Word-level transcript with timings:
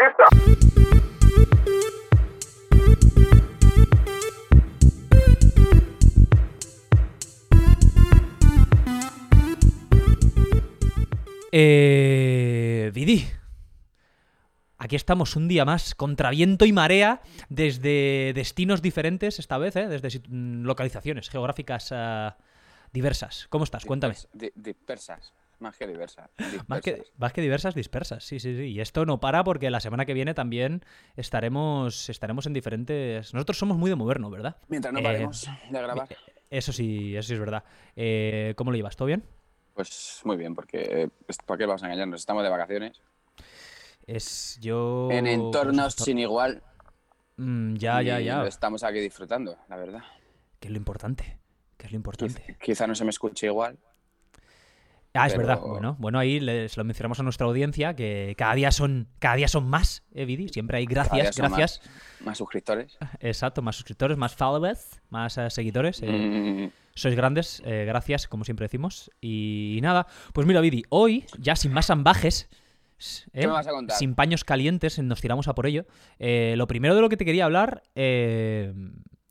pista! 0.00 0.24
Eh, 11.52 12.90
Vidi. 12.94 13.26
Aquí 14.78 14.96
estamos 14.96 15.36
un 15.36 15.46
día 15.46 15.66
más, 15.66 15.94
contra 15.94 16.30
viento 16.30 16.64
y 16.64 16.72
marea, 16.72 17.20
desde 17.50 18.32
destinos 18.34 18.80
diferentes 18.80 19.38
esta 19.38 19.58
vez, 19.58 19.76
¿eh? 19.76 19.88
desde 19.88 20.22
mm, 20.26 20.62
localizaciones 20.64 21.28
geográficas 21.28 21.92
ah, 21.92 22.38
diversas. 22.92 23.46
¿Cómo 23.50 23.64
estás? 23.64 23.84
Cuéntame. 23.84 24.14
Di- 24.32 24.52
dispersas. 24.54 25.34
Más 25.60 25.76
que 25.76 25.86
diversas. 25.86 26.30
Más 26.66 26.80
que, 26.80 27.04
más 27.18 27.32
que 27.32 27.40
diversas, 27.42 27.74
dispersas. 27.74 28.24
Sí, 28.24 28.40
sí, 28.40 28.56
sí. 28.56 28.62
Y 28.64 28.80
esto 28.80 29.04
no 29.06 29.20
para 29.20 29.44
porque 29.44 29.70
la 29.70 29.80
semana 29.80 30.06
que 30.06 30.14
viene 30.14 30.32
también 30.34 30.82
estaremos, 31.16 32.08
estaremos 32.08 32.46
en 32.46 32.54
diferentes... 32.54 33.32
Nosotros 33.34 33.58
somos 33.58 33.76
muy 33.76 33.90
de 33.90 33.96
movernos, 33.96 34.30
¿verdad? 34.30 34.56
Mientras 34.68 34.92
no 34.92 35.00
Eh, 35.00 35.02
paremos 35.02 35.48
de 35.70 35.78
grabar. 35.82 36.08
Eso 36.48 36.72
sí, 36.72 37.14
eso 37.14 37.28
sí 37.28 37.34
es 37.34 37.40
verdad. 37.40 37.62
Eh, 37.94 38.54
¿Cómo 38.56 38.70
lo 38.70 38.76
llevas? 38.76 38.96
¿Todo 38.96 39.06
bien? 39.06 39.22
Pues 39.74 40.20
muy 40.24 40.36
bien, 40.36 40.54
porque 40.54 40.78
eh, 40.80 41.08
¿para 41.46 41.58
qué 41.58 41.66
vamos 41.66 41.82
a 41.82 41.86
engañarnos? 41.86 42.20
Estamos 42.20 42.42
de 42.42 42.48
vacaciones. 42.48 43.00
Es 44.06 44.58
yo... 44.60 45.08
En 45.10 45.26
entornos 45.26 45.94
pues, 45.94 46.04
sin 46.06 46.18
igual. 46.18 46.62
Mm, 47.36 47.74
ya, 47.76 48.02
ya, 48.02 48.18
ya. 48.20 48.46
Estamos 48.46 48.82
aquí 48.82 48.98
disfrutando, 48.98 49.56
la 49.68 49.76
verdad. 49.76 50.00
Que 50.58 50.68
es 50.68 50.72
lo 50.72 50.78
importante. 50.78 51.38
Que 51.76 51.86
es 51.86 51.92
lo 51.92 51.96
importante. 51.96 52.42
Quiz- 52.46 52.58
Quizá 52.58 52.86
no 52.86 52.94
se 52.94 53.04
me 53.04 53.10
escuche 53.10 53.46
igual. 53.46 53.78
Ah, 55.12 55.26
es 55.26 55.32
Pero- 55.34 55.46
verdad. 55.46 55.60
Bueno, 55.64 55.96
bueno, 55.98 56.18
ahí 56.20 56.38
les 56.38 56.76
lo 56.76 56.84
mencionamos 56.84 57.18
a 57.18 57.22
nuestra 57.24 57.46
audiencia 57.46 57.94
que 57.96 58.34
cada 58.38 58.54
día 58.54 58.70
son, 58.70 59.08
cada 59.18 59.34
día 59.36 59.48
son 59.48 59.68
más, 59.68 60.04
eh, 60.14 60.24
Vidi. 60.24 60.48
Siempre 60.50 60.78
hay 60.78 60.86
gracias, 60.86 61.36
gracias. 61.36 61.80
Más 62.24 62.38
suscriptores. 62.38 62.96
Exacto, 63.18 63.60
más 63.62 63.74
suscriptores, 63.76 64.16
más 64.16 64.34
followers, 64.36 65.00
más 65.10 65.36
eh, 65.38 65.50
seguidores. 65.50 66.00
eh, 66.02 66.70
Mm, 66.70 66.70
Sois 66.94 67.14
grandes, 67.16 67.62
eh, 67.64 67.84
gracias, 67.86 68.28
como 68.28 68.44
siempre 68.44 68.64
decimos. 68.64 69.10
Y, 69.20 69.78
nada, 69.82 70.06
pues 70.32 70.46
mira, 70.46 70.60
Vidi, 70.60 70.84
hoy, 70.90 71.24
ya 71.38 71.56
sin 71.56 71.72
más 71.72 71.88
ambajes, 71.90 72.48
¿Qué 73.32 73.46
me 73.46 73.52
vas 73.52 73.66
a 73.66 73.70
contar? 73.70 73.96
sin 73.96 74.14
paños 74.14 74.44
calientes, 74.44 74.98
nos 74.98 75.20
tiramos 75.20 75.48
a 75.48 75.54
por 75.54 75.66
ello. 75.66 75.86
eh, 76.18 76.54
lo 76.56 76.66
primero 76.66 76.94
de 76.94 77.00
lo 77.00 77.08
que 77.08 77.16
te 77.16 77.24
quería 77.24 77.46
hablar 77.46 77.82
eh, 77.94 78.74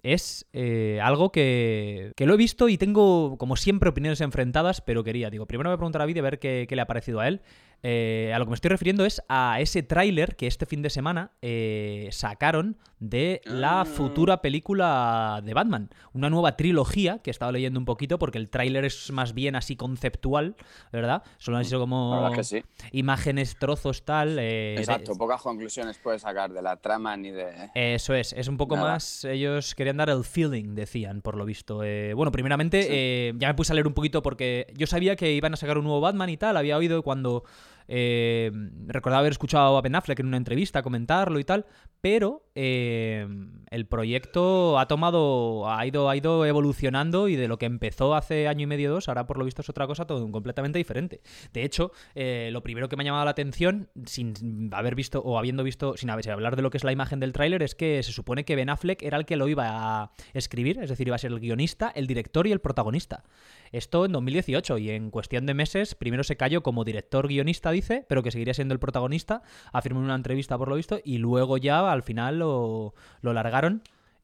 es 0.03 0.47
eh, 0.53 1.00
algo 1.02 1.31
que, 1.31 2.14
que 2.16 2.25
lo 2.25 2.33
he 2.33 2.38
visto 2.38 2.69
y 2.69 2.78
tengo, 2.78 3.38
como 3.38 3.55
siempre, 3.55 3.89
opiniones 3.89 4.22
enfrentadas, 4.22 4.81
pero 4.81 5.03
quería, 5.03 5.30
digo, 5.30 5.45
primero 5.45 5.69
voy 5.69 5.75
a 5.75 5.78
preguntar 5.78 6.02
a 6.02 6.06
Vidi 6.06 6.19
a 6.19 6.23
ver 6.23 6.39
qué, 6.39 6.66
qué 6.67 6.75
le 6.75 6.81
ha 6.81 6.88
parecido 6.88 7.19
a 7.19 7.28
él. 7.28 7.41
Eh, 7.81 8.31
a 8.35 8.39
lo 8.39 8.45
que 8.45 8.49
me 8.49 8.55
estoy 8.55 8.69
refiriendo 8.69 9.05
es 9.05 9.22
a 9.30 9.59
ese 9.61 9.83
tráiler 9.83 10.35
que 10.35 10.47
este 10.47 10.66
fin 10.66 10.81
de 10.81 10.89
semana 10.89 11.31
eh, 11.41 12.09
sacaron 12.11 12.77
de 12.99 13.41
la 13.45 13.81
Ah. 13.81 13.85
futura 13.85 14.41
película 14.41 15.41
de 15.44 15.53
Batman. 15.53 15.89
Una 16.13 16.30
nueva 16.30 16.57
trilogía 16.57 17.19
que 17.19 17.30
he 17.30 17.31
estado 17.31 17.53
leyendo 17.53 17.80
un 17.80 17.85
poquito 17.85 18.19
porque 18.19 18.38
el 18.38 18.50
tráiler 18.50 18.83
es 18.83 19.11
más 19.11 19.33
bien 19.33 19.55
así 19.55 19.77
conceptual, 19.77 20.55
¿verdad? 20.91 21.23
Solo 21.38 21.57
han 21.57 21.63
sido 21.66 21.80
La 21.80 21.83
como 21.83 22.31
que 22.35 22.44
sí. 22.44 22.61
imágenes, 22.91 23.57
trozos, 23.57 24.03
tal. 24.03 24.38
eh, 24.39 24.73
de- 24.75 24.75
Exacto, 24.80 25.16
pocas 25.16 25.41
conclusiones 25.41 25.97
puedes 25.97 26.23
sacar 26.23 26.52
de 26.52 26.61
la 26.61 26.75
trama 26.77 27.16
ni 27.16 27.31
de. 27.31 27.69
eso 27.75 28.13
es, 28.13 28.33
es 28.33 28.50
un 28.50 28.57
poco 28.57 28.75
Nada. 28.75 28.94
más. 28.94 29.23
Ellos 29.23 29.73
querían 29.75 29.95
dar 29.97 30.09
el 30.09 30.25
feeling, 30.25 30.75
decían, 30.75 31.22
por 31.22 31.38
lo 31.38 31.45
visto. 31.45 31.77
Bueno, 31.77 32.31
primeramente, 32.33 32.83
Sí. 33.31 33.38
ya 33.39 33.47
me 33.47 33.53
puse 33.53 33.72
a 33.72 33.75
leer 33.75 33.88
un 33.88 33.94
poquito 33.94 34.22
porque 34.22 34.67
yo 34.75 34.88
sabía 34.88 35.16
que 35.16 35.31
iban 35.31 35.53
a 35.53 35.57
sacar 35.57 35.77
un 35.77 35.85
nuevo 35.85 36.02
Batman 36.02 36.30
y 36.30 36.35
tal. 36.38 36.57
Había 36.57 36.75
oído 36.77 37.02
cuando. 37.03 37.44
Eh, 37.92 38.52
recordaba 38.86 39.22
haber 39.22 39.32
escuchado 39.32 39.76
a 39.76 39.82
Ben 39.82 39.95
Affleck 39.95 40.20
en 40.20 40.28
una 40.28 40.38
entrevista 40.38 40.84
comentarlo 40.84 41.40
y 41.40 41.44
tal. 41.44 41.66
Pero 42.02 42.44
eh, 42.54 43.28
el 43.72 43.86
proyecto 43.88 44.80
ha 44.80 44.88
tomado. 44.88 45.70
Ha 45.72 45.86
ido, 45.86 46.09
ha 46.09 46.16
ido 46.16 46.45
evolucionando 46.45 47.28
y 47.28 47.36
de 47.36 47.48
lo 47.48 47.58
que 47.58 47.66
empezó 47.66 48.16
hace 48.16 48.47
año 48.47 48.63
y 48.63 48.68
medio, 48.68 48.91
dos, 48.91 49.07
ahora 49.09 49.28
por 49.28 49.38
lo 49.38 49.46
visto 49.46 49.62
es 49.62 49.69
otra 49.69 49.88
cosa 49.88 50.06
todo 50.06 50.30
completamente 50.31 50.78
diferente. 50.78 51.22
De 51.53 51.63
hecho, 51.63 51.91
eh, 52.16 52.50
lo 52.52 52.63
primero 52.63 52.90
que 52.90 52.96
me 52.96 53.03
ha 53.03 53.06
llamado 53.06 53.25
la 53.25 53.31
atención, 53.31 53.90
sin 54.06 54.69
haber 54.74 54.96
visto 54.96 55.22
o 55.22 55.38
habiendo 55.38 55.63
visto, 55.63 55.96
sin 55.97 56.09
haber- 56.09 56.30
hablar 56.31 56.56
de 56.56 56.62
lo 56.62 56.69
que 56.69 56.78
es 56.78 56.84
la 56.84 56.91
imagen 56.91 57.19
del 57.19 57.34
tráiler, 57.34 57.62
es 57.63 57.75
que 57.75 58.02
se 58.03 58.12
supone 58.12 58.46
que 58.46 58.56
Ben 58.56 58.69
Affleck 58.69 59.03
era 59.03 59.18
el 59.18 59.25
que 59.25 59.35
lo 59.35 59.47
iba 59.47 59.66
a 60.03 60.12
escribir, 60.34 60.80
es 60.81 60.90
decir, 60.90 61.07
iba 61.07 61.16
a 61.16 61.19
ser 61.19 61.31
el 61.31 61.40
guionista, 61.40 61.91
el 61.96 62.07
director 62.07 62.47
y 62.47 62.51
el 62.51 62.59
protagonista. 62.62 63.24
Esto 63.72 64.06
en 64.06 64.12
2018 64.13 64.78
y 64.80 64.90
en 64.90 65.12
cuestión 65.12 65.46
de 65.46 65.53
meses, 65.53 65.94
primero 65.96 66.24
se 66.24 66.38
cayó 66.38 66.63
como 66.63 66.84
director-guionista, 66.84 67.69
dice, 67.72 68.06
pero 68.09 68.24
que 68.24 68.31
seguiría 68.31 68.53
siendo 68.56 68.74
el 68.74 68.80
protagonista, 68.80 69.44
afirmó 69.72 70.00
en 70.00 70.06
una 70.06 70.16
entrevista 70.16 70.57
por 70.57 70.69
lo 70.69 70.75
visto, 70.75 71.00
y 71.03 71.19
luego 71.19 71.57
ya 71.57 71.91
al 71.91 72.01
final 72.03 72.40
lo, 72.40 72.96
lo 73.22 73.34
largaron. 73.34 73.59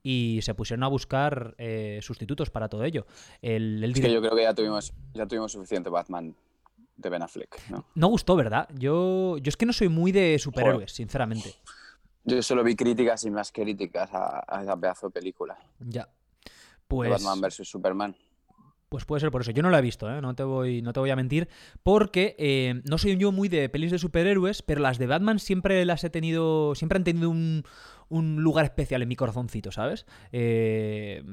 Y 0.04 0.40
se 0.44 0.54
pusieron 0.54 0.84
a 0.84 0.88
buscar 0.88 1.56
eh, 1.58 2.00
sustitutos 2.02 2.52
para 2.52 2.70
todo 2.70 2.84
ello. 2.84 3.08
El, 3.42 3.84
el 3.84 3.92
Es 3.92 4.00
que 4.00 4.12
yo 4.12 4.22
creo 4.22 4.36
que 4.36 4.44
ya 4.44 4.54
tuvimos, 4.54 4.94
ya 5.16 5.26
tuvimos 5.26 5.52
suficiente 5.52 5.90
Batman 5.90 6.36
de 6.96 7.10
Ben 7.10 7.24
Affleck, 7.24 7.70
¿no? 7.70 7.86
No 7.96 8.08
gustó, 8.08 8.36
¿verdad? 8.36 8.70
Yo, 8.78 9.38
yo 9.40 9.50
es 9.50 9.58
que 9.58 9.66
no 9.66 9.74
soy 9.74 9.90
muy 9.90 10.12
de 10.12 10.38
superhéroes, 10.40 10.92
sinceramente. 10.92 11.56
Yo 12.24 12.42
solo 12.42 12.64
vi 12.64 12.76
críticas 12.76 13.26
y 13.26 13.32
más 13.32 13.52
críticas 13.52 14.10
a, 14.14 14.44
a 14.48 14.64
esa 14.64 14.78
pedazo 14.78 15.08
de 15.08 15.12
película. 15.12 15.58
Ya. 15.80 16.08
Pues, 16.88 17.10
Batman 17.10 17.42
vs 17.42 17.68
Superman. 17.68 18.16
pues 18.90 19.06
puede 19.06 19.20
ser 19.20 19.32
por 19.32 19.42
eso. 19.42 19.52
Yo 19.52 19.64
no 19.64 19.70
la 19.70 19.80
he 19.80 19.82
visto, 19.82 20.10
¿eh? 20.10 20.22
no, 20.22 20.36
te 20.36 20.44
voy, 20.44 20.82
no 20.82 20.94
te 20.94 21.00
voy 21.00 21.10
a 21.10 21.16
mentir. 21.16 21.50
Porque 21.84 22.36
eh, 22.38 22.82
no 22.86 22.98
soy 22.98 23.18
yo 23.18 23.32
muy 23.32 23.50
de 23.50 23.70
pelis 23.70 23.92
de 23.92 24.00
superhéroes, 24.00 24.62
pero 24.62 24.82
las 24.82 24.98
de 24.98 25.08
Batman 25.08 25.40
siempre 25.40 25.84
las 25.86 26.04
he 26.04 26.10
tenido. 26.10 26.76
Siempre 26.76 26.98
han 26.98 27.04
tenido 27.04 27.30
un, 27.30 27.64
un 28.10 28.42
lugar 28.44 28.66
especial 28.66 29.02
en 29.02 29.08
mi 29.08 29.16
corazoncito, 29.16 29.72
¿sabes? 29.72 30.06
Eh, 30.32 31.24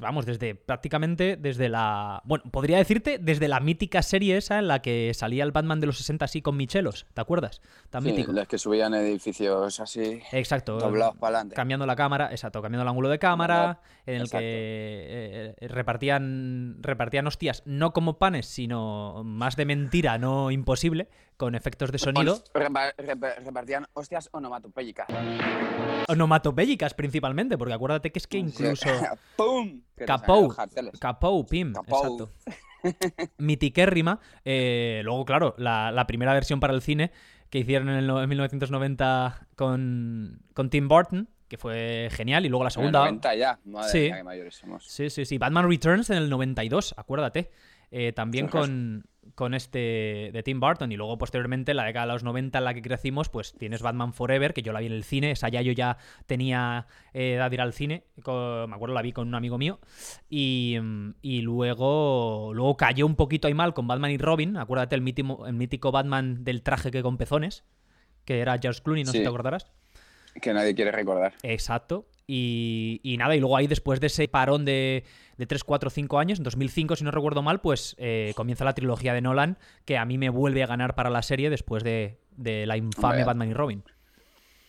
vamos, 0.00 0.26
desde 0.26 0.54
prácticamente 0.54 1.36
desde 1.36 1.68
la. 1.68 2.22
Bueno, 2.24 2.44
podría 2.50 2.78
decirte 2.78 3.18
desde 3.18 3.48
la 3.48 3.60
mítica 3.60 4.02
serie 4.02 4.36
esa 4.36 4.58
en 4.58 4.68
la 4.68 4.82
que 4.82 5.12
salía 5.14 5.44
el 5.44 5.52
Batman 5.52 5.80
de 5.80 5.86
los 5.86 5.98
60 5.98 6.24
así 6.24 6.42
con 6.42 6.56
Michelos, 6.56 7.06
¿te 7.14 7.20
acuerdas? 7.20 7.60
Tan 7.90 8.02
Sí, 8.02 8.10
mítico. 8.10 8.32
las 8.32 8.46
que 8.48 8.58
subían 8.58 8.94
edificios 8.94 9.80
así, 9.80 10.20
Exacto. 10.32 10.78
doblados 10.78 11.16
para 11.16 11.38
adelante. 11.38 11.56
cambiando 11.56 11.86
la 11.86 11.96
cámara, 11.96 12.28
exacto, 12.30 12.62
cambiando 12.62 12.82
el 12.82 12.88
ángulo 12.88 13.08
de 13.08 13.18
cámara, 13.18 13.80
en 14.06 14.14
el 14.16 14.22
Exacto. 14.22 14.38
que 14.38 15.54
eh, 15.60 15.68
repartían, 15.68 16.76
repartían 16.80 17.26
hostias 17.26 17.62
no 17.66 17.92
como 17.92 18.18
panes, 18.18 18.46
sino 18.46 19.22
más 19.24 19.56
de 19.56 19.64
mentira, 19.66 20.18
no 20.18 20.50
imposible, 20.50 21.08
con 21.42 21.56
efectos 21.56 21.90
de 21.90 21.98
sonido, 21.98 22.38
Repa- 22.54 22.94
repa- 22.94 23.34
repartían 23.44 23.84
hostias 23.94 24.28
onomatopéyicas. 24.30 25.08
onomatopéyicas 26.06 26.94
principalmente, 26.94 27.58
porque 27.58 27.74
acuérdate 27.74 28.12
que 28.12 28.20
es 28.20 28.28
que 28.28 28.38
incluso 28.38 28.86
¡Pum! 29.36 29.82
Capou. 30.06 30.54
Capou, 31.00 31.44
Pim, 31.44 31.72
exacto. 31.76 32.30
Mitiquérrima. 33.38 34.20
eh, 34.44 35.00
luego, 35.02 35.24
claro, 35.24 35.56
la, 35.58 35.90
la 35.90 36.06
primera 36.06 36.32
versión 36.32 36.60
para 36.60 36.74
el 36.74 36.80
cine 36.80 37.10
que 37.50 37.58
hicieron 37.58 37.88
en, 37.88 37.96
el 37.96 38.06
no- 38.06 38.22
en 38.22 38.28
1990 38.28 39.48
con, 39.56 40.42
con 40.54 40.70
Tim 40.70 40.86
Burton, 40.86 41.28
que 41.48 41.58
fue 41.58 42.08
genial, 42.12 42.46
y 42.46 42.50
luego 42.50 42.62
la 42.62 42.68
En 42.68 42.70
el 42.70 42.72
segunda... 42.74 42.98
90 43.00 43.34
ya. 43.34 43.58
Madre 43.64 43.88
Sí. 43.90 43.98
mía, 43.98 44.16
qué 44.18 44.22
mayores 44.22 44.54
somos. 44.54 44.86
Sí, 44.86 45.10
sí, 45.10 45.24
sí. 45.24 45.38
Batman 45.38 45.68
Returns 45.68 46.08
en 46.10 46.18
el 46.18 46.30
92, 46.30 46.94
acuérdate. 46.96 47.50
Eh, 47.94 48.14
también 48.14 48.48
con, 48.48 49.04
con 49.34 49.52
este 49.52 50.30
de 50.32 50.42
Tim 50.42 50.60
Burton 50.60 50.90
y 50.92 50.96
luego 50.96 51.18
posteriormente 51.18 51.74
la 51.74 51.84
década 51.84 52.06
de 52.06 52.12
los 52.14 52.24
90 52.24 52.56
en 52.56 52.64
la 52.64 52.72
que 52.72 52.80
crecimos, 52.80 53.28
pues 53.28 53.52
tienes 53.52 53.82
Batman 53.82 54.14
Forever, 54.14 54.54
que 54.54 54.62
yo 54.62 54.72
la 54.72 54.80
vi 54.80 54.86
en 54.86 54.92
el 54.92 55.04
cine, 55.04 55.32
esa 55.32 55.50
ya 55.50 55.60
yo 55.60 55.72
ya 55.72 55.98
tenía 56.24 56.86
eh, 57.12 57.34
edad 57.34 57.50
de 57.50 57.56
ir 57.56 57.60
al 57.60 57.74
cine, 57.74 58.04
me 58.16 58.74
acuerdo 58.74 58.94
la 58.94 59.02
vi 59.02 59.12
con 59.12 59.28
un 59.28 59.34
amigo 59.34 59.58
mío 59.58 59.78
y, 60.30 60.78
mm, 60.80 61.16
y 61.20 61.42
luego 61.42 62.52
luego 62.54 62.78
cayó 62.78 63.04
un 63.04 63.14
poquito 63.14 63.46
ahí 63.46 63.52
mal 63.52 63.74
con 63.74 63.86
Batman 63.86 64.10
y 64.10 64.16
Robin, 64.16 64.56
acuérdate 64.56 64.94
el 64.94 65.02
mítico, 65.02 65.46
el 65.46 65.52
mítico 65.52 65.92
Batman 65.92 66.44
del 66.44 66.62
traje 66.62 66.90
que 66.90 67.02
con 67.02 67.18
pezones, 67.18 67.62
que 68.24 68.40
era 68.40 68.58
George 68.58 68.80
Clooney, 68.82 69.04
no 69.04 69.12
sé 69.12 69.18
si 69.18 69.22
te 69.22 69.28
acordarás. 69.28 69.70
Que 70.40 70.54
nadie 70.54 70.74
quiere 70.74 70.92
recordar. 70.92 71.34
Exacto. 71.42 72.06
Y, 72.26 73.00
y 73.02 73.18
nada, 73.18 73.36
y 73.36 73.40
luego 73.40 73.56
ahí 73.56 73.66
después 73.66 74.00
de 74.00 74.06
ese 74.06 74.28
parón 74.28 74.64
de, 74.64 75.04
de 75.38 75.46
3, 75.46 75.64
4, 75.64 75.90
5 75.90 76.18
años, 76.18 76.38
en 76.38 76.44
2005 76.44 76.96
si 76.96 77.04
no 77.04 77.10
recuerdo 77.10 77.42
mal, 77.42 77.60
pues 77.60 77.94
eh, 77.98 78.32
comienza 78.36 78.64
la 78.64 78.74
trilogía 78.74 79.14
de 79.14 79.20
Nolan, 79.20 79.58
que 79.84 79.98
a 79.98 80.04
mí 80.04 80.18
me 80.18 80.28
vuelve 80.30 80.62
a 80.62 80.66
ganar 80.66 80.94
para 80.94 81.10
la 81.10 81.22
serie 81.22 81.50
después 81.50 81.82
de, 81.84 82.18
de 82.36 82.66
la 82.66 82.76
infame 82.76 83.08
Hombre. 83.14 83.24
Batman 83.24 83.48
y 83.50 83.54
Robin. 83.54 83.84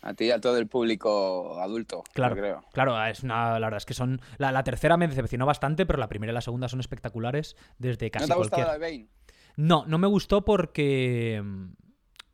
A 0.02 0.14
ti 0.14 0.26
y 0.26 0.32
a 0.32 0.42
todo 0.42 0.58
el 0.58 0.68
público 0.68 1.62
adulto, 1.62 2.04
Claro, 2.14 2.36
creo. 2.36 2.62
claro, 2.74 3.02
es 3.06 3.24
una, 3.24 3.58
la 3.58 3.68
verdad 3.68 3.78
es 3.78 3.86
que 3.86 3.94
son... 3.94 4.20
La, 4.38 4.52
la 4.52 4.64
tercera 4.64 4.98
me 4.98 5.08
decepcionó 5.08 5.46
bastante, 5.46 5.86
pero 5.86 5.98
la 5.98 6.10
primera 6.10 6.32
y 6.32 6.34
la 6.34 6.42
segunda 6.42 6.68
son 6.68 6.82
espectaculares 6.82 7.56
desde 7.78 8.12
casi 8.12 8.24
¿No 8.24 8.28
te 8.28 8.34
ha 8.34 8.36
gustado 8.36 8.64
cualquier... 8.64 8.82
la 8.82 8.86
de 8.88 8.98
Bane? 8.98 9.10
No, 9.56 9.86
no 9.88 9.98
me 10.00 10.08
gustó 10.08 10.44
porque 10.44 11.42
mm, 11.42 11.66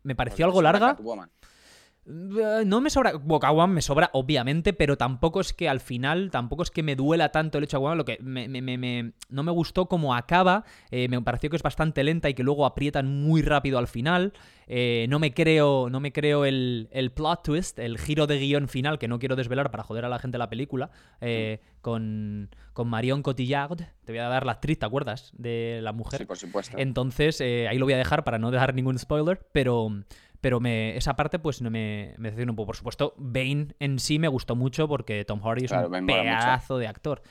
me 0.01 0.15
pareció 0.15 0.45
Porque 0.47 0.57
algo 0.57 0.61
larga. 0.63 0.95
Eh, 2.11 2.63
No 2.65 2.81
me 2.81 2.89
sobra. 2.89 3.13
Bueno, 3.13 3.45
Aquaman 3.47 3.71
me 3.71 3.81
sobra, 3.81 4.09
obviamente, 4.13 4.73
pero 4.73 4.97
tampoco 4.97 5.41
es 5.41 5.53
que 5.53 5.69
al 5.69 5.79
final, 5.79 6.31
tampoco 6.31 6.63
es 6.63 6.71
que 6.71 6.81
me 6.81 6.95
duela 6.95 7.29
tanto 7.31 7.57
el 7.59 7.63
hecho 7.65 7.77
de 7.77 7.81
Aquaman. 7.81 7.97
Lo 7.99 8.05
que 8.05 8.17
me- 8.21 8.47
me- 8.49 8.61
me- 8.77 9.11
no 9.29 9.43
me 9.43 9.51
gustó 9.51 9.85
como 9.87 10.15
acaba. 10.15 10.63
eh, 10.91 11.07
me 11.07 11.21
pareció 11.21 11.49
que 11.49 11.55
es 11.55 11.63
bastante 11.63 12.03
lenta 12.03 12.27
y 12.29 12.33
que 12.33 12.43
luego 12.43 12.65
aprietan 12.65 13.07
muy 13.21 13.41
rápido 13.41 13.77
al 13.77 13.87
final. 13.87 14.33
eh, 14.71 15.07
no 15.09 15.17
me 15.17 15.33
creo, 15.33 15.89
no 15.89 15.99
me 15.99 16.11
creo 16.11 16.45
el, 16.45 16.89
el 16.91 17.11
plot 17.11 17.41
twist, 17.43 17.79
el 17.79 17.97
giro 17.97 18.27
de 18.27 18.37
guion 18.37 18.67
final, 18.67 18.99
que 18.99 19.07
no 19.07 19.17
quiero 19.17 19.35
desvelar 19.35 19.71
para 19.71 19.81
joder 19.81 20.05
a 20.05 20.09
la 20.09 20.19
gente 20.19 20.37
la 20.37 20.47
película. 20.49 20.91
eh, 21.21 21.59
con, 21.81 22.49
con 22.73 22.87
Marion 22.89 23.23
Cotillard. 23.23 23.77
Te 24.05 24.11
voy 24.11 24.19
a 24.19 24.27
dar 24.27 24.45
la 24.45 24.51
actriz, 24.53 24.77
¿te 24.77 24.85
acuerdas? 24.85 25.31
De 25.37 25.79
la 25.81 25.91
mujer. 25.93 26.19
Sí, 26.19 26.25
por 26.25 26.37
supuesto. 26.37 26.77
Entonces, 26.77 27.39
ahí 27.41 27.77
lo 27.79 27.85
voy 27.85 27.93
a 27.93 27.97
dejar 27.97 28.23
para 28.23 28.37
no 28.37 28.51
dejar 28.51 28.75
ningún 28.75 28.99
spoiler, 28.99 29.39
pero, 29.53 29.89
pero 30.41 30.59
me, 30.59 30.95
esa 30.97 31.15
parte 31.15 31.39
pues 31.39 31.61
no 31.61 31.69
me, 31.69 32.13
me 32.17 32.29
decepciona 32.29 32.51
un 32.51 32.55
poco. 32.55 32.67
Por 32.67 32.75
supuesto, 32.75 33.13
Bane 33.17 33.75
en 33.79 33.99
sí 33.99 34.19
me 34.19 34.27
gustó 34.27 34.55
mucho 34.55 34.87
porque 34.87 35.25
Tom 35.25 35.41
Hardy 35.41 35.65
es 35.65 35.71
Claro, 35.71 35.87
un 35.89 36.03
mucho. 36.03 36.05
pedazo 36.15 36.77
de 36.77 36.87
actor. 36.87 37.21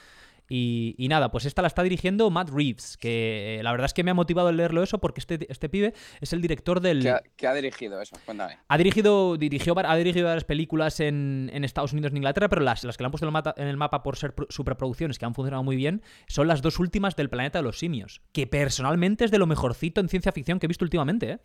Y, 0.50 0.94
y 0.96 1.08
nada, 1.08 1.30
pues 1.30 1.44
esta 1.44 1.60
la 1.60 1.68
está 1.68 1.82
dirigiendo 1.82 2.30
Matt 2.30 2.48
Reeves, 2.48 2.96
que 2.96 3.58
eh, 3.58 3.62
la 3.62 3.70
verdad 3.70 3.84
es 3.84 3.92
que 3.92 4.02
me 4.02 4.12
ha 4.12 4.14
motivado 4.14 4.48
el 4.48 4.56
leerlo 4.56 4.82
eso 4.82 4.96
porque 4.98 5.20
este, 5.20 5.46
este 5.52 5.68
pibe 5.68 5.92
es 6.22 6.32
el 6.32 6.40
director 6.40 6.80
del... 6.80 7.02
¿Qué, 7.02 7.10
ha, 7.10 7.22
qué 7.36 7.46
ha 7.46 7.52
dirigido 7.52 8.00
eso? 8.00 8.16
Cuéntame. 8.24 8.56
Ha 8.66 8.78
dirigido, 8.78 9.36
dirigió, 9.36 9.74
ha 9.78 9.96
dirigido 9.96 10.26
varias 10.26 10.44
películas 10.44 11.00
en, 11.00 11.50
en 11.52 11.64
Estados 11.64 11.92
Unidos 11.92 12.12
en 12.12 12.16
Inglaterra, 12.16 12.48
pero 12.48 12.62
las, 12.62 12.82
las 12.82 12.96
que 12.96 13.02
le 13.02 13.06
han 13.08 13.10
puesto 13.10 13.28
en 13.58 13.68
el, 13.68 13.76
mapa 13.76 14.02
por 14.02 14.16
ser 14.16 14.34
pro- 14.34 14.46
superproducciones 14.48 15.18
que 15.18 15.26
han 15.26 15.34
funcionado 15.34 15.62
muy 15.64 15.76
bien 15.76 16.00
son 16.28 16.48
las 16.48 16.62
dos 16.62 16.78
últimas 16.78 17.14
del 17.14 17.28
Planeta 17.28 17.58
de 17.58 17.64
los 17.64 17.78
Simios, 17.78 18.22
que 18.32 18.46
personalmente 18.46 19.26
es 19.26 19.30
de 19.30 19.36
lo 19.38 19.46
mejorcito 19.46 20.00
en 20.00 20.08
ciencia 20.08 20.32
ficción 20.32 20.58
que 20.60 20.64
he 20.64 20.68
visto 20.68 20.82
últimamente, 20.86 21.30
¿eh? 21.30 21.38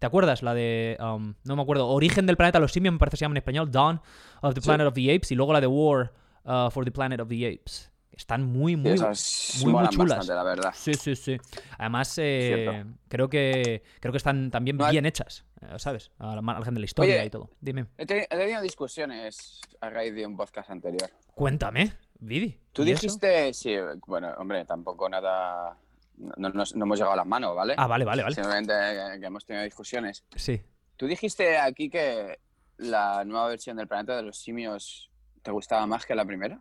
¿Te 0.00 0.06
acuerdas? 0.06 0.42
La 0.42 0.54
de. 0.54 0.96
um, 1.00 1.34
no 1.44 1.54
me 1.56 1.62
acuerdo. 1.62 1.86
Origen 1.88 2.26
del 2.26 2.36
planeta 2.36 2.58
de 2.58 2.62
los 2.62 2.72
simios, 2.72 2.92
me 2.92 2.98
parece 2.98 3.12
que 3.14 3.18
se 3.18 3.24
llama 3.26 3.34
en 3.34 3.36
español. 3.36 3.70
Dawn 3.70 4.00
of 4.42 4.54
the 4.54 4.60
Sí. 4.60 4.66
Planet 4.66 4.86
of 4.88 4.94
the 4.94 5.14
Apes. 5.14 5.30
Y 5.30 5.34
luego 5.36 5.52
la 5.52 5.60
de 5.60 5.66
War 5.68 6.12
uh, 6.44 6.70
for 6.70 6.84
the 6.84 6.90
Planet 6.90 7.20
of 7.20 7.28
the 7.28 7.46
Apes. 7.46 7.88
Están 8.10 8.42
muy, 8.44 8.72
Sí, 8.72 8.76
muy, 8.76 8.90
esas 8.92 9.60
muy, 9.62 9.72
muy 9.72 9.88
chulas. 9.88 10.18
bastante, 10.18 10.34
la 10.34 10.42
verdad. 10.42 10.72
Sí, 10.74 10.92
sí, 10.94 11.14
sí. 11.16 11.36
Además, 11.78 12.14
eh, 12.18 12.84
creo 13.08 13.28
que 13.30 13.82
creo 14.00 14.12
que 14.12 14.18
están 14.18 14.50
también 14.50 14.76
No 14.76 14.90
bien 14.90 15.06
hechas, 15.06 15.44
eh, 15.62 15.66
¿sabes? 15.78 16.10
A 16.18 16.34
la 16.34 16.42
margen 16.42 16.74
de 16.74 16.80
la 16.80 16.84
historia 16.86 17.14
Oye, 17.16 17.26
y 17.26 17.30
todo. 17.30 17.48
Dime. 17.60 17.86
He, 17.96 18.06
teni- 18.06 18.26
he 18.28 18.36
tenido 18.36 18.60
discusiones 18.60 19.60
a 19.80 19.88
raíz 19.90 20.14
de 20.14 20.26
un 20.26 20.36
podcast 20.36 20.68
anterior. 20.70 21.08
Cuéntame, 21.34 21.92
Vidi. 22.18 22.58
Tú 22.72 22.84
dijiste, 22.84 23.54
sí, 23.54 23.74
bueno, 24.06 24.34
hombre, 24.38 24.64
tampoco 24.66 25.08
nada. 25.08 25.76
No, 26.36 26.50
nos- 26.50 26.74
no 26.76 26.84
hemos 26.84 26.98
llegado 26.98 27.14
a 27.14 27.16
las 27.16 27.26
manos, 27.26 27.54
¿vale? 27.56 27.74
Ah, 27.76 27.86
vale, 27.86 28.04
vale, 28.04 28.22
vale. 28.22 28.34
Simplemente 28.34 28.72
que, 29.14 29.20
que 29.20 29.26
hemos 29.26 29.44
tenido 29.44 29.64
discusiones. 29.64 30.24
Sí. 30.36 30.60
Tú 30.96 31.06
dijiste 31.06 31.56
aquí 31.58 31.88
que 31.88 32.38
la 32.76 33.24
nueva 33.24 33.48
versión 33.48 33.76
del 33.78 33.88
planeta 33.88 34.16
de 34.16 34.22
los 34.22 34.38
simios 34.38 35.10
te 35.42 35.50
gustaba 35.50 35.86
más 35.86 36.04
que 36.04 36.14
la 36.14 36.24
primera. 36.24 36.60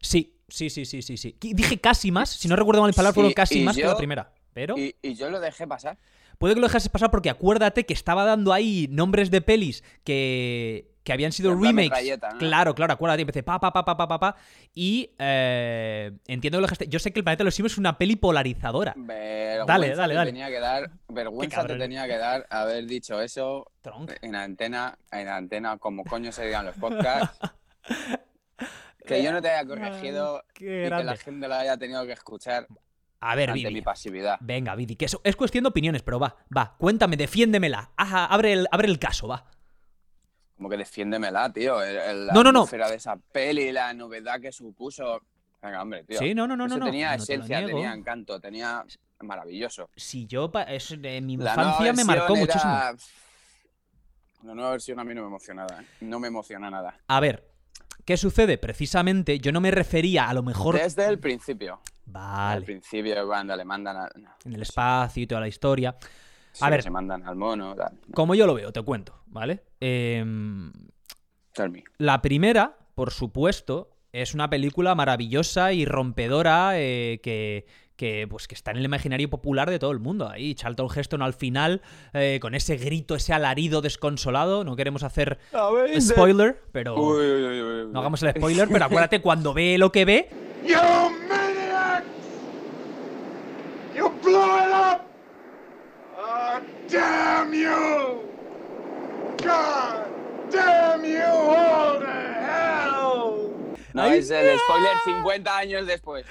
Sí, 0.00 0.38
sí, 0.48 0.70
sí, 0.70 0.84
sí, 0.84 1.02
sí, 1.02 1.16
sí. 1.16 1.36
Dije 1.40 1.80
casi 1.80 2.10
más, 2.10 2.30
si 2.30 2.48
no 2.48 2.56
recuerdo 2.56 2.80
mal 2.80 2.88
el 2.90 2.94
palabra, 2.94 3.14
fueron 3.14 3.30
Sí, 3.30 3.34
casi 3.34 3.60
más 3.60 3.76
que 3.76 3.84
la 3.84 3.96
primera. 3.96 4.32
Pero 4.54 4.76
Y, 4.76 4.96
y 5.02 5.14
yo 5.14 5.30
lo 5.30 5.40
dejé 5.40 5.66
pasar. 5.66 5.98
puede 6.38 6.54
que 6.54 6.60
lo 6.60 6.66
dejases 6.66 6.88
pasar 6.90 7.10
porque 7.10 7.30
acuérdate 7.30 7.86
que 7.86 7.94
estaba 7.94 8.24
dando 8.24 8.52
ahí 8.52 8.86
nombres 8.90 9.30
de 9.30 9.40
pelis 9.40 9.82
que, 10.04 10.91
que 11.02 11.12
habían 11.12 11.32
sido 11.32 11.54
remakes. 11.54 12.18
Claro, 12.38 12.74
claro, 12.74 12.92
acuérdate, 12.92 13.22
empecé 13.22 13.42
pa, 13.42 13.58
pa, 13.58 13.72
pa, 13.72 13.84
pa, 13.84 13.96
pa, 13.96 14.08
pa, 14.08 14.18
pa, 14.20 14.36
y 14.74 15.10
eh, 15.18 16.12
entiendo 16.26 16.58
que 16.58 16.60
lo 16.60 16.66
dejaste. 16.66 16.88
Yo 16.88 16.98
sé 16.98 17.12
que 17.12 17.20
El 17.20 17.24
Planeta 17.24 17.42
de 17.42 17.46
los 17.46 17.54
Simios 17.54 17.72
es 17.72 17.78
una 17.78 17.98
peli 17.98 18.16
polarizadora. 18.16 18.94
Vergüenza 18.96 19.64
Dale, 19.66 19.94
dale, 19.94 20.12
te 20.12 20.16
dale. 20.18 20.30
tenía 20.30 20.48
que 20.48 20.60
dar, 20.60 20.90
vergüenza 21.08 21.66
te 21.66 21.76
tenía 21.76 22.06
que 22.06 22.18
dar 22.18 22.46
haber 22.50 22.86
dicho 22.86 23.20
eso 23.20 23.70
Tronc. 23.80 24.12
en 24.22 24.34
antena, 24.36 24.96
en 25.10 25.28
antena, 25.28 25.76
como 25.78 26.04
coño 26.04 26.32
se 26.32 26.46
digan 26.46 26.66
los 26.66 26.76
podcasts. 26.76 27.38
que 29.06 29.22
yo 29.22 29.32
no 29.32 29.42
te 29.42 29.50
haya 29.50 29.66
corregido 29.66 30.44
Qué 30.54 30.86
y 30.86 30.90
que 30.90 31.04
la 31.04 31.16
gente 31.16 31.48
lo 31.48 31.54
haya 31.54 31.76
tenido 31.76 32.06
que 32.06 32.12
escuchar 32.12 32.66
A 33.20 33.34
ver, 33.34 33.50
ante 33.50 33.62
Vidi. 33.64 33.74
mi 33.74 33.82
pasividad. 33.82 34.36
Venga, 34.40 34.74
Vidi, 34.76 34.96
que 34.96 35.06
eso 35.06 35.20
es 35.24 35.34
cuestión 35.36 35.64
de 35.64 35.68
opiniones, 35.68 36.02
pero 36.02 36.18
va, 36.20 36.36
va, 36.56 36.76
cuéntame, 36.78 37.16
defiéndemela. 37.16 37.90
Ajá, 37.96 38.26
abre 38.26 38.52
el, 38.52 38.68
abre 38.70 38.88
el 38.88 38.98
caso, 38.98 39.26
va. 39.28 39.46
Como 40.62 40.70
que 40.70 40.76
defiéndemela, 40.76 41.52
tío. 41.52 41.82
el- 41.82 41.96
el- 41.96 42.26
la 42.28 42.32
No, 42.32 42.44
no, 42.44 42.52
no. 42.52 42.64
de 42.66 42.94
esa 42.94 43.16
peli, 43.16 43.72
la 43.72 43.92
novedad 43.94 44.40
que 44.40 44.52
supuso. 44.52 45.20
Venga, 45.60 45.82
hombre, 45.82 46.04
tío. 46.04 46.20
Sí, 46.20 46.36
no, 46.36 46.46
no, 46.46 46.56
no, 46.56 46.66
Eso 46.66 46.78
no. 46.78 46.84
tenía 46.86 47.16
no 47.16 47.20
esencia, 47.20 47.66
tenía 47.66 47.92
encanto, 47.92 48.38
tenía 48.38 48.84
maravilloso. 49.22 49.90
Si 49.96 50.24
yo, 50.28 50.52
es, 50.68 50.92
en 50.92 51.26
mi 51.26 51.32
infancia 51.32 51.92
me 51.92 52.04
marcó 52.04 52.34
era- 52.34 52.40
muchísimo. 52.40 52.72
La 54.44 54.54
nueva 54.54 54.70
versión 54.70 55.00
a 55.00 55.04
mí 55.04 55.14
no 55.14 55.22
me 55.22 55.26
emociona 55.26 55.66
nada. 55.66 55.82
¿eh? 55.82 55.86
No 56.00 56.20
me 56.20 56.28
emociona 56.28 56.70
nada. 56.70 56.96
A 57.08 57.18
ver, 57.18 57.48
¿qué 58.04 58.16
sucede? 58.16 58.56
Precisamente, 58.56 59.40
yo 59.40 59.50
no 59.50 59.60
me 59.60 59.72
refería 59.72 60.28
a 60.28 60.34
lo 60.34 60.44
mejor. 60.44 60.76
Desde 60.78 61.06
el 61.08 61.18
principio. 61.18 61.80
Al 62.06 62.12
Vale, 62.12 62.62
principio, 62.66 63.26
cuando 63.26 63.56
le 63.56 63.64
mandan 63.64 63.96
a, 63.96 64.08
en 64.44 64.52
el 64.52 64.62
espacio 64.62 65.24
y 65.24 65.26
toda 65.26 65.40
la 65.40 65.48
historia. 65.48 65.96
Sí, 66.52 66.64
A 66.64 66.70
ver. 66.70 66.82
se 66.82 66.90
mandan 66.90 67.26
al 67.26 67.36
mono, 67.36 67.74
tal. 67.74 67.98
Como 68.14 68.34
yo 68.34 68.46
lo 68.46 68.54
veo, 68.54 68.72
te 68.72 68.82
cuento, 68.82 69.22
¿vale? 69.26 69.62
Em, 69.80 70.72
tell 71.52 71.70
me. 71.70 71.84
la 71.98 72.22
primera, 72.22 72.76
por 72.94 73.10
supuesto, 73.10 73.90
es 74.12 74.34
una 74.34 74.50
película 74.50 74.94
maravillosa 74.94 75.72
y 75.72 75.84
rompedora 75.86 76.72
eh, 76.78 77.20
que, 77.22 77.66
que, 77.96 78.26
pues, 78.28 78.46
que 78.46 78.54
está 78.54 78.70
en 78.70 78.76
el 78.76 78.84
imaginario 78.84 79.30
popular 79.30 79.70
de 79.70 79.78
todo 79.78 79.90
el 79.90 80.00
mundo. 80.00 80.28
Ahí, 80.28 80.54
Charlton 80.54 80.88
Heston 80.94 81.22
al 81.22 81.32
final, 81.32 81.80
eh, 82.12 82.38
con 82.42 82.54
ese 82.54 82.76
grito, 82.76 83.14
ese 83.14 83.32
alarido 83.32 83.80
desconsolado. 83.80 84.64
No 84.64 84.76
queremos 84.76 85.02
hacer 85.02 85.38
spoiler, 85.98 86.62
pero. 86.72 86.94
Uy, 87.00 87.24
uy, 87.24 87.42
uy, 87.44 87.62
uy, 87.62 87.82
uy. 87.84 87.92
No 87.92 88.00
hagamos 88.00 88.22
el 88.22 88.32
spoiler, 88.32 88.68
pero 88.68 88.84
acuérdate 88.84 89.20
cuando 89.22 89.54
ve 89.54 89.78
lo 89.78 89.90
que 89.90 90.04
ve. 90.04 90.28
You 90.66 90.76
maniacs! 91.28 92.06
You 93.96 94.10
blew 94.22 94.58
it 94.58 94.72
up! 94.74 95.11
Oh, 96.24 96.60
damn 96.88 97.52
you! 97.52 98.22
God 99.42 100.06
damn 100.50 101.04
you 101.04 101.22
all 101.24 101.98
to 101.98 102.06
hell! 102.06 103.50
No, 103.94 104.02
Ay, 104.02 104.18
es 104.20 104.30
el 104.30 104.58
spoiler 104.58 104.96
50 105.04 105.56
años 105.58 105.86
después. 105.86 106.24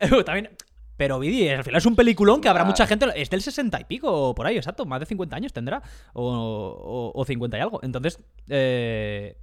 También. 0.26 0.50
Pero 0.96 1.20
Vidi, 1.20 1.48
al 1.48 1.62
final 1.62 1.78
es 1.78 1.86
un 1.86 1.94
peliculón 1.94 2.40
que 2.40 2.48
habrá 2.48 2.62
Ah. 2.62 2.66
mucha 2.66 2.86
gente. 2.86 3.06
Es 3.14 3.30
del 3.30 3.40
60 3.40 3.80
y 3.80 3.84
pico, 3.84 4.10
o 4.30 4.34
por 4.34 4.46
ahí, 4.46 4.56
exacto. 4.56 4.84
Más 4.84 4.98
de 5.00 5.06
50 5.06 5.36
años 5.36 5.52
tendrá. 5.52 5.80
O, 6.12 7.12
o, 7.14 7.20
o 7.20 7.24
50 7.24 7.56
y 7.56 7.60
algo. 7.60 7.78
Entonces, 7.84 8.18
eh, 8.48 9.36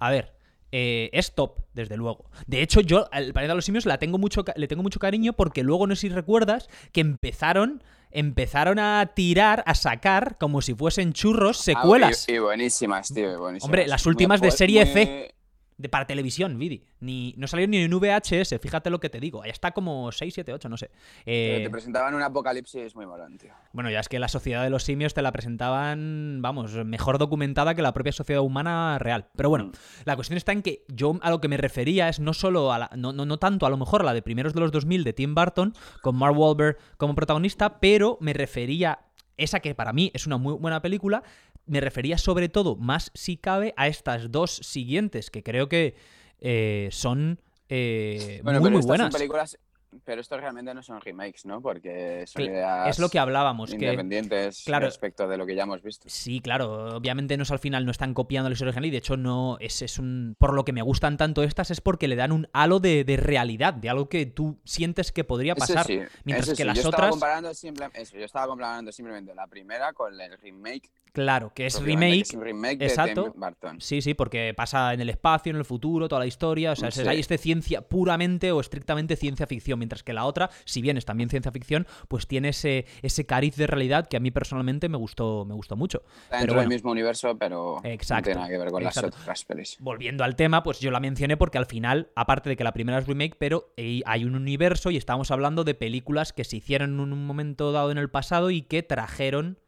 a 0.00 0.10
ver. 0.10 0.34
eh, 0.72 1.08
es 1.12 1.32
top, 1.36 1.60
desde 1.72 1.96
luego. 1.96 2.28
De 2.48 2.60
hecho, 2.60 2.80
yo 2.80 3.06
al 3.12 3.32
Planeta 3.32 3.52
de 3.52 3.56
los 3.56 3.64
Simios 3.64 3.86
la 3.86 3.98
tengo 3.98 4.18
mucho, 4.18 4.44
le 4.56 4.66
tengo 4.66 4.82
mucho 4.82 4.98
cariño 4.98 5.32
porque 5.34 5.62
luego, 5.62 5.86
no 5.86 5.94
sé 5.94 6.00
si 6.00 6.08
recuerdas, 6.08 6.68
que 6.90 7.00
empezaron, 7.00 7.84
empezaron 8.14 8.78
a 8.78 9.12
tirar, 9.14 9.62
a 9.66 9.74
sacar, 9.74 10.36
como 10.38 10.62
si 10.62 10.72
fuesen 10.74 11.12
churros, 11.12 11.58
secuelas. 11.58 12.26
Ah, 12.28 12.32
y, 12.32 12.34
y 12.36 12.38
buenísimas, 12.38 13.12
tío, 13.12 13.38
buenísimas. 13.38 13.64
Hombre, 13.64 13.86
las 13.86 14.06
últimas 14.06 14.40
de 14.40 14.50
serie 14.50 14.84
muy- 14.86 14.94
C. 14.94 15.34
de, 15.76 15.88
para 15.88 16.06
televisión, 16.06 16.58
Vidi. 16.58 16.84
Ni, 17.00 17.34
no 17.36 17.46
salió 17.46 17.66
ni 17.68 17.78
en 17.78 17.90
VHS, 17.92 18.56
fíjate 18.60 18.90
lo 18.90 19.00
que 19.00 19.10
te 19.10 19.20
digo. 19.20 19.42
Ahí 19.42 19.50
está 19.50 19.72
como 19.72 20.10
6, 20.12 20.32
7, 20.34 20.52
8, 20.52 20.68
no 20.68 20.76
sé. 20.76 20.90
Eh, 21.26 21.60
Te 21.64 21.70
presentaban 21.70 22.14
un 22.14 22.22
apocalipsis 22.22 22.94
muy 22.94 23.06
molón, 23.06 23.36
tío. 23.38 23.52
bueno, 23.72 23.90
ya 23.90 24.00
es 24.00 24.08
que 24.08 24.18
la 24.18 24.28
sociedad 24.28 24.62
de 24.62 24.70
los 24.70 24.84
simios 24.84 25.14
te 25.14 25.22
la 25.22 25.32
presentaban, 25.32 26.38
vamos, 26.40 26.72
mejor 26.84 27.18
documentada 27.18 27.74
que 27.74 27.82
la 27.82 27.92
propia 27.92 28.12
sociedad 28.12 28.42
humana 28.42 28.98
real. 28.98 29.28
Pero 29.36 29.48
bueno, 29.48 29.64
Mm. 29.66 29.72
la 30.04 30.14
cuestión 30.16 30.36
está 30.36 30.52
en 30.52 30.62
que 30.62 30.84
yo 30.88 31.18
a 31.22 31.30
lo 31.30 31.40
que 31.40 31.48
me 31.48 31.56
refería 31.56 32.08
es 32.08 32.20
no 32.20 32.32
solo 32.34 32.72
a 32.72 32.78
la, 32.78 32.90
no, 32.96 33.12
no, 33.12 33.24
no 33.26 33.38
tanto 33.38 33.66
a 33.66 33.70
lo 33.70 33.76
mejor 33.76 34.02
a 34.02 34.04
la 34.04 34.14
de 34.14 34.22
primeros 34.22 34.54
de 34.54 34.60
los 34.60 34.72
2000 34.72 35.04
de 35.04 35.12
Tim 35.12 35.34
Burton, 35.34 35.74
con 36.02 36.16
Mark 36.16 36.36
Wahlberg 36.38 36.78
como 36.96 37.14
protagonista, 37.14 37.80
pero 37.80 38.16
me 38.20 38.32
refería, 38.32 39.00
esa 39.36 39.60
que 39.60 39.74
para 39.74 39.92
mí 39.92 40.10
es 40.14 40.26
una 40.26 40.36
muy 40.36 40.54
buena 40.54 40.80
película, 40.80 41.22
me 41.66 41.80
refería 41.80 42.18
sobre 42.18 42.48
todo, 42.48 42.76
más 42.76 43.10
si 43.14 43.36
cabe, 43.36 43.74
a 43.76 43.88
estas 43.88 44.30
dos 44.30 44.56
siguientes, 44.56 45.30
que 45.30 45.42
creo 45.42 45.68
que 45.68 45.94
eh, 46.40 46.88
son 46.92 47.40
eh, 47.68 48.40
Bueno, 48.42 48.60
muy, 48.60 48.68
pero 48.68 48.78
muy 48.78 48.86
buenas. 48.86 49.12
son 49.12 49.18
películas. 49.18 49.58
Pero 50.04 50.20
estos 50.20 50.40
realmente 50.40 50.72
no 50.74 50.82
son 50.82 51.00
remakes, 51.00 51.44
¿no? 51.44 51.60
Porque 51.60 52.24
son 52.26 52.42
ideas 52.42 52.88
Es 52.88 52.98
lo 52.98 53.08
que 53.08 53.18
hablábamos, 53.18 53.70
que 53.70 53.76
independientes 53.76 54.62
claro. 54.64 54.86
respecto 54.86 55.28
de 55.28 55.36
lo 55.36 55.46
que 55.46 55.54
ya 55.54 55.64
hemos 55.64 55.82
visto. 55.82 56.08
Sí, 56.08 56.40
claro, 56.40 56.96
obviamente 56.96 57.36
no 57.36 57.42
es 57.44 57.50
al 57.50 57.58
final, 57.58 57.84
no 57.84 57.90
están 57.90 58.14
copiando 58.14 58.48
la 58.48 58.54
historia 58.54 58.70
original 58.70 58.86
y 58.86 58.90
de 58.90 58.98
hecho 58.98 59.16
no 59.16 59.56
es, 59.60 59.82
es 59.82 59.98
un... 59.98 60.34
Por 60.38 60.54
lo 60.54 60.64
que 60.64 60.72
me 60.72 60.82
gustan 60.82 61.16
tanto 61.16 61.42
estas 61.42 61.70
es 61.70 61.80
porque 61.80 62.08
le 62.08 62.16
dan 62.16 62.32
un 62.32 62.48
halo 62.52 62.80
de, 62.80 63.04
de 63.04 63.16
realidad, 63.16 63.74
de 63.74 63.88
algo 63.88 64.08
que 64.08 64.26
tú 64.26 64.58
sientes 64.64 65.12
que 65.12 65.24
podría 65.24 65.54
pasar. 65.54 65.86
sí, 65.86 66.00
mientras 66.24 66.50
que 66.50 66.56
sí, 66.56 66.64
las 66.64 66.76
yo 66.76 66.80
Estaba 66.82 66.96
otras- 66.96 67.10
comparando 67.10 67.54
simple- 67.54 67.90
eso, 67.94 68.16
yo 68.18 68.24
estaba 68.24 68.46
comparando 68.46 68.90
simplemente 68.92 69.34
la 69.34 69.46
primera 69.46 69.92
con 69.92 70.20
el 70.20 70.38
remake. 70.38 70.90
Claro, 71.12 71.52
que 71.54 71.66
es 71.66 71.76
que 71.76 71.84
remake. 71.84 72.22
es 72.22 72.32
un 72.34 72.40
remake 72.42 72.78
de 72.78 72.86
exacto. 72.86 73.30
Tim 73.30 73.40
Burton. 73.40 73.80
Sí, 73.80 74.02
sí, 74.02 74.14
porque 74.14 74.52
pasa 74.56 74.92
en 74.94 75.00
el 75.00 75.08
espacio, 75.10 75.50
en 75.50 75.56
el 75.56 75.64
futuro, 75.64 76.08
toda 76.08 76.18
la 76.18 76.26
historia. 76.26 76.72
O 76.72 76.76
sea, 76.76 76.88
es, 76.88 76.96
Sí. 76.96 77.06
hay 77.06 77.20
este 77.20 77.38
ciencia 77.38 77.82
puramente 77.82 78.50
o 78.50 78.60
estrictamente 78.60 79.14
ciencia 79.14 79.46
ficción. 79.46 79.78
Mientras 79.84 80.02
que 80.02 80.14
la 80.14 80.24
otra, 80.24 80.50
si 80.64 80.80
bien 80.80 80.96
es 80.96 81.04
también 81.04 81.28
ciencia 81.28 81.52
ficción, 81.52 81.86
pues 82.08 82.26
tiene 82.26 82.48
ese, 82.48 82.86
ese 83.02 83.26
cariz 83.26 83.56
de 83.56 83.66
realidad 83.66 84.08
que 84.08 84.16
a 84.16 84.20
mí 84.20 84.30
personalmente 84.30 84.88
me 84.88 84.96
gustó, 84.96 85.44
me 85.44 85.54
gustó 85.54 85.76
mucho. 85.76 86.02
Está 86.24 86.38
dentro 86.38 86.54
bueno. 86.54 86.68
del 86.68 86.76
mismo 86.76 86.90
universo, 86.90 87.36
pero 87.38 87.80
Exacto, 87.84 88.30
no 88.30 88.32
tiene 88.32 88.40
nada 88.40 88.48
que 88.48 88.58
ver 88.58 88.70
con 88.70 88.82
exacto. 88.82 89.10
las 89.10 89.20
otras 89.20 89.44
pelis. 89.44 89.76
Volviendo 89.80 90.24
al 90.24 90.36
tema, 90.36 90.62
pues 90.62 90.80
yo 90.80 90.90
la 90.90 91.00
mencioné 91.00 91.36
porque 91.36 91.58
al 91.58 91.66
final, 91.66 92.10
aparte 92.16 92.48
de 92.48 92.56
que 92.56 92.64
la 92.64 92.72
primera 92.72 92.98
es 92.98 93.06
remake, 93.06 93.36
pero 93.38 93.74
eh, 93.76 94.00
hay 94.06 94.24
un 94.24 94.34
universo 94.34 94.90
y 94.90 94.96
estamos 94.96 95.30
hablando 95.30 95.64
de 95.64 95.74
películas 95.74 96.32
que 96.32 96.44
se 96.44 96.56
hicieron 96.56 96.94
en 96.94 97.00
un 97.00 97.26
momento 97.26 97.72
dado 97.72 97.90
en 97.90 97.98
el 97.98 98.10
pasado 98.10 98.50
y 98.50 98.62
que 98.62 98.82
trajeron 98.82 99.58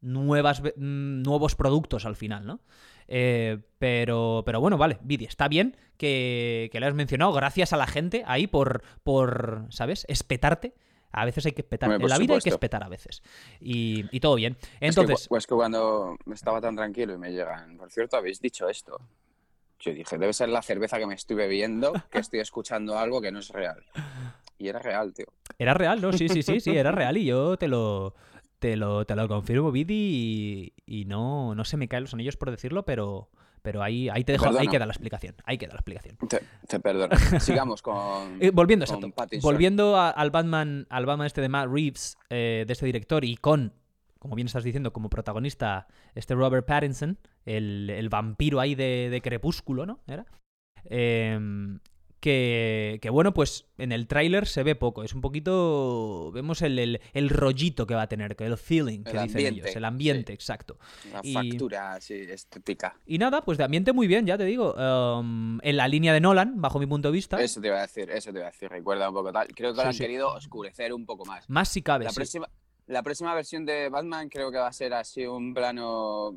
nuevas, 0.00 0.62
mm, 0.62 1.22
nuevos 1.22 1.54
productos 1.54 2.06
al 2.06 2.16
final, 2.16 2.46
¿no? 2.46 2.60
Eh, 3.08 3.58
pero, 3.78 4.42
pero 4.44 4.60
bueno, 4.60 4.78
vale, 4.78 4.98
Vidi, 5.02 5.24
está 5.26 5.48
bien 5.48 5.76
que, 5.96 6.68
que 6.72 6.80
lo 6.80 6.86
has 6.86 6.94
mencionado. 6.94 7.32
Gracias 7.32 7.72
a 7.72 7.76
la 7.76 7.86
gente 7.86 8.22
ahí 8.26 8.46
por, 8.46 8.82
por 9.02 9.66
¿sabes? 9.70 10.04
Espetarte. 10.08 10.74
A 11.12 11.24
veces 11.24 11.46
hay 11.46 11.52
que 11.52 11.62
espetar. 11.62 11.90
En 11.90 12.08
la 12.08 12.18
vida 12.18 12.34
hay 12.34 12.40
que 12.40 12.50
espetar 12.50 12.84
a 12.84 12.88
veces. 12.88 13.22
Y, 13.60 14.04
y 14.14 14.20
todo 14.20 14.34
bien. 14.34 14.58
Es 14.60 14.94
que, 14.94 15.00
Entonces, 15.00 15.28
pues 15.28 15.46
que 15.46 15.54
cuando 15.54 16.16
estaba 16.30 16.60
tan 16.60 16.76
tranquilo 16.76 17.14
y 17.14 17.18
me 17.18 17.32
llegan, 17.32 17.78
por 17.78 17.90
cierto, 17.90 18.18
habéis 18.18 18.40
dicho 18.40 18.68
esto. 18.68 19.00
Yo 19.80 19.94
dije, 19.94 20.18
debe 20.18 20.32
ser 20.32 20.50
la 20.50 20.60
cerveza 20.62 20.98
que 20.98 21.06
me 21.06 21.14
estoy 21.14 21.36
bebiendo, 21.36 21.92
que 22.10 22.18
estoy 22.18 22.40
escuchando 22.40 22.98
algo 22.98 23.22
que 23.22 23.32
no 23.32 23.38
es 23.38 23.48
real. 23.48 23.82
Y 24.58 24.68
era 24.68 24.78
real, 24.78 25.14
tío. 25.14 25.26
Era 25.58 25.74
real, 25.74 26.00
¿no? 26.00 26.12
Sí, 26.12 26.28
sí, 26.28 26.42
sí, 26.42 26.60
sí, 26.60 26.76
era 26.76 26.92
real 26.92 27.16
y 27.16 27.26
yo 27.26 27.56
te 27.56 27.68
lo, 27.68 28.14
te 28.58 28.76
lo, 28.76 29.04
te 29.04 29.14
lo 29.16 29.28
confirmo, 29.28 29.70
Vidi, 29.72 30.72
y, 30.86 31.00
y 31.00 31.04
no, 31.04 31.54
no 31.54 31.64
se 31.64 31.76
me 31.76 31.88
caen 31.88 32.04
los 32.04 32.14
anillos 32.14 32.36
por 32.36 32.50
decirlo, 32.50 32.84
pero, 32.84 33.28
pero 33.62 33.82
ahí, 33.82 34.08
ahí 34.08 34.24
te 34.24 34.32
dejo, 34.32 34.46
ahí 34.58 34.66
queda 34.68 34.86
la 34.86 34.92
explicación, 34.92 35.34
ahí 35.44 35.58
queda 35.58 35.72
la 35.74 35.80
explicación. 35.80 36.16
Te, 36.28 36.40
te 36.66 36.80
perdono. 36.80 37.14
Sigamos 37.40 37.82
con. 37.82 38.38
Eh, 38.40 38.50
volviendo, 38.50 38.86
con 38.86 39.04
exacto, 39.04 39.36
volviendo 39.42 39.96
a- 39.96 40.10
al 40.10 40.30
Batman, 40.30 40.86
al 40.90 41.04
Batman 41.06 41.26
este 41.26 41.40
de 41.40 41.48
Matt 41.48 41.68
Reeves, 41.70 42.16
eh, 42.30 42.64
de 42.66 42.72
este 42.72 42.86
director, 42.86 43.24
y 43.24 43.36
con, 43.36 43.72
como 44.18 44.34
bien 44.36 44.46
estás 44.46 44.64
diciendo, 44.64 44.92
como 44.92 45.10
protagonista, 45.10 45.86
este 46.14 46.34
Robert 46.34 46.66
Pattinson, 46.66 47.18
el, 47.44 47.90
el 47.90 48.08
vampiro 48.08 48.60
ahí 48.60 48.74
de, 48.74 49.08
de 49.10 49.20
Crepúsculo, 49.20 49.84
¿no? 49.86 50.00
¿Era? 50.06 50.24
Em, 50.84 51.78
que, 52.26 52.98
que, 53.00 53.08
bueno, 53.08 53.32
pues 53.32 53.66
en 53.78 53.92
el 53.92 54.08
tráiler 54.08 54.48
se 54.48 54.64
ve 54.64 54.74
poco. 54.74 55.04
Es 55.04 55.14
un 55.14 55.20
poquito. 55.20 56.32
Vemos 56.32 56.60
el, 56.62 56.76
el- 56.80 57.00
el 57.12 57.28
rollito 57.30 57.86
que 57.86 57.94
va 57.94 58.02
a 58.02 58.08
tener, 58.08 58.34
el 58.40 58.56
feeling 58.56 59.04
que 59.04 59.10
El 59.16 59.22
dicen 59.22 59.36
ambiente, 59.36 59.60
ellos. 59.60 59.76
El 59.76 59.84
ambiente, 59.84 60.32
sí. 60.32 60.34
exacto. 60.34 60.76
La 61.12 61.20
y- 61.22 61.32
factura 61.32 61.92
así 61.92 62.14
estética. 62.14 62.98
Y 63.06 63.18
nada, 63.18 63.42
pues 63.44 63.58
de 63.58 63.64
ambiente 63.64 63.92
muy 63.92 64.08
bien, 64.08 64.26
ya 64.26 64.36
te 64.36 64.44
digo. 64.44 64.74
em, 64.76 65.60
en 65.62 65.76
la 65.76 65.86
línea 65.86 66.12
de 66.12 66.20
Nolan, 66.20 66.60
bajo 66.60 66.80
mi 66.80 66.86
punto 66.86 67.08
de 67.08 67.12
vista. 67.12 67.40
Eso 67.40 67.60
te 67.60 67.68
iba 67.68 67.78
a 67.78 67.82
decir, 67.82 68.10
eso 68.10 68.32
te 68.32 68.38
iba 68.40 68.48
a 68.48 68.50
decir. 68.50 68.68
Recuerda 68.68 69.08
un 69.08 69.14
poco 69.14 69.32
tal. 69.32 69.46
Creo 69.54 69.70
que 69.72 69.76
Sí, 69.76 69.82
lo 69.84 69.88
han 69.88 69.94
sí. 69.94 70.00
querido 70.02 70.32
oscurecer 70.32 70.92
un 70.92 71.06
poco 71.06 71.24
más. 71.26 71.48
Más 71.48 71.68
si 71.68 71.80
cabe. 71.82 72.04
La 72.06 72.10
sí. 72.10 72.16
próxima, 72.16 72.48
la 72.88 73.04
próxima 73.04 73.34
versión 73.36 73.64
de 73.64 73.88
Batman 73.88 74.28
creo 74.28 74.50
que 74.50 74.58
va 74.58 74.66
a 74.66 74.72
ser 74.72 74.92
así 74.94 75.24
un 75.26 75.54
plano 75.54 76.34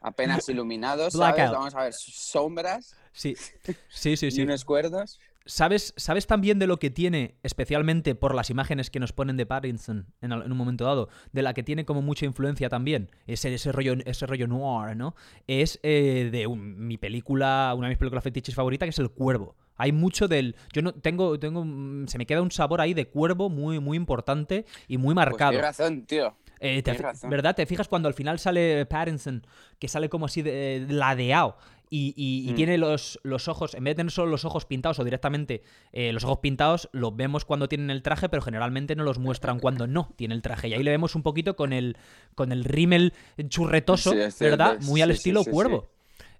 apenas 0.00 0.48
iluminado, 0.48 1.10
¿sabes? 1.12 1.50
Vamos 1.52 1.74
a 1.76 1.84
ver 1.84 1.92
sombras 1.92 2.96
Sí, 3.16 3.34
sí, 3.88 4.16
sí. 4.16 4.26
y 4.26 4.30
sí. 4.30 4.42
unos 4.42 4.64
cuerdos. 4.64 5.18
¿Sabes, 5.48 5.94
¿Sabes 5.96 6.26
también 6.26 6.58
de 6.58 6.66
lo 6.66 6.78
que 6.78 6.90
tiene, 6.90 7.36
especialmente 7.44 8.16
por 8.16 8.34
las 8.34 8.50
imágenes 8.50 8.90
que 8.90 8.98
nos 8.98 9.12
ponen 9.12 9.36
de 9.36 9.46
Pattinson 9.46 10.12
en, 10.20 10.32
un 10.32 10.56
momento 10.56 10.84
dado, 10.84 11.08
de 11.32 11.42
la 11.42 11.54
que 11.54 11.62
tiene 11.62 11.84
como 11.84 12.02
mucha 12.02 12.26
influencia 12.26 12.68
también, 12.68 13.12
ese, 13.28 13.54
ese, 13.54 13.70
rollo, 13.70 13.94
ese 14.04 14.26
rollo 14.26 14.48
noir, 14.48 14.96
¿no? 14.96 15.14
Es 15.46 15.78
eh, 15.84 16.30
de 16.32 16.48
un- 16.48 16.84
mi 16.88 16.98
película, 16.98 17.72
una 17.76 17.86
de 17.86 17.92
mis 17.92 17.98
películas 17.98 18.24
fetiches 18.24 18.56
favorita, 18.56 18.86
que 18.86 18.90
es 18.90 18.98
El 18.98 19.10
Cuervo. 19.10 19.54
Hay 19.76 19.92
mucho 19.92 20.26
del... 20.26 20.56
Yo 20.72 20.82
no 20.82 20.92
tengo, 20.94 21.38
tengo... 21.38 21.62
mm, 21.64 22.08
Se 22.08 22.18
me 22.18 22.26
queda 22.26 22.42
un 22.42 22.50
sabor 22.50 22.80
ahí 22.80 22.92
de 22.94 23.06
cuervo 23.08 23.48
muy, 23.48 23.78
muy 23.78 23.96
importante 23.96 24.64
y 24.88 24.96
muy 24.96 25.14
Pues 25.14 25.26
marcado. 25.26 25.50
tienes 25.52 25.66
razón, 25.66 26.06
tío. 26.06 26.34
Eh, 26.58 26.82
te 26.82 26.94
razón. 26.94 27.28
¿Verdad? 27.30 27.54
Te 27.54 27.66
fijas 27.66 27.86
cuando 27.86 28.08
al 28.08 28.14
final 28.14 28.38
sale 28.38 28.86
Pattinson, 28.86 29.46
que 29.78 29.88
sale 29.88 30.08
como 30.08 30.24
así 30.26 30.40
de, 30.42 30.86
ladeado 30.88 31.58
y, 31.88 32.12
y- 32.16 32.48
y 32.48 32.52
Mm. 32.52 32.56
tiene 32.56 32.78
los, 32.78 33.18
los 33.22 33.48
ojos, 33.48 33.74
en 33.74 33.84
vez 33.84 33.92
de 33.92 33.96
tener 33.96 34.10
solo 34.10 34.30
los 34.30 34.44
ojos 34.44 34.64
pintados 34.64 34.98
o 34.98 35.04
directamente 35.04 35.62
eh, 35.92 36.12
los 36.12 36.24
ojos 36.24 36.38
pintados, 36.38 36.88
los 36.92 37.14
vemos 37.16 37.44
cuando 37.44 37.68
tienen 37.68 37.90
el 37.90 38.02
traje, 38.02 38.28
pero 38.28 38.42
generalmente 38.42 38.96
no 38.96 39.04
los 39.04 39.18
muestran 39.18 39.60
cuando 39.60 39.86
no 39.86 40.12
tiene 40.16 40.34
el 40.34 40.42
traje. 40.42 40.68
Y 40.68 40.74
ahí 40.74 40.82
le 40.82 40.90
vemos 40.90 41.14
un 41.14 41.22
poquito 41.22 41.54
con 41.56 41.72
el, 41.72 41.96
con 42.34 42.50
el 42.52 42.64
rímel 42.64 43.12
churretoso, 43.48 44.12
Sí, 44.12 44.18
es 44.18 44.34
cierto, 44.36 44.56
¿verdad? 44.58 44.80
Muy 44.82 45.00
al 45.02 45.10
estilo 45.10 45.44
cuervo. 45.44 45.88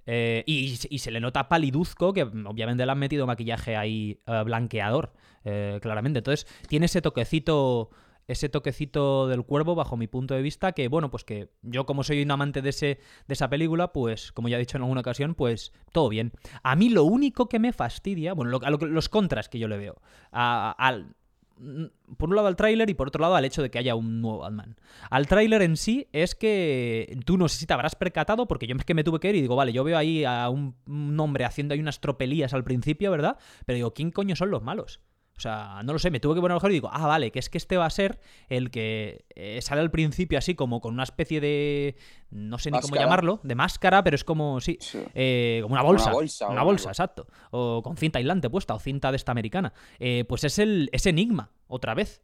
Eh, 0.08 0.44
y, 0.46 0.78
y 0.90 0.98
se 1.00 1.10
le 1.10 1.20
nota 1.20 1.48
paliduzco, 1.48 2.12
que 2.12 2.22
obviamente 2.22 2.86
le 2.86 2.92
han 2.92 2.98
metido 2.98 3.26
maquillaje 3.26 3.74
ahí 3.76 4.20
eh, 4.26 4.42
blanqueador, 4.44 5.12
eh, 5.44 5.78
claramente. 5.82 6.18
Entonces, 6.18 6.46
tiene 6.68 6.86
ese 6.86 7.02
toquecito. 7.02 7.90
Ese 8.28 8.48
toquecito 8.48 9.28
del 9.28 9.44
cuervo, 9.44 9.74
bajo 9.76 9.96
mi 9.96 10.08
punto 10.08 10.34
de 10.34 10.42
vista, 10.42 10.72
que 10.72 10.88
bueno, 10.88 11.10
pues 11.10 11.22
que 11.24 11.48
yo, 11.62 11.86
como 11.86 12.02
soy 12.02 12.22
un 12.22 12.30
amante 12.32 12.60
de, 12.60 12.70
ese, 12.70 12.86
de 13.28 13.34
esa 13.34 13.48
película, 13.48 13.92
pues, 13.92 14.32
como 14.32 14.48
ya 14.48 14.56
he 14.56 14.60
dicho 14.60 14.76
en 14.76 14.82
alguna 14.82 15.00
ocasión, 15.02 15.34
pues 15.36 15.72
todo 15.92 16.08
bien. 16.08 16.32
A 16.64 16.74
mí 16.74 16.88
lo 16.88 17.04
único 17.04 17.48
que 17.48 17.58
me 17.60 17.72
fastidia, 17.72 18.32
bueno, 18.34 18.50
lo- 18.58 18.76
los 18.78 19.08
contras 19.08 19.48
que 19.48 19.60
yo 19.60 19.68
le 19.68 19.78
veo, 19.78 19.96
al, 20.32 21.14
mm, 21.58 21.84
por 22.16 22.28
un 22.30 22.36
lado 22.36 22.48
al 22.48 22.56
tráiler 22.56 22.90
y 22.90 22.94
por 22.94 23.08
otro 23.08 23.20
lado 23.22 23.36
al 23.36 23.44
hecho 23.44 23.62
de 23.62 23.70
que 23.70 23.78
haya 23.78 23.94
un 23.94 24.20
nuevo 24.20 24.38
Batman. 24.38 24.76
Al 25.08 25.26
tráiler 25.28 25.62
en 25.62 25.76
sí 25.76 26.08
es 26.12 26.34
que 26.34 27.16
tú 27.24 27.38
no 27.38 27.48
sé 27.48 27.58
si 27.58 27.66
te 27.66 27.74
habrás 27.74 27.94
percatado, 27.94 28.46
porque 28.48 28.66
yo 28.66 28.74
es 28.76 28.84
que 28.84 28.94
me 28.94 29.04
tuve 29.04 29.20
que 29.20 29.28
ir 29.30 29.36
y 29.36 29.40
digo, 29.42 29.54
vale, 29.56 29.72
yo 29.72 29.84
veo 29.84 29.96
ahí 29.96 30.24
a 30.24 30.48
un, 30.48 30.74
un 30.86 31.18
hombre 31.20 31.44
haciendo 31.44 31.74
ahí 31.74 31.80
unas 31.80 32.00
tropelías 32.00 32.52
al 32.54 32.64
principio, 32.64 33.10
¿verdad? 33.12 33.38
Pero 33.66 33.76
digo, 33.76 33.94
¿quién 33.94 34.10
coño 34.10 34.34
son 34.36 34.50
los 34.50 34.62
malos? 34.62 35.00
O 35.36 35.40
sea, 35.40 35.82
no 35.84 35.92
lo 35.92 35.98
sé, 35.98 36.10
me 36.10 36.18
tuve 36.18 36.34
que 36.34 36.40
poner 36.40 36.52
a 36.52 36.54
lo 36.54 36.60
mejor 36.60 36.70
y 36.70 36.74
digo, 36.74 36.88
ah, 36.90 37.06
vale, 37.06 37.30
que 37.30 37.38
es 37.38 37.50
que 37.50 37.58
este 37.58 37.76
va 37.76 37.84
a 37.84 37.90
ser 37.90 38.18
el 38.48 38.70
que 38.70 39.26
eh, 39.34 39.60
sale 39.60 39.82
al 39.82 39.90
principio 39.90 40.38
así 40.38 40.54
como 40.54 40.80
con 40.80 40.94
una 40.94 41.02
especie 41.02 41.42
de, 41.42 41.94
no 42.30 42.58
sé 42.58 42.70
ni 42.70 42.80
cómo 42.80 42.96
llamarlo, 42.96 43.40
de 43.42 43.54
máscara, 43.54 44.02
pero 44.02 44.14
es 44.14 44.24
como, 44.24 44.60
sí, 44.62 44.78
Sí. 44.80 44.98
eh, 45.14 45.58
como 45.62 45.74
una 45.74 45.82
bolsa. 45.82 46.10
Una 46.48 46.62
bolsa 46.62 46.86
Una 46.88 46.92
exacto. 46.92 47.26
O 47.50 47.82
con 47.82 47.98
cinta 47.98 48.18
aislante 48.18 48.48
puesta, 48.48 48.74
o 48.74 48.78
cinta 48.78 49.10
de 49.10 49.16
esta 49.16 49.32
americana. 49.32 49.74
Eh, 49.98 50.24
pues 50.26 50.42
es 50.44 50.58
el 50.58 50.88
es 50.92 51.04
Enigma, 51.04 51.50
otra 51.68 51.92
vez. 51.94 52.22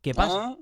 ¿Qué 0.00 0.14
pasa? 0.14 0.50
Ah, 0.50 0.56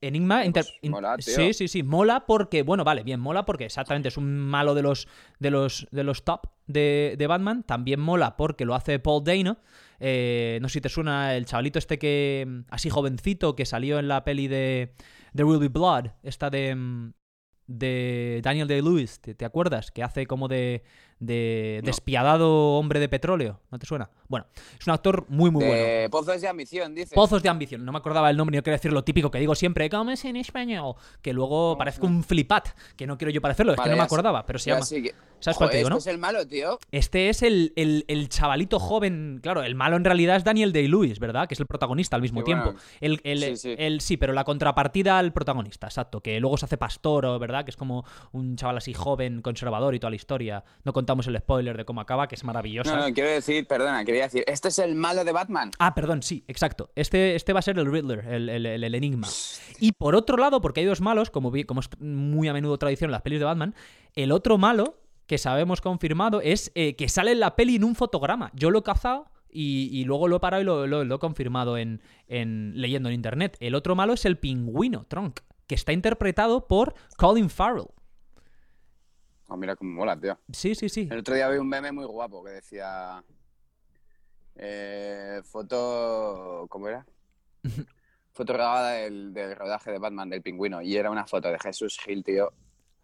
Enigma. 0.00 0.44
inter- 0.44 0.66
pues 0.80 0.90
mola, 0.90 1.16
tío. 1.18 1.34
sí, 1.36 1.52
sí, 1.54 1.68
sí. 1.68 1.84
Mola 1.84 2.26
porque, 2.26 2.62
bueno, 2.64 2.82
vale, 2.82 3.04
bien, 3.04 3.20
mola 3.20 3.44
porque 3.44 3.66
exactamente 3.66 4.08
es 4.08 4.16
un 4.16 4.36
malo 4.40 4.74
de 4.74 4.82
los, 4.82 5.06
de 5.38 5.52
los, 5.52 5.86
de 5.92 6.02
los 6.02 6.24
top 6.24 6.48
de, 6.66 7.14
de 7.16 7.26
Batman. 7.28 7.62
También 7.62 8.00
mola 8.00 8.36
porque 8.36 8.64
lo 8.64 8.74
hace 8.74 8.98
Paul 8.98 9.22
Dano. 9.22 9.58
Eh, 10.04 10.58
no 10.60 10.68
sé 10.68 10.74
si 10.74 10.80
te 10.80 10.88
suena 10.88 11.36
el 11.36 11.46
chavalito 11.46 11.78
este 11.78 11.96
que, 11.96 12.44
mm, 12.46 12.60
así 12.70 12.90
jovencito, 12.90 13.54
que 13.54 13.64
salió 13.64 14.00
en 14.00 14.08
la 14.08 14.24
peli 14.24 14.48
de, 14.48 14.94
de 15.32 15.44
Will 15.44 15.60
Be 15.60 15.68
Blood, 15.68 16.06
esta 16.24 16.50
de, 16.50 16.74
mm, 16.74 17.12
de 17.68 18.40
Daniel 18.42 18.66
Day-Lewis, 18.66 19.20
¿te, 19.20 19.36
te 19.36 19.44
acuerdas? 19.44 19.92
Que 19.92 20.02
hace 20.02 20.26
como 20.26 20.48
de, 20.48 20.82
de 21.22 21.80
No. 21.82 21.86
despiadado 21.86 22.74
hombre 22.78 23.00
de 23.00 23.08
petróleo, 23.08 23.60
¿no 23.70 23.78
te 23.78 23.86
suena? 23.86 24.10
Bueno, 24.28 24.46
es 24.78 24.86
un 24.86 24.92
actor 24.92 25.24
muy, 25.28 25.50
muy 25.50 25.64
bueno. 25.64 26.10
Pozos 26.10 26.40
de 26.40 26.48
ambición, 26.48 26.94
dice. 26.94 27.14
Pozos 27.14 27.42
de 27.42 27.48
ambición, 27.48 27.84
no 27.84 27.92
me 27.92 27.98
acordaba 27.98 28.28
el 28.30 28.36
nombre, 28.36 28.56
no 28.56 28.62
quiero 28.62 28.76
decir 28.76 28.92
lo 28.92 29.04
típico 29.04 29.30
que 29.30 29.38
digo 29.38 29.54
siempre, 29.54 29.88
¿cómo 29.88 30.10
es 30.10 30.24
en 30.24 30.36
español? 30.36 30.94
Que 31.22 31.32
luego 31.32 31.76
parezco 31.78 32.06
un 32.06 32.24
flipat, 32.24 32.68
que 32.96 33.06
no 33.06 33.16
quiero 33.16 33.30
yo 33.30 33.40
parecerlo, 33.40 33.72
es 33.72 33.78
Vale, 33.78 33.90
que 33.90 33.96
no 33.96 33.96
me 33.98 34.04
acordaba, 34.04 34.44
pero 34.44 34.58
se 34.58 34.70
llama. 34.70 34.84
¿Sabes 35.40 35.58
cuál 35.58 35.70
te 35.70 35.78
digo, 35.78 35.90
no? 35.90 35.96
este 35.96 36.08
es 36.10 36.14
el 36.14 36.20
malo, 36.20 36.46
tío. 36.46 36.78
Este 36.92 37.28
es 37.28 37.42
el, 37.42 37.72
el- 37.74 38.04
el 38.06 38.28
chavalito 38.28 38.78
joven, 38.78 39.40
claro, 39.42 39.64
el 39.64 39.74
malo 39.74 39.96
en 39.96 40.04
realidad 40.04 40.36
es 40.36 40.44
Daniel 40.44 40.72
Day-Lewis, 40.72 41.18
¿verdad? 41.18 41.48
Que 41.48 41.54
es 41.54 41.60
el 41.60 41.66
protagonista 41.66 42.14
al 42.14 42.22
mismo 42.22 42.42
Sí, 42.42 42.44
tiempo. 42.44 42.66
bueno, 42.66 42.80
el, 43.00 43.20
el- 43.24 43.40
sí, 43.40 43.56
sí. 43.56 43.74
el- 43.76 44.00
sí, 44.00 44.16
pero 44.16 44.34
la 44.34 44.44
contrapartida 44.44 45.18
al 45.18 45.32
protagonista, 45.32 45.88
exacto, 45.88 46.20
que 46.20 46.38
luego 46.38 46.56
se 46.58 46.66
hace 46.66 46.76
pastor, 46.78 47.26
o, 47.26 47.38
¿verdad? 47.40 47.64
Que 47.64 47.72
es 47.72 47.76
como 47.76 48.04
un 48.30 48.54
chaval 48.54 48.76
así 48.76 48.94
joven, 48.94 49.42
conservador 49.42 49.96
y 49.96 49.98
toda 49.98 50.10
la 50.10 50.16
historia. 50.16 50.62
No 50.84 50.92
contamos 51.12 51.26
el 51.26 51.36
spoiler 51.38 51.76
de 51.76 51.84
cómo 51.84 52.00
acaba, 52.00 52.26
que 52.26 52.34
es 52.36 52.42
maravillosa. 52.44 52.96
No, 52.96 53.06
no, 53.08 53.14
quiero 53.14 53.28
decir, 53.28 53.66
perdona, 53.66 54.02
quería 54.04 54.22
decir, 54.22 54.44
este 54.46 54.68
es 54.68 54.78
el 54.78 54.94
malo 54.94 55.24
de 55.24 55.32
Batman. 55.32 55.70
Ah, 55.78 55.94
perdón, 55.94 56.22
sí, 56.22 56.42
exacto. 56.48 56.90
Este, 56.96 57.34
este 57.36 57.52
va 57.52 57.58
a 57.58 57.62
ser 57.62 57.78
el 57.78 57.90
Riddler, 57.90 58.20
el, 58.26 58.48
el- 58.48 58.94
enigma. 58.94 59.28
Y 59.78 59.92
por 59.92 60.14
otro 60.16 60.36
lado, 60.38 60.60
porque 60.62 60.80
hay 60.80 60.86
dos 60.86 61.00
malos, 61.02 61.28
como, 61.30 61.50
vi- 61.50 61.64
como 61.64 61.80
es 61.80 61.90
muy 62.00 62.48
a 62.48 62.52
menudo 62.54 62.78
tradición 62.78 63.08
en 63.08 63.12
las 63.12 63.20
pelis 63.22 63.38
de 63.40 63.44
Batman, 63.44 63.74
el 64.14 64.32
otro 64.32 64.56
malo, 64.56 64.98
que 65.26 65.36
sabemos 65.38 65.80
confirmado, 65.82 66.40
es 66.40 66.72
eh, 66.74 66.96
que 66.96 67.08
sale 67.10 67.32
en 67.32 67.40
la 67.40 67.56
peli 67.56 67.76
en 67.76 67.84
un 67.84 67.94
fotograma. 67.94 68.50
Yo 68.54 68.70
lo 68.70 68.78
he 68.78 68.82
cazado 68.82 69.26
y, 69.50 69.90
y 69.92 70.04
luego 70.04 70.28
lo 70.28 70.36
he 70.36 70.40
parado 70.40 70.62
y 70.62 70.64
lo, 70.64 70.86
lo- 70.86 71.04
lo 71.04 71.14
he 71.14 71.18
confirmado 71.18 71.76
en, 71.76 72.00
en- 72.28 72.72
leyendo 72.76 73.10
en 73.10 73.14
internet. 73.16 73.56
El 73.60 73.74
otro 73.74 73.94
malo 73.94 74.14
es 74.14 74.24
el 74.24 74.38
pingüino, 74.38 75.04
Trunk, 75.08 75.40
que 75.66 75.74
está 75.74 75.92
interpretado 75.92 76.66
por 76.66 76.94
Colin 77.18 77.50
Farrell. 77.50 77.88
Oh, 79.52 79.56
mira 79.58 79.76
cómo 79.76 79.90
mola, 79.92 80.18
tío. 80.18 80.38
Sí, 80.50 80.74
sí, 80.74 80.88
sí. 80.88 81.08
El 81.10 81.18
otro 81.18 81.34
día 81.34 81.46
vi 81.50 81.58
un 81.58 81.68
meme 81.68 81.92
muy 81.92 82.06
guapo 82.06 82.42
que 82.42 82.52
decía. 82.52 83.22
eh, 84.56 85.42
foto. 85.44 86.66
¿Cómo 86.70 86.88
era? 86.88 87.04
foto 88.32 88.52
grabada 88.54 88.92
del, 88.92 89.34
del 89.34 89.54
rodaje 89.54 89.92
de 89.92 89.98
Batman 89.98 90.30
del 90.30 90.40
pingüino. 90.40 90.80
Y 90.80 90.96
era 90.96 91.10
una 91.10 91.26
foto 91.26 91.50
de 91.50 91.58
Jesús 91.58 91.98
Gil, 92.02 92.24
tío. 92.24 92.50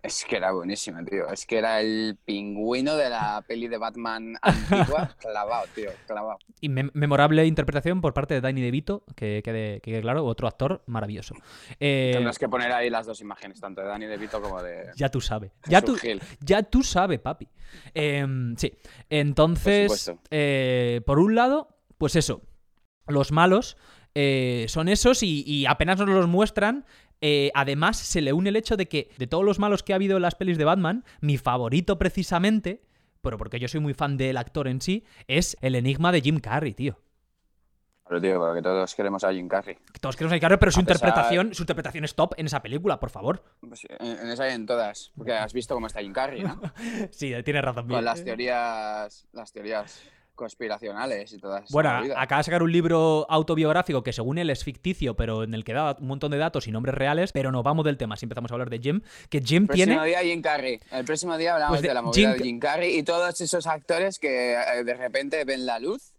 Es 0.01 0.25
que 0.25 0.37
era 0.37 0.53
buenísima, 0.53 1.05
tío. 1.05 1.29
Es 1.29 1.45
que 1.45 1.59
era 1.59 1.81
el 1.81 2.17
pingüino 2.25 2.95
de 2.97 3.11
la 3.11 3.43
peli 3.47 3.67
de 3.67 3.79
Batman 3.79 4.37
antigua, 4.41 5.17
clavado, 5.21 5.67
tío, 5.75 5.91
clavado. 6.07 6.39
Y 6.61 6.69
mem- 6.69 6.93
memorable 6.95 7.45
interpretación 7.45 8.01
por 8.01 8.15
parte 8.15 8.35
de 8.35 8.41
Danny 8.41 8.61
DeVito, 8.61 9.05
que 9.17 9.43
quede, 9.43 9.81
que 9.81 9.91
quede 9.91 10.01
claro, 10.01 10.25
otro 10.25 10.47
actor 10.47 10.83
maravilloso. 10.87 11.35
Eh, 11.81 12.11
Tendrás 12.15 12.39
que 12.39 12.49
poner 12.49 12.71
ahí 12.73 12.91
las 12.91 13.07
dos 13.07 13.21
imágenes, 13.21 13.61
tanto 13.61 13.81
de 13.81 13.89
Danny 13.89 14.07
DeVito 14.07 14.41
como 14.41 14.63
de 14.63 14.87
ya 14.95 15.09
tú 15.09 15.21
sabes. 15.21 15.51
Ya 15.67 15.83
tú, 15.83 15.97
ya 16.41 16.63
tú 16.63 16.85
sabes, 16.85 17.19
papi. 17.19 17.49
Em, 17.93 18.57
sí. 18.57 18.73
Entonces, 19.11 20.11
Por 20.11 20.19
eh, 20.31 21.01
por 21.07 21.19
un 21.19 21.35
lado, 21.35 21.77
pues 21.99 22.15
eso. 22.17 22.43
Los 23.09 23.33
malos 23.33 23.77
eh, 24.15 24.67
son 24.69 24.89
esos 24.89 25.23
y, 25.23 25.43
y 25.47 25.67
apenas 25.67 25.99
nos 25.99 26.09
los 26.09 26.29
muestran. 26.29 26.85
Eh, 27.21 27.51
además, 27.55 27.97
se 27.97 28.21
le 28.21 28.33
une 28.33 28.49
el 28.51 28.57
hecho 28.57 28.77
de 28.77 28.87
que 28.89 29.11
de 29.19 29.27
todos 29.27 29.45
los 29.45 29.59
malos 29.59 29.83
que 29.83 29.93
ha 29.93 29.97
habido 29.97 30.17
en 30.17 30.23
las 30.23 30.35
pelis 30.35 30.59
de 30.59 30.65
Batman, 30.65 31.05
mi 31.21 31.37
favorito 31.39 31.99
precisamente, 31.99 32.83
pero 33.21 33.39
porque 33.39 33.59
yo 33.59 33.69
soy 33.69 33.81
muy 33.81 33.95
fan 33.95 34.17
del 34.17 34.37
actor 34.37 34.69
en 34.69 34.81
sí, 34.81 35.05
es 35.27 35.57
el 35.61 35.75
enigma 35.75 36.13
de 36.13 36.21
Jim 36.21 36.39
Carrey, 36.41 36.75
tío. 36.75 36.99
Pero, 38.09 38.23
tío, 38.23 38.39
porque 38.39 38.63
todos 38.63 38.95
queremos 38.95 39.23
a 39.23 39.33
Jim 39.35 39.49
Carrey. 39.49 39.77
Todos 40.01 40.17
queremos 40.17 40.33
a 40.33 40.37
Jim 40.37 40.41
Carrey, 40.41 40.57
pero 40.59 40.73
su 40.73 40.81
A 40.81 40.83
pesar- 40.83 40.95
interpretación, 40.97 41.53
su 41.55 41.63
interpretación 41.65 42.05
es 42.05 42.15
top 42.15 42.33
en 42.39 42.47
esa 42.47 42.63
película, 42.63 42.99
por 42.99 43.11
favor. 43.11 43.45
Pues, 43.61 43.87
en, 43.87 44.19
en 44.19 44.31
esa 44.31 44.49
y 44.49 44.53
en 44.55 44.65
todas. 44.65 45.13
Porque 45.15 45.35
has 45.35 45.53
visto 45.53 45.75
cómo 45.75 45.89
está 45.89 46.01
Jim 46.01 46.15
Carrey, 46.15 46.43
¿no? 46.43 46.59
Sí, 47.11 47.35
tienes 47.45 47.63
razón. 47.63 47.83
Con 47.83 47.89
bien. 47.89 48.05
las 48.07 48.25
teorías, 48.25 49.27
las 49.33 49.53
teorías 49.53 50.03
conspiracionales 50.39 51.33
y 51.33 51.39
todas. 51.39 51.65
esas 51.65 51.73
Bueno, 51.73 51.91
acaba 52.17 52.39
de 52.41 52.45
sacar 52.45 52.63
un 52.63 52.73
libro 52.73 53.27
autobiográfico 53.29 54.03
que 54.03 54.13
según 54.13 54.39
él 54.39 54.49
es 54.51 54.65
ficticio, 54.65 55.15
pero 55.17 55.43
en 55.43 55.53
el 55.53 55.65
que 55.65 55.73
da 55.75 55.97
un 56.01 56.07
montón 56.07 56.31
de 56.31 56.39
datos 56.39 56.67
y 56.67 56.71
nombres 56.73 56.95
reales, 56.95 57.33
pero 57.33 57.53
nos 57.53 57.63
vamos 57.65 57.85
del 57.85 57.99
tema 57.99 58.17
si 58.17 58.25
empezamos 58.27 58.51
a 58.51 58.55
hablar 58.55 58.71
de 58.71 58.79
Jim, 58.79 59.01
que 59.29 59.41
Jim 59.43 59.65
El 59.65 59.67
próximo 59.67 59.87
tiene... 59.95 60.07
día 60.07 60.21
Jim 60.21 60.41
Carrey. 60.43 60.81
El 60.91 61.05
próximo 61.05 61.37
día 61.37 61.55
hablamos 61.55 61.73
Pues 61.73 61.83
de 61.83 61.89
de, 61.89 61.95
la 61.95 62.03
movida 62.03 62.29
Jim- 62.31 62.39
de 62.39 62.45
Jim 62.45 62.59
Carrey 62.61 62.97
y 62.99 63.03
todos 63.03 63.41
esos 63.41 63.67
actores 63.67 64.19
que 64.19 64.55
eh, 64.55 64.85
de 64.85 64.95
repente 64.95 65.45
ven 65.45 65.67
la 65.67 65.79
luz 65.81 66.15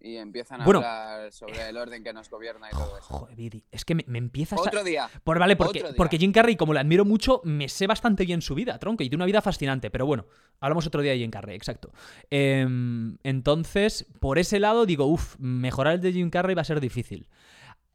y 0.00 0.16
empiezan 0.16 0.60
a 0.60 0.64
Bueno. 0.64 0.78
hablar 0.80 1.32
sobre 1.32 1.68
el 1.68 1.76
orden 1.76 2.04
que 2.04 2.12
nos 2.12 2.28
gobierna 2.30 2.68
y 2.68 2.72
todo 2.72 2.98
eso. 2.98 3.06
Joder, 3.06 3.62
es 3.70 3.84
que 3.84 3.94
me, 3.94 4.04
me 4.06 4.18
empiezas 4.18 4.58
a... 4.58 4.62
Otro 4.62 4.84
día. 4.84 5.08
Por, 5.24 5.38
vale, 5.38 5.56
porque, 5.56 5.78
Otro 5.80 5.90
día. 5.92 5.96
porque 5.96 6.18
Jim 6.18 6.32
Carrey, 6.32 6.56
como 6.56 6.72
le 6.74 6.80
admiro 6.80 7.04
mucho, 7.04 7.40
me 7.44 7.68
sé 7.68 7.86
bastante 7.86 8.24
bien 8.24 8.42
su 8.42 8.54
vida, 8.54 8.78
tronco, 8.78 9.02
y 9.02 9.08
tiene 9.08 9.16
una 9.22 9.26
vida 9.26 9.42
fascinante. 9.42 9.90
Pero 9.90 10.06
bueno, 10.06 10.26
hablamos 10.60 10.86
otro 10.86 11.00
día 11.02 11.12
de 11.12 11.18
Jim 11.18 11.30
Carrey, 11.30 11.56
exacto. 11.56 11.92
Em, 12.30 13.16
entonces, 13.22 14.06
por 14.20 14.38
ese 14.38 14.60
lado, 14.60 14.86
digo, 14.86 15.06
uff, 15.06 15.36
mejorar 15.38 15.94
el 15.94 16.00
de 16.00 16.12
Jim 16.12 16.30
Carrey 16.30 16.54
va 16.54 16.62
a 16.62 16.66
ser 16.66 16.80
difícil. 16.80 17.28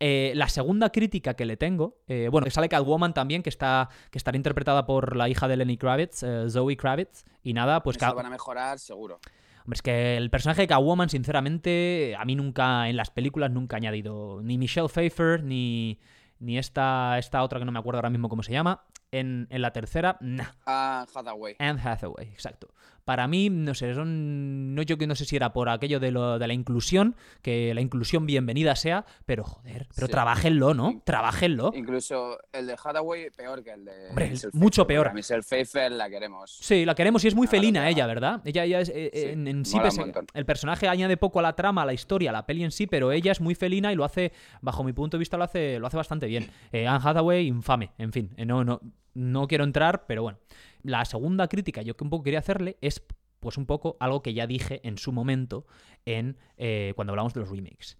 Eh, 0.03 0.33
la 0.35 0.49
segunda 0.49 0.91
crítica 0.91 1.35
que 1.35 1.45
le 1.45 1.57
tengo, 1.57 1.99
eh, 2.07 2.27
bueno, 2.31 2.45
que 2.45 2.49
sale 2.51 2.67
Catwoman 2.67 3.13
también, 3.13 3.43
que 3.43 3.49
está 3.51 3.87
que 4.09 4.17
estará 4.17 4.35
interpretada 4.35 4.83
por 4.87 5.15
la 5.15 5.29
hija 5.29 5.47
de 5.47 5.57
Lenny 5.57 5.77
Kravitz, 5.77 6.23
eh, 6.23 6.47
Zoe 6.49 6.75
Kravitz, 6.75 7.23
y 7.43 7.53
nada, 7.53 7.83
pues 7.83 7.97
Eso 7.97 8.15
van 8.15 8.25
a 8.25 8.29
mejorar 8.31 8.79
seguro. 8.79 9.19
Hombre, 9.63 9.75
es 9.75 9.81
que 9.81 10.17
el 10.17 10.29
personaje 10.29 10.61
de 10.61 10.67
Catwoman, 10.67 11.09
sinceramente, 11.09 12.15
a 12.17 12.25
mí 12.25 12.35
nunca, 12.35 12.89
en 12.89 12.97
las 12.97 13.09
películas, 13.09 13.51
nunca 13.51 13.75
ha 13.75 13.77
añadido 13.77 14.41
ni 14.43 14.57
Michelle 14.57 14.89
Pfeiffer, 14.89 15.43
ni, 15.43 15.99
ni 16.39 16.57
esta, 16.57 17.17
esta 17.17 17.43
otra 17.43 17.59
que 17.59 17.65
no 17.65 17.71
me 17.71 17.79
acuerdo 17.79 17.99
ahora 17.99 18.09
mismo 18.09 18.29
cómo 18.29 18.43
se 18.43 18.51
llama. 18.51 18.83
En, 19.11 19.47
en 19.49 19.61
la 19.61 19.71
tercera, 19.71 20.17
nah. 20.21 20.45
Ah, 20.65 21.05
Hathaway. 21.13 21.55
Anne 21.59 21.81
Hathaway, 21.83 22.27
exacto. 22.29 22.73
Para 23.11 23.27
mí, 23.27 23.49
no 23.49 23.73
sé, 23.73 23.93
son. 23.93 24.73
No, 24.73 24.83
yo 24.83 24.97
que 24.97 25.05
no 25.05 25.15
sé 25.15 25.25
si 25.25 25.35
era 25.35 25.51
por 25.51 25.67
aquello 25.67 25.99
de, 25.99 26.11
lo, 26.11 26.39
de 26.39 26.47
la 26.47 26.53
inclusión, 26.53 27.17
que 27.41 27.73
la 27.73 27.81
inclusión 27.81 28.25
bienvenida 28.25 28.73
sea, 28.77 29.05
pero 29.25 29.43
joder, 29.43 29.89
pero 29.93 30.07
Sí. 30.07 30.11
trabajenlo, 30.13 30.73
¿no? 30.73 31.01
Trabajenlo. 31.03 31.73
Incluso 31.75 32.39
el 32.53 32.67
de 32.67 32.77
Hathaway 32.81 33.29
peor 33.35 33.65
que 33.65 33.71
el 33.73 33.83
de. 33.83 34.07
Hombre, 34.11 34.31
mucho 34.53 34.87
peor. 34.87 35.07
porque 35.07 35.11
A 35.11 35.15
Michelle 35.15 35.41
Pfeiffer 35.43 35.91
la 35.91 36.09
queremos. 36.09 36.55
Sí, 36.61 36.85
la 36.85 36.95
queremos 36.95 37.21
y 37.25 37.27
es 37.27 37.35
muy 37.35 37.47
felina 37.47 37.89
ella, 37.89 38.07
¿verdad? 38.07 38.41
Ella, 38.45 38.63
ella 38.63 38.79
es, 38.79 38.89
eh, 38.95 39.09
Sí, 39.13 39.19
en, 39.25 39.45
en 39.49 39.65
sí, 39.65 39.77
pese- 39.77 40.09
el 40.33 40.45
personaje 40.45 40.87
añade 40.87 41.17
poco 41.17 41.39
a 41.39 41.41
la 41.41 41.53
trama, 41.53 41.81
a 41.81 41.85
la 41.85 41.91
historia, 41.93 42.29
a 42.29 42.33
la 42.33 42.45
peli 42.45 42.63
en 42.63 42.71
sí, 42.71 42.87
pero 42.87 43.11
ella 43.11 43.33
es 43.33 43.41
muy 43.41 43.55
felina 43.55 43.91
y 43.91 43.95
lo 43.97 44.05
hace, 44.05 44.31
bajo 44.61 44.85
mi 44.85 44.93
punto 44.93 45.17
de 45.17 45.19
vista, 45.19 45.35
lo 45.35 45.43
hace, 45.43 45.79
lo 45.79 45.87
hace 45.87 45.97
bastante 45.97 46.27
bien. 46.27 46.49
Eh, 46.71 46.87
Anne 46.87 47.01
Hathaway, 47.03 47.45
infame, 47.45 47.91
en 47.97 48.13
fin, 48.13 48.29
eh, 48.37 48.45
no, 48.45 48.63
no, 48.63 48.79
no 49.15 49.47
quiero 49.49 49.65
entrar, 49.65 50.05
pero 50.07 50.21
bueno. 50.23 50.37
La 50.83 51.05
segunda 51.05 51.47
crítica 51.47 51.81
yo 51.81 51.95
que 51.95 52.03
un 52.03 52.09
poco 52.09 52.23
quería 52.23 52.39
hacerle 52.39 52.77
es, 52.81 53.03
pues 53.39 53.57
un 53.57 53.65
poco 53.65 53.97
algo 53.99 54.21
que 54.21 54.33
ya 54.33 54.47
dije 54.47 54.81
en 54.83 54.97
su 54.97 55.11
momento 55.11 55.65
en 56.05 56.37
eh, 56.57 56.93
cuando 56.95 57.11
hablamos 57.11 57.33
de 57.33 57.41
los 57.41 57.49
remakes. 57.49 57.97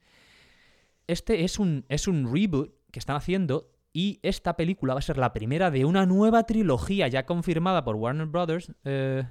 Este 1.08 1.44
es 1.44 1.60
un, 1.60 1.86
es 1.90 2.08
un 2.08 2.32
reboot 2.34 2.74
que 2.92 3.00
están 3.00 3.16
haciendo 3.16 3.72
y 3.94 4.20
esta 4.24 4.56
película 4.56 4.94
va 4.94 5.00
a 5.00 5.04
ser 5.04 5.18
la 5.18 5.34
primera 5.34 5.72
de 5.72 5.86
una 5.86 6.06
nueva 6.06 6.46
trilogía 6.46 7.08
ya 7.08 7.26
confirmada 7.26 7.84
por 7.84 7.96
Warner 7.96 8.28
Brothers, 8.28 8.72
eh, 8.86 9.24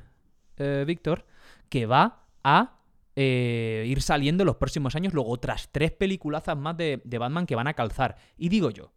eh, 0.56 0.84
Víctor, 0.86 1.26
que 1.68 1.86
va 1.86 2.26
a 2.44 2.76
ir 3.16 4.00
saliendo 4.00 4.44
en 4.44 4.46
los 4.46 4.56
próximos 4.56 4.96
años, 4.96 5.12
luego 5.12 5.30
otras 5.30 5.68
tres 5.70 5.92
peliculazas 5.92 6.56
más 6.56 6.74
de, 6.78 7.02
de 7.04 7.18
Batman 7.18 7.44
que 7.44 7.54
van 7.54 7.66
a 7.66 7.74
calzar. 7.74 8.16
Y 8.38 8.48
digo 8.48 8.70
yo, 8.70 8.92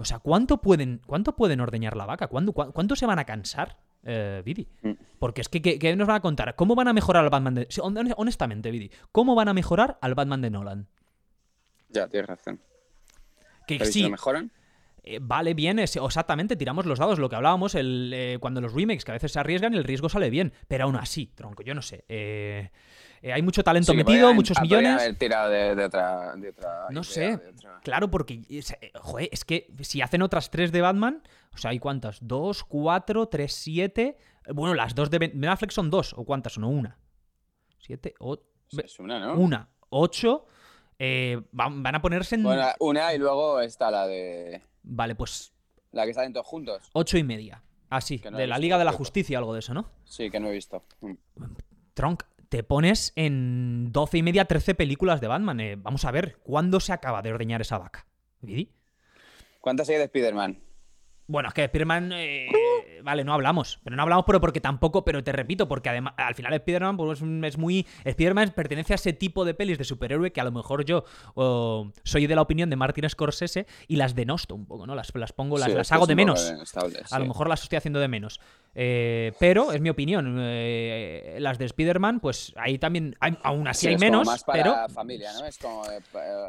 o 0.00 0.04
sea, 0.04 0.18
¿cuánto 0.18 0.60
pueden, 0.60 1.00
cuánto 1.06 1.36
pueden 1.36 1.60
ordeñar 1.60 1.96
la 1.96 2.06
vaca? 2.06 2.26
¿Cuándo, 2.28 2.52
cua- 2.52 2.72
¿Cuánto 2.72 2.96
se 2.96 3.06
van 3.06 3.18
a 3.18 3.24
cansar, 3.24 3.78
eh, 4.04 4.42
Vidi? 4.44 4.66
Mm. 4.82 4.92
Porque 5.18 5.40
es 5.42 5.48
que, 5.48 5.60
¿qué, 5.62 5.78
qué 5.78 5.94
nos 5.96 6.08
van 6.08 6.16
a 6.16 6.20
contar? 6.20 6.54
¿Cómo 6.56 6.74
van 6.74 6.88
a 6.88 6.92
mejorar 6.92 7.22
al 7.24 7.30
Batman 7.30 7.54
de... 7.54 7.66
sí, 7.70 7.80
hon- 7.80 8.14
Honestamente, 8.16 8.70
Vidi, 8.70 8.90
¿cómo 9.12 9.34
van 9.34 9.48
a 9.48 9.54
mejorar 9.54 9.98
al 10.00 10.14
Batman 10.14 10.40
de 10.40 10.50
Nolan? 10.50 10.88
Ya, 11.90 12.08
tienes 12.08 12.28
razón. 12.28 12.60
Que 13.66 13.76
Pero 13.76 13.84
¿y 13.84 13.92
si 13.92 13.92
sí, 13.92 14.02
lo 14.02 14.10
mejoran? 14.10 14.50
eh, 15.02 15.18
vale 15.20 15.54
bien, 15.54 15.78
es- 15.78 15.96
exactamente, 15.96 16.56
tiramos 16.56 16.86
los 16.86 16.98
dados, 16.98 17.18
lo 17.18 17.28
que 17.28 17.36
hablábamos, 17.36 17.74
el, 17.74 18.12
eh, 18.14 18.38
cuando 18.40 18.60
los 18.60 18.72
remakes 18.74 19.04
que 19.04 19.12
a 19.12 19.14
veces 19.14 19.32
se 19.32 19.38
arriesgan, 19.40 19.74
el 19.74 19.84
riesgo 19.84 20.08
sale 20.08 20.30
bien, 20.30 20.52
pero 20.68 20.84
aún 20.84 20.96
así, 20.96 21.26
tronco, 21.34 21.62
yo 21.62 21.74
no 21.74 21.82
sé. 21.82 22.04
eh, 22.08 22.70
eh, 23.22 23.32
hay 23.32 23.42
mucho 23.42 23.62
talento 23.62 23.92
Sí, 23.92 23.96
metido, 23.98 24.32
muchos 24.34 24.56
ah, 24.58 24.62
millones. 24.62 25.18
tirado 25.18 25.50
de, 25.50 25.74
de 25.74 25.84
otra, 25.84 26.34
de 26.36 26.48
otra 26.50 26.86
No 26.90 27.00
idea, 27.00 27.04
sé. 27.04 27.20
de 27.36 27.48
otra- 27.48 27.80
Claro, 27.82 28.10
porque, 28.10 28.42
es, 28.48 28.72
eh, 28.72 28.92
joder, 29.00 29.28
es 29.32 29.44
que 29.44 29.66
si 29.82 30.00
hacen 30.02 30.22
otras 30.22 30.50
tres 30.50 30.72
de 30.72 30.80
Batman, 30.80 31.22
o 31.54 31.58
sea, 31.58 31.70
¿hay 31.72 31.78
cuántas? 31.78 32.18
¿Dos, 32.20 32.64
cuatro, 32.64 33.26
tres, 33.28 33.52
siete? 33.52 34.16
Bueno, 34.52 34.74
las 34.74 34.94
dos 34.94 35.10
de 35.10 35.18
Ben 35.18 35.44
Affleck 35.46 35.70
son 35.70 35.90
dos, 35.90 36.12
¿o 36.16 36.24
cuántas 36.24 36.54
son? 36.54 36.64
¿O 36.64 36.68
una? 36.68 36.98
¿Siete? 37.78 38.14
O... 38.20 38.36
Sí, 38.68 38.78
Es 38.84 38.98
una, 39.00 39.18
¿no? 39.18 39.34
Una. 39.34 39.68
Ocho. 39.88 40.46
eh, 40.98 41.40
van, 41.52 41.82
van 41.82 41.94
a 41.96 42.02
ponerse 42.02 42.36
en... 42.36 42.42
Bueno, 42.44 42.66
una 42.78 43.12
y 43.14 43.18
luego 43.18 43.60
está 43.60 43.90
la 43.90 44.06
de. 44.06 44.62
Vale, 44.82 45.14
pues 45.16 45.52
La 45.92 46.06
que 46.06 46.14
salen 46.14 46.32
todos 46.32 46.46
juntos. 46.46 46.88
ocho 46.92 47.18
y 47.18 47.24
media. 47.24 47.62
Ah, 47.88 48.00
sí, 48.00 48.20
Que 48.20 48.30
no 48.30 48.38
de 48.38 48.46
la 48.46 48.58
Liga 48.58 48.78
de 48.78 48.84
la. 48.84 48.92
Justicia, 48.92 49.38
algo 49.38 49.52
de 49.52 49.58
eso, 49.58 49.74
¿no? 49.74 49.90
Sí, 50.04 50.30
que 50.30 50.38
no 50.38 50.48
he 50.48 50.52
visto. 50.52 50.84
Tronk, 51.94 52.22
te 52.50 52.64
pones 52.64 53.12
en 53.14 53.92
12 53.92 54.18
y 54.18 54.22
media, 54.22 54.44
13 54.44 54.74
películas 54.74 55.20
de 55.20 55.28
Batman. 55.28 55.60
eh, 55.60 55.76
vamos 55.76 56.04
a 56.04 56.10
ver, 56.10 56.38
¿cuándo 56.42 56.80
se 56.80 56.92
acaba 56.92 57.22
de 57.22 57.32
ordeñar 57.32 57.60
esa 57.60 57.78
vaca? 57.78 58.06
¿Vidi? 58.40 58.72
¿Cuántas 59.60 59.88
hay 59.88 59.96
de 59.96 60.04
Spider-Man? 60.04 60.60
Bueno, 61.28 61.48
es 61.48 61.54
que 61.54 61.62
Spider-Man, 61.62 62.10
eh, 62.12 62.48
vale, 63.04 63.22
no 63.22 63.32
hablamos. 63.32 63.78
Pero 63.84 63.94
no 63.94 64.02
hablamos, 64.02 64.24
pero 64.26 64.40
porque 64.40 64.60
tampoco, 64.60 65.04
pero 65.04 65.22
te 65.22 65.30
repito, 65.30 65.68
porque 65.68 65.90
además, 65.90 66.14
al 66.16 66.34
final 66.34 66.52
Spider-Man 66.54 66.96
pues, 66.96 67.22
es 67.22 67.56
muy... 67.56 67.86
Spider-Man 68.04 68.50
pertenece 68.50 68.94
a 68.94 68.96
ese 68.96 69.12
tipo 69.12 69.44
de 69.44 69.54
pelis 69.54 69.78
de 69.78 69.84
superhéroe 69.84 70.32
que 70.32 70.40
a 70.40 70.44
lo 70.44 70.50
mejor 70.50 70.84
yo 70.84 71.04
o, 71.34 71.92
soy 72.02 72.26
de 72.26 72.34
la 72.34 72.42
opinión 72.42 72.68
de 72.68 72.74
Martin 72.74 73.08
Scorsese 73.08 73.68
y 73.86 73.94
las 73.94 74.16
denosto 74.16 74.56
un 74.56 74.66
poco, 74.66 74.88
¿no? 74.88 74.96
Las, 74.96 75.14
las 75.14 75.32
pongo, 75.32 75.56
las, 75.56 75.68
Sí, 75.68 75.74
las 75.74 75.92
hago 75.92 76.06
de 76.06 76.16
menos. 76.16 76.52
A 77.12 77.18
lo 77.20 77.26
mejor 77.26 77.48
las 77.48 77.62
estoy 77.62 77.76
haciendo 77.76 78.00
de 78.00 78.08
menos. 78.08 78.40
Eh, 78.74 79.32
pero 79.40 79.72
es 79.72 79.80
mi 79.80 79.90
opinión. 79.90 80.36
eh, 80.40 81.36
las 81.40 81.58
de 81.58 81.64
Spider-Man, 81.66 82.20
pues 82.20 82.52
ahí 82.56 82.78
también, 82.78 83.16
hay- 83.20 83.36
aún 83.42 83.66
así 83.66 83.80
Sí, 83.82 83.86
hay 83.88 83.94
es 83.94 84.00
como 84.00 84.10
menos, 84.12 84.26
más 84.26 84.44
para 84.44 84.62
pero... 84.62 84.88
familia, 84.94 85.32
¿no? 85.32 85.44
Es 85.46 85.58
como 85.58 85.82
eh, 85.86 86.00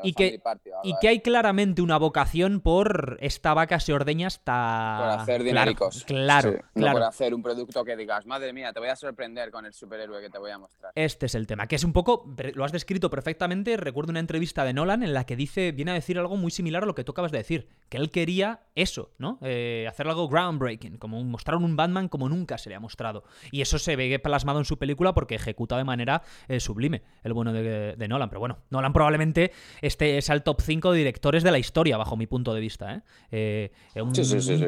Y 0.03 0.13
que, 0.13 0.39
party 0.39 0.69
y 0.84 0.93
que 1.01 1.07
hay 1.07 1.19
claramente 1.21 1.81
una 1.81 1.97
vocación 1.97 2.62
por 2.62 3.17
esta 3.21 3.53
vaca 3.53 3.79
se 3.79 3.93
ordeña 3.93 4.27
hasta... 4.27 4.97
Por 4.99 5.10
hacer 5.21 5.41
Claro, 5.41 5.43
dinericos. 5.60 6.03
Claro, 6.05 6.51
Sí, 6.51 6.57
No 6.75 6.81
claro. 6.81 6.99
por 6.99 7.07
hacer 7.07 7.34
un 7.34 7.41
producto 7.41 7.84
que 7.84 7.95
digas, 7.95 8.25
madre 8.25 8.53
mía, 8.53 8.71
te 8.73 8.79
voy 8.79 8.89
a 8.89 8.95
sorprender 8.95 9.49
con 9.51 9.65
el 9.65 9.73
superhéroe 9.73 10.21
que 10.21 10.29
te 10.29 10.38
voy 10.38 10.51
a 10.51 10.57
mostrar. 10.57 10.91
Este 10.95 11.25
es 11.25 11.36
el 11.36 11.47
tema, 11.47 11.67
que 11.67 11.75
es 11.75 11.84
un 11.84 11.93
poco, 11.93 12.34
lo 12.53 12.65
has 12.65 12.71
descrito 12.71 13.10
perfectamente, 13.10 13.77
recuerdo 13.77 14.12
una 14.12 14.19
entrevista 14.19 14.63
de 14.63 14.73
Nolan 14.73 15.03
en 15.03 15.13
la 15.13 15.25
que 15.25 15.36
dice, 15.36 15.71
viene 15.71 15.91
a 15.91 15.95
decir 15.95 16.19
algo 16.19 16.38
muy 16.38 16.51
similar 16.51 16.84
a 16.84 16.86
lo 16.86 16.95
que 16.95 17.03
tú 17.03 17.13
acabas 17.13 17.31
de 17.31 17.39
decir, 17.39 17.67
que 17.89 17.97
él 17.97 18.12
quería 18.12 18.62
eso, 18.75 19.12
¿no? 19.17 19.39
Hacer 19.41 20.07
algo 20.07 20.27
groundbreaking, 20.29 20.97
como 20.97 21.23
mostrar 21.23 21.57
un 21.57 21.75
Batman 21.75 22.07
como 22.12 22.30
nunca 22.30 22.60
se 22.60 22.69
le 22.69 22.76
ha 22.76 22.80
mostrado. 22.80 23.24
Y 23.52 23.62
eso 23.62 23.80
se 23.80 23.95
ve 23.95 24.19
plasmado 24.19 24.60
en 24.60 24.65
su 24.65 24.78
película 24.78 25.15
porque 25.15 25.34
ejecuta 25.34 25.78
de 25.78 25.84
manera 25.84 26.21
eh, 26.47 26.60
sublime 26.60 27.02
el 27.24 27.34
bueno 27.34 27.52
de, 27.54 27.95
de 27.95 28.08
Nolan. 28.08 28.30
Pero 28.30 28.39
bueno, 28.41 28.60
Nolan 28.69 28.93
probablemente 28.93 29.52
este 29.82 30.19
es 30.19 30.30
al 30.30 30.43
top 30.43 30.62
5 30.62 30.91
de 30.91 31.00
directores 31.00 31.41
de 31.41 31.50
la 31.52 31.58
historia, 31.58 31.97
bajo 31.97 32.15
mi 32.15 32.28
punto 32.28 32.54
de 32.54 32.60
vista, 32.62 32.93
¿eh? 33.32 33.71
Eh, 33.95 34.02
un 34.04 34.13
Sí, 34.13 34.24
sí, 34.24 34.39
sí, 34.41 34.58
sí. 34.60 34.65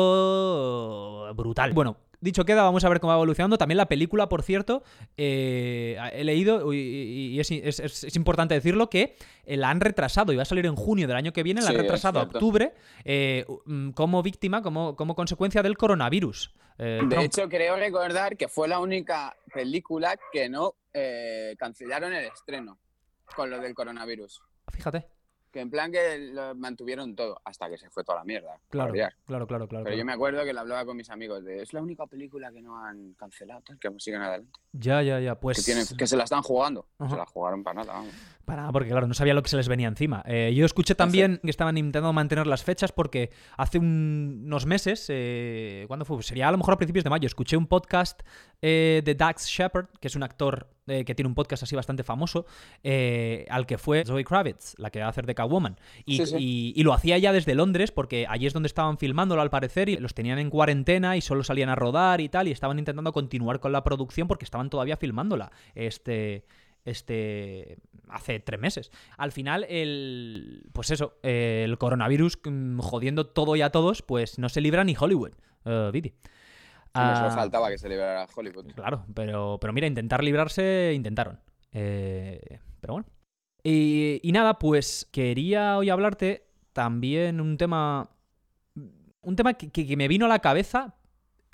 talento 0.00 1.32
brutal. 1.34 1.72
Bueno, 1.72 1.96
dicho 2.20 2.44
queda, 2.44 2.62
vamos 2.62 2.84
a 2.84 2.88
ver 2.88 3.00
cómo 3.00 3.10
va 3.12 3.16
evolucionando. 3.16 3.58
También 3.58 3.76
la 3.76 3.86
película, 3.86 4.28
por 4.28 4.42
cierto, 4.42 4.82
eh, 5.16 5.98
he 6.12 6.24
leído, 6.24 6.72
y, 6.72 6.78
y 6.78 7.40
es, 7.40 7.50
es- 7.50 7.80
es- 7.80 8.04
es 8.04 8.16
importante 8.16 8.54
decirlo, 8.54 8.88
que 8.90 9.16
eh, 9.44 9.56
la 9.56 9.70
han 9.70 9.80
retrasado. 9.80 10.32
Iba 10.32 10.42
a 10.42 10.46
salir 10.46 10.66
en 10.66 10.76
junio 10.76 11.06
del 11.06 11.16
año 11.16 11.32
que 11.32 11.42
viene, 11.42 11.60
la 11.60 11.68
han 11.68 11.72
Sí, 11.74 11.76
es 11.76 11.82
retrasado 11.82 12.20
a 12.20 12.22
octubre 12.24 12.72
eh, 13.04 13.44
mm, 13.66 13.90
como 13.90 14.22
víctima, 14.22 14.62
como, 14.62 14.96
como 14.96 15.14
consecuencia 15.14 15.62
del 15.62 15.76
coronavirus. 15.76 16.52
Eh, 16.82 17.00
De 17.06 17.24
hecho, 17.24 17.46
creo 17.46 17.76
recordar 17.76 18.38
que 18.38 18.48
fue 18.48 18.66
la 18.66 18.78
única 18.78 19.36
película 19.52 20.18
que 20.32 20.48
no 20.48 20.76
eh, 20.94 21.54
cancelaron 21.58 22.14
el 22.14 22.24
estreno 22.24 22.78
con 23.36 23.50
lo 23.50 23.58
del 23.58 23.74
coronavirus. 23.74 24.40
Fíjate. 24.72 25.06
Que 25.52 25.60
en 25.60 25.68
plan 25.70 25.90
que 25.90 26.30
lo 26.32 26.54
mantuvieron 26.54 27.16
todo 27.16 27.40
hasta 27.44 27.68
que 27.68 27.76
se 27.76 27.90
fue 27.90 28.04
toda 28.04 28.18
la 28.18 28.24
mierda. 28.24 28.60
Claro, 28.68 28.92
claro, 28.92 29.14
claro, 29.26 29.46
claro. 29.46 29.66
Pero 29.68 29.82
claro. 29.82 29.96
yo 29.96 30.04
me 30.04 30.12
acuerdo 30.12 30.44
que 30.44 30.52
lo 30.52 30.60
hablaba 30.60 30.84
con 30.84 30.96
mis 30.96 31.10
amigos 31.10 31.42
de 31.44 31.62
es 31.62 31.72
la 31.72 31.82
única 31.82 32.06
película 32.06 32.52
que 32.52 32.62
no 32.62 32.82
han 32.84 33.14
cancelado, 33.14 33.60
tal, 33.62 33.78
que 33.78 33.90
siguen 33.98 34.22
adelante. 34.22 34.52
Ya, 34.72 35.02
ya, 35.02 35.18
ya. 35.18 35.34
Pues. 35.34 35.58
Que, 35.58 35.64
tienen, 35.64 35.84
que 35.98 36.06
se 36.06 36.16
la 36.16 36.22
están 36.24 36.42
jugando. 36.42 36.86
Ajá. 36.98 37.10
Se 37.10 37.16
la 37.16 37.26
jugaron 37.26 37.64
para 37.64 37.80
nada, 37.80 37.92
vamos. 37.94 38.14
Para 38.44 38.62
nada, 38.62 38.72
porque 38.72 38.90
claro, 38.90 39.06
no 39.08 39.14
sabía 39.14 39.34
lo 39.34 39.42
que 39.42 39.48
se 39.48 39.56
les 39.56 39.68
venía 39.68 39.88
encima. 39.88 40.22
Eh, 40.26 40.52
yo 40.54 40.64
escuché 40.64 40.94
también 40.94 41.40
que 41.42 41.50
estaban 41.50 41.76
intentando 41.76 42.12
mantener 42.12 42.46
las 42.46 42.62
fechas 42.64 42.92
porque 42.92 43.30
hace 43.56 43.78
un- 43.78 44.42
unos 44.46 44.66
meses, 44.66 45.06
eh, 45.08 45.84
¿cuándo 45.88 46.04
fue? 46.04 46.20
Sería 46.22 46.48
a 46.48 46.52
lo 46.52 46.58
mejor 46.58 46.74
a 46.74 46.76
principios 46.76 47.04
de 47.04 47.10
mayo, 47.10 47.26
escuché 47.26 47.56
un 47.56 47.66
podcast 47.66 48.22
eh, 48.62 49.02
de 49.04 49.14
Dax 49.14 49.46
Shepard, 49.46 49.86
que 50.00 50.08
es 50.08 50.16
un 50.16 50.22
actor 50.22 50.68
eh, 50.90 51.04
que 51.04 51.14
tiene 51.14 51.28
un 51.28 51.34
podcast 51.34 51.62
así 51.62 51.76
bastante 51.76 52.02
famoso, 52.02 52.44
eh, 52.82 53.46
al 53.48 53.66
que 53.66 53.78
fue 53.78 54.04
Zoe 54.04 54.24
Kravitz, 54.24 54.74
la 54.78 54.90
que 54.90 55.00
va 55.00 55.06
a 55.06 55.08
hacer 55.10 55.26
de 55.26 55.34
Catwoman. 55.34 55.76
Y, 56.04 56.16
Sí, 56.18 56.26
sí. 56.26 56.36
y- 56.38 56.72
y 56.76 56.82
lo 56.82 56.92
hacía 56.92 57.16
ya 57.18 57.32
desde 57.32 57.54
Londres 57.54 57.92
porque 57.92 58.26
allí 58.28 58.46
es 58.46 58.52
donde 58.52 58.66
estaban 58.66 58.98
filmándolo 58.98 59.40
al 59.42 59.50
parecer 59.50 59.88
y 59.88 59.96
los 59.96 60.14
tenían 60.14 60.38
en 60.38 60.50
cuarentena 60.50 61.16
y 61.16 61.20
solo 61.20 61.44
salían 61.44 61.68
a 61.68 61.74
rodar 61.74 62.20
y 62.20 62.28
tal 62.28 62.48
y 62.48 62.50
estaban 62.50 62.78
intentando 62.78 63.12
continuar 63.12 63.60
con 63.60 63.72
la 63.72 63.84
producción 63.84 64.28
porque 64.28 64.44
estaban 64.44 64.68
todavía 64.70 64.96
filmándola. 64.96 65.50
Este 65.74 66.44
este 66.84 67.76
hace 68.08 68.40
tres 68.40 68.58
meses. 68.58 68.90
Al 69.18 69.32
final, 69.32 69.64
el 69.68 70.62
pues 70.72 70.90
eso, 70.90 71.14
el 71.22 71.76
coronavirus 71.78 72.38
mm, 72.44 72.78
jodiendo 72.80 73.26
todo 73.26 73.54
y 73.56 73.62
a 73.62 73.70
todos, 73.70 74.02
pues 74.02 74.38
no 74.38 74.48
se 74.48 74.60
libra 74.60 74.82
ni 74.84 74.96
Hollywood, 74.98 75.32
Viti. 75.92 76.14
Hombre, 76.94 77.16
solo 77.16 77.28
Ah, 77.28 77.34
faltaba 77.34 77.68
que 77.70 77.78
se 77.78 77.88
liberara 77.88 78.26
Hollywood. 78.34 78.66
Claro, 78.74 79.04
pero, 79.14 79.58
pero 79.60 79.72
mira, 79.72 79.86
intentar 79.86 80.22
librarse, 80.24 80.92
intentaron. 80.94 81.38
Eh, 81.72 82.58
pero 82.80 82.94
bueno. 82.94 83.06
Y, 83.62 84.20
y 84.22 84.32
nada, 84.32 84.58
pues 84.58 85.06
quería 85.12 85.76
hoy 85.76 85.90
hablarte 85.90 86.46
también 86.72 87.40
un 87.40 87.56
tema. 87.58 88.10
Un 89.22 89.36
tema 89.36 89.52
que- 89.54 89.70
que 89.70 89.96
me 89.96 90.08
vino 90.08 90.24
a 90.24 90.28
la 90.28 90.38
cabeza, 90.38 90.94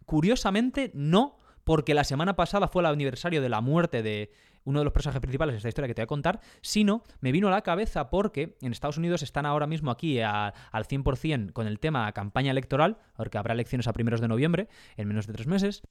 curiosamente, 0.05 0.90
no 0.94 1.38
porque 1.64 1.94
la 1.94 2.05
semana 2.05 2.37
pasada 2.37 2.68
fue 2.68 2.83
el 2.83 2.87
aniversario 2.87 3.42
de 3.42 3.49
la 3.49 3.61
muerte 3.61 4.03
de 4.05 4.31
uno 4.66 4.81
de 4.81 4.85
los 4.85 4.92
personajes 4.92 5.20
principales 5.22 5.55
de 5.55 5.57
esta 5.57 5.68
historia 5.68 5.88
que 5.88 5.94
te 5.94 6.02
voy 6.02 6.05
a 6.05 6.09
contar, 6.09 6.40
sino 6.61 7.02
me 7.20 7.33
vino 7.33 7.48
a 7.48 7.50
la 7.50 7.62
cabeza 7.62 8.11
porque 8.11 8.59
en 8.61 8.72
Estados 8.72 8.98
Unidos 8.98 9.22
están 9.22 9.46
ahora 9.46 9.66
mismo 9.66 9.90
aquí 9.90 10.20
a- 10.20 10.48
al 10.70 10.85
100% 10.85 11.52
con 11.55 11.66
el 11.66 11.79
tema 11.81 12.12
campaña 12.12 12.50
electoral, 12.50 12.98
porque 13.16 13.38
habrá 13.38 13.55
elecciones 13.55 13.88
a 13.88 13.92
primeros 13.94 14.20
de 14.20 14.29
noviembre, 14.29 14.68
en 14.98 15.09
menos 15.09 15.26
de 15.26 15.33
tres 15.33 15.46
meses, 15.46 15.83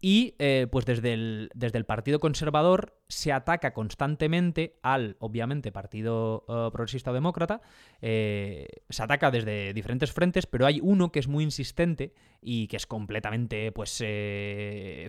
y 0.00 0.34
eh, 0.38 0.66
pues 0.70 0.84
desde 0.84 1.14
el, 1.14 1.50
desde 1.54 1.78
el 1.78 1.86
Partido 1.86 2.20
Conservador 2.20 3.00
se 3.08 3.32
ataca 3.32 3.72
constantemente 3.72 4.78
al, 4.82 5.16
obviamente, 5.18 5.72
Partido 5.72 6.44
eh, 6.48 6.68
Progresista 6.72 7.12
Demócrata. 7.12 7.62
eh, 8.02 8.66
se 8.90 9.02
ataca 9.02 9.30
desde 9.30 9.72
diferentes 9.72 10.12
frentes, 10.12 10.46
pero 10.46 10.66
hay 10.66 10.80
uno 10.82 11.10
que 11.10 11.20
es 11.20 11.28
muy 11.28 11.44
insistente 11.44 12.12
y 12.42 12.66
que 12.68 12.76
es 12.76 12.86
completamente 12.86 13.72
pues 13.72 14.04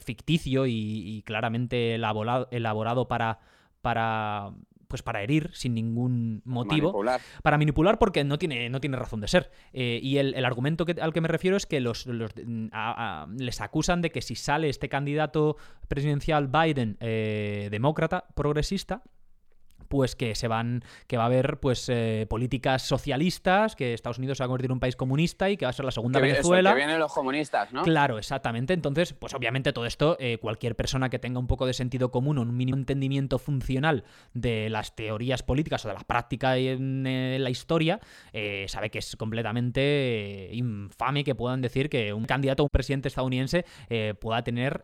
ficticio 0.03 0.65
y, 0.65 0.71
y 1.17 1.23
claramente 1.23 1.95
elaborado, 1.95 2.47
elaborado 2.51 3.07
para, 3.09 3.39
para, 3.81 4.53
pues 4.95 5.03
para 5.03 5.21
herir 5.21 5.49
sin 5.53 5.73
ningún 5.73 6.41
motivo 6.45 6.87
Manipular. 6.93 7.19
para 7.43 7.57
manipular 7.57 7.99
porque 7.99 8.23
no 8.23 8.37
tiene, 8.39 8.69
no 8.69 8.79
tiene 8.79 8.95
razón 8.95 9.19
de 9.19 9.27
ser. 9.27 9.51
Eh, 9.73 9.99
y 10.01 10.19
el, 10.19 10.33
el 10.35 10.45
argumento 10.45 10.85
que- 10.85 11.01
al 11.01 11.11
que 11.11 11.19
me 11.19 11.27
refiero 11.27 11.57
es 11.57 11.65
que 11.65 11.81
los, 11.81 12.05
los- 12.05 12.31
a- 12.71 13.23
a- 13.23 13.27
les 13.37 13.59
acusan 13.59 14.01
de 14.01 14.11
que 14.11 14.21
si 14.21 14.35
sale 14.35 14.69
este 14.69 14.87
candidato 14.87 15.57
presidencial 15.89 16.47
Biden 16.47 16.95
eh, 17.01 17.67
demócrata, 17.71 18.23
progresista, 18.35 19.03
pues 19.87 20.15
que 20.15 20.35
se 20.35 20.47
van 20.47 20.83
que 21.07 21.17
va 21.17 21.23
a 21.23 21.25
haber 21.27 21.59
pues 21.59 21.89
eh, 21.89 22.25
políticas 22.29 22.83
socialistas 22.83 23.75
que 23.75 23.93
Estados 23.93 24.17
Unidos 24.17 24.37
se 24.37 24.43
va 24.43 24.45
a 24.45 24.47
convertir 24.47 24.69
en 24.69 24.73
un 24.73 24.79
país 24.79 24.95
comunista 24.95 25.49
y 25.49 25.57
que 25.57 25.65
va 25.65 25.69
a 25.69 25.73
ser 25.73 25.85
la 25.85 25.91
segunda 25.91 26.19
Que, 26.19 26.27
eso, 26.27 26.35
Venezuela 26.35 26.71
que 26.71 26.77
vienen 26.77 26.99
los 26.99 27.13
comunistas, 27.13 27.71
¿no? 27.71 27.83
Claro, 27.83 28.17
exactamente. 28.17 28.73
Entonces, 28.73 29.13
pues 29.13 29.33
obviamente 29.33 29.73
todo 29.73 29.85
esto, 29.85 30.17
eh, 30.19 30.37
cualquier 30.39 30.75
persona 30.75 31.09
que 31.09 31.19
tenga 31.19 31.39
un 31.39 31.47
poco 31.47 31.65
de 31.65 31.73
sentido 31.73 32.11
común 32.11 32.37
o 32.37 32.41
un 32.41 32.55
mínimo 32.55 32.77
entendimiento 32.77 33.39
funcional 33.39 34.03
de 34.33 34.69
las 34.69 34.95
teorías 34.95 35.43
políticas 35.43 35.85
o 35.85 35.87
de 35.87 35.93
las 35.93 36.03
prácticas 36.03 36.57
en 36.57 37.05
eh, 37.07 37.37
la 37.39 37.49
historia, 37.49 37.99
eh, 38.33 38.65
sabe 38.67 38.89
que 38.89 38.99
es 38.99 39.15
completamente 39.15 39.81
eh, 39.81 40.49
infame 40.53 41.23
que 41.23 41.35
puedan 41.35 41.61
decir 41.61 41.89
que 41.89 42.13
un 42.13 42.25
candidato 42.25 42.63
a 42.63 42.65
un 42.65 42.69
presidente 42.69 43.07
estadounidense 43.07 43.65
eh, 43.89 44.13
pueda 44.19 44.43
tener 44.43 44.83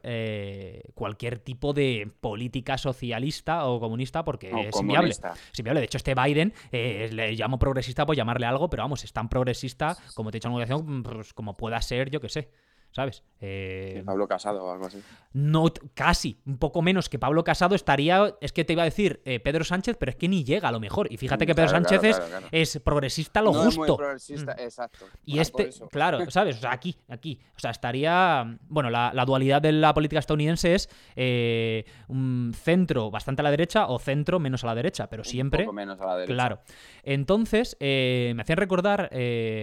cualquier 0.93 1.39
tipo 1.39 1.73
de 1.73 2.09
política 2.21 2.77
socialista 2.77 3.65
o 3.65 3.79
comunista 3.79 4.23
porque 4.23 4.51
es 4.67 4.81
inviable. 4.91 5.11
Es 5.53 5.59
inviable. 5.59 5.79
De 5.81 5.85
hecho, 5.85 5.97
este 5.97 6.15
Biden 6.15 6.53
eh, 6.71 7.09
le 7.11 7.31
llamo 7.33 7.57
progresista 7.59 8.05
por 8.05 8.15
llamarle 8.15 8.45
algo, 8.45 8.69
pero 8.69 8.83
vamos, 8.83 9.03
es 9.03 9.13
tan 9.13 9.29
progresista, 9.29 9.97
como 10.13 10.31
te 10.31 10.37
he 10.37 10.39
dicho 10.39 10.47
en 10.47 10.55
una 10.55 10.63
ocasión, 10.63 11.03
pues, 11.03 11.33
como 11.33 11.55
pueda 11.55 11.81
ser, 11.81 12.09
yo 12.09 12.19
que 12.19 12.29
sé. 12.29 12.49
¿Sabes? 12.91 13.23
Eh, 13.43 14.03
Pablo 14.05 14.27
Casado 14.27 14.63
o 14.65 14.71
algo 14.71 14.85
así. 14.85 15.01
no, 15.33 15.65
casi, 15.95 16.37
un 16.45 16.57
poco 16.59 16.81
menos 16.83 17.09
que 17.09 17.17
Pablo 17.17 17.43
Casado 17.43 17.73
estaría, 17.73 18.35
es 18.41 18.51
que 18.51 18.65
te 18.65 18.73
iba 18.73 18.83
a 18.83 18.85
decir 18.85 19.21
eh, 19.25 19.39
Pedro 19.39 19.63
Sánchez, 19.63 19.95
pero 19.97 20.11
es 20.11 20.15
que 20.17 20.27
ni 20.27 20.43
llega 20.43 20.67
a 20.67 20.71
lo 20.71 20.79
mejor. 20.79 21.11
Y 21.11 21.17
fíjate 21.17 21.45
que 21.47 21.55
Pedro 21.55 21.69
Claro, 21.69 21.85
Sánchez 21.85 22.01
claro, 22.01 22.23
es, 22.25 22.29
claro, 22.29 22.47
es 22.51 22.79
progresista 22.83 23.41
lo 23.41 23.51
no 23.53 23.59
es 23.61 23.65
muy 23.65 23.75
justo. 23.77 23.97
progresista, 23.97 24.53
Mm. 24.55 24.59
exacto. 24.59 25.05
Y 25.25 25.39
Ah, 25.39 25.41
este, 25.41 25.69
claro, 25.89 26.29
¿sabes? 26.29 26.57
O 26.57 26.59
sea, 26.59 26.71
aquí, 26.73 26.95
aquí. 27.07 27.39
O 27.55 27.59
sea, 27.59 27.71
estaría. 27.71 28.57
Bueno, 28.67 28.89
la, 28.89 29.11
la 29.13 29.25
dualidad 29.25 29.61
de 29.61 29.71
la 29.71 29.93
política 29.93 30.19
estadounidense 30.19 30.75
es 30.75 30.89
eh, 31.15 31.85
un 32.09 32.51
centro 32.53 33.09
bastante 33.09 33.41
a 33.41 33.43
la 33.43 33.51
derecha 33.51 33.87
o 33.87 33.97
centro 33.99 34.37
menos 34.39 34.63
a 34.65 34.67
la 34.67 34.75
derecha, 34.75 35.09
pero 35.09 35.21
Un 35.21 35.25
siempre. 35.25 35.63
poco 35.63 35.73
menos 35.73 35.99
a 36.01 36.05
la 36.05 36.15
derecha. 36.17 36.33
Claro. 36.33 36.59
Entonces, 37.03 37.75
me 37.79 38.35
hacían 38.39 38.57
recordar, 38.57 39.09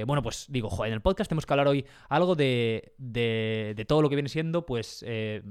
bueno, 0.06 0.22
pues 0.22 0.46
digo, 0.48 0.68
joder, 0.70 0.88
en 0.88 0.94
el 0.94 1.00
podcast 1.02 1.28
tenemos 1.28 1.46
que 1.46 1.52
hablar 1.52 1.68
hoy 1.68 1.84
algo 2.08 2.34
de, 2.34 2.94
de, 2.98 3.17
de 3.18 3.84
todo 3.86 4.02
lo 4.02 4.08
que 4.08 4.16
viene 4.16 4.28
siendo, 4.28 4.66
pues, 4.66 5.04
eh, 5.06 5.42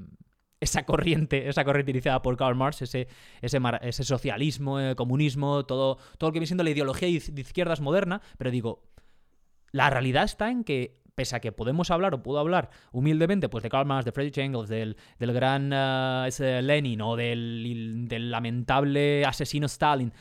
esa 0.60 0.86
corriente, 0.86 1.48
esa 1.50 1.64
corriente 1.64 1.92
iniciada 1.92 2.22
por 2.22 2.36
Karl 2.38 2.56
Marx, 2.56 2.82
ese, 2.82 3.08
ese, 3.42 3.60
ese 3.82 4.04
socialismo, 4.04 4.80
eh, 4.80 4.96
comunismo, 4.96 5.66
todo, 5.66 5.98
todo 6.18 6.30
lo 6.30 6.34
que 6.34 6.40
viene 6.40 6.48
siendo 6.48 6.64
la 6.64 6.72
ideología 6.72 7.08
de 7.08 7.42
izquierdas 7.42 7.82
moderna, 7.82 8.22
pero 8.38 8.52
digo, 8.52 8.84
la 9.72 9.90
realidad 9.90 10.24
está 10.24 10.50
en 10.50 10.64
que 10.64 11.02
pese 11.14 11.36
a 11.36 11.40
que 11.40 11.52
podemos 11.52 11.90
hablar 11.90 12.14
o 12.14 12.22
puedo 12.22 12.40
hablar 12.40 12.70
humildemente 12.92 13.50
pues 13.50 13.64
de 13.64 13.70
Karl 13.70 13.88
Marx, 13.88 14.06
de 14.06 14.12
Friedrich 14.12 14.38
Engels, 14.38 14.70
del, 14.70 14.98
del 15.18 15.34
gran 15.34 15.74
ese 16.28 16.62
Lenin 16.62 17.02
o 17.02 17.16
del, 17.16 18.06
del 18.08 18.30
lamentable 18.30 19.26
asesino 19.26 19.66
Stalin, 19.66 20.14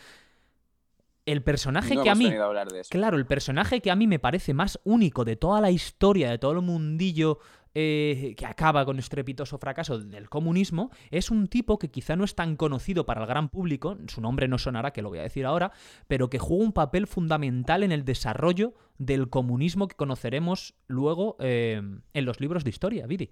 el 1.27 1.43
personaje 1.43 1.95
No 1.95 2.03
que 2.05 2.11
a 2.11 2.15
mí... 2.15 2.31
de 2.31 2.81
eso. 2.81 2.91
Claro, 2.91 3.19
el 3.19 3.27
personaje 3.27 3.81
que 3.81 3.91
a 3.91 3.97
mí 3.97 4.07
me 4.07 4.19
parece 4.19 4.55
más 4.55 4.81
único 4.85 5.25
de 5.25 5.37
toda 5.37 5.61
la 5.61 5.71
historia, 5.71 6.31
de 6.31 6.39
todo 6.39 6.53
el 6.53 6.63
mundillo 6.63 7.39
eh, 7.79 8.35
que 8.39 8.47
acaba 8.47 8.87
con 8.87 8.99
estrepitoso 8.99 9.59
fracaso 9.59 9.99
del 9.99 10.31
comunismo, 10.31 10.91
es 11.11 11.31
un 11.31 11.49
tipo 11.49 11.79
que 11.79 11.91
quizá 11.91 12.17
no 12.17 12.25
es 12.25 12.35
tan 12.35 12.57
conocido 12.57 13.05
para 13.05 13.21
el 13.21 13.27
gran 13.27 13.51
público, 13.51 13.99
su 14.07 14.23
nombre 14.23 14.49
no 14.49 14.57
sonará, 14.57 14.93
que 14.93 15.03
lo 15.03 15.11
voy 15.11 15.19
a 15.19 15.23
decir 15.25 15.45
ahora, 15.45 15.73
pero 16.09 16.31
que 16.31 16.39
juega 16.39 16.65
un 16.65 16.73
papel 16.73 17.07
fundamental 17.07 17.83
en 17.83 17.93
el 17.93 18.07
desarrollo 18.07 18.73
del 18.97 19.29
comunismo 19.29 19.89
que 19.89 19.97
conoceremos 19.97 20.75
luego 20.87 21.37
eh, 21.39 21.83
en 22.15 22.25
los 22.25 22.41
libros 22.41 22.65
de 22.65 22.71
historia, 22.71 23.07
Vidi. 23.07 23.29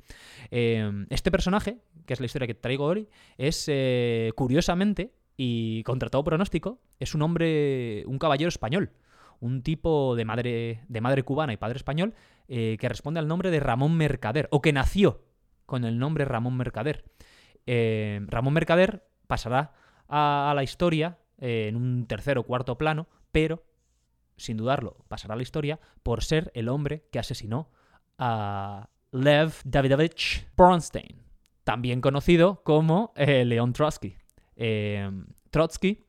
Eh, 0.50 1.06
este 1.08 1.30
personaje, 1.30 1.78
que 2.04 2.12
es 2.12 2.20
la 2.20 2.26
historia 2.26 2.46
que 2.46 2.54
traigo 2.54 2.84
hoy, 2.84 3.08
es 3.38 3.70
curiosamente 4.34 5.14
y 5.36 5.82
contra 5.84 6.08
todo 6.10 6.24
pronóstico, 6.24 6.80
es 7.00 7.14
un 7.14 7.22
hombre, 7.22 8.04
un 8.06 8.18
caballero 8.18 8.48
español, 8.48 8.92
un 9.40 9.62
tipo 9.62 10.14
de 10.16 10.24
madre, 10.24 10.84
de 10.88 11.00
madre 11.00 11.22
cubana 11.22 11.52
y 11.52 11.56
padre 11.56 11.76
español 11.76 12.14
eh, 12.48 12.76
que 12.78 12.88
responde 12.88 13.20
al 13.20 13.28
nombre 13.28 13.50
de 13.50 13.60
Ramón 13.60 13.96
Mercader, 13.96 14.48
o 14.50 14.62
que 14.62 14.72
nació 14.72 15.24
con 15.66 15.84
el 15.84 15.98
nombre 15.98 16.24
Ramón 16.24 16.56
Mercader. 16.56 17.04
Eh, 17.66 18.20
Ramón 18.26 18.54
Mercader 18.54 19.08
pasará 19.26 19.72
a, 20.08 20.52
la 20.54 20.62
historia 20.62 21.18
eh, 21.38 21.66
en 21.68 21.76
un 21.76 22.06
tercer 22.06 22.38
o 22.38 22.44
cuarto 22.44 22.78
plano, 22.78 23.08
pero, 23.32 23.64
sin 24.36 24.56
dudarlo, 24.56 24.98
pasará 25.08 25.34
a 25.34 25.36
la 25.36 25.42
historia 25.42 25.80
por 26.02 26.22
ser 26.22 26.52
el 26.54 26.68
hombre 26.68 27.08
que 27.10 27.18
asesinó 27.18 27.70
a 28.18 28.88
Lev 29.10 29.52
Davidovich 29.64 30.46
Bronstein, 30.56 31.22
también 31.64 32.00
conocido 32.00 32.62
como 32.62 33.12
León 33.16 33.72
Trotsky. 33.72 34.16
Eh, 34.56 35.10
Trotsky 35.50 36.04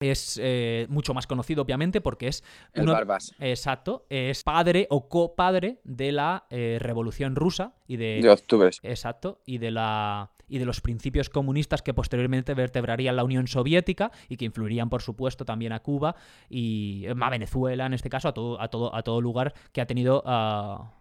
es 0.00 0.38
eh, 0.42 0.86
mucho 0.90 1.14
más 1.14 1.26
conocido, 1.26 1.62
obviamente, 1.62 2.00
porque 2.00 2.28
es. 2.28 2.44
El 2.72 2.82
uno- 2.84 2.92
Barbas. 2.92 3.34
Exacto, 3.38 4.06
es 4.10 4.42
padre 4.42 4.86
o 4.90 5.08
copadre 5.08 5.80
de 5.84 6.12
la 6.12 6.46
eh, 6.50 6.78
Revolución 6.80 7.34
Rusa 7.36 7.74
y 7.86 7.96
de. 7.96 8.20
De 8.22 8.30
octubre. 8.30 8.70
Exacto, 8.82 9.40
y 9.46 9.58
de 9.58 9.70
la 9.70 10.32
y 10.48 10.58
de 10.58 10.64
los 10.64 10.80
principios 10.80 11.28
comunistas 11.28 11.82
que 11.82 11.92
posteriormente 11.92 12.54
vertebrarían 12.54 13.16
la 13.16 13.24
Unión 13.24 13.48
Soviética 13.48 14.12
y 14.28 14.36
que 14.36 14.44
influirían, 14.44 14.88
por 14.88 15.02
supuesto, 15.02 15.44
también 15.44 15.72
a 15.72 15.80
Cuba 15.80 16.14
y 16.48 17.06
a 17.08 17.30
Venezuela, 17.30 17.86
en 17.86 17.94
este 17.94 18.08
caso, 18.08 18.28
a 18.28 18.32
todo, 18.34 18.60
a 18.60 18.68
todo, 18.68 18.94
a 18.94 19.02
todo 19.02 19.20
lugar 19.20 19.54
que 19.72 19.80
ha 19.80 19.86
tenido 19.86 20.22
ah, 20.24 20.92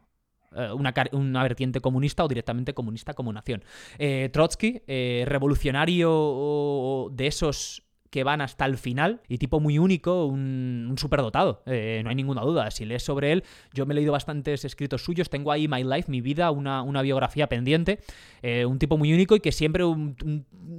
una, 0.74 0.94
car- 0.94 1.10
una 1.14 1.44
vertiente 1.44 1.82
comunista 1.82 2.24
o 2.24 2.28
directamente 2.28 2.74
comunista 2.74 3.14
como 3.14 3.32
nación. 3.34 3.64
Eh, 3.98 4.30
Trotsky, 4.32 4.82
eh, 4.88 5.24
revolucionario 5.28 7.10
de 7.12 7.28
esos 7.28 7.85
que 8.16 8.24
van 8.24 8.40
hasta 8.40 8.66
el 8.66 8.78
final 8.78 9.20
y 9.28 9.40
tipo 9.40 9.60
muy 9.60 9.78
único, 9.78 10.26
un, 10.26 10.88
un 10.90 10.98
superdotado, 10.98 11.62
eh, 11.66 12.00
no 12.02 12.10
hay 12.10 12.16
ninguna 12.16 12.44
duda. 12.44 12.72
Si 12.72 12.86
lees 12.86 13.04
sobre 13.04 13.34
él, 13.34 13.44
yo 13.74 13.86
me 13.86 13.94
he 13.94 13.96
leído 13.96 14.14
bastantes 14.14 14.64
escritos 14.64 15.04
suyos, 15.04 15.30
tengo 15.30 15.52
ahí 15.52 15.68
My 15.68 15.84
Life, 15.84 16.10
mi 16.10 16.22
vida, 16.22 16.50
una, 16.52 16.82
una 16.82 17.02
biografía 17.02 17.50
pendiente, 17.50 18.00
eh, 18.42 18.66
un 18.66 18.80
tipo 18.80 18.98
muy 18.98 19.14
único 19.14 19.36
y 19.36 19.42
que 19.42 19.52
siempre 19.52 19.84
un, 19.84 20.16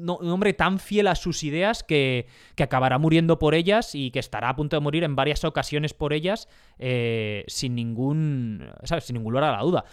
hombre 0.08 0.54
tan 0.54 0.78
fiel 0.78 1.08
a 1.08 1.14
sus 1.14 1.44
ideas 1.44 1.82
que, 1.82 2.26
que 2.54 2.62
acabará 2.62 2.96
muriendo 2.96 3.38
por 3.38 3.54
ellas 3.54 3.94
y 3.94 4.10
que 4.12 4.18
estará 4.18 4.48
a 4.48 4.56
punto 4.56 4.74
de 4.74 4.80
morir 4.80 5.04
en 5.04 5.14
varias 5.14 5.44
ocasiones 5.44 5.92
por 5.92 6.14
ellas 6.14 6.48
eh, 6.78 7.44
sin 7.48 7.74
ningún. 7.74 8.66
Sin 9.02 9.12
ningún 9.12 9.34
lugar 9.34 9.44
a 9.52 9.58
la 9.58 9.62
duda. 9.62 9.84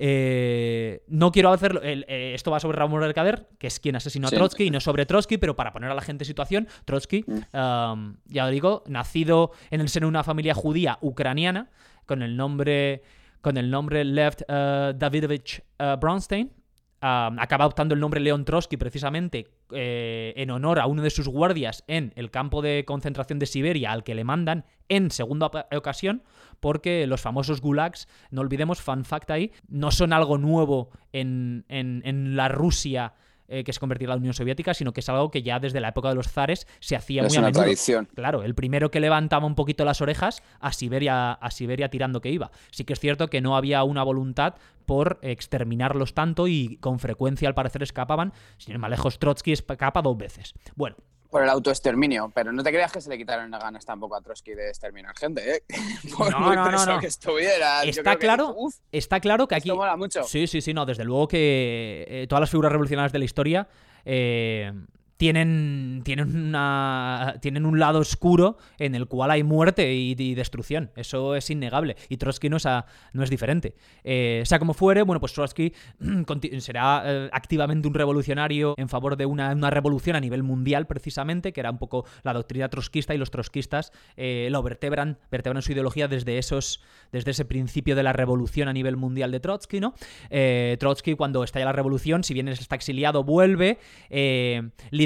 Eh, 0.00 1.02
no 1.08 1.32
quiero 1.32 1.50
hacerlo. 1.50 1.82
el- 1.82 2.04
eh, 2.08 2.32
esto 2.34 2.50
va 2.50 2.60
sobre 2.60 2.78
Ramón 2.78 3.00
Mercader, 3.00 3.48
que 3.58 3.66
es 3.66 3.80
quien 3.80 3.96
asesinó 3.96 4.28
a 4.28 4.30
Sí. 4.30 4.36
Trotsky, 4.36 4.64
y 4.64 4.70
no 4.70 4.80
sobre 4.80 5.04
Trotsky, 5.06 5.38
pero 5.38 5.56
para 5.56 5.72
poner 5.72 5.90
a 5.90 5.94
la 5.94 6.02
gente 6.02 6.22
en 6.24 6.26
situación, 6.26 6.68
Trotsky, 6.84 7.24
um, 7.28 8.16
ya 8.26 8.44
lo 8.44 8.50
digo, 8.50 8.84
nacido 8.86 9.50
en 9.70 9.80
el 9.80 9.88
seno 9.88 10.06
de 10.06 10.10
una 10.10 10.24
familia 10.24 10.54
judía 10.54 10.98
ucraniana, 11.02 11.68
con 12.06 12.22
el 12.22 12.36
nombre, 12.36 13.02
con 13.40 13.56
el 13.58 13.70
nombre 13.70 14.04
Lev 14.04 14.34
eh, 14.48 14.92
Davidovich 14.96 15.62
eh, 15.78 15.96
Bronstein. 16.00 16.52
Um, 17.00 17.38
acaba 17.38 17.64
optando 17.64 17.94
el 17.94 18.00
nombre 18.00 18.18
León 18.18 18.44
Trotsky 18.44 18.76
precisamente 18.76 19.46
eh, 19.70 20.32
en 20.36 20.50
honor 20.50 20.80
a 20.80 20.86
uno 20.86 21.00
de 21.02 21.10
sus 21.10 21.28
guardias 21.28 21.84
en 21.86 22.12
el 22.16 22.32
campo 22.32 22.60
de 22.60 22.84
concentración 22.84 23.38
de 23.38 23.46
Siberia 23.46 23.92
al 23.92 24.02
que 24.02 24.16
le 24.16 24.24
mandan 24.24 24.64
en 24.88 25.10
segunda 25.10 25.50
ocasión 25.76 26.22
porque 26.60 27.06
los 27.06 27.20
famosos 27.20 27.60
gulags, 27.60 28.08
no 28.30 28.40
olvidemos, 28.40 28.80
fun 28.80 29.04
fact 29.04 29.30
ahí, 29.30 29.52
no 29.68 29.90
son 29.90 30.12
algo 30.12 30.38
nuevo 30.38 30.90
en, 31.12 31.64
en- 31.68 32.02
en 32.04 32.36
la 32.36 32.48
Rusia 32.48 33.14
eh, 33.50 33.64
que 33.64 33.72
se 33.72 33.80
convertirá 33.80 34.12
en 34.12 34.16
la 34.16 34.20
Unión 34.20 34.34
Soviética, 34.34 34.74
sino 34.74 34.92
que 34.92 35.00
es 35.00 35.08
algo 35.08 35.30
que 35.30 35.42
ya 35.42 35.58
desde 35.58 35.80
la 35.80 35.88
época 35.88 36.10
de 36.10 36.16
los 36.16 36.28
zares 36.28 36.66
se 36.80 36.96
hacía 36.96 37.22
Es 37.22 37.28
muy 37.28 37.36
a 37.36 37.40
una 37.40 37.46
menudo. 37.48 37.62
tradición. 37.62 38.06
Claro, 38.14 38.42
el 38.42 38.54
primero 38.54 38.90
que 38.90 39.00
levantaba 39.00 39.46
un 39.46 39.54
poquito 39.54 39.86
las 39.86 40.02
orejas 40.02 40.42
a 40.60 40.70
Siberia, 40.72 41.32
a 41.32 41.50
Siberia 41.50 41.88
tirando 41.88 42.20
que 42.20 42.30
iba. 42.30 42.50
Sí 42.72 42.84
que 42.84 42.92
es 42.92 43.00
cierto 43.00 43.28
que 43.28 43.40
no 43.40 43.56
había 43.56 43.84
una 43.84 44.02
voluntad 44.02 44.56
por 44.84 45.18
exterminarlos 45.22 46.12
tanto 46.12 46.46
y 46.46 46.76
con 46.82 46.98
frecuencia 46.98 47.48
al 47.48 47.54
parecer 47.54 47.82
escapaban. 47.82 48.34
Sin 48.58 48.72
ir 48.74 48.78
más 48.80 48.90
lejos, 48.90 49.18
Trotsky 49.18 49.52
escapa 49.52 50.02
dos 50.02 50.18
veces. 50.18 50.52
Bueno, 50.74 50.96
Por 51.30 51.42
el 51.42 51.50
autoexterminio, 51.50 52.32
pero 52.34 52.52
no 52.52 52.62
te 52.62 52.70
creas 52.70 52.90
que 52.90 53.02
se 53.02 53.10
le 53.10 53.18
quitaron 53.18 53.50
las 53.50 53.62
ganas 53.62 53.84
tampoco 53.84 54.16
a 54.16 54.22
Trotsky 54.22 54.54
de 54.54 54.68
exterminar 54.68 55.14
gente, 55.16 55.56
¿eh? 55.56 55.62
Por 56.16 56.30
No, 56.30 56.40
muy 56.40 56.56
no, 56.56 56.86
no, 56.86 57.00
que 57.00 57.06
estuviera. 57.06 57.82
Está 57.82 58.12
que 58.16 58.20
claro 58.20 58.54
"Uf, 58.56 58.76
está 58.92 59.20
claro 59.20 59.46
que 59.46 59.54
aquí... 59.54 59.68
esto 59.68 59.76
mola 59.76 59.96
mucho. 59.96 60.24
Sí, 60.24 60.46
sí, 60.46 60.62
sí, 60.62 60.72
no, 60.72 60.86
desde 60.86 61.04
luego 61.04 61.28
que 61.28 62.06
eh, 62.08 62.26
todas 62.28 62.40
las 62.40 62.50
figuras 62.50 62.72
revolucionarias 62.72 63.12
de 63.12 63.18
la 63.18 63.24
historia 63.26 63.68
eh, 64.06 64.72
tienen, 65.18 66.02
tienen, 66.04 66.34
una, 66.34 67.34
tienen 67.42 67.66
un 67.66 67.78
lado 67.78 67.98
oscuro 67.98 68.56
en 68.78 68.94
el 68.94 69.06
cual 69.06 69.32
hay 69.32 69.42
muerte 69.42 69.92
y, 69.92 70.14
destrucción. 70.34 70.90
Eso 70.96 71.34
es 71.34 71.50
innegable. 71.50 71.96
Y 72.08 72.16
Trotsky 72.16 72.48
no 72.48 72.56
es, 72.56 72.66
no 73.12 73.22
es 73.24 73.28
diferente. 73.28 73.74
Eh, 74.04 74.42
sea 74.46 74.58
como 74.60 74.74
fuere, 74.74 75.02
bueno, 75.02 75.18
pues 75.20 75.32
Trotsky 75.32 75.74
será 76.60 77.02
eh, 77.04 77.30
activamente 77.32 77.88
un 77.88 77.94
revolucionario 77.94 78.74
en 78.78 78.88
favor 78.88 79.16
de 79.16 79.26
una, 79.26 79.52
una 79.52 79.70
revolución 79.70 80.14
a 80.14 80.20
nivel 80.20 80.44
mundial, 80.44 80.86
precisamente, 80.86 81.52
que 81.52 81.60
era 81.60 81.70
un 81.70 81.78
poco 81.78 82.06
la 82.22 82.32
doctrina 82.32 82.68
trotskista 82.68 83.14
y 83.14 83.18
los 83.18 83.32
trotskistas 83.32 83.92
eh, 84.16 84.48
lo 84.52 84.62
vertebran, 84.62 85.18
vertebran 85.32 85.62
su 85.62 85.72
ideología 85.72 86.06
desde 86.06 86.38
esos, 86.38 86.80
desde 87.10 87.32
ese 87.32 87.44
principio 87.44 87.96
de 87.96 88.04
la 88.04 88.12
revolución 88.12 88.68
a 88.68 88.72
nivel 88.72 88.96
mundial 88.96 89.32
de 89.32 89.40
Trotsky, 89.40 89.80
¿no? 89.80 89.94
Eh, 90.30 90.76
Trotsky, 90.78 91.14
cuando 91.14 91.42
estalla 91.42 91.64
la 91.64 91.72
revolución, 91.72 92.22
si 92.22 92.34
bien 92.34 92.46
está 92.46 92.76
exiliado, 92.76 93.24
vuelve, 93.24 93.78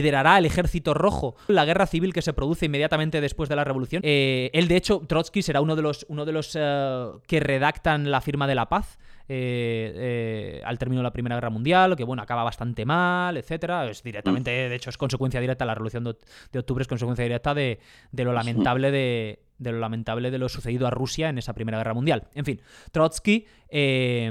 liderará 0.03 0.37
el 0.39 0.45
ejército 0.45 0.95
rojo, 0.95 1.37
la 1.47 1.65
guerra 1.65 1.87
civil 1.87 2.13
que 2.13 2.23
se 2.23 2.33
produce 2.33 2.67
inmediatamente 2.67 3.21
después 3.21 3.49
de 3.49 3.57
la 3.57 3.63
revolución. 3.65 4.03
Eh, 4.05 4.51
él, 4.53 4.67
de 4.67 4.77
hecho, 4.77 5.01
Trotsky 5.07 5.43
será 5.43 5.61
uno 5.61 5.77
de 5.77 5.83
los, 5.83 6.05
uno 6.09 6.25
de 6.25 6.33
los 6.33 6.57
eh, 6.59 7.07
que 7.27 7.39
redactan 7.41 8.11
la 8.11 8.21
firma 8.21 8.47
de 8.47 8.55
la 8.55 8.69
paz. 8.69 8.99
eh, 9.29 9.93
eh, 9.95 10.63
al 10.65 10.79
término 10.79 11.01
de 11.01 11.05
la 11.05 11.13
Primera 11.13 11.37
Guerra 11.37 11.51
Mundial, 11.51 11.97
que 11.97 12.05
bueno, 12.05 12.23
acaba 12.23 12.45
bastante 12.45 12.85
mal, 12.85 13.37
etcétera. 13.37 13.89
Es 13.89 14.03
directamente, 14.03 14.51
de 14.51 14.75
hecho, 14.75 14.91
es 14.91 14.99
consecuencia 14.99 15.41
directa, 15.41 15.65
la 15.65 15.75
revolución 15.75 16.05
de, 16.05 16.11
oct- 16.11 16.25
de 16.53 16.59
octubre 16.59 16.83
es 16.83 16.89
consecuencia 16.89 17.25
directa 17.25 17.55
de, 17.55 17.81
de 18.11 18.25
lo 18.25 18.33
lamentable 18.33 18.91
de, 18.91 19.45
de 19.59 19.73
lo 19.73 19.79
lamentable 19.79 20.31
de 20.31 20.39
lo 20.39 20.49
sucedido 20.49 20.87
a 20.87 20.91
Rusia 20.91 21.29
en 21.29 21.39
esa 21.39 21.55
Primera 21.55 21.79
Guerra 21.79 21.95
Mundial. 21.95 22.25
En 22.35 22.45
fin, 22.45 22.61
Trotsky, 22.91 23.47
eh, 23.69 24.31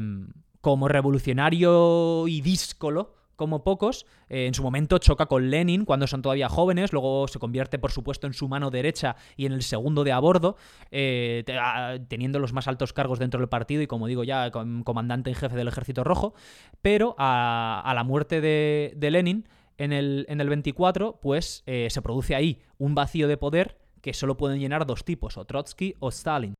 como 0.60 0.88
revolucionario 0.88 2.28
y 2.28 2.42
díscolo, 2.42 3.16
como 3.41 3.63
pocos, 3.63 4.06
eh, 4.30 4.45
en 4.45 4.54
su 4.54 4.62
momento 4.62 4.99
choca 4.99 5.25
con 5.25 5.49
Lenin 5.49 5.84
cuando 5.84 6.06
son 6.06 6.21
todavía 6.21 6.47
jóvenes, 6.47 6.93
luego 6.93 7.27
se 7.27 7.39
convierte, 7.39 7.80
por 7.80 7.91
supuesto, 7.91 8.27
en 8.27 8.34
su 8.34 8.47
mano 8.47 8.69
derecha 8.69 9.15
y 9.36 9.47
en 9.47 9.54
el 9.54 9.63
segundo 9.63 10.04
de 10.04 10.12
a 10.12 10.19
bordo, 10.19 10.58
eh, 10.91 11.41
te- 11.47 11.58
a- 11.58 11.97
teniendo 12.08 12.38
los 12.38 12.54
más 12.54 12.67
altos 12.67 12.93
cargos 12.93 13.17
dentro 13.17 13.39
del 13.39 13.49
partido 13.49 13.82
y, 13.82 13.88
como 13.88 14.06
digo 14.06 14.23
ya, 14.23 14.51
com- 14.51 14.84
comandante 14.84 15.32
en 15.32 15.36
jefe 15.36 15.56
del 15.56 15.67
Ejército 15.69 16.04
Rojo, 16.04 16.36
pero 16.84 17.15
a, 17.17 17.91
la 17.95 18.04
muerte 18.04 18.41
de, 18.41 18.93
de 18.95 19.10
Lenin 19.12 19.47
en 19.80 19.91
el, 19.91 20.27
en 20.30 20.39
el 20.39 20.47
24, 20.49 21.19
pues 21.19 21.63
eh, 21.65 21.88
se 21.89 22.04
produce 22.04 22.36
ahí 22.36 22.60
un 22.77 22.93
vacío 22.93 23.27
de 23.27 23.38
poder 23.38 23.80
que 24.01 24.13
solo 24.13 24.38
pueden 24.38 24.60
llenar 24.60 24.86
dos 24.86 25.04
tipos, 25.04 25.38
o 25.38 25.45
Trotsky 25.45 25.95
o 25.99 26.10
Stalin. 26.10 26.54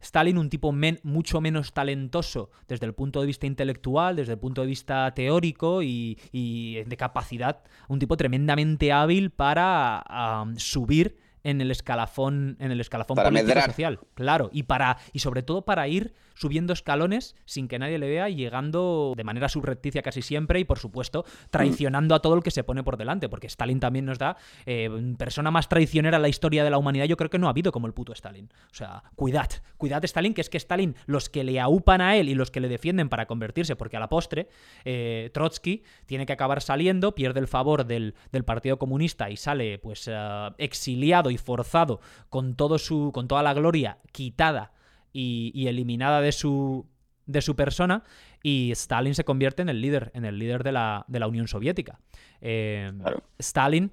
Stalin, 0.00 0.38
un 0.38 0.48
tipo 0.48 0.72
men- 0.72 1.00
mucho 1.02 1.40
menos 1.40 1.72
talentoso 1.72 2.50
desde 2.68 2.86
el 2.86 2.94
punto 2.94 3.20
de 3.20 3.26
vista 3.26 3.46
intelectual, 3.46 4.16
desde 4.16 4.32
el 4.32 4.38
punto 4.38 4.60
de 4.62 4.66
vista 4.66 5.12
teórico 5.14 5.82
y, 5.82 6.18
y 6.32 6.82
de 6.84 6.96
capacidad, 6.96 7.62
un 7.88 7.98
tipo 7.98 8.16
tremendamente 8.16 8.92
hábil 8.92 9.30
para 9.30 9.98
am, 10.06 10.56
subir 10.56 11.16
en 11.42 11.60
el 11.62 11.70
escalafón, 11.70 12.56
en 12.60 12.70
el 12.70 12.80
escalafón 12.80 13.16
Para 13.16 13.30
político 13.30 13.48
medrar. 13.48 13.70
social. 13.70 13.98
Claro, 14.14 14.50
y 14.52 14.64
para 14.64 14.98
y 15.12 15.20
sobre 15.20 15.42
todo 15.42 15.62
para 15.62 15.88
ir 15.88 16.12
subiendo 16.40 16.72
escalones 16.72 17.36
sin 17.44 17.68
que 17.68 17.78
nadie 17.78 17.98
le 17.98 18.08
vea 18.08 18.30
y 18.30 18.34
llegando 18.34 19.12
de 19.14 19.24
manera 19.24 19.50
subrepticia 19.50 20.00
casi 20.00 20.22
siempre 20.22 20.58
y 20.58 20.64
por 20.64 20.78
supuesto 20.78 21.26
traicionando 21.50 22.14
a 22.14 22.20
todo 22.20 22.34
el 22.34 22.42
que 22.42 22.50
se 22.50 22.64
pone 22.64 22.82
por 22.82 22.96
delante, 22.96 23.28
porque 23.28 23.46
Stalin 23.46 23.78
también 23.78 24.06
nos 24.06 24.18
da 24.18 24.38
eh, 24.64 24.88
persona 25.18 25.50
más 25.50 25.68
traicionera 25.68 26.16
en 26.16 26.22
la 26.22 26.28
historia 26.28 26.64
de 26.64 26.70
la 26.70 26.78
humanidad, 26.78 27.04
yo 27.04 27.18
creo 27.18 27.28
que 27.28 27.38
no 27.38 27.46
ha 27.46 27.50
habido 27.50 27.72
como 27.72 27.86
el 27.86 27.92
puto 27.92 28.14
Stalin. 28.14 28.48
O 28.70 28.74
sea, 28.74 29.02
cuidad, 29.16 29.50
cuidad 29.76 30.02
Stalin, 30.02 30.32
que 30.32 30.40
es 30.40 30.48
que 30.48 30.56
Stalin, 30.56 30.96
los 31.04 31.28
que 31.28 31.44
le 31.44 31.60
aupan 31.60 32.00
a 32.00 32.16
él 32.16 32.30
y 32.30 32.34
los 32.34 32.50
que 32.50 32.60
le 32.60 32.68
defienden 32.68 33.10
para 33.10 33.26
convertirse, 33.26 33.76
porque 33.76 33.98
a 33.98 34.00
la 34.00 34.08
postre, 34.08 34.48
eh, 34.86 35.30
Trotsky 35.34 35.82
tiene 36.06 36.24
que 36.24 36.32
acabar 36.32 36.62
saliendo, 36.62 37.14
pierde 37.14 37.40
el 37.40 37.48
favor 37.48 37.84
del, 37.84 38.14
del 38.32 38.44
Partido 38.44 38.78
Comunista 38.78 39.28
y 39.28 39.36
sale 39.36 39.78
pues 39.78 40.08
eh, 40.10 40.50
exiliado 40.56 41.30
y 41.30 41.36
forzado 41.36 42.00
con 42.30 42.54
todo 42.54 42.78
su. 42.78 43.10
con 43.12 43.28
toda 43.28 43.42
la 43.42 43.52
gloria 43.52 43.98
quitada 44.12 44.72
y, 45.12 45.52
y 45.54 45.68
eliminada 45.68 46.20
de 46.20 46.32
su. 46.32 46.86
de 47.26 47.42
su 47.42 47.54
persona. 47.56 48.02
Y 48.42 48.70
Stalin 48.72 49.14
se 49.14 49.24
convierte 49.24 49.62
en 49.62 49.68
el 49.68 49.80
líder, 49.80 50.10
en 50.14 50.24
el 50.24 50.38
líder 50.38 50.64
de 50.64 50.72
la, 50.72 51.04
de 51.08 51.20
la 51.20 51.28
Unión 51.28 51.46
Soviética. 51.46 52.00
Eh, 52.40 52.90
Claro. 53.00 53.22
Stalin, 53.38 53.92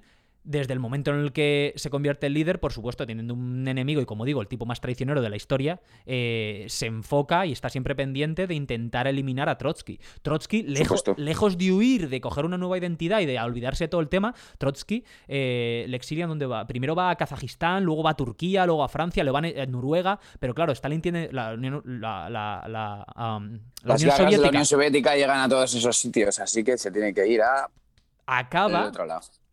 desde 0.49 0.71
el 0.71 0.79
momento 0.79 1.12
en 1.12 1.17
el 1.19 1.33
que 1.33 1.73
se 1.75 1.89
convierte 1.89 2.27
en 2.27 2.33
líder, 2.33 2.62
por 2.62 2.71
supuesto, 2.71 3.05
teniendo 3.05 3.33
un 3.33 3.67
enemigo 3.67 3.99
y, 3.99 4.05
como 4.05 4.23
digo, 4.23 4.39
el 4.41 4.47
tipo 4.47 4.65
más 4.65 4.79
traicionero 4.79 5.21
de 5.21 5.29
la 5.29 5.36
historia, 5.36 5.81
eh, 6.05 6.65
se 6.69 6.86
enfoca 6.86 7.45
y 7.45 7.51
está 7.51 7.67
siempre 7.67 7.95
pendiente 7.95 8.47
de 8.47 8.53
intentar 8.55 9.07
eliminar 9.07 9.49
a 9.49 9.57
Trotsky. 9.57 9.99
Trotsky, 10.21 10.63
lejos, 10.63 10.99
supuesto. 10.99 11.21
lejos 11.21 11.57
de 11.57 11.73
huir, 11.73 12.07
de 12.07 12.21
coger 12.21 12.45
una 12.45 12.57
nueva 12.57 12.77
identidad 12.77 13.19
y 13.19 13.25
de 13.25 13.38
olvidarse 13.39 13.83
de 13.83 13.88
todo 13.89 13.99
el 13.99 14.07
tema, 14.07 14.33
Trotsky 14.57 15.03
eh, 15.27 15.83
le 15.89 15.97
exilian 15.97 16.29
donde 16.29 16.45
va. 16.45 16.65
Primero 16.65 16.95
va 16.95 17.10
a 17.10 17.15
Kazajistán, 17.17 17.83
luego 17.83 18.01
va 18.03 18.12
a 18.12 18.15
Turquía, 18.15 18.65
luego 18.65 18.86
a 18.86 18.88
Francia, 18.88 19.25
le 19.25 19.31
van 19.31 19.43
a 19.43 19.65
Noruega, 19.65 20.17
pero 20.39 20.55
claro, 20.55 20.71
Stalin 20.71 21.01
tiene 21.01 21.27
la 21.33 21.55
Unión, 21.55 21.81
la, 21.86 22.29
la- 22.29 22.63
la, 22.69 23.05
um, 23.38 23.51
la 23.83 23.93
Las 23.93 24.01
Unión 24.01 24.17
garras 24.17 24.17
de 24.17 24.23
la 24.23 24.27
Soviética. 24.27 24.49
Unión 24.49 24.65
Soviética 24.65 25.15
llegan 25.17 25.41
a 25.41 25.49
todos 25.49 25.75
esos 25.75 25.97
sitios, 25.97 26.39
así 26.39 26.63
que 26.63 26.77
se 26.77 26.89
tiene 26.89 27.13
que 27.13 27.27
ir 27.27 27.41
a 27.41 27.69
Acaba. 28.25 28.91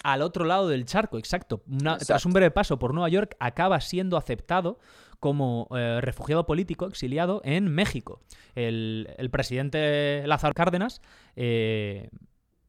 Al 0.05 0.23
otro 0.23 0.45
lado 0.45 0.69
del 0.69 0.85
charco, 0.85 1.19
exacto. 1.19 1.63
Una- 1.67 1.95
Exacto. 1.95 2.07
Tras 2.07 2.27
un 2.27 2.33
breve 2.33 2.51
paso 2.53 2.79
por 2.79 2.95
Nueva 2.95 3.09
York, 3.09 3.37
acaba 3.41 3.81
siendo 3.81 4.17
aceptado 4.17 4.79
como 5.19 5.67
eh, 5.75 6.01
refugiado 6.03 6.45
político 6.47 6.87
exiliado 6.87 7.41
en 7.45 7.69
México. 7.69 8.21
El, 8.55 9.09
el 9.19 9.31
presidente 9.31 10.23
Lázaro 10.27 10.53
Cárdenas 10.55 11.01
eh, 11.37 12.11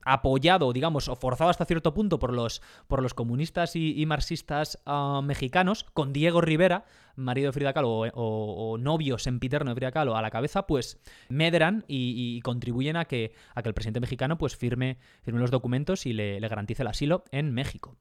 apoyado, 0.05 0.71
digamos, 0.71 1.09
o 1.09 1.15
forzado 1.15 1.49
hasta 1.49 1.65
cierto 1.65 1.93
punto 1.93 2.19
por 2.19 2.31
los, 2.31 2.61
por 2.87 3.01
los 3.01 3.13
comunistas 3.13 3.75
y, 3.75 4.05
marxistas 4.05 4.79
ah, 4.85 5.21
mexicanos, 5.23 5.83
con 5.83 6.13
Diego 6.13 6.41
Rivera, 6.41 6.85
marido 7.15 7.47
de 7.47 7.53
Frida 7.53 7.73
Kahlo 7.73 8.03
o, 8.13 8.77
novio 8.77 9.17
sempiterno 9.17 9.71
de 9.71 9.75
Frida 9.75 9.91
Kahlo 9.91 10.15
a 10.15 10.21
la 10.21 10.29
cabeza, 10.29 10.67
pues 10.67 10.99
medran 11.27 11.83
y, 11.87 12.39
contribuyen 12.41 12.95
a 12.95 13.05
que, 13.05 13.33
a 13.55 13.63
que 13.63 13.69
el 13.69 13.73
presidente 13.73 13.99
mexicano 13.99 14.37
pues 14.37 14.55
firme, 14.55 14.99
firme 15.23 15.39
los 15.39 15.51
documentos 15.51 16.05
y 16.05 16.13
le, 16.13 16.39
garantice 16.39 16.83
el 16.83 16.87
asilo 16.87 17.23
en 17.31 17.51
México. 17.51 17.97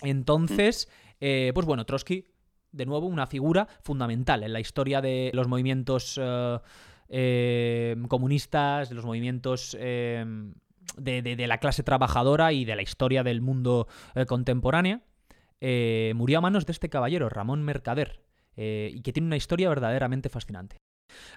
Entonces, 0.00 0.88
eh, 1.20 1.52
pues 1.54 1.66
bueno, 1.66 1.84
Trotsky, 1.84 2.24
de 2.72 2.86
nuevo, 2.86 3.06
una 3.06 3.26
figura 3.26 3.68
fundamental 3.82 4.42
en 4.42 4.52
la 4.54 4.60
historia 4.60 5.02
de 5.02 5.30
los 5.34 5.48
movimientos 5.48 6.18
eh, 6.20 6.58
eh, 7.08 7.96
comunistas, 8.08 8.88
de 8.88 8.94
los 8.94 9.04
movimientos 9.04 9.76
de, 10.96 11.46
la 11.46 11.58
clase 11.58 11.82
trabajadora 11.82 12.52
y 12.52 12.64
de 12.64 12.76
la 12.76 12.82
historia 12.82 13.22
del 13.22 13.40
mundo 13.40 13.88
contemporánea. 14.26 15.02
murió 15.60 16.38
a 16.38 16.40
manos 16.40 16.66
de 16.66 16.72
este 16.72 16.88
caballero, 16.88 17.28
Ramón 17.28 17.62
Mercader, 17.62 18.22
y 18.56 19.00
que 19.02 19.12
tiene 19.12 19.26
una 19.26 19.36
historia 19.36 19.68
verdaderamente 19.68 20.28
fascinante. 20.28 20.76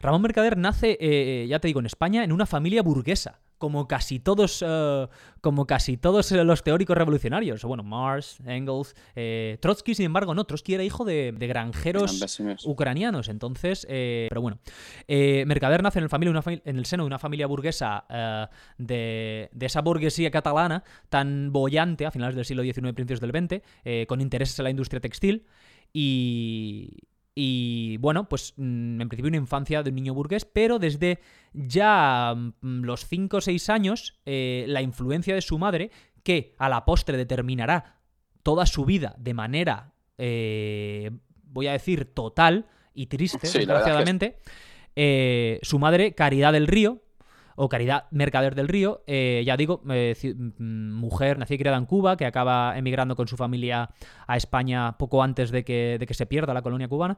Ramón 0.02 0.22
Mercader 0.22 0.58
nace, 0.58 0.98
eh, 1.00 1.48
ya 1.48 1.60
te 1.60 1.68
digo, 1.68 1.80
en 1.80 1.86
España, 1.86 2.24
en 2.24 2.32
una 2.32 2.46
familia 2.46 2.82
burguesa, 2.82 3.40
como 3.60 3.88
casi 3.88 4.20
todos, 4.20 4.64
eh, 4.66 5.08
como 5.42 5.68
casi 5.68 5.98
todos 5.98 6.32
los 6.32 6.64
teóricos 6.64 6.98
revolucionarios. 6.98 7.64
Bueno, 7.64 7.84
Marx, 7.84 8.40
Engels, 8.46 8.96
eh, 9.16 9.58
Trotsky, 9.62 9.94
sin 9.94 10.08
embargo, 10.08 10.34
no. 10.34 10.46
Trotsky 10.46 10.74
era 10.74 10.84
hijo 10.84 11.06
de, 11.06 11.36
granjeros 11.38 12.40
ucranianos. 12.66 13.30
Entonces, 13.30 13.86
pero 13.88 14.42
bueno, 14.42 14.60
Mercader 15.08 15.84
nace 15.84 16.00
en 16.00 16.04
el, 16.04 16.10
familia, 16.10 16.42
en 16.66 16.78
el 16.78 16.86
seno 16.86 17.04
de 17.04 17.08
una 17.08 17.20
familia 17.20 17.46
burguesa 17.46 18.06
de, 18.78 19.50
de, 19.52 19.66
esa 19.66 19.82
burguesía 19.82 20.32
catalana 20.32 20.84
tan 21.10 21.52
bollante 21.52 22.06
a 22.06 22.12
finales 22.12 22.36
del 22.36 22.46
siglo 22.46 22.64
XIX 22.64 22.90
y 22.90 22.94
principios 22.94 23.20
del 23.20 23.32
XX, 23.32 24.08
con 24.08 24.22
intereses 24.22 24.58
en 24.58 24.64
la 24.64 24.70
industria 24.72 25.02
textil. 25.02 25.46
Y, 25.92 26.98
y 27.42 27.96
bueno, 28.00 28.28
pues 28.28 28.54
mm, 28.58 29.00
en 29.00 29.08
principio 29.08 29.30
una 29.30 29.38
infancia 29.38 29.82
de 29.82 29.92
un 29.92 29.96
niño 29.96 30.14
burgués, 30.14 30.44
pero 30.44 30.78
desde 30.78 31.20
ya 31.54 32.36
mm, 32.36 32.84
los 32.84 33.06
5 33.06 33.38
o 33.38 33.42
6 33.42 33.70
años, 33.70 34.20
eh, 34.26 34.66
la 34.68 34.82
influencia 34.82 35.36
de 35.36 35.42
su 35.42 35.58
madre, 35.58 35.90
que 36.24 36.54
a 36.58 36.68
la 36.68 36.84
postre 36.84 37.16
determinará 37.16 38.02
toda 38.44 38.66
su 38.66 38.84
vida 38.84 39.16
de 39.18 39.34
manera, 39.34 39.94
eh, 40.18 41.12
voy 41.44 41.68
a 41.68 41.72
decir, 41.72 42.14
total 42.14 42.66
y 42.94 43.06
triste, 43.06 43.48
desgraciadamente, 43.48 44.40
eh, 44.98 45.60
su 45.62 45.80
madre, 45.80 46.16
Caridad 46.16 46.52
del 46.52 46.68
Río, 46.68 47.02
o 47.62 47.68
Caridad 47.68 48.06
Mercader 48.12 48.56
del 48.56 48.70
Río, 48.70 49.04
eh, 49.06 49.44
ya 49.46 49.58
digo, 49.58 49.84
eh, 49.90 50.16
mm, 50.34 50.94
mujer 50.94 51.38
nacida 51.38 51.56
y 51.56 51.58
criada 51.58 51.78
en 51.78 51.86
Cuba, 51.86 52.16
que 52.16 52.26
acaba 52.26 52.78
emigrando 52.78 53.18
con 53.18 53.28
su 53.28 53.36
familia 53.36 53.90
a 54.28 54.38
España 54.38 54.98
poco 54.98 55.22
antes 55.22 55.52
de 55.52 55.66
que, 55.66 55.98
de 56.00 56.08
que 56.08 56.14
se 56.14 56.26
pierda 56.26 56.54
la 56.54 56.62
colonia 56.62 56.88
cubana, 56.88 57.18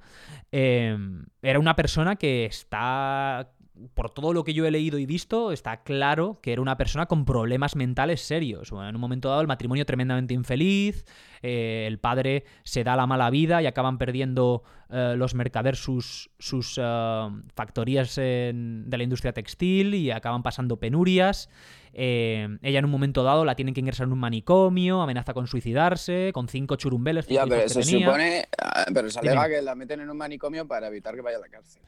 eh, 0.52 0.98
era 1.44 1.60
una 1.60 1.76
persona 1.76 2.16
que 2.16 2.46
está 2.46 3.52
por 3.94 4.10
todo 4.10 4.34
lo 4.34 4.44
que 4.44 4.54
yo 4.54 4.66
he 4.66 4.72
leído 4.72 4.98
y 4.98 5.06
visto, 5.06 5.52
está 5.52 5.84
claro 5.84 6.40
que 6.42 6.54
era 6.54 6.62
una 6.62 6.78
persona 6.78 7.06
con 7.06 7.26
problemas 7.26 7.76
mentales 7.76 8.22
serios. 8.22 8.72
en 8.72 8.96
un 8.96 9.02
momento 9.02 9.30
dado, 9.30 9.42
el 9.42 9.48
matrimonio 9.48 9.86
tremendamente 9.86 10.34
infeliz, 10.34 11.06
eh, 11.42 11.86
el 11.88 12.00
padre 12.00 12.46
se 12.64 12.84
da 12.84 12.96
la 12.96 13.08
mala 13.08 13.30
vida 13.30 13.62
y 13.62 13.66
acaban 13.66 13.98
perdiendo 13.98 14.64
eh, 14.90 15.16
los 15.18 15.34
mercaderes 15.34 15.80
sus, 15.80 16.30
sus 16.40 16.80
eh, 16.82 17.30
factorías 17.56 18.16
de 18.16 18.86
la 18.90 19.04
industria 19.04 19.34
textil 19.34 19.96
y 19.96 20.12
acaban 20.12 20.44
pasando 20.44 20.78
penurias. 20.78 21.50
ella 21.94 22.80
en 22.80 22.86
un 22.86 22.92
momento 22.92 23.24
dado 23.24 23.44
la 23.46 23.56
tienen 23.56 23.74
que 23.74 23.80
ingresar 23.80 24.08
en 24.08 24.14
un 24.14 24.20
manicomio, 24.20 25.02
amenaza 25.02 25.34
con 25.34 25.48
suicidarse, 25.48 26.32
con 26.34 26.48
cinco 26.48 26.76
churumbeles. 26.76 27.28
Ya, 27.28 27.46
pero 27.46 27.68
se 27.68 27.84
supone, 27.84 28.48
ah, 28.62 28.86
pero 28.94 29.10
se 29.10 29.20
alega 29.20 29.50
que 29.50 29.62
la 29.62 29.76
meten 29.76 30.02
en 30.02 30.10
un 30.10 30.18
manicomio 30.18 30.68
para 30.68 30.88
evitar 30.88 31.16
que 31.16 31.22
vaya 31.22 31.38
a 31.38 31.42
la 31.42 31.50
cárcel. 31.50 31.82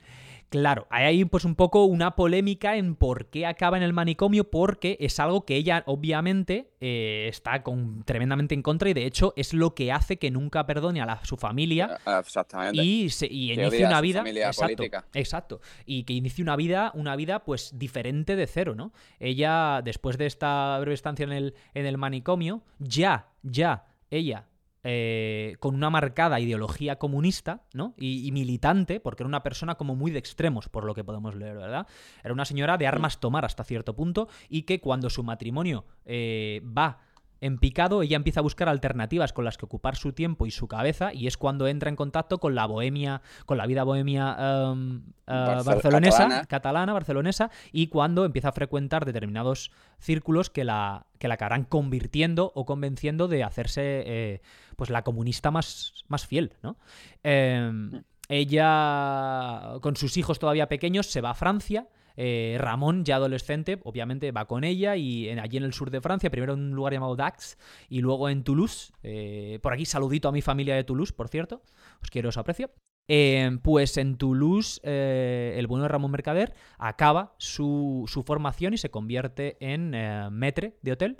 Claro, 0.49 0.87
hay 0.89 1.05
ahí 1.05 1.25
pues 1.25 1.45
un 1.45 1.55
poco 1.55 1.85
una 1.85 2.15
polémica 2.15 2.75
en 2.75 2.95
por 2.95 3.27
qué 3.27 3.45
acaba 3.45 3.77
en 3.77 3.83
el 3.83 3.93
manicomio, 3.93 4.49
porque 4.49 4.97
es 4.99 5.19
algo 5.19 5.45
que 5.45 5.55
ella 5.55 5.83
obviamente 5.87 6.71
eh, 6.79 7.27
está 7.27 7.63
con, 7.63 8.03
tremendamente 8.03 8.53
en 8.53 8.61
contra 8.61 8.89
y 8.89 8.93
de 8.93 9.05
hecho 9.05 9.33
es 9.35 9.53
lo 9.53 9.73
que 9.73 9.91
hace 9.91 10.17
que 10.17 10.31
nunca 10.31 10.65
perdone 10.65 11.01
a, 11.01 11.25
su 11.25 11.37
familia 11.37 11.99
ah, 12.05 12.19
Exactamente. 12.19 12.81
y, 12.81 13.03
inicie 13.03 13.85
una 13.85 14.01
vida 14.01 14.23
exacto, 14.25 14.83
exacto, 15.13 15.61
y 15.85 16.03
que 16.03 16.13
inicie 16.13 16.43
una 16.43 16.55
vida, 16.55 16.91
una 16.93 17.15
vida 17.15 17.43
pues 17.43 17.77
diferente 17.77 18.35
de 18.35 18.47
cero, 18.47 18.75
¿no? 18.75 18.93
Ella 19.19 19.81
después 19.83 20.17
de 20.17 20.27
esta 20.27 20.77
breve 20.79 20.93
estancia 20.93 21.23
en 21.23 21.31
el, 21.31 21.55
en 21.73 21.85
el 21.85 21.97
manicomio 21.97 22.61
ya, 22.79 23.29
ya 23.41 23.85
ella 24.09 24.45
eh, 24.83 25.55
con 25.59 25.75
una 25.75 25.89
marcada 25.89 26.39
ideología 26.39 26.97
comunista, 26.97 27.63
¿no? 27.73 27.93
Y, 27.97 28.31
militante, 28.33 28.99
porque 28.99 29.23
era 29.23 29.27
una 29.27 29.43
persona 29.43 29.75
como 29.75 29.95
muy 29.95 30.11
de 30.11 30.19
extremos, 30.19 30.67
por 30.67 30.83
lo 30.83 30.93
que 30.93 31.03
podemos 31.03 31.35
leer, 31.35 31.55
¿verdad? 31.55 31.87
Era 32.23 32.33
una 32.33 32.45
señora 32.45 32.77
de 32.77 32.87
armas 32.87 33.19
tomar 33.19 33.45
hasta 33.45 33.63
cierto 33.63 33.95
punto 33.95 34.27
y 34.49 34.63
que 34.63 34.81
cuando 34.81 35.09
su 35.09 35.23
matrimonio 35.23 35.85
eh, 36.05 36.61
va 36.65 36.99
en 37.43 37.57
picado, 37.57 38.01
ella 38.03 38.15
empieza 38.15 38.39
a 38.39 38.43
buscar 38.43 38.69
alternativas 38.69 39.33
con 39.33 39.43
las 39.43 39.57
que 39.57 39.65
ocupar 39.65 39.97
su 39.97 40.13
tiempo 40.13 40.45
y 40.45 40.51
su 40.51 40.69
cabeza, 40.69 41.13
y 41.13 41.27
es 41.27 41.35
cuando 41.35 41.67
entra 41.67 41.89
en 41.89 41.97
contacto 41.97 42.37
con 42.37 42.55
la 42.55 42.65
bohemia, 42.65 43.21
con 43.45 43.57
la 43.57 43.65
vida 43.65 43.83
bohemia 43.83 44.37
em, 44.39 45.03
eh, 45.27 45.61
barcelonesa, 45.65 46.45
catalana. 46.45 46.93
barcelonesa, 46.93 47.51
y 47.73 47.87
cuando 47.87 48.23
empieza 48.23 48.47
a 48.47 48.51
frecuentar 48.53 49.03
determinados 49.03 49.71
círculos 49.99 50.49
que 50.49 50.63
la, 50.63 51.05
que 51.19 51.27
la 51.27 51.33
acabarán 51.33 51.65
convirtiendo 51.65 52.53
o 52.55 52.65
convenciendo 52.65 53.27
de 53.27 53.43
hacerse 53.43 54.03
eh, 54.05 54.41
pues 54.77 54.89
la 54.89 55.03
comunista 55.03 55.51
más, 55.51 56.05
más 56.07 56.25
fiel, 56.25 56.53
¿no? 56.63 56.77
Em, 57.23 57.91
mm. 57.91 58.03
ella, 58.29 59.79
con 59.81 59.97
sus 59.97 60.15
hijos 60.15 60.39
todavía 60.39 60.69
pequeños, 60.69 61.07
se 61.07 61.19
va 61.19 61.31
a 61.31 61.35
Francia 61.35 61.89
eh, 62.15 62.57
Ramón, 62.59 63.05
ya 63.05 63.15
adolescente, 63.15 63.79
obviamente 63.83 64.31
va 64.31 64.45
con 64.45 64.63
ella 64.63 64.95
y 64.95 65.29
allí 65.29 65.57
en 65.57 65.63
el 65.63 65.73
sur 65.73 65.89
de 65.89 66.01
Francia, 66.01 66.29
primero 66.29 66.53
en 66.53 66.59
un 66.59 66.71
lugar 66.71 66.93
llamado 66.93 67.15
Dax 67.15 67.57
y 67.89 68.01
luego 68.01 68.29
en 68.29 68.43
Toulouse. 68.43 68.93
Eh, 69.03 69.59
por 69.61 69.73
aquí 69.73 69.85
saludito 69.85 70.27
a 70.27 70.31
mi 70.31 70.41
familia 70.41 70.75
de 70.75 70.83
Toulouse, 70.83 71.13
por 71.13 71.29
cierto. 71.29 71.61
Os 72.01 72.09
quiero, 72.09 72.29
os 72.29 72.37
aprecio. 72.37 72.71
Eh, 73.07 73.57
pues 73.61 73.97
en 73.97 74.17
Toulouse, 74.17 74.79
el 74.83 75.67
bueno 75.67 75.83
de 75.83 75.89
Ramón 75.89 76.11
Mercader 76.11 76.53
acaba 76.77 77.35
su, 77.37 78.09
formación 78.25 78.73
y 78.73 78.77
se 78.77 78.91
convierte 78.91 79.57
en 79.59 79.91
metre 80.31 80.77
de 80.81 80.91
hotel. 80.91 81.17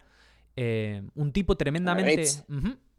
un 1.16 1.32
tipo 1.34 1.58
tremendamente 1.58 2.26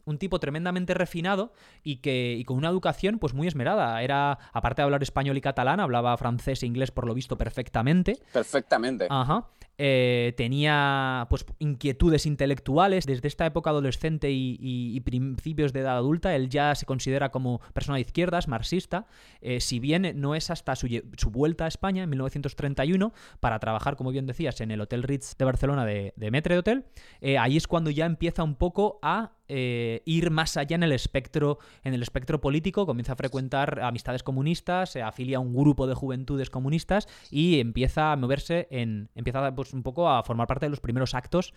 un 0.05 0.17
tipo 0.17 0.39
tremendamente 0.39 0.93
refinado 0.93 1.53
y 1.83 1.97
que 1.97 2.41
con 2.45 2.57
una 2.57 2.69
educación 2.69 3.19
pues 3.19 3.33
muy 3.33 3.47
esmerada. 3.47 4.01
Era, 4.01 4.37
aparte 4.53 4.81
de 4.81 4.85
hablar 4.85 5.03
español 5.03 5.37
y 5.37 5.41
catalán, 5.41 5.79
hablaba 5.79 6.15
francés 6.17 6.63
e 6.63 6.65
inglés 6.65 6.91
por 6.91 7.05
lo 7.05 7.13
visto 7.13 7.37
perfectamente. 7.37 8.17
Perfectamente. 8.31 9.07
Ajá. 9.09 9.47
Eh, 9.77 10.33
tenía 10.37 11.27
pues 11.29 11.45
inquietudes 11.59 12.25
intelectuales 12.25 13.05
desde 13.05 13.27
esta 13.27 13.45
época 13.45 13.71
adolescente 13.71 14.29
y, 14.31 14.99
principios 15.05 15.73
de 15.73 15.81
edad 15.81 15.97
adulta. 15.97 16.35
Él 16.35 16.49
ya 16.49 16.73
se 16.75 16.85
considera 16.85 17.29
como 17.29 17.59
persona 17.73 17.95
de 17.95 18.01
izquierdas, 18.01 18.47
marxista, 18.47 19.05
eh, 19.41 19.59
si 19.59 19.79
bien 19.79 20.13
no 20.15 20.33
es 20.35 20.49
hasta 20.49 20.75
su, 20.75 20.87
vuelta 21.31 21.65
a 21.65 21.67
España 21.67 22.03
en 22.03 22.09
1931 22.09 23.13
para 23.39 23.59
trabajar, 23.59 23.95
como 23.95 24.11
bien 24.11 24.25
decías, 24.25 24.61
en 24.61 24.71
el 24.71 24.81
Hotel 24.81 25.03
Ritz 25.03 25.35
de 25.37 25.45
Barcelona 25.45 25.85
de, 25.85 26.13
de 26.15 26.31
Metre 26.31 26.57
Hotel. 26.57 26.85
Eh, 27.21 27.37
ahí 27.37 27.57
es 27.57 27.67
cuando 27.67 27.91
ya 27.91 28.05
empieza 28.05 28.43
un 28.43 28.55
poco 28.55 28.99
a 29.01 29.33
ir 29.47 30.31
más 30.31 30.57
allá 30.57 30.73
en 30.73 30.81
el 30.81 30.91
espectro 30.91 31.59
en 31.83 31.93
el 31.93 32.01
espectro 32.01 32.41
político 32.41 32.87
comienza 32.87 33.13
a 33.13 33.15
frecuentar 33.15 33.79
amistades 33.83 34.23
comunistas 34.23 34.89
se 34.89 35.03
afilia 35.03 35.37
a 35.37 35.39
un 35.39 35.53
grupo 35.53 35.85
de 35.85 35.93
juventudes 35.93 36.49
comunistas 36.49 37.07
y 37.29 37.59
empieza 37.59 38.11
a 38.11 38.15
moverse 38.15 38.67
en 38.71 39.11
empieza 39.13 39.53
pues, 39.53 39.64
un 39.73 39.83
poco 39.83 40.09
a 40.09 40.23
formar 40.23 40.47
parte 40.47 40.65
de 40.65 40.69
los 40.69 40.79
primeros 40.79 41.13
actos 41.13 41.53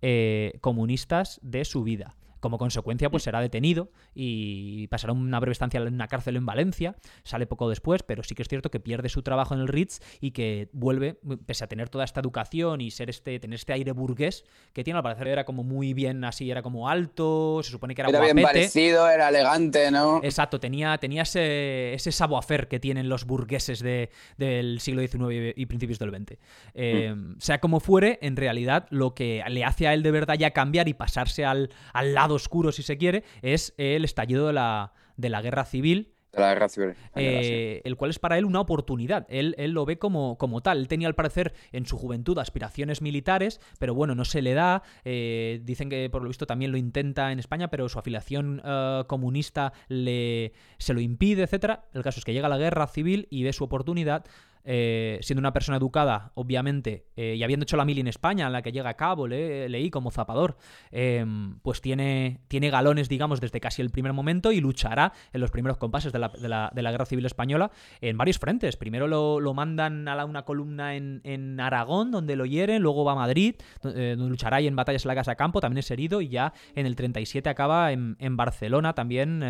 eh, 0.00 0.58
comunistas 0.60 1.38
de 1.42 1.64
su 1.64 1.82
vida. 1.82 2.16
Como 2.42 2.58
consecuencia, 2.58 3.08
pues 3.08 3.22
será 3.22 3.40
detenido 3.40 3.88
y 4.14 4.88
pasará 4.88 5.12
una 5.12 5.38
breve 5.38 5.52
estancia 5.52 5.80
en 5.80 5.94
una 5.94 6.08
cárcel 6.08 6.36
en 6.36 6.44
Valencia. 6.44 6.96
Sale 7.22 7.46
poco 7.46 7.70
después, 7.70 8.02
pero 8.02 8.22
sí 8.22 8.34
que 8.34 8.42
es 8.42 8.48
cierto 8.48 8.70
que 8.70 8.80
pierde 8.80 9.08
su 9.08 9.22
trabajo 9.22 9.54
en 9.54 9.60
el 9.60 9.68
Ritz 9.68 10.00
y 10.20 10.32
que 10.32 10.68
vuelve, 10.72 11.18
pese 11.46 11.64
a 11.64 11.68
tener 11.68 11.88
toda 11.88 12.04
esta 12.04 12.20
educación 12.20 12.80
y 12.80 12.90
ser 12.90 13.08
este, 13.08 13.38
tener 13.38 13.54
este 13.54 13.72
aire 13.72 13.92
burgués 13.92 14.44
que 14.72 14.84
tiene, 14.84 14.98
al 14.98 15.04
parecer 15.04 15.28
era 15.28 15.44
como 15.44 15.62
muy 15.62 15.94
bien 15.94 16.24
así, 16.24 16.50
era 16.50 16.62
como 16.62 16.88
alto, 16.88 17.60
se 17.62 17.70
supone 17.70 17.94
que 17.94 18.02
era, 18.02 18.10
era 18.10 18.20
bien 18.20 18.42
parecido, 18.42 19.08
era 19.08 19.28
elegante, 19.28 19.90
¿no? 19.90 20.20
Exacto, 20.22 20.58
tenía, 20.60 20.98
tenía 20.98 21.22
ese, 21.22 21.94
ese 21.94 22.12
savoir 22.12 22.42
que 22.68 22.80
tienen 22.80 23.08
los 23.08 23.24
burgueses 23.24 23.82
del 23.82 24.80
siglo 24.80 25.02
XIX 25.02 25.54
y 25.56 25.66
principios 25.66 25.98
del 25.98 26.10
XX. 26.10 26.38
Eh, 26.74 27.14
mm. 27.14 27.36
Sea 27.38 27.60
como 27.60 27.80
fuere, 27.80 28.18
en 28.22 28.36
realidad 28.36 28.86
lo 28.90 29.14
que 29.14 29.42
le 29.48 29.64
hace 29.64 29.86
a 29.86 29.94
él 29.94 30.02
de 30.02 30.10
verdad 30.10 30.34
ya 30.34 30.50
cambiar 30.50 30.88
y 30.88 30.94
pasarse 30.94 31.44
al, 31.44 31.70
al 31.92 32.14
lado 32.14 32.31
oscuro, 32.34 32.72
si 32.72 32.82
se 32.82 32.96
quiere, 32.98 33.24
es 33.42 33.74
el 33.76 34.04
estallido 34.04 34.46
de 34.46 34.52
la, 34.52 34.92
de 35.16 35.28
la 35.28 35.42
guerra 35.42 35.64
civil 35.64 36.12
De 36.32 36.40
la 36.40 36.48
guerra 36.54 36.68
civil. 36.70 36.90
española, 36.90 37.42
sí. 37.42 37.48
eh, 37.52 37.82
el 37.84 37.96
cual 37.96 38.10
es 38.10 38.18
para 38.18 38.38
él 38.38 38.46
una 38.46 38.60
oportunidad. 38.60 39.26
Él, 39.28 39.54
él 39.58 39.72
lo 39.72 39.84
ve 39.84 39.98
como, 39.98 40.38
como 40.38 40.62
tal. 40.62 40.78
Él 40.78 40.88
tenía 40.88 41.06
al 41.08 41.14
parecer 41.14 41.52
en 41.72 41.84
su 41.84 41.98
juventud 41.98 42.38
aspiraciones 42.38 43.02
militares, 43.02 43.60
pero 43.78 43.94
bueno, 43.94 44.14
no 44.14 44.24
se 44.24 44.40
le 44.40 44.54
da. 44.54 44.82
Eh, 45.04 45.60
dicen 45.62 45.90
que 45.90 46.08
por 46.08 46.22
lo 46.22 46.28
visto 46.28 46.46
también 46.46 46.72
lo 46.72 46.78
intenta 46.78 47.32
en 47.32 47.38
España, 47.38 47.68
pero 47.68 47.86
su 47.90 47.98
afiliación 47.98 48.62
eh, 48.64 49.04
comunista 49.08 49.74
le, 49.88 50.54
se 50.78 50.94
lo 50.94 51.00
impide, 51.00 51.42
etcétera. 51.42 51.84
El 51.92 52.02
caso 52.02 52.18
es 52.18 52.24
que 52.24 52.32
llega 52.32 52.48
la 52.48 52.56
guerra 52.58 52.86
civil 52.86 53.26
y 53.30 53.42
ve 53.44 53.52
su 53.52 53.64
oportunidad. 53.64 54.24
Eh, 54.64 55.18
siendo 55.22 55.40
una 55.40 55.52
persona 55.52 55.78
educada, 55.78 56.32
obviamente, 56.34 57.06
eh, 57.16 57.34
y 57.36 57.42
habiendo 57.42 57.64
hecho 57.64 57.76
la 57.76 57.84
mili 57.84 58.00
en 58.00 58.08
España, 58.08 58.46
en 58.46 58.52
la 58.52 58.62
que 58.62 58.72
llega 58.72 58.90
a 58.90 58.94
cabo, 58.94 59.26
le- 59.26 59.68
leí 59.68 59.90
como 59.90 60.10
zapador, 60.10 60.56
eh, 60.90 61.24
pues 61.62 61.80
tiene, 61.80 62.40
tiene 62.48 62.70
galones, 62.70 63.08
digamos, 63.08 63.40
desde 63.40 63.60
casi 63.60 63.82
el 63.82 63.90
primer 63.90 64.12
momento 64.12 64.52
y 64.52 64.60
luchará 64.60 65.12
en 65.32 65.40
los 65.40 65.50
primeros 65.50 65.78
compases 65.78 66.12
de 66.12 66.18
la, 66.18 66.28
de 66.28 66.48
la- 66.48 66.70
de 66.74 66.82
la 66.82 66.90
Guerra 66.92 67.06
Civil 67.06 67.26
Española 67.26 67.70
en 68.00 68.16
varios 68.16 68.38
frentes. 68.38 68.76
Primero 68.76 69.08
lo, 69.08 69.40
lo 69.40 69.54
mandan 69.54 70.06
a 70.08 70.24
una 70.24 70.44
columna 70.44 70.94
en, 70.94 71.20
en 71.24 71.58
Aragón, 71.60 72.10
donde 72.10 72.36
lo 72.36 72.46
hieren, 72.46 72.82
luego 72.82 73.04
va 73.04 73.12
a 73.12 73.16
Madrid, 73.16 73.56
eh, 73.84 74.14
donde 74.16 74.30
luchará 74.30 74.58
ahí 74.58 74.66
en 74.66 74.76
batallas 74.76 75.04
en 75.04 75.08
la 75.08 75.14
Casa 75.16 75.34
Campo, 75.34 75.60
también 75.60 75.78
es 75.78 75.90
herido, 75.90 76.20
y 76.20 76.28
ya 76.28 76.52
en 76.74 76.86
el 76.86 76.94
37 76.96 77.48
acaba 77.50 77.92
en, 77.92 78.16
en 78.20 78.36
Barcelona, 78.36 78.92
también 78.94 79.42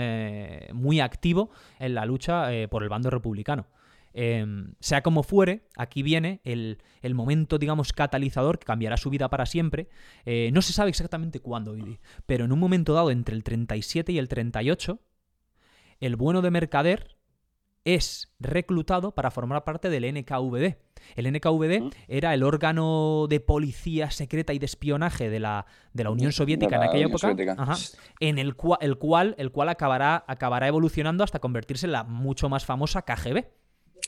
muy 0.73 1.01
activo 1.01 1.51
en 1.79 1.95
la 1.95 2.07
lucha 2.07 2.49
por 2.71 2.83
el 2.83 2.89
bando 2.89 3.11
republicano. 3.11 3.67
Eh, 4.15 4.45
sea 4.81 5.03
como 5.03 5.23
fuere, 5.23 5.69
aquí 5.77 6.03
viene 6.03 6.41
el, 6.45 6.79
el 7.01 7.15
momento, 7.15 7.59
digamos, 7.59 7.93
catalizador 7.93 8.59
que 8.59 8.67
cambiará 8.67 8.97
su 8.97 9.11
vida 9.11 9.29
para 9.31 9.47
siempre. 9.47 9.89
Eh, 10.25 10.51
no 10.53 10.63
se 10.63 10.73
sabe 10.73 10.91
exactamente 10.91 11.41
cuándo, 11.41 11.75
pero 12.27 12.45
en 12.45 12.53
un 12.53 12.59
momento 12.59 12.93
dado, 12.95 13.11
entre 13.11 13.35
el 13.35 13.43
37 13.45 14.13
y 14.13 14.19
el 14.19 14.29
38, 14.29 14.99
el 16.01 16.17
bueno 16.17 16.43
de 16.43 16.51
Mercader 16.51 17.17
es 17.85 18.33
reclutado 18.39 19.13
para 19.15 19.31
formar 19.33 19.65
parte 19.65 19.89
del 19.91 20.05
NKVD. 20.05 20.77
El 21.17 21.33
NKVD 21.33 21.91
era 22.07 22.33
el 22.33 22.45
órgano 22.45 23.27
de 23.29 23.41
policía 23.41 24.11
secreta 24.13 24.53
y 24.53 24.61
de 24.61 24.67
espionaje 24.67 25.31
de 25.31 25.41
la, 25.41 25.67
de 25.93 26.05
la 26.05 26.11
Unión 26.11 26.31
Soviética 26.31 26.77
la 26.79 26.85
en 26.85 26.89
aquella 26.91 27.07
Unión 27.07 27.11
época. 27.11 27.27
Ajá. 27.59 27.75
en 28.21 28.39
el, 28.39 28.57
cua- 28.57 28.79
el 28.81 28.99
cual, 28.99 29.35
el 29.37 29.51
cual 29.51 29.69
acabará, 29.69 30.25
acabará 30.29 30.69
evolucionando 30.69 31.25
hasta 31.25 31.41
convertirse 31.41 31.87
en 31.87 31.93
la 31.93 32.05
mucho 32.05 32.49
más 32.49 32.65
famosa 32.65 33.03
KGB. 33.03 33.47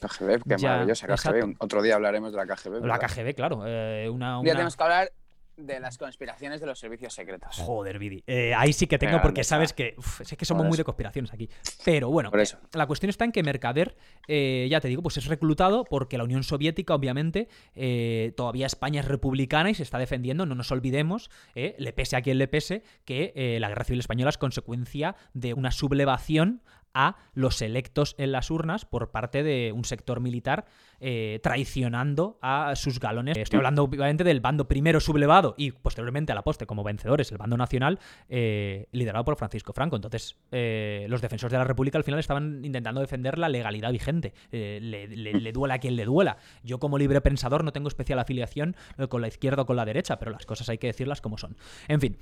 KGB, 0.01 0.43
qué 0.49 0.57
Ya, 0.59 0.69
maravillosa 0.71 1.07
KGB. 1.07 1.45
Un- 1.45 1.57
Otro 1.59 1.83
día 1.83 1.95
hablaremos 1.97 2.33
de 2.33 2.39
la 2.39 2.47
KGB. 2.47 2.85
La. 2.85 2.99
KGB, 2.99 3.35
claro. 3.35 3.63
eh, 3.67 4.09
una, 4.13 4.39
Un 4.39 4.45
día 4.45 4.53
una- 4.53 4.59
tenemos 4.59 4.77
que 4.77 4.83
hablar 4.83 5.13
de 5.57 5.79
las 5.79 5.99
conspiraciones 5.99 6.61
de 6.61 6.67
los 6.67 6.81
servicios 6.81 7.15
secretos. 7.15 7.57
Joder, 7.59 8.01
Vidi. 8.01 8.25
Eh, 8.27 8.53
ahí 8.57 8.73
sí 8.73 8.89
que 8.89 8.99
tengo 8.99 9.23
porque 9.23 9.45
sabes 9.45 9.73
que 9.73 9.95
uf, 9.97 10.21
es 10.23 10.37
que 10.37 10.45
somos 10.45 10.67
muy 10.67 10.77
de 10.77 10.83
conspiraciones 10.83 11.33
aquí. 11.33 11.49
Pero 11.85 12.11
bueno, 12.11 12.33
Por 12.33 12.41
eso. 12.41 12.59
la 12.73 12.89
cuestión 12.89 13.09
está 13.09 13.25
en 13.25 13.31
que 13.31 13.45
Mercader, 13.45 13.95
eh, 14.27 14.67
ya 14.69 14.81
te 14.81 14.89
digo, 14.89 15.01
pues 15.01 15.17
es 15.17 15.27
reclutado 15.27 15.85
porque 15.85 16.19
la 16.19 16.25
Unión 16.25 16.43
Soviética, 16.43 16.93
obviamente, 16.93 17.47
eh, 17.77 18.33
todavía 18.37 18.67
España 18.67 18.99
es 19.03 19.07
republicana 19.07 19.71
y 19.71 19.75
se 19.77 19.85
está 19.85 19.99
defendiendo, 19.99 20.45
no 20.45 20.57
nos 20.57 20.73
olvidemos, 20.73 21.31
le 21.55 21.93
pese 21.93 22.17
a 22.17 22.23
quien 22.23 22.39
le 22.39 22.49
pese, 22.49 22.83
que 23.05 23.57
la 23.61 23.69
Guerra 23.69 23.85
Civil 23.85 24.01
Española 24.01 24.31
es 24.31 24.39
consecuencia 24.39 25.15
de 25.35 25.55
una 25.55 25.71
sublevación 25.71 26.63
a 26.95 27.17
los 27.35 27.61
electos 27.61 28.15
en 28.19 28.33
las 28.33 28.51
urnas 28.51 28.85
por 28.85 29.11
parte 29.11 29.43
de 29.43 29.73
un 29.73 29.85
sector 29.85 30.21
militar 30.21 30.65
eh, 31.01 31.41
traicionando 31.43 32.39
a 32.41 32.75
sus 32.77 33.01
galones. 33.01 33.37
Estoy 33.37 33.59
hablando 33.59 33.83
obviamente 33.83 34.25
del 34.25 34.41
bando 34.41 34.69
primero 34.69 35.01
sublevado 35.01 35.55
y 35.59 35.73
posteriormente 35.73 36.33
a 36.33 36.35
la 36.35 36.43
poste 36.43 36.67
como 36.67 36.85
vencedores, 36.85 37.31
el 37.33 37.39
bando 37.39 37.57
nacional 37.57 37.99
eh, 38.29 38.87
liderado 38.93 39.25
por 39.25 39.37
Francisco 39.37 39.73
Franco. 39.73 39.97
Entonces, 39.97 40.37
eh, 40.53 41.07
los 41.11 41.21
defensores 41.21 41.53
de 41.53 41.59
la 41.59 41.65
República 41.65 41.99
al 41.99 42.05
final 42.05 42.21
estaban 42.21 42.65
intentando 42.65 43.01
defender 43.01 43.39
la 43.39 43.49
legalidad 43.49 43.91
vigente. 43.93 44.33
Le, 44.51 45.09
le- 45.09 45.53
duela 45.53 45.75
a 45.75 45.79
quien 45.79 45.97
le 45.97 46.05
duela. 46.05 46.39
Yo 46.63 46.79
como 46.79 46.97
libre 46.97 47.21
pensador 47.21 47.65
no 47.65 47.73
tengo 47.73 47.89
especial 47.89 48.19
afiliación 48.19 48.77
con 49.09 49.21
la 49.21 49.29
izquierda 49.29 49.63
o 49.63 49.67
con 49.67 49.77
la 49.77 49.85
derecha, 49.85 50.19
pero 50.19 50.31
las 50.31 50.47
cosas 50.47 50.69
hay 50.69 50.79
que 50.79 50.87
decirlas 50.87 51.21
como 51.21 51.39
son. 51.39 51.57
En 51.89 52.01
fin, 52.01 52.17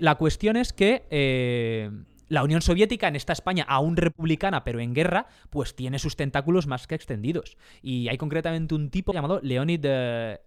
la 0.00 0.14
cuestión 0.14 0.56
es 0.56 0.72
que... 0.72 1.90
la 2.28 2.42
Unión 2.42 2.62
Soviética, 2.62 3.08
en 3.08 3.16
esta 3.16 3.32
España 3.32 3.64
aún 3.68 3.96
republicana, 3.96 4.64
pero 4.64 4.80
en 4.80 4.94
guerra, 4.94 5.26
pues 5.50 5.74
tiene 5.76 5.98
sus 5.98 6.16
tentáculos 6.16 6.66
más 6.66 6.86
que 6.86 6.94
extendidos. 6.94 7.56
Y 7.82 8.08
hay 8.08 8.18
concretamente 8.18 8.74
un 8.74 8.90
tipo 8.90 9.12
llamado 9.12 9.40
Leonid 9.42 9.80
eh, 9.84 10.40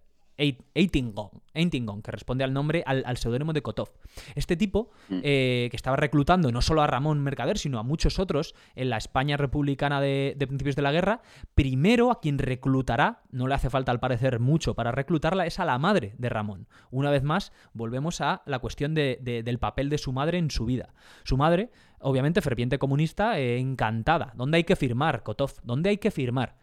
Eitingon, 0.74 1.30
Eitingon, 1.54 2.02
que 2.02 2.10
responde 2.10 2.44
al 2.44 2.52
nombre, 2.52 2.82
al, 2.86 3.02
al 3.06 3.16
seudónimo 3.16 3.52
de 3.52 3.62
Kotov. 3.62 3.90
Este 4.34 4.56
tipo, 4.56 4.90
Mm. 5.08 5.20
eh, 5.22 5.68
que 5.70 5.76
estaba 5.76 5.96
reclutando 5.96 6.50
no 6.52 6.62
solo 6.62 6.82
a 6.82 6.86
Ramón 6.86 7.20
Mercader, 7.22 7.58
sino 7.58 7.78
a 7.78 7.82
muchos 7.82 8.18
otros 8.18 8.54
en 8.74 8.90
la 8.90 8.96
España 8.96 9.36
republicana 9.36 10.00
de, 10.00 10.34
de 10.36 10.46
principios 10.46 10.76
de 10.76 10.82
la 10.82 10.92
guerra, 10.92 11.20
primero 11.54 12.10
a 12.10 12.20
quien 12.20 12.38
reclutará, 12.38 13.22
no 13.30 13.46
le 13.46 13.54
hace 13.54 13.70
falta 13.70 13.92
al 13.92 14.00
parecer 14.00 14.40
mucho 14.40 14.74
para 14.74 14.92
reclutarla, 14.92 15.46
es 15.46 15.58
a 15.60 15.64
la 15.64 15.78
madre 15.78 16.14
de 16.18 16.28
Ramón. 16.28 16.68
Una 16.90 17.10
vez 17.10 17.22
más, 17.22 17.52
volvemos 17.72 18.20
a 18.20 18.42
la 18.46 18.58
cuestión 18.60 18.94
de- 18.94 19.18
de- 19.20 19.42
del 19.42 19.58
papel 19.58 19.90
de 19.90 19.98
su 19.98 20.12
madre 20.12 20.38
en 20.38 20.50
su 20.50 20.64
vida. 20.64 20.94
Su 21.24 21.36
madre, 21.36 21.70
obviamente, 22.00 22.40
ferviente 22.40 22.78
comunista, 22.78 23.38
eh, 23.38 23.58
encantada. 23.58 24.32
¿Dónde 24.36 24.56
hay 24.58 24.64
que 24.64 24.76
firmar, 24.76 25.22
Kotov? 25.22 25.52
¿Dónde 25.62 25.90
hay 25.90 25.98
que 25.98 26.10
firmar? 26.10 26.56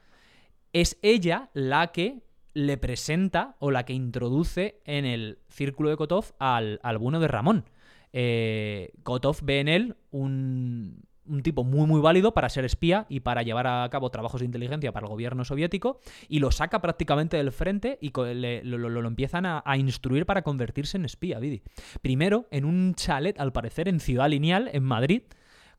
Es 0.74 0.98
ella 1.02 1.50
la 1.54 1.88
que 1.88 2.24
le 2.58 2.78
presenta 2.78 3.56
o 3.60 3.70
la 3.72 3.86
que 3.86 3.94
introduce 3.94 4.82
en 4.86 5.06
el 5.06 5.38
círculo 5.48 5.90
de 5.90 5.98
Kotov 5.98 6.34
al, 6.40 6.80
al 6.82 6.98
bueno 6.98 7.20
de 7.20 7.28
Ramón. 7.28 7.66
Eh, 8.14 8.94
Kotov 9.04 9.38
ve 9.44 9.60
en 9.60 9.68
él 9.68 9.96
un, 10.10 11.04
un 11.28 11.44
tipo 11.44 11.64
muy 11.64 11.86
muy 11.86 12.02
válido 12.02 12.34
para 12.34 12.50
ser 12.50 12.66
espía 12.66 13.06
y 13.10 13.20
para 13.20 13.44
llevar 13.44 13.68
a 13.68 13.88
cabo 13.92 14.10
trabajos 14.10 14.40
de 14.40 14.46
inteligencia 14.46 14.92
para 14.92 15.06
el 15.06 15.12
gobierno 15.12 15.46
soviético 15.46 16.00
y 16.30 16.40
lo 16.40 16.52
saca 16.52 16.82
prácticamente 16.82 17.38
del 17.38 17.52
frente 17.52 18.00
y 18.02 18.12
le- 18.34 18.64
lo, 18.64 18.78
lo- 18.80 18.90
lo 18.90 19.08
empiezan 19.08 19.46
a, 19.46 19.62
a 19.64 19.78
instruir 19.78 20.26
para 20.26 20.42
convertirse 20.42 20.98
en 20.98 21.06
espía, 21.06 21.38
Vidi. 21.38 21.62
Primero 22.02 22.48
en 22.50 22.66
un 22.66 22.96
chalet, 22.96 23.40
al 23.40 23.52
parecer, 23.54 23.88
en 23.88 24.00
Ciudad 24.00 24.30
Lineal, 24.30 24.70
en 24.74 24.84
Madrid, 24.84 25.22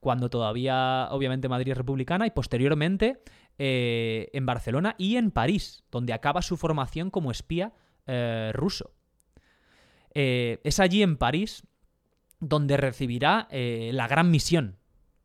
cuando 0.00 0.30
todavía, 0.30 1.08
obviamente, 1.10 1.48
Madrid 1.48 1.72
es 1.72 1.76
republicana, 1.76 2.24
y 2.24 2.30
posteriormente 2.30 3.20
eh, 3.58 4.30
en 4.32 4.46
Barcelona 4.46 4.94
y 4.98 5.16
en 5.16 5.32
París, 5.32 5.82
donde 5.90 6.12
acaba 6.12 6.42
su 6.42 6.56
formación 6.56 7.10
como 7.10 7.32
espía 7.32 7.72
eh, 8.06 8.52
ruso. 8.54 8.92
Eh, 10.14 10.60
es 10.62 10.78
allí 10.78 11.02
en 11.02 11.16
París 11.16 11.64
donde 12.40 12.76
recibirá 12.76 13.48
la 13.50 14.06
gran 14.06 14.30
misión, 14.30 14.78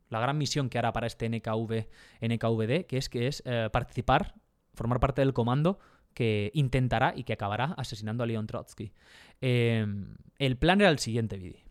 la 0.10 0.20
gran 0.20 0.36
misión 0.40 0.70
que 0.70 0.80
hará 0.80 0.92
para 0.94 1.06
este 1.06 1.30
NKV, 1.30 1.88
NKVD, 2.22 2.88
que 2.88 2.98
es, 2.98 3.08
que 3.08 3.28
es 3.28 3.44
participar, 3.72 4.34
formar 4.74 5.00
parte 5.00 5.22
del 5.22 5.32
comando 5.32 5.78
que 6.16 6.50
intentará 6.56 7.14
y 7.16 7.24
que 7.24 7.34
acabará 7.34 7.76
asesinando 7.78 8.24
a 8.24 8.26
Leon 8.26 8.48
Trotsky. 8.48 8.94
El 9.42 10.58
plan 10.58 10.82
era 10.82 10.90
el 10.90 10.98
siguiente, 10.98 11.38
Vidi. 11.38 11.63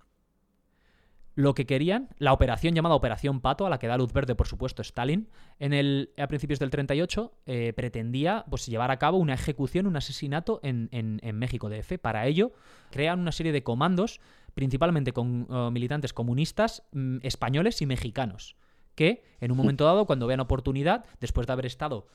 Lo 1.35 1.55
que 1.55 1.65
querían, 1.65 2.11
la 2.19 2.33
operación 2.35 2.75
llamada 2.75 2.95
Operación 2.95 3.41
Pato, 3.41 3.65
a 3.67 3.71
la 3.71 3.79
que 3.79 3.87
da 3.87 3.97
luz 3.97 4.13
verde, 4.13 4.35
por 4.35 4.47
supuesto, 4.47 4.83
Stalin, 4.83 5.29
en 5.59 5.73
el, 5.73 6.11
a 6.19 6.27
principios 6.27 6.59
del 6.59 6.69
38, 6.69 7.33
eh, 7.47 7.73
pretendía 7.75 8.45
pues, 8.51 8.67
llevar 8.67 8.91
a 8.91 8.99
cabo 8.99 9.17
una 9.17 9.33
ejecución, 9.35 9.87
un 9.87 9.97
asesinato 9.97 10.61
en, 10.63 10.89
en- 10.93 11.21
en 11.23 11.39
México 11.39 11.71
DF. 11.71 11.99
Para 11.99 12.27
ello, 12.27 12.53
crean 12.91 13.19
una 13.21 13.33
serie 13.33 13.53
de 13.53 13.63
comandos, 13.63 14.21
principalmente 14.55 15.13
con 15.13 15.47
eh, 15.51 15.71
militantes 15.73 16.13
comunistas 16.13 16.83
mm, 16.93 17.19
españoles 17.23 17.81
y 17.81 17.87
mexicanos, 17.87 18.57
que 18.95 19.23
en 19.41 19.51
un 19.53 19.57
momento 19.57 19.87
dado, 19.87 20.05
cuando 20.07 20.27
vean 20.27 20.41
oportunidad, 20.41 21.07
después 21.19 21.47
de 21.47 21.53
haber 21.55 21.65
estado 21.65 22.09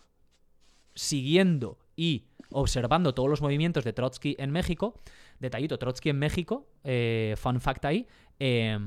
siguiendo 0.93 1.80
y 1.95 2.28
observando 2.51 3.13
todos 3.13 3.30
los 3.30 3.41
movimientos 3.41 3.84
de 3.84 3.93
Trotsky 3.93 4.36
en 4.39 4.51
México, 4.51 4.99
detallito, 5.39 5.78
Trotsky 5.78 6.09
en 6.09 6.20
México, 6.20 6.68
eh, 6.84 7.36
fun 7.38 7.59
fact 7.59 7.86
ahí, 7.86 8.07
eh, 8.40 8.78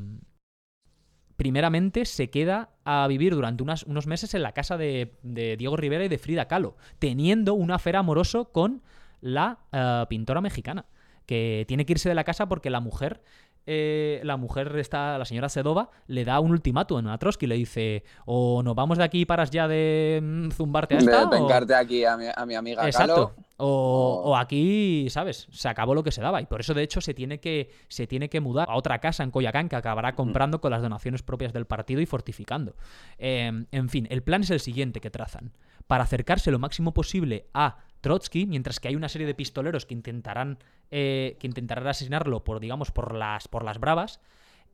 primeramente 1.37 2.05
se 2.05 2.29
queda 2.31 2.71
a 2.85 3.07
vivir 3.09 3.35
durante 3.35 3.63
unas- 3.63 3.85
unos 3.85 4.07
meses 4.07 4.35
en 4.35 4.43
la 4.43 4.53
casa 4.53 4.77
de, 4.77 5.15
de 5.23 5.57
Diego 5.57 5.77
Rivera 5.77 6.05
y 6.05 6.09
de 6.09 6.19
Frida 6.19 6.47
Kahlo, 6.49 6.77
teniendo 6.99 7.55
un 7.55 7.71
afer 7.71 7.97
amoroso 7.97 8.53
con 8.53 8.83
la 9.21 9.59
eh, 9.73 10.05
pintora 10.09 10.41
mexicana, 10.41 10.85
que 11.27 11.65
tiene 11.69 11.87
que 11.87 11.93
irse 11.95 12.09
de 12.09 12.15
la 12.15 12.25
casa 12.25 12.47
porque 12.49 12.71
la 12.71 12.81
mujer 12.81 13.23
eh, 13.67 14.21
la 14.25 14.37
mujer, 14.39 14.75
está, 14.79 15.17
la 15.19 15.25
señora 15.27 15.49
Sedova, 15.51 15.91
le 16.07 16.25
da 16.25 16.41
un 16.41 16.51
ultimátum 16.51 17.07
a 17.07 17.19
Trotsky. 17.19 17.47
Le 17.47 17.57
dice: 17.57 18.05
O 18.25 18.63
nos 18.65 18.75
vamos 18.75 18.97
de 18.97 19.05
aquí 19.05 19.21
y 19.21 19.25
paras 19.27 19.51
ya 19.51 19.69
de 19.69 20.19
mm, 20.23 20.51
zumbarte 20.51 20.95
a 20.95 20.99
De 20.99 21.05
esta. 21.05 21.27
o- 21.27 21.31
vengarte 21.31 21.75
aquí 21.75 22.05
a 22.05 22.17
mi, 22.17 22.25
a 22.35 22.47
mi 22.47 22.55
amiga 22.55 22.87
Exacto. 22.87 23.15
Calo. 23.37 23.47
O, 23.61 24.37
aquí, 24.37 25.09
¿sabes? 25.11 25.47
Se 25.51 25.69
acabó 25.69 25.95
lo 25.95 26.03
que 26.03 26.13
se 26.13 26.21
daba. 26.21 26.41
Y 26.41 26.47
por 26.47 26.61
eso, 26.61 26.75
de 26.75 26.83
hecho, 26.83 27.01
se 27.01 27.15
tiene 27.15 27.41
que, 27.41 27.71
se 27.89 28.07
tiene 28.07 28.29
que 28.29 28.41
mudar 28.41 28.69
a 28.71 28.77
otra 28.77 28.99
casa 28.99 29.23
en 29.23 29.31
Coyacán 29.31 29.69
que 29.69 29.77
acabará 29.77 30.15
comprando 30.15 30.61
con 30.61 30.71
las 30.71 30.83
donaciones 30.83 31.23
propias 31.23 31.53
del 31.53 31.67
partido 31.67 32.01
y 32.01 32.07
fortificando. 32.07 32.75
Eh, 33.19 33.65
en 33.71 33.89
fin, 33.89 34.07
el 34.11 34.23
plan 34.23 34.43
es 34.43 34.51
el 34.51 34.61
siguiente 34.61 35.01
que 35.01 35.11
trazan. 35.11 35.53
Para 35.87 36.05
acercarse 36.05 36.51
lo 36.51 36.59
máximo 36.59 36.95
posible 36.95 37.47
a 37.53 37.79
Trotsky, 38.01 38.47
mientras 38.47 38.81
que 38.81 38.89
hay 38.89 38.97
una 38.97 39.09
serie 39.09 39.27
de 39.27 39.35
pistoleros 39.35 39.87
que 39.87 39.95
intentarán, 39.95 40.59
eh, 40.91 41.37
que 41.39 41.47
intentarán 41.47 41.87
asesinarlo 41.87 42.45
por, 42.45 42.61
digamos, 42.61 42.91
por 42.91 43.15
las, 43.15 43.49
por 43.49 43.65
las 43.65 43.79
bravas, 43.79 44.21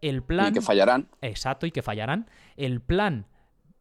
el 0.00 0.22
plan... 0.22 0.48
Y 0.50 0.54
que 0.54 0.60
fallarán. 0.60 1.08
Exacto, 1.22 1.66
y 1.66 1.70
que 1.70 1.82
fallarán. 1.82 2.28
El 2.56 2.80
plan 2.80 3.26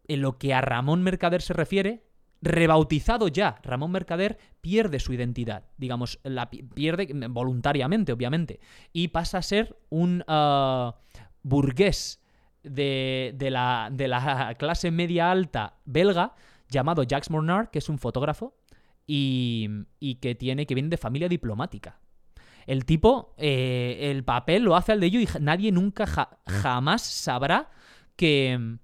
en 0.08 0.22
lo 0.22 0.38
que 0.38 0.54
a 0.54 0.62
Ramón 0.62 1.04
Mercader 1.04 1.42
se 1.42 1.54
refiere, 1.54 2.04
rebautizado 2.42 3.28
ya, 3.28 3.60
Ramón 3.64 3.92
Mercader 3.92 4.38
pierde 4.62 5.00
su 5.00 5.14
identidad, 5.14 5.66
digamos, 5.78 6.20
la 6.24 6.50
pierde 6.50 7.10
voluntariamente, 7.30 8.12
obviamente, 8.12 8.60
y 8.94 9.10
pasa 9.10 9.40
a 9.40 9.42
ser 9.42 9.78
un 9.90 10.24
uh, 10.28 10.94
burgués 11.44 12.22
de, 12.64 13.34
de, 13.36 13.52
la, 13.52 13.90
de, 13.92 14.08
la, 14.08 14.56
clase 14.58 14.92
media 14.92 15.32
alta 15.32 15.78
belga 15.86 16.36
llamado 16.70 17.04
Jacques 17.04 17.30
Mornard, 17.30 17.70
que 17.70 17.80
es 17.80 17.90
un 17.90 18.00
fotógrafo 18.00 18.56
y, 19.06 19.70
y 20.00 20.16
que, 20.16 20.36
tiene, 20.36 20.66
que 20.66 20.76
viene 20.76 20.90
de 20.90 20.98
familia 20.98 21.30
diplomática. 21.30 22.00
El 22.66 22.86
tipo, 22.86 23.36
eh, 23.38 24.12
el 24.12 24.24
papel 24.24 24.64
lo 24.64 24.76
hace 24.76 24.92
al 24.92 25.00
de 25.00 25.06
ello 25.08 25.20
y 25.20 25.28
nadie 25.40 25.72
nunca 25.72 26.08
jamás 26.48 27.04
sabrá 27.04 27.70
que, 28.16 28.78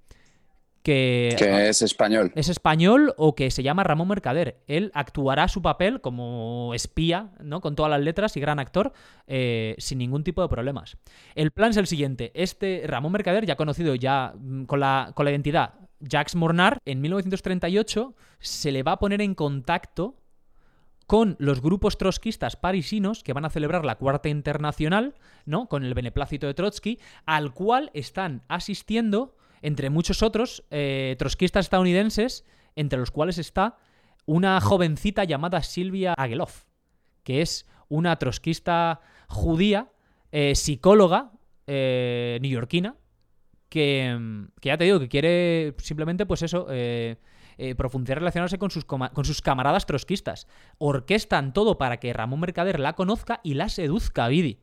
que, 0.84 1.36
es 1.69 1.82
español. 1.82 2.32
Es 2.36 2.49
español 2.49 3.13
o 3.17 3.36
que 3.36 3.51
se 3.51 3.63
llama 3.63 3.84
Ramón 3.84 4.07
Mercader. 4.07 4.61
Él 4.67 4.91
actuará 4.93 5.47
su 5.47 5.61
papel 5.61 6.01
como 6.01 6.73
espía, 6.73 7.32
¿no? 7.41 7.61
Con 7.61 7.75
todas 7.75 7.89
las 7.89 8.01
letras 8.01 8.36
y 8.38 8.39
gran 8.39 8.59
actor, 8.59 8.93
eh, 9.27 9.75
sin 9.77 9.99
ningún 9.99 10.23
tipo 10.23 10.41
de 10.41 10.49
problemas. 10.49 10.97
El 11.36 11.51
plan 11.51 11.71
es 11.71 11.77
el 11.77 11.88
siguiente. 11.88 12.32
Este 12.34 12.84
Ramón 12.86 13.11
Mercader, 13.11 13.45
ya 13.45 13.55
conocido 13.55 13.95
ya 13.95 14.34
mm, 14.38 14.63
con 14.65 14.79
la, 14.79 15.11
con 15.15 15.25
la 15.25 15.32
identidad 15.32 15.73
Jacques 15.99 16.36
Mornard, 16.36 16.79
en 16.86 17.01
1938 17.01 18.15
se 18.39 18.71
le 18.71 18.84
va 18.84 18.93
a 18.93 18.99
poner 18.99 19.21
en 19.21 19.36
contacto 19.36 20.17
con 21.05 21.36
los 21.39 21.61
grupos 21.61 21.97
trotskistas 21.97 22.55
parisinos 22.55 23.21
que 23.23 23.34
van 23.34 23.45
a 23.45 23.49
celebrar 23.49 23.84
la 23.86 23.97
Cuarta 23.97 24.29
Internacional, 24.29 25.15
¿no? 25.45 25.67
Con 25.67 25.84
el 25.84 25.93
beneplácito 25.93 26.47
de 26.47 26.53
Trotsky, 26.53 26.99
al 27.25 27.53
cual 27.53 27.91
están 27.93 28.43
asistiendo 28.47 29.36
entre 29.62 29.89
muchos 29.89 30.24
otros 30.24 30.64
eh, 30.72 31.16
trotskistas 31.20 31.66
estadounidenses, 31.66 32.45
entre 32.76 32.99
los 32.99 33.12
cuales 33.12 33.38
está 33.38 33.78
una 34.26 34.59
jovencita 34.62 35.24
llamada 35.24 35.64
Silvia 35.64 36.14
Ageloff, 36.18 36.66
que 37.24 37.41
es 37.41 37.68
una 37.89 38.18
trotskista 38.18 39.01
judía, 39.28 39.91
eh, 40.32 40.55
psicóloga 40.55 41.32
eh, 41.68 42.39
neoyorquina, 42.41 42.95
que, 43.70 44.47
que, 44.59 44.70
ya 44.70 44.78
te 44.78 44.84
digo, 44.84 44.99
que 44.99 45.07
quiere 45.07 45.76
simplemente, 45.78 46.26
pues 46.26 46.41
eso, 46.41 46.68
profundizar 47.78 48.18
relacionarse 48.18 48.57
con 48.57 48.70
sus, 48.70 48.84
con 48.84 49.24
sus 49.24 49.41
camaradas 49.41 49.86
trotskistas. 49.86 50.47
Orquestan 50.78 51.53
todo 51.53 51.78
para 51.78 51.97
que 51.97 52.12
Ramón 52.12 52.41
Mercader 52.41 52.82
la 52.82 52.93
conozca 52.93 53.39
y 53.43 53.53
la 53.53 53.70
seduzca 53.70 54.26
a 54.26 54.28
Vidi. 54.28 54.59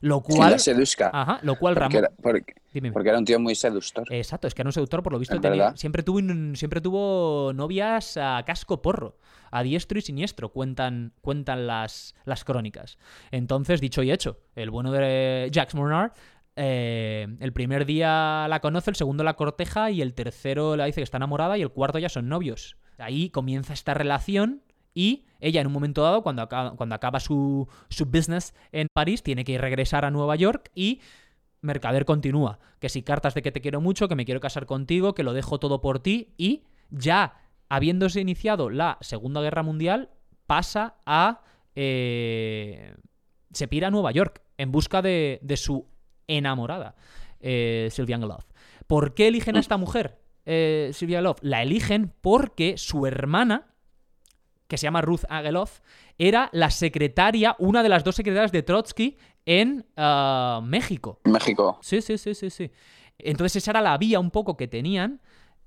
Lo 0.00 0.20
cual. 0.20 0.52
la 0.52 0.58
seduzca. 0.58 1.10
Ajá, 1.12 1.38
lo 1.42 1.56
cual 1.58 1.76
Ramón. 1.76 2.04
porque, 2.22 2.54
porque, 2.92 3.08
era 3.08 3.18
un 3.18 3.24
tío 3.24 3.38
muy 3.40 3.54
seductor. 3.54 4.04
Exacto, 4.10 4.46
es 4.46 4.54
que 4.54 4.62
era 4.62 4.68
un 4.68 4.72
seductor, 4.72 5.02
por 5.02 5.12
lo 5.12 5.18
visto, 5.18 5.40
tenía, 5.40 5.76
siempre, 5.76 6.02
tuvo, 6.02 6.20
siempre 6.54 6.80
tuvo 6.80 7.52
novias 7.54 8.16
a 8.16 8.42
casco 8.46 8.82
porro, 8.82 9.18
a 9.50 9.62
diestro 9.62 9.98
y 9.98 10.02
siniestro, 10.02 10.50
cuentan, 10.50 11.12
cuentan 11.20 11.66
las, 11.66 12.14
las 12.24 12.44
crónicas. 12.44 12.98
Entonces, 13.30 13.80
dicho 13.80 14.02
y 14.02 14.10
hecho, 14.10 14.38
el 14.56 14.70
bueno 14.70 14.92
de 14.92 15.48
Jacques 15.52 15.74
Mornard 15.74 16.12
eh, 16.56 17.26
el 17.40 17.52
primer 17.52 17.84
día 17.84 18.46
la 18.48 18.60
conoce, 18.60 18.90
el 18.90 18.96
segundo 18.96 19.24
la 19.24 19.34
corteja 19.34 19.90
y 19.90 20.02
el 20.02 20.14
tercero 20.14 20.76
la 20.76 20.84
dice 20.84 21.00
que 21.00 21.04
está 21.04 21.16
enamorada 21.16 21.58
y 21.58 21.62
el 21.62 21.70
cuarto 21.70 21.98
ya 21.98 22.08
son 22.08 22.28
novios. 22.28 22.76
Ahí 22.98 23.30
comienza 23.30 23.72
esta 23.72 23.94
relación 23.94 24.62
y 24.94 25.26
ella 25.40 25.60
en 25.60 25.66
un 25.66 25.72
momento 25.72 26.02
dado, 26.02 26.22
cuando 26.22 26.42
acaba, 26.42 26.76
cuando 26.76 26.94
acaba 26.94 27.20
su, 27.20 27.68
su 27.90 28.06
business 28.06 28.54
en 28.72 28.86
París, 28.92 29.22
tiene 29.22 29.44
que 29.44 29.58
regresar 29.58 30.04
a 30.04 30.10
Nueva 30.10 30.36
York 30.36 30.70
y 30.74 31.00
Mercader 31.60 32.04
continúa. 32.04 32.60
Que 32.78 32.88
si 32.88 33.02
cartas 33.02 33.34
de 33.34 33.42
que 33.42 33.52
te 33.52 33.60
quiero 33.60 33.80
mucho, 33.80 34.08
que 34.08 34.14
me 34.14 34.24
quiero 34.24 34.40
casar 34.40 34.66
contigo, 34.66 35.14
que 35.14 35.22
lo 35.22 35.32
dejo 35.32 35.58
todo 35.58 35.80
por 35.80 35.98
ti 35.98 36.32
y 36.38 36.62
ya 36.90 37.40
habiéndose 37.68 38.20
iniciado 38.20 38.70
la 38.70 38.98
Segunda 39.00 39.40
Guerra 39.40 39.62
Mundial, 39.62 40.10
pasa 40.46 40.96
a... 41.04 41.42
Eh, 41.74 42.94
se 43.52 43.68
pira 43.68 43.88
a 43.88 43.90
Nueva 43.90 44.12
York 44.12 44.42
en 44.58 44.70
busca 44.70 45.02
de, 45.02 45.40
de 45.42 45.56
su 45.56 45.86
enamorada, 46.26 46.94
eh, 47.40 47.88
Sylvia 47.90 48.18
Love. 48.18 48.46
¿Por 48.86 49.14
qué 49.14 49.28
eligen 49.28 49.56
a 49.56 49.60
esta 49.60 49.76
mujer, 49.76 50.20
eh, 50.44 50.90
Sylvia 50.92 51.20
Love? 51.20 51.38
La 51.42 51.62
eligen 51.62 52.12
porque 52.20 52.76
su 52.78 53.06
hermana 53.06 53.73
que 54.68 54.78
se 54.78 54.84
llama 54.84 55.02
Ruth 55.02 55.24
Ageloff, 55.28 55.80
era 56.18 56.48
la 56.52 56.70
secretaria, 56.70 57.56
una 57.58 57.82
de 57.82 57.88
las 57.88 58.04
dos 58.04 58.16
secretarias 58.16 58.52
de 58.52 58.62
Trotsky 58.62 59.16
en 59.46 59.84
uh, 59.96 60.62
México. 60.62 61.20
México. 61.24 61.78
Sí, 61.82 62.00
sí, 62.00 62.18
sí, 62.18 62.34
sí, 62.34 62.50
sí. 62.50 62.70
Entonces 63.18 63.56
esa 63.56 63.72
era 63.72 63.80
la 63.80 63.96
vía 63.98 64.18
un 64.18 64.30
poco 64.30 64.56
que 64.56 64.68
tenían 64.68 65.20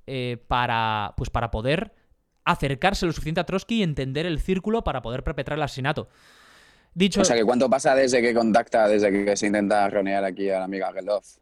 eh, 0.05 0.37
para, 0.47 1.13
pues 1.17 1.29
para 1.29 1.51
poder 1.51 1.93
acercarse 2.43 3.05
lo 3.05 3.11
suficiente 3.11 3.41
a 3.41 3.45
Trotsky 3.45 3.79
y 3.79 3.83
entender 3.83 4.25
el 4.25 4.39
círculo 4.39 4.83
para 4.83 5.01
poder 5.01 5.23
perpetrar 5.23 5.57
el 5.57 5.63
asesinato. 5.63 6.09
Dicho... 6.93 7.21
O 7.21 7.25
sea, 7.25 7.35
que 7.35 7.43
¿cuánto 7.43 7.69
pasa 7.69 7.93
desde 7.93 8.21
que 8.21 8.33
contacta, 8.33 8.87
desde 8.87 9.11
que 9.11 9.35
se 9.35 9.47
intenta 9.47 9.89
reunir 9.89 10.15
aquí 10.15 10.49
a 10.49 10.59
la 10.59 10.65
amiga 10.65 10.87
Ageloff 10.87 11.37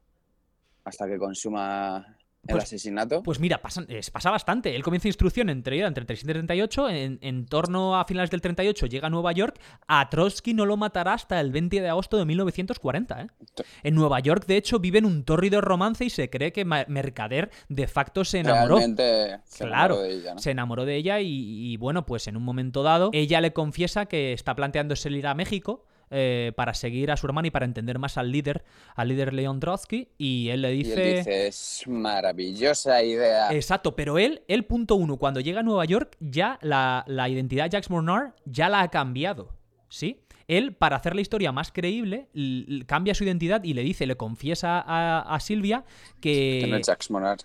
hasta 0.84 1.08
que 1.08 1.18
consuma 1.18 2.18
¿El 2.48 2.54
pues, 2.54 2.66
asesinato? 2.66 3.24
Pues 3.24 3.40
mira, 3.40 3.62
pasa, 3.62 3.84
pasa 4.12 4.30
bastante. 4.30 4.76
Él 4.76 4.84
comienza 4.84 5.08
instrucción 5.08 5.50
entre, 5.50 5.80
entre 5.80 6.02
el 6.02 6.06
37 6.06 6.32
y 6.32 6.34
38. 6.34 6.90
En, 6.90 7.20
en, 7.22 7.46
torno 7.48 8.00
a 8.00 8.06
finales 8.06 8.30
del 8.30 8.42
38 8.42 8.86
llega 8.86 9.08
a 9.08 9.10
Nueva 9.10 9.32
York. 9.32 9.60
A 9.88 10.10
Trotsky 10.10 10.54
no 10.54 10.66
lo 10.66 10.78
matará 10.78 11.14
hasta 11.14 11.40
el 11.40 11.52
20 11.52 11.82
de 11.82 11.90
agosto 11.90 12.18
de 12.18 12.26
1940. 12.26 13.22
¿eh? 13.22 13.28
En 13.82 13.96
Nueva 13.96 14.20
York, 14.20 14.46
de 14.46 14.58
hecho, 14.58 14.80
vive 14.80 15.00
en 15.00 15.06
un 15.06 15.24
tórrido 15.24 15.60
romance 15.60 16.06
y 16.06 16.12
se 16.12 16.30
cree 16.30 16.54
que 16.54 16.66
Mercader 16.66 17.50
de 17.68 17.88
facto 17.88 18.24
se 18.24 18.40
enamoró. 18.40 18.78
Realmente 18.78 19.40
se 19.46 19.66
claro, 19.66 19.96
enamoró 19.96 20.04
de 20.04 20.14
ella, 20.14 20.38
se 20.38 20.52
enamoró 20.52 20.86
de 20.86 20.96
ella 20.96 21.20
y, 21.22 21.28
y, 21.74 21.78
bueno, 21.78 22.06
pues 22.06 22.28
en 22.28 22.38
un 22.38 22.44
momento 22.44 22.84
dado, 22.84 23.10
ella 23.14 23.42
le 23.42 23.54
confiesa 23.54 24.06
que 24.06 24.34
está 24.34 24.56
planteándose 24.56 25.10
ir 25.10 25.26
a 25.26 25.34
México 25.34 25.86
eh, 26.12 26.52
para 26.56 26.74
seguir 26.74 27.12
a 27.12 27.18
su 27.18 27.28
hermano 27.28 27.48
y 27.48 27.52
para 27.52 27.66
entender 27.66 28.00
más 28.00 28.18
al 28.18 28.32
líder, 28.32 28.64
al 28.96 29.08
líder 29.08 29.34
Leon 29.34 29.60
Trotsky, 29.60 30.10
y 30.18 30.50
él 30.50 30.62
le 30.62 30.72
dice... 30.72 31.16
dice, 31.18 31.48
es 31.48 31.84
maravillosa 31.88 33.02
idea. 33.04 33.52
Exacto, 33.54 33.96
pero 33.96 34.18
él, 34.18 34.44
el 34.48 34.66
punto 34.66 34.96
uno, 34.96 35.18
cuando 35.18 35.40
llega 35.40 35.62
a 35.62 35.64
Nueva 35.64 35.86
York, 35.86 36.18
ya 36.20 36.60
la, 36.62 37.04
la 37.08 37.30
identidad 37.30 37.70
Jacques 37.70 37.90
Mornard 37.90 38.34
ya 38.46 38.70
la 38.70 38.82
ha 38.82 38.90
cambiado, 38.90 39.56
¿sí? 39.90 40.25
Él, 40.48 40.74
para 40.74 40.96
hacer 40.96 41.16
la 41.16 41.22
historia 41.22 41.52
más 41.52 41.72
creíble, 41.72 42.28
cambia 42.86 43.16
su 43.16 43.24
identidad 43.24 43.64
y 43.64 43.74
le 43.74 43.84
dice, 43.84 44.06
le 44.06 44.16
confiesa 44.16 44.84
a, 44.86 45.40
Silvia 45.40 45.84
que, 46.22 46.82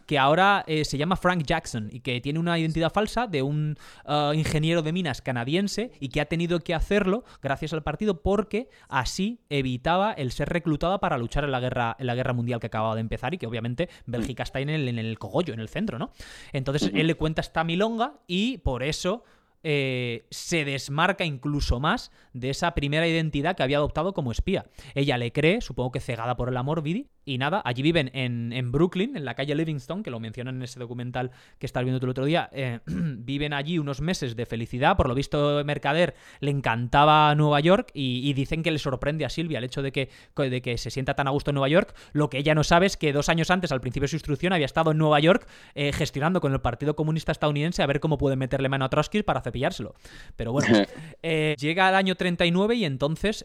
que 0.06 0.18
ahora 0.18 0.64
eh, 0.66 0.84
se 0.84 0.96
llama 0.96 1.16
Frank 1.16 1.42
Jackson 1.44 1.88
y 1.90 2.00
que 2.00 2.20
tiene 2.20 2.38
una 2.38 2.58
identidad 2.58 2.92
falsa 2.92 3.26
de 3.26 3.42
un 3.42 3.76
uh, 4.06 4.32
ingeniero 4.32 4.82
de 4.82 4.92
minas 4.92 5.22
canadiense 5.22 5.90
y 6.00 6.08
que 6.08 6.20
ha 6.20 6.26
tenido 6.26 6.60
que 6.60 6.74
hacerlo 6.74 7.24
gracias 7.42 7.72
al 7.72 7.82
partido 7.82 8.22
porque 8.22 8.68
así 8.88 9.40
evitaba 9.48 10.12
el 10.12 10.32
ser 10.32 10.48
reclutada 10.48 10.98
para 10.98 11.18
luchar 11.18 11.44
en 11.44 11.52
la 11.52 11.60
guerra, 11.60 11.96
en 11.98 12.06
la 12.06 12.14
guerra 12.14 12.32
mundial 12.32 12.60
que 12.60 12.68
acababa 12.68 12.94
de 12.94 13.00
empezar 13.00 13.34
y 13.34 13.38
que 13.38 13.46
obviamente 13.46 13.88
Bélgica 14.06 14.42
está 14.42 14.60
en 14.60 14.70
el, 14.70 14.88
en 14.88 14.98
el 14.98 15.18
cogollo, 15.18 15.52
en 15.52 15.60
el 15.60 15.68
centro, 15.68 15.98
¿no? 15.98 16.12
Entonces 16.52 16.90
él 16.94 17.06
le 17.06 17.14
cuenta 17.14 17.40
esta 17.40 17.64
milonga 17.64 18.14
y 18.26 18.58
por 18.58 18.82
eso 18.82 19.24
eh, 19.62 20.26
se 20.30 20.64
desmarca 20.64 21.24
incluso 21.24 21.80
más 21.80 22.10
de 22.32 22.50
esa 22.50 22.72
primera 22.74 23.06
identidad 23.06 23.56
que 23.56 23.62
había 23.62 23.76
adoptado 23.76 24.14
como 24.14 24.32
espía. 24.32 24.66
Ella 24.94 25.18
le 25.18 25.32
cree, 25.32 25.60
supongo 25.60 25.92
que 25.92 26.00
cegada 26.00 26.36
por 26.36 26.48
el 26.48 26.56
amor, 26.56 26.82
Vidi, 26.82 27.08
y 27.30 27.38
nada, 27.38 27.62
allí 27.64 27.82
viven 27.82 28.10
en, 28.12 28.72
Brooklyn, 28.72 29.16
en 29.16 29.24
la 29.24 29.34
calle 29.34 29.54
Livingston, 29.54 30.02
que 30.02 30.10
lo 30.10 30.18
mencionan 30.18 30.56
en 30.56 30.62
ese 30.62 30.80
documental 30.80 31.30
que 31.60 31.66
estás 31.66 31.84
viendo 31.84 32.00
tú 32.00 32.06
el 32.06 32.10
otro 32.10 32.24
día. 32.24 32.50
Eh, 32.52 32.80
viven 32.86 33.52
allí 33.52 33.78
unos 33.78 34.00
meses 34.00 34.34
de 34.34 34.46
felicidad. 34.46 34.96
Por 34.96 35.06
lo 35.06 35.14
visto, 35.14 35.62
Mercader 35.64 36.16
le 36.40 36.50
encantaba 36.50 37.32
Nueva 37.36 37.60
York 37.60 37.92
y, 37.94 38.32
dicen 38.32 38.64
que 38.64 38.72
le 38.72 38.80
sorprende 38.80 39.24
a 39.24 39.28
Silvia 39.28 39.58
el 39.58 39.64
hecho 39.64 39.80
de 39.80 39.92
que, 39.92 40.08
de 40.36 40.60
que 40.60 40.76
se 40.76 40.90
sienta 40.90 41.14
tan 41.14 41.28
a 41.28 41.30
gusto 41.30 41.50
en 41.50 41.54
Nueva 41.54 41.68
York. 41.68 41.94
Lo 42.12 42.30
que 42.30 42.38
ella 42.38 42.56
no 42.56 42.64
sabe 42.64 42.86
es 42.86 42.96
que 42.96 43.12
dos 43.12 43.28
años 43.28 43.50
antes, 43.50 43.70
al 43.70 43.80
principio 43.80 44.04
de 44.04 44.08
su 44.08 44.16
instrucción, 44.16 44.52
había 44.52 44.66
estado 44.66 44.90
en 44.90 44.98
Nueva 44.98 45.20
York 45.20 45.46
eh, 45.76 45.92
gestionando 45.92 46.40
con 46.40 46.52
el 46.52 46.60
Partido 46.60 46.96
Comunista 46.96 47.30
Estadounidense 47.30 47.84
a 47.84 47.86
ver 47.86 48.00
cómo 48.00 48.18
puede 48.18 48.34
meterle 48.34 48.68
mano 48.68 48.86
a 48.86 48.88
Trotsky 48.88 49.22
para 49.22 49.40
cepillárselo. 49.40 49.94
Pero 50.34 50.50
bueno, 50.50 50.66
eh, 51.22 51.54
llega 51.60 51.88
el 51.90 51.94
año 51.94 52.16
39 52.16 52.74
y 52.74 52.84
entonces 52.84 53.44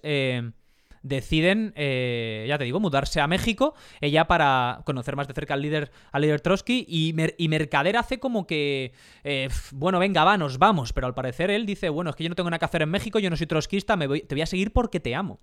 deciden, 1.06 1.72
eh, 1.76 2.46
ya 2.48 2.58
te 2.58 2.64
digo, 2.64 2.80
mudarse 2.80 3.22
a 3.22 3.28
México, 3.28 3.76
ella 4.02 4.26
para 4.26 4.82
conocer 4.86 5.16
más 5.16 5.28
de 5.28 5.34
cerca 5.34 5.54
al 5.54 5.62
líder, 5.62 5.92
al 6.12 6.24
líder 6.24 6.42
Trotsky, 6.42 6.86
y, 6.88 7.14
Mercader 7.48 7.96
hace 7.96 8.20
como 8.20 8.48
que, 8.48 8.92
eh, 9.24 9.50
bueno, 9.72 10.00
venga, 10.00 10.24
va, 10.24 10.38
nos 10.38 10.58
vamos, 10.58 10.94
pero 10.94 11.08
al 11.08 11.14
parecer 11.14 11.52
él 11.52 11.66
dice, 11.66 11.90
bueno, 11.90 12.10
es 12.10 12.16
que 12.16 12.24
yo 12.24 12.30
no 12.30 12.36
tengo 12.36 12.50
nada 12.50 12.60
que 12.60 12.66
hacer 12.66 12.82
en 12.82 12.90
México, 12.90 13.20
yo 13.20 13.30
no 13.30 13.38
soy 13.38 13.48
trotskista, 13.48 13.96
me 13.96 14.08
voy, 14.08 14.22
te 14.22 14.36
voy 14.36 14.42
a 14.42 14.48
seguir 14.48 14.74
porque 14.74 15.00
te 15.00 15.14
amo. 15.16 15.40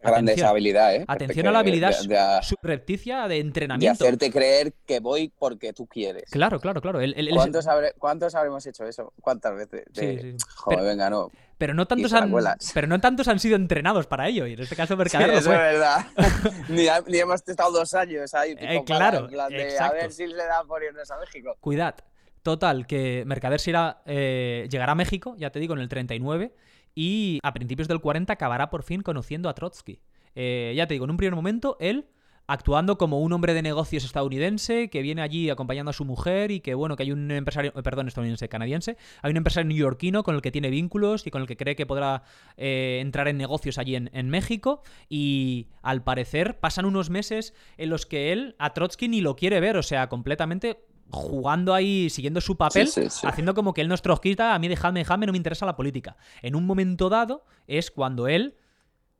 Grande 0.00 0.32
Atención. 0.32 0.38
esa 0.38 0.48
habilidad, 0.50 0.94
¿eh? 0.94 1.04
Atención 1.08 1.42
Que- 1.42 1.48
a 1.48 1.52
la 1.52 1.58
habilidad 1.58 1.90
de, 2.00 2.06
de- 2.08 2.42
subrepticia 2.42 3.22
de 3.22 3.34
de 3.34 3.40
entrenamiento. 3.40 4.04
hacerte 4.04 4.30
creer 4.30 4.72
que 4.86 5.00
voy 5.00 5.32
porque 5.38 5.72
tú 5.72 5.86
quieres. 5.86 6.30
Claro, 6.30 6.60
claro, 6.60 6.80
claro. 6.80 7.00
¿Cuántos, 7.34 7.66
habré- 7.66 7.94
¿Cuántos 7.98 8.34
habremos 8.36 8.64
hecho 8.66 8.86
eso? 8.86 9.12
¿Cuántas 9.20 9.56
veces? 9.56 9.84
De, 9.92 10.18
Sí, 10.22 10.36
sí. 10.38 10.46
Joder, 10.54 10.78
Pero- 10.78 10.88
venga, 10.88 11.10
no. 11.10 11.30
Pero 11.58 11.74
no 11.74 11.86
tantos 11.86 12.12
han, 12.12 12.32
pero 12.72 12.86
no 12.86 13.00
tantos 13.00 13.26
han 13.26 13.40
sido 13.40 13.56
entrenados 13.56 14.06
para 14.06 14.28
ello. 14.28 14.46
Y 14.46 14.52
en 14.52 14.60
este 14.60 14.76
caso 14.76 14.94
Sí, 14.94 14.98
Mercader 14.98 15.26
lo 15.26 15.38
eso 15.38 15.52
es 15.52 15.58
verdad. 15.58 16.06
ni, 16.68 16.86
hemos 17.18 17.42
estado 17.48 17.72
dos 17.72 17.92
años 17.94 18.32
ahí. 18.34 18.54
tipo, 18.54 18.70
Eh, 18.72 18.82
claro, 18.86 19.26
de. 19.26 19.76
A 19.80 19.90
ver 19.90 20.12
si 20.12 20.28
le 20.28 20.36
da 20.36 20.62
por 20.62 20.84
irnos 20.84 21.10
a 21.10 21.18
México. 21.18 21.56
Cuidad. 21.60 21.96
Total, 22.44 22.86
que 22.86 23.24
Mercader 23.26 23.58
eh, 24.06 24.68
llegará 24.70 24.92
a 24.92 24.94
México, 24.94 25.34
ya 25.36 25.50
te 25.50 25.58
digo, 25.58 25.74
en 25.74 25.80
el 25.80 25.88
39, 25.88 26.52
y 27.00 27.38
a 27.44 27.54
principios 27.54 27.86
del 27.86 28.00
40 28.00 28.32
acabará 28.32 28.70
por 28.70 28.82
fin 28.82 29.02
conociendo 29.02 29.48
a 29.48 29.54
Trotsky. 29.54 30.00
Eh, 30.34 30.72
ya 30.76 30.88
te 30.88 30.94
digo, 30.94 31.04
en 31.04 31.12
un 31.12 31.16
primer 31.16 31.36
momento, 31.36 31.76
él 31.78 32.06
actuando 32.48 32.98
como 32.98 33.20
un 33.20 33.32
hombre 33.32 33.54
de 33.54 33.62
negocios 33.62 34.04
estadounidense 34.04 34.90
que 34.90 35.00
viene 35.00 35.22
allí 35.22 35.48
acompañando 35.48 35.90
a 35.90 35.92
su 35.92 36.04
mujer 36.04 36.50
y 36.50 36.58
que, 36.58 36.74
bueno, 36.74 36.96
que 36.96 37.04
hay 37.04 37.12
un 37.12 37.30
empresario, 37.30 37.72
eh, 37.76 37.82
perdón, 37.84 38.08
estadounidense, 38.08 38.48
canadiense, 38.48 38.96
hay 39.22 39.30
un 39.30 39.36
empresario 39.36 39.68
neoyorquino 39.68 40.24
con 40.24 40.34
el 40.34 40.42
que 40.42 40.50
tiene 40.50 40.70
vínculos 40.70 41.24
y 41.24 41.30
con 41.30 41.40
el 41.40 41.46
que 41.46 41.56
cree 41.56 41.76
que 41.76 41.86
podrá 41.86 42.24
eh, 42.56 42.98
entrar 43.00 43.28
en 43.28 43.36
negocios 43.36 43.78
allí 43.78 43.94
en, 43.94 44.10
en 44.12 44.28
México 44.28 44.82
y 45.08 45.68
al 45.82 46.02
parecer 46.02 46.58
pasan 46.58 46.84
unos 46.84 47.10
meses 47.10 47.54
en 47.76 47.90
los 47.90 48.06
que 48.06 48.32
él 48.32 48.56
a 48.58 48.74
Trotsky 48.74 49.06
ni 49.06 49.20
lo 49.20 49.36
quiere 49.36 49.60
ver, 49.60 49.76
o 49.76 49.84
sea, 49.84 50.08
completamente 50.08 50.87
jugando 51.10 51.74
ahí, 51.74 52.10
siguiendo 52.10 52.40
su 52.40 52.56
papel, 52.56 52.88
Sí, 52.88 53.02
sí, 53.04 53.10
sí. 53.10 53.26
haciendo 53.26 53.54
como 53.54 53.72
que 53.74 53.80
él 53.80 53.88
no 53.88 53.94
es 53.94 54.02
trotskista, 54.02 54.54
a 54.54 54.58
mí 54.58 54.68
dejadme, 54.68 55.00
dejadme, 55.00 55.26
no 55.26 55.32
me 55.32 55.38
interesa 55.38 55.64
la 55.66 55.76
política. 55.76 56.16
En 56.42 56.54
un 56.54 56.66
momento 56.66 57.08
dado 57.08 57.44
es 57.66 57.90
cuando 57.90 58.28
él 58.28 58.56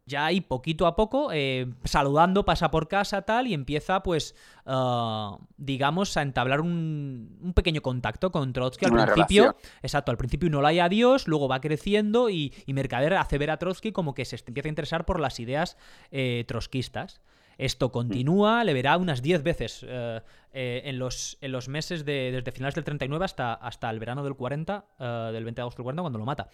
ya 0.05 0.25
ahí 0.25 0.41
poquito 0.41 0.87
a 0.87 0.97
poco, 0.97 1.31
eh, 1.35 1.67
saludando, 1.85 2.47
pasa 2.47 2.71
por 2.71 2.89
casa 2.89 3.23
tal 3.23 3.47
y 3.47 3.53
empieza 3.53 4.03
pues, 4.03 4.35
ah, 4.65 5.37
digamos, 5.59 6.17
a 6.17 6.23
entablar 6.23 6.63
un, 6.63 7.37
un 7.43 7.53
pequeño 7.53 7.83
contacto 7.83 8.31
con 8.33 8.53
Trotsky. 8.55 8.87
Al 8.87 8.93
Una 8.93 9.05
principio, 9.05 9.43
relación. 9.43 9.63
exacto, 9.83 10.11
al 10.11 10.17
principio 10.17 10.49
no 10.49 10.63
la 10.63 10.69
hay 10.69 10.81
a 10.81 10.89
Dios, 10.89 11.29
luego 11.29 11.47
va 11.47 11.61
creciendo 11.61 12.31
y, 12.31 12.55
y 12.65 12.73
Mercader 12.73 13.15
hace 13.15 13.37
ver 13.37 13.51
a 13.51 13.59
Trotsky 13.59 13.93
como 13.93 14.15
que 14.15 14.25
se 14.25 14.37
empieza 14.47 14.69
a 14.69 14.71
interesar 14.71 15.05
por 15.05 15.21
las 15.21 15.41
ideas 15.41 15.77
eh, 16.11 16.45
trotskistas. 16.49 17.21
Esto 17.59 17.91
continúa, 17.91 18.63
le 18.63 18.73
verá 18.73 18.97
unas 18.97 19.21
10 19.21 19.43
veces 19.43 19.85
eh, 19.87 20.21
eh, 20.53 20.83
en, 20.85 20.99
los, 20.99 21.37
en 21.41 21.51
los 21.51 21.69
meses 21.69 22.05
de, 22.05 22.31
desde 22.31 22.53
finales 22.53 22.77
del 22.77 22.85
39 22.85 23.25
hasta, 23.25 23.53
hasta 23.55 23.91
el 23.91 23.99
verano 23.99 24.23
del 24.23 24.35
40, 24.35 24.85
eh, 24.99 25.05
del 25.33 25.43
20 25.45 25.59
de 25.59 25.63
agosto 25.63 25.81
del 25.83 25.85
40, 25.85 26.03
cuando 26.03 26.19
lo 26.21 26.25
mata. 26.25 26.49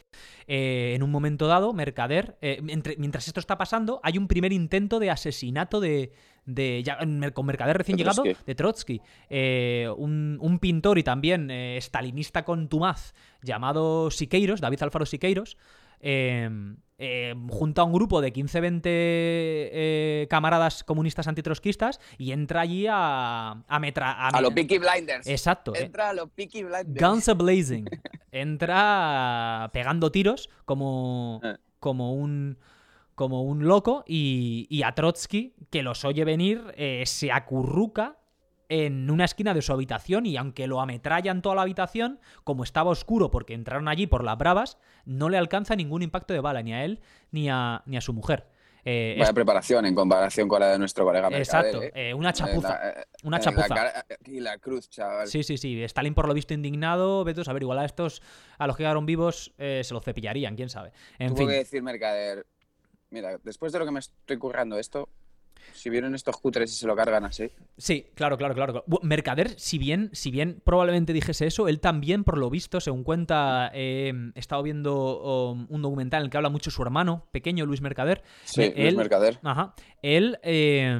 En 0.46 1.02
un 1.02 1.10
momento 1.10 1.46
dado, 1.46 1.74
Mercader, 1.74 2.38
entre- 2.40 2.96
mientras 2.96 3.28
esto 3.28 3.38
está 3.38 3.58
pasando, 3.58 4.00
hay 4.02 4.16
un 4.16 4.26
primer 4.28 4.52
intento 4.54 4.98
de 4.98 5.10
asesinato 5.10 5.78
de, 5.78 6.12
de 6.46 6.82
ya, 6.82 6.98
con 7.34 7.46
Mercader 7.46 7.76
recién 7.76 7.98
llegado, 7.98 8.22
de 8.46 8.54
Trotsky. 8.54 9.00
Eh, 9.28 9.88
un, 9.98 10.38
un 10.40 10.58
pintor 10.58 10.98
y 10.98 11.02
también 11.02 11.50
eh, 11.50 11.76
stalinista 11.82 12.44
contumaz 12.46 13.14
llamado 13.42 14.10
Siqueiros, 14.10 14.62
David 14.62 14.82
Alfaro 14.82 15.04
Siqueiros, 15.04 15.58
eh, 16.00 16.48
eh, 16.98 17.34
junta 17.48 17.82
a 17.82 17.84
un 17.84 17.92
grupo 17.92 18.20
de 18.20 18.32
15-20 18.32 18.80
eh, 18.84 20.26
camaradas 20.30 20.84
comunistas 20.84 21.26
antitrotskistas 21.26 22.00
y 22.18 22.32
entra 22.32 22.60
allí 22.60 22.86
a, 22.88 23.62
a, 23.66 23.78
metra- 23.80 24.28
a 24.28 24.40
los 24.40 24.52
Peaky 24.52 24.78
Blinders. 24.78 25.26
Exacto. 25.26 25.74
eh, 25.74 25.82
Entra 25.84 26.10
a 26.10 26.12
los 26.14 26.30
Peaky 26.30 26.62
Blinders. 26.62 26.94
Guns 27.08 27.28
a 27.28 27.34
blazing. 27.34 27.84
Entra 28.32 29.70
pegando 29.72 30.10
tiros 30.10 30.48
como, 30.64 31.40
como 31.80 32.14
un 32.14 32.58
como 33.14 33.42
un 33.44 33.64
loco 33.68 34.02
y, 34.08 34.66
y 34.68 34.82
a 34.82 34.92
Trotsky, 34.92 35.54
que 35.70 35.84
los 35.84 36.04
oye 36.04 36.24
venir, 36.24 36.74
se 37.04 37.30
acurruca 37.30 38.16
en 38.68 39.10
una 39.10 39.24
esquina 39.24 39.54
de 39.54 39.62
su 39.62 39.72
habitación 39.72 40.26
y 40.26 40.36
aunque 40.36 40.66
lo 40.66 40.80
ametrallan 40.80 41.42
toda 41.42 41.54
la 41.56 41.62
habitación, 41.62 42.20
como 42.44 42.64
estaba 42.64 42.90
oscuro 42.90 43.30
porque 43.30 43.54
entraron 43.54 43.88
allí 43.88 44.06
por 44.06 44.24
las 44.24 44.38
bravas, 44.38 44.78
no 45.04 45.28
le 45.28 45.36
alcanza 45.38 45.76
ningún 45.76 46.02
impacto 46.02 46.32
de 46.34 46.40
bala 46.40 46.62
ni 46.62 46.72
a 46.72 46.84
él 46.84 47.00
ni 47.30 47.48
a, 47.48 47.82
ni 47.86 47.96
a 47.96 48.00
su 48.00 48.12
mujer. 48.12 48.46
Eh, 48.86 49.14
Vaya 49.18 49.30
es- 49.30 49.34
preparación 49.34 49.86
en 49.86 49.94
comparación 49.94 50.46
con 50.46 50.60
la 50.60 50.68
de 50.68 50.78
nuestro 50.78 51.04
colega 51.06 51.30
Mercader. 51.30 51.66
exacto, 51.74 51.82
¿eh? 51.82 52.10
eh, 52.10 52.12
una 52.14 52.34
chapuza. 52.34 52.68
En 52.68 52.82
la- 52.82 52.90
eh, 53.00 53.04
una 53.22 53.38
la 53.38 53.42
chapuza. 53.42 54.04
Y 54.26 54.40
la 54.40 54.58
cruz, 54.58 54.90
chaval. 54.90 55.26
Sí, 55.26 55.42
sí, 55.42 55.56
sí. 55.56 55.82
Stalin, 55.84 56.12
por 56.12 56.28
lo 56.28 56.34
visto, 56.34 56.52
indignado. 56.52 57.24
Vete 57.24 57.40
a 57.40 57.44
saber, 57.44 57.62
igual 57.62 57.78
a 57.78 57.86
estos, 57.86 58.20
a 58.58 58.66
los 58.66 58.76
que 58.76 58.82
quedaron 58.82 59.06
vivos, 59.06 59.54
eh, 59.56 59.80
se 59.84 59.94
los 59.94 60.04
cepillarían, 60.04 60.54
quién 60.54 60.68
sabe. 60.68 60.92
En 61.18 61.28
Tuvo 61.28 61.38
fin. 61.38 61.48
que 61.48 61.54
decir 61.54 61.82
Mercader, 61.82 62.46
mira, 63.08 63.38
después 63.42 63.72
de 63.72 63.78
lo 63.78 63.86
que 63.86 63.90
me 63.90 64.00
estoy 64.00 64.36
currando 64.36 64.78
esto, 64.78 65.08
si 65.72 65.90
vieron 65.90 66.14
estos 66.14 66.36
cutres 66.36 66.72
y 66.72 66.76
se 66.76 66.86
lo 66.86 66.96
cargan 66.96 67.24
así, 67.24 67.50
Sí, 67.76 68.06
claro, 68.14 68.38
claro, 68.38 68.54
claro. 68.54 68.84
Mercader, 69.02 69.58
si 69.58 69.78
bien, 69.78 70.10
si 70.12 70.30
bien 70.30 70.60
probablemente 70.64 71.12
dijese 71.12 71.46
eso, 71.46 71.66
él 71.68 71.80
también, 71.80 72.22
por 72.22 72.38
lo 72.38 72.48
visto, 72.48 72.80
según 72.80 73.02
cuenta, 73.02 73.70
eh, 73.74 74.12
he 74.34 74.38
estado 74.38 74.62
viendo 74.62 75.50
um, 75.50 75.66
un 75.68 75.82
documental 75.82 76.20
en 76.20 76.24
el 76.26 76.30
que 76.30 76.36
habla 76.36 76.50
mucho 76.50 76.70
su 76.70 76.82
hermano 76.82 77.26
pequeño, 77.32 77.66
Luis 77.66 77.80
Mercader. 77.80 78.22
sí, 78.44 78.60
Luis 78.62 78.72
él, 78.76 78.96
Mercader. 78.96 79.40
Ajá. 79.42 79.74
Él, 80.02 80.38
eh, 80.42 80.98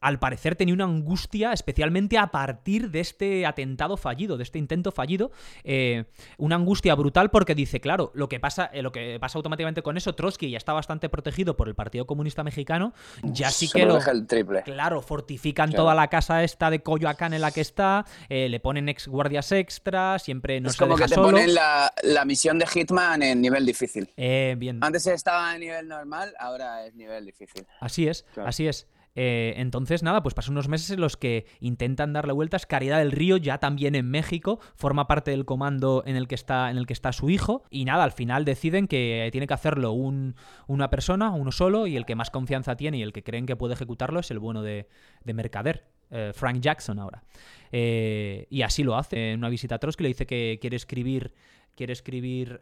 al 0.00 0.18
parecer, 0.18 0.56
tenía 0.56 0.74
una 0.74 0.84
angustia, 0.84 1.52
especialmente 1.52 2.18
a 2.18 2.26
partir 2.26 2.90
de 2.90 3.00
este 3.00 3.46
atentado 3.46 3.96
fallido, 3.96 4.36
de 4.36 4.42
este 4.42 4.58
intento 4.58 4.90
fallido. 4.92 5.30
eh, 5.64 6.04
una 6.38 6.56
angustia 6.56 6.94
brutal 6.94 7.30
porque 7.30 7.54
dice, 7.54 7.80
claro, 7.80 8.10
lo 8.14 8.28
que 8.28 8.40
pasa, 8.40 8.66
eh, 8.72 8.82
lo 8.82 8.92
que 8.92 9.18
pasa 9.20 9.38
automáticamente 9.38 9.82
con 9.82 9.96
eso, 9.96 10.14
Trotsky 10.14 10.50
ya 10.50 10.58
está 10.58 10.72
bastante 10.72 11.08
protegido 11.08 11.56
por 11.56 11.68
el 11.68 11.74
Partido 11.74 12.06
Comunista 12.06 12.42
Mexicano. 12.42 12.92
Ya 13.22 13.50
sí 13.50 13.68
que 13.68 13.81
deja 13.94 14.10
el 14.10 14.26
triple. 14.26 14.62
Claro, 14.62 15.00
fortifican 15.02 15.72
toda 15.72 15.94
la 15.94 16.08
casa 16.08 16.42
esta 16.42 16.70
de 16.70 16.82
Coyoacán 16.82 17.34
en 17.34 17.40
la 17.40 17.50
que 17.50 17.60
está, 17.60 18.04
eh, 18.28 18.48
le 18.48 18.60
ponen 18.60 18.88
ex 18.88 19.08
guardias 19.08 19.52
extra, 19.52 20.18
siempre 20.18 20.60
no 20.60 20.68
es 20.68 20.74
se 20.76 20.78
como 20.78 20.96
deja 20.96 21.04
que 21.04 21.08
te 21.10 21.14
solo. 21.14 21.28
ponen 21.30 21.54
la, 21.54 21.92
la 22.02 22.24
misión 22.24 22.58
de 22.58 22.66
Hitman 22.66 23.22
en 23.22 23.40
nivel 23.40 23.64
difícil. 23.66 24.10
Eh, 24.16 24.54
bien. 24.58 24.78
Antes 24.82 25.06
estaba 25.06 25.54
en 25.54 25.60
nivel 25.60 25.88
normal, 25.88 26.34
ahora 26.38 26.86
es 26.86 26.94
nivel 26.94 27.26
difícil. 27.26 27.66
Así 27.80 28.08
es, 28.08 28.24
Claro. 28.34 28.48
así 28.48 28.66
es. 28.68 28.86
Eh, 29.14 29.52
entonces, 29.58 30.02
nada, 30.02 30.22
pues 30.22 30.34
pasan 30.34 30.54
unos 30.54 30.68
meses 30.68 30.90
en 30.90 31.00
los 31.00 31.16
que 31.18 31.46
intentan 31.60 32.12
darle 32.14 32.32
vueltas. 32.32 32.64
Caridad 32.64 32.98
del 32.98 33.12
Río, 33.12 33.36
ya 33.36 33.58
también 33.58 33.94
en 33.94 34.10
México, 34.10 34.58
forma 34.74 35.06
parte 35.06 35.32
del 35.32 35.44
comando 35.44 36.02
en 36.06 36.16
el 36.16 36.28
que 36.28 36.34
está, 36.34 36.70
en 36.70 36.78
el 36.78 36.86
que 36.86 36.94
está 36.94 37.12
su 37.12 37.28
hijo. 37.28 37.64
Y 37.70 37.84
nada, 37.84 38.04
al 38.04 38.12
final 38.12 38.44
deciden 38.44 38.88
que 38.88 39.28
tiene 39.32 39.46
que 39.46 39.54
hacerlo 39.54 39.92
un- 39.92 40.34
una 40.66 40.88
persona, 40.88 41.30
uno 41.30 41.52
solo, 41.52 41.86
y 41.86 41.96
el 41.96 42.06
que 42.06 42.14
más 42.14 42.30
confianza 42.30 42.76
tiene 42.76 42.98
y 42.98 43.02
el 43.02 43.12
que 43.12 43.22
creen 43.22 43.44
que 43.44 43.56
puede 43.56 43.74
ejecutarlo 43.74 44.20
es 44.20 44.30
el 44.30 44.38
bueno 44.38 44.62
de, 44.62 44.88
de 45.24 45.34
Mercader, 45.34 45.84
eh, 46.10 46.32
Frank 46.34 46.60
Jackson 46.60 46.98
ahora. 46.98 47.22
Eh, 47.70 48.46
y 48.50 48.62
así 48.62 48.82
lo 48.82 48.96
hace. 48.96 49.32
En 49.32 49.38
una 49.40 49.48
visita 49.50 49.74
a 49.74 49.78
Trotsky 49.78 50.04
le 50.04 50.08
dice 50.08 50.26
que 50.26 50.58
quiere 50.60 50.76
escribir 50.76 51.34
quiere 51.74 51.94
escribir 51.94 52.60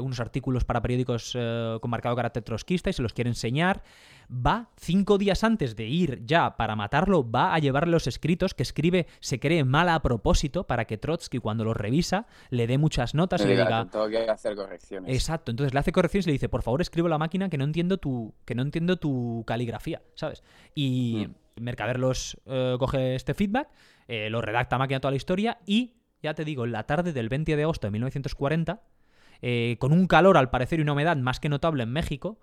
unos 0.00 0.20
artículos 0.20 0.64
para 0.64 0.80
periódicos 0.80 1.36
con 1.80 1.90
marcado 1.90 2.14
carácter 2.14 2.44
trotskista 2.44 2.88
y 2.88 2.92
se 2.92 3.02
los 3.02 3.12
quiere 3.12 3.28
enseñar. 3.28 3.82
Va, 4.28 4.70
cinco 4.76 5.18
días 5.18 5.44
antes 5.44 5.76
de 5.76 5.84
ir 5.84 6.24
ya 6.24 6.56
para 6.56 6.74
matarlo, 6.74 7.28
va 7.28 7.54
a 7.54 7.58
llevarle 7.58 7.92
los 7.92 8.06
escritos 8.06 8.54
que 8.54 8.64
escribe, 8.64 9.06
se 9.20 9.38
cree 9.38 9.62
mal 9.64 9.88
a 9.88 10.02
propósito 10.02 10.66
para 10.66 10.84
que 10.86 10.98
Trotsky 10.98 11.38
cuando 11.38 11.64
los 11.64 11.76
revisa 11.76 12.26
le 12.50 12.66
dé 12.66 12.76
muchas 12.76 13.14
notas 13.14 13.42
y 13.42 13.44
le 13.46 13.56
diga, 13.56 13.86
tengo 13.88 14.08
que 14.08 14.28
hacer 14.28 14.56
correcciones. 14.56 15.14
Exacto, 15.14 15.52
entonces 15.52 15.74
le 15.74 15.80
hace 15.80 15.92
correcciones 15.92 16.26
y 16.26 16.30
le 16.30 16.32
dice, 16.32 16.48
por 16.48 16.62
favor 16.62 16.80
escribe 16.80 17.06
a 17.06 17.10
la 17.10 17.18
máquina 17.18 17.48
que 17.48 17.56
no 17.56 17.64
entiendo 17.64 17.98
tu, 17.98 18.34
que 18.44 18.56
no 18.56 18.62
entiendo 18.62 18.96
tu 18.96 19.44
caligrafía, 19.46 20.02
¿sabes? 20.14 20.42
Y 20.74 21.28
Mercader 21.60 21.98
los 21.98 22.36
eh, 22.46 22.76
coge 22.78 23.14
este 23.14 23.32
feedback, 23.32 23.68
eh, 24.08 24.28
lo 24.28 24.40
redacta 24.40 24.76
a 24.76 24.78
máquina 24.78 25.00
toda 25.00 25.12
la 25.12 25.16
historia 25.16 25.58
y, 25.66 25.94
ya 26.22 26.34
te 26.34 26.44
digo, 26.44 26.64
en 26.64 26.72
la 26.72 26.84
tarde 26.84 27.12
del 27.12 27.28
20 27.28 27.54
de 27.54 27.62
agosto 27.62 27.86
de 27.86 27.92
1940, 27.92 28.82
eh, 29.42 29.76
con 29.78 29.92
un 29.92 30.06
calor 30.06 30.36
al 30.36 30.50
parecer 30.50 30.80
y 30.80 30.82
una 30.82 30.94
humedad 30.94 31.16
más 31.16 31.38
que 31.38 31.48
notable 31.48 31.84
en 31.84 31.92
México, 31.92 32.38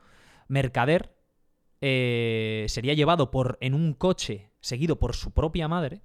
Mercader 0.48 1.12
eh, 1.86 2.66
sería 2.70 2.94
llevado 2.94 3.30
por, 3.30 3.58
en 3.60 3.74
un 3.74 3.94
coche 3.94 4.50
seguido 4.62 4.98
por 5.00 5.16
su 5.16 5.32
propia 5.32 5.68
madre 5.68 6.02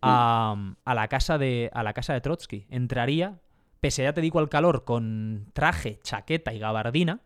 a, 0.00 0.74
a 0.84 0.94
la 0.94 1.06
casa 1.06 1.38
de, 1.38 1.70
a 1.72 1.84
la 1.84 1.92
casa 1.92 2.12
de 2.12 2.20
Trotsky. 2.20 2.66
Entraría, 2.70 3.38
pese 3.80 4.02
a 4.02 4.10
ya 4.10 4.14
te 4.14 4.20
digo 4.20 4.40
al 4.40 4.48
calor, 4.48 4.82
con 4.84 5.46
traje, 5.52 6.00
chaqueta 6.02 6.52
y 6.52 6.58
gabardina, 6.58 7.20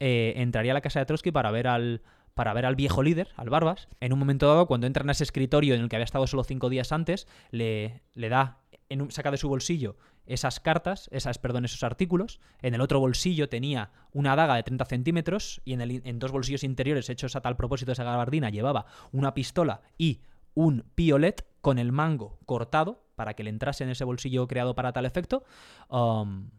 eh, 0.00 0.32
entraría 0.36 0.72
a 0.72 0.74
la 0.74 0.80
casa 0.80 0.98
de 1.00 1.04
Trotsky 1.06 1.30
para 1.30 1.50
ver 1.50 1.68
al 1.68 2.00
para 2.32 2.52
ver 2.52 2.66
al 2.66 2.76
viejo 2.76 3.02
líder, 3.02 3.28
al 3.36 3.48
Barbas. 3.48 3.88
En 4.00 4.12
un 4.12 4.18
momento 4.18 4.46
dado, 4.46 4.66
cuando 4.66 4.86
entran 4.86 5.08
a 5.08 5.12
ese 5.12 5.24
escritorio 5.24 5.74
en 5.74 5.80
el 5.80 5.88
que 5.88 5.96
había 5.96 6.04
estado 6.04 6.26
solo 6.26 6.44
cinco 6.44 6.68
días 6.68 6.92
antes, 6.92 7.26
le, 7.50 8.02
le 8.14 8.28
da, 8.28 8.58
en 8.90 9.00
un- 9.00 9.10
saca 9.10 9.30
de 9.30 9.38
su 9.38 9.48
bolsillo 9.48 9.96
esas 10.26 10.60
cartas, 10.60 11.08
esas, 11.12 11.38
perdón, 11.38 11.64
esos 11.64 11.82
artículos. 11.82 12.40
En 12.62 12.74
el 12.74 12.80
otro 12.80 13.00
bolsillo 13.00 13.48
tenía 13.48 13.90
una 14.12 14.36
daga 14.36 14.56
de 14.56 14.62
30 14.62 14.84
centímetros 14.84 15.60
y 15.64 15.72
en, 15.72 15.80
el, 15.80 16.02
en 16.04 16.18
dos 16.18 16.32
bolsillos 16.32 16.64
interiores 16.64 17.08
hechos 17.10 17.36
a 17.36 17.40
tal 17.40 17.56
propósito 17.56 17.90
de 17.90 17.94
esa 17.94 18.04
gabardina 18.04 18.50
llevaba 18.50 18.86
una 19.12 19.34
pistola 19.34 19.82
y 19.96 20.20
un 20.54 20.84
piolet 20.94 21.46
con 21.60 21.78
el 21.78 21.92
mango 21.92 22.38
cortado 22.46 23.04
para 23.14 23.34
que 23.34 23.44
le 23.44 23.50
entrase 23.50 23.84
en 23.84 23.90
ese 23.90 24.04
bolsillo 24.04 24.46
creado 24.46 24.74
para 24.74 24.92
tal 24.92 25.06
efecto. 25.06 25.44
Um, 25.88 26.50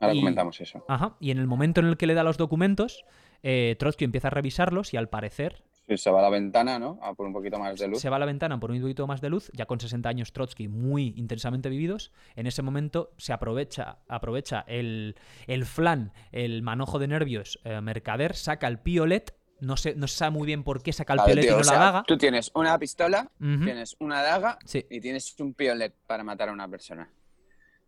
Ahora 0.00 0.14
y- 0.14 0.20
comentamos 0.20 0.60
eso. 0.60 0.84
Ajá. 0.88 1.16
Y 1.20 1.30
en 1.30 1.38
el 1.38 1.46
momento 1.46 1.80
en 1.80 1.86
el 1.86 1.96
que 1.96 2.06
le 2.06 2.14
da 2.14 2.24
los 2.24 2.36
documentos, 2.36 3.04
eh, 3.42 3.76
Trotsky 3.78 4.04
empieza 4.04 4.28
a 4.28 4.30
revisarlos 4.30 4.92
y 4.92 4.96
al 4.96 5.08
parecer 5.08 5.64
Sí, 5.86 5.98
se 5.98 6.10
va 6.10 6.20
a 6.20 6.22
la 6.22 6.30
ventana, 6.30 6.78
¿no? 6.78 6.98
A 7.02 7.12
por 7.14 7.26
un 7.26 7.32
poquito 7.34 7.58
más 7.58 7.78
de 7.78 7.88
luz. 7.88 8.00
se 8.00 8.08
va 8.08 8.16
a 8.16 8.18
la 8.18 8.24
ventana 8.26 8.58
por 8.58 8.70
un 8.70 8.80
poquito 8.80 9.06
más 9.06 9.20
de 9.20 9.28
luz, 9.28 9.50
ya 9.54 9.66
con 9.66 9.78
60 9.80 10.08
años 10.08 10.32
Trotsky 10.32 10.66
muy 10.68 11.12
intensamente 11.16 11.68
vividos. 11.68 12.10
En 12.36 12.46
ese 12.46 12.62
momento 12.62 13.12
se 13.18 13.32
aprovecha, 13.34 13.98
aprovecha 14.08 14.64
el, 14.66 15.14
el 15.46 15.66
flan, 15.66 16.12
el 16.32 16.62
manojo 16.62 16.98
de 16.98 17.08
nervios 17.08 17.58
eh, 17.64 17.80
mercader, 17.82 18.34
saca 18.34 18.66
el 18.68 18.78
piolet. 18.78 19.34
No 19.60 19.76
se, 19.76 19.94
no 19.94 20.08
se 20.08 20.16
sabe 20.16 20.30
muy 20.32 20.46
bien 20.46 20.64
por 20.64 20.82
qué 20.82 20.92
saca 20.92 21.12
el 21.14 21.20
piolet 21.24 21.44
tío, 21.44 21.52
y 21.52 21.54
no 21.54 21.60
o 21.60 21.64
sea, 21.64 21.78
la 21.78 21.84
daga. 21.84 22.02
Tú 22.06 22.16
tienes 22.18 22.50
una 22.54 22.78
pistola, 22.78 23.30
tienes 23.38 23.94
una 24.00 24.22
daga 24.22 24.58
Sí. 24.64 24.84
y 24.90 25.00
tienes 25.00 25.38
un 25.38 25.54
piolet 25.54 25.94
para 26.06 26.24
matar 26.24 26.48
a 26.48 26.52
una 26.52 26.66
persona. 26.68 27.08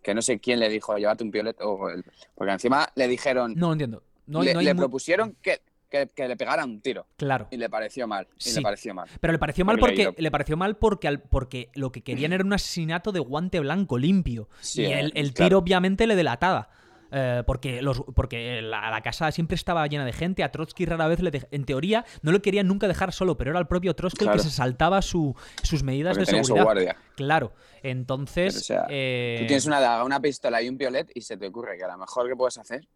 Que 0.03 0.15
no 0.15 0.23
sé 0.23 0.39
quién 0.39 0.61
le 0.61 0.69
dijo, 0.69 0.97
llévate 0.97 1.25
un 1.25 1.31
piolet 1.31 1.57
o 1.61 1.89
el- 1.91 2.05
Porque 2.35 2.53
encima 2.53 2.89
le 2.95 3.09
dijeron, 3.09 3.55
No 3.57 3.73
entiendo. 3.73 4.03
No, 4.27 4.43
le, 4.43 4.53
no 4.55 4.61
hay 4.61 4.67
le 4.67 4.75
propusieron 4.75 5.37
que, 5.43 5.61
que, 5.91 6.09
que 6.15 6.27
le 6.29 6.37
pegara 6.37 6.65
un 6.65 6.81
tiro. 6.81 7.07
Claro. 7.17 7.49
Y 7.51 7.57
le 7.57 7.69
pareció 7.71 8.07
mal. 8.07 8.27
Y 8.39 8.43
Sí. 8.51 8.57
le 8.57 8.63
pareció 8.63 8.95
mal. 8.95 9.09
Pero 9.21 9.33
le 9.33 9.39
pareció 9.39 9.65
mal 9.65 9.79
Porque 9.79 10.13
le 10.17 10.31
pareció 10.31 10.57
mal 10.57 10.77
porque 10.77 11.09
al- 11.09 11.21
porque 11.23 11.71
lo 11.75 11.93
que 11.93 12.03
querían 12.03 12.33
era 12.33 12.45
un 12.45 12.53
asesinato 12.53 13.13
de 13.13 13.21
guante 13.21 13.61
blanco 13.61 13.99
limpio 13.99 14.49
Sí, 14.61 14.83
y 14.83 14.87
el, 14.87 15.13
el 15.15 15.33
claro. 15.33 15.49
tiro 15.49 15.59
obviamente 15.59 16.07
le 16.07 16.17
delataba. 16.17 16.69
Eh, 17.13 17.45
porque 17.47 17.83
los, 17.83 18.03
porque 18.17 18.61
la, 18.61 18.91
la 18.91 19.01
casa 19.01 19.31
siempre 19.31 19.55
estaba 19.55 19.87
llena 19.87 20.05
de 20.05 20.13
gente. 20.13 20.43
A 20.43 20.51
Trotsky 20.51 20.87
rara 20.87 21.07
vez 21.07 21.21
le 21.21 21.31
dej- 21.31 21.47
en 21.53 21.65
teoría 21.65 22.05
no 22.23 22.33
lo 22.33 22.43
querían 22.43 22.67
nunca 22.67 22.89
dejar 22.89 23.13
solo, 23.13 23.37
pero 23.37 23.53
era 23.53 23.61
el 23.61 23.69
propio 23.69 23.95
Trotsky 23.95 24.25
el 24.25 24.33
que 24.33 24.39
se 24.41 24.51
saltaba 24.51 25.01
su- 25.03 25.37
sus 25.63 25.85
medidas 25.85 26.15
Porque 26.17 26.23
de 26.23 26.27
tenía 26.27 26.43
su 26.43 26.47
seguridad. 26.49 26.65
guardia. 26.65 26.97
Claro. 27.15 27.53
Entonces, 27.85 28.65
Pero, 28.67 28.81
o 28.81 28.87
sea, 28.87 28.87
eh, 28.91 29.37
Tú 29.41 29.47
tienes 29.47 29.67
una 29.67 29.79
daga, 29.79 30.03
una 30.05 30.21
pistola 30.21 30.61
y 30.61 30.69
un 30.69 30.77
piolet 30.77 31.09
y 31.15 31.21
se 31.23 31.37
te 31.37 31.47
ocurre 31.47 31.79
que 31.79 31.85
a 31.85 31.89
lo 31.89 31.97
mejor 31.97 32.29
que 32.29 32.35
puedes 32.35 32.59
hacer 32.59 32.89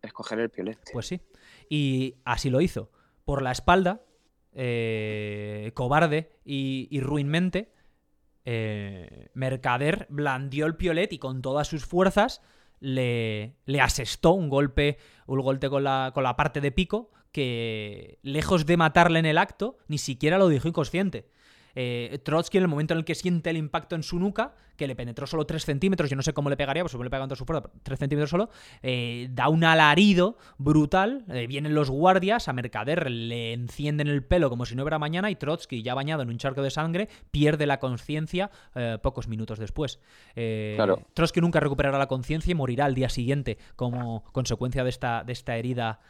es 0.00 0.12
coger 0.12 0.38
el 0.38 0.50
piolet. 0.50 0.76
tío. 0.84 0.92
Pues 0.92 1.06
sí. 1.08 1.20
Y 1.68 2.16
así 2.24 2.50
lo 2.50 2.60
hizo. 2.60 2.90
Por 3.24 3.42
la 3.42 3.52
espalda, 3.52 4.02
eh, 4.52 5.72
cobarde 5.74 6.30
y, 6.44 7.00
ruinmente, 7.00 7.72
eh, 8.44 9.30
Mercader 9.34 10.06
blandió 10.10 10.66
el 10.66 10.76
piolet 10.76 11.12
y 11.12 11.18
con 11.18 11.42
todas 11.42 11.68
sus 11.68 11.86
fuerzas 11.86 12.42
le, 12.80 13.56
le 13.64 13.80
asestó 13.80 14.32
un 14.32 14.50
golpe, 14.50 14.98
un 15.26 15.40
golpe 15.40 15.70
con 15.70 15.84
la, 15.84 16.10
con 16.14 16.22
la 16.22 16.36
parte 16.36 16.60
de 16.60 16.70
pico 16.70 17.10
que, 17.32 18.20
lejos 18.22 18.64
de 18.64 18.76
matarle 18.76 19.18
en 19.18 19.26
el 19.26 19.38
acto, 19.38 19.78
ni 19.88 19.98
siquiera 19.98 20.38
lo 20.38 20.48
dejó 20.48 20.68
inconsciente. 20.68 21.28
Eh, 21.74 22.18
Trotsky, 22.22 22.58
en 22.58 22.64
el 22.64 22.68
momento 22.68 22.94
en 22.94 22.98
el 22.98 23.04
que 23.04 23.14
siente 23.14 23.50
el 23.50 23.56
impacto 23.56 23.94
en 23.94 24.02
su 24.02 24.18
nuca, 24.18 24.54
que 24.76 24.86
le 24.86 24.96
penetró 24.96 25.26
solo 25.26 25.46
3 25.46 25.64
centímetros, 25.64 26.10
yo 26.10 26.16
no 26.16 26.22
sé 26.22 26.32
cómo 26.32 26.50
le 26.50 26.56
pegaría, 26.56 26.82
pues 26.82 26.92
supongo 26.92 27.02
que 27.02 27.06
le 27.06 27.10
pega 27.10 27.22
con 27.22 27.28
toda 27.28 27.36
su 27.36 27.44
fuerza, 27.44 27.70
3 27.82 27.98
centímetros 27.98 28.30
solo, 28.30 28.50
eh, 28.82 29.28
da 29.30 29.48
un 29.48 29.64
alarido 29.64 30.36
brutal, 30.58 31.24
eh, 31.28 31.46
vienen 31.46 31.74
los 31.74 31.90
guardias, 31.90 32.48
a 32.48 32.52
Mercader 32.52 33.10
le 33.10 33.52
encienden 33.52 34.08
el 34.08 34.24
pelo 34.24 34.50
como 34.50 34.66
si 34.66 34.74
no 34.74 34.82
hubiera 34.82 34.98
mañana 34.98 35.30
y 35.30 35.36
Trotsky, 35.36 35.82
ya 35.82 35.94
bañado 35.94 36.22
en 36.22 36.28
un 36.28 36.38
charco 36.38 36.62
de 36.62 36.70
sangre, 36.70 37.08
pierde 37.30 37.66
la 37.66 37.78
conciencia 37.78 38.50
pocos 39.02 39.28
minutos 39.28 39.58
después. 39.58 40.00
Claro. 40.34 41.00
Trotsky 41.14 41.40
nunca 41.40 41.60
recuperará 41.60 41.98
la 41.98 42.06
conciencia 42.06 42.50
y 42.50 42.54
morirá 42.54 42.84
al 42.86 42.94
día 42.94 43.08
siguiente 43.08 43.58
como 43.76 44.24
consecuencia 44.32 44.84
de 44.84 44.90
esta, 44.90 45.24
de 45.24 45.32
esta 45.32 45.56
herida 45.56 46.00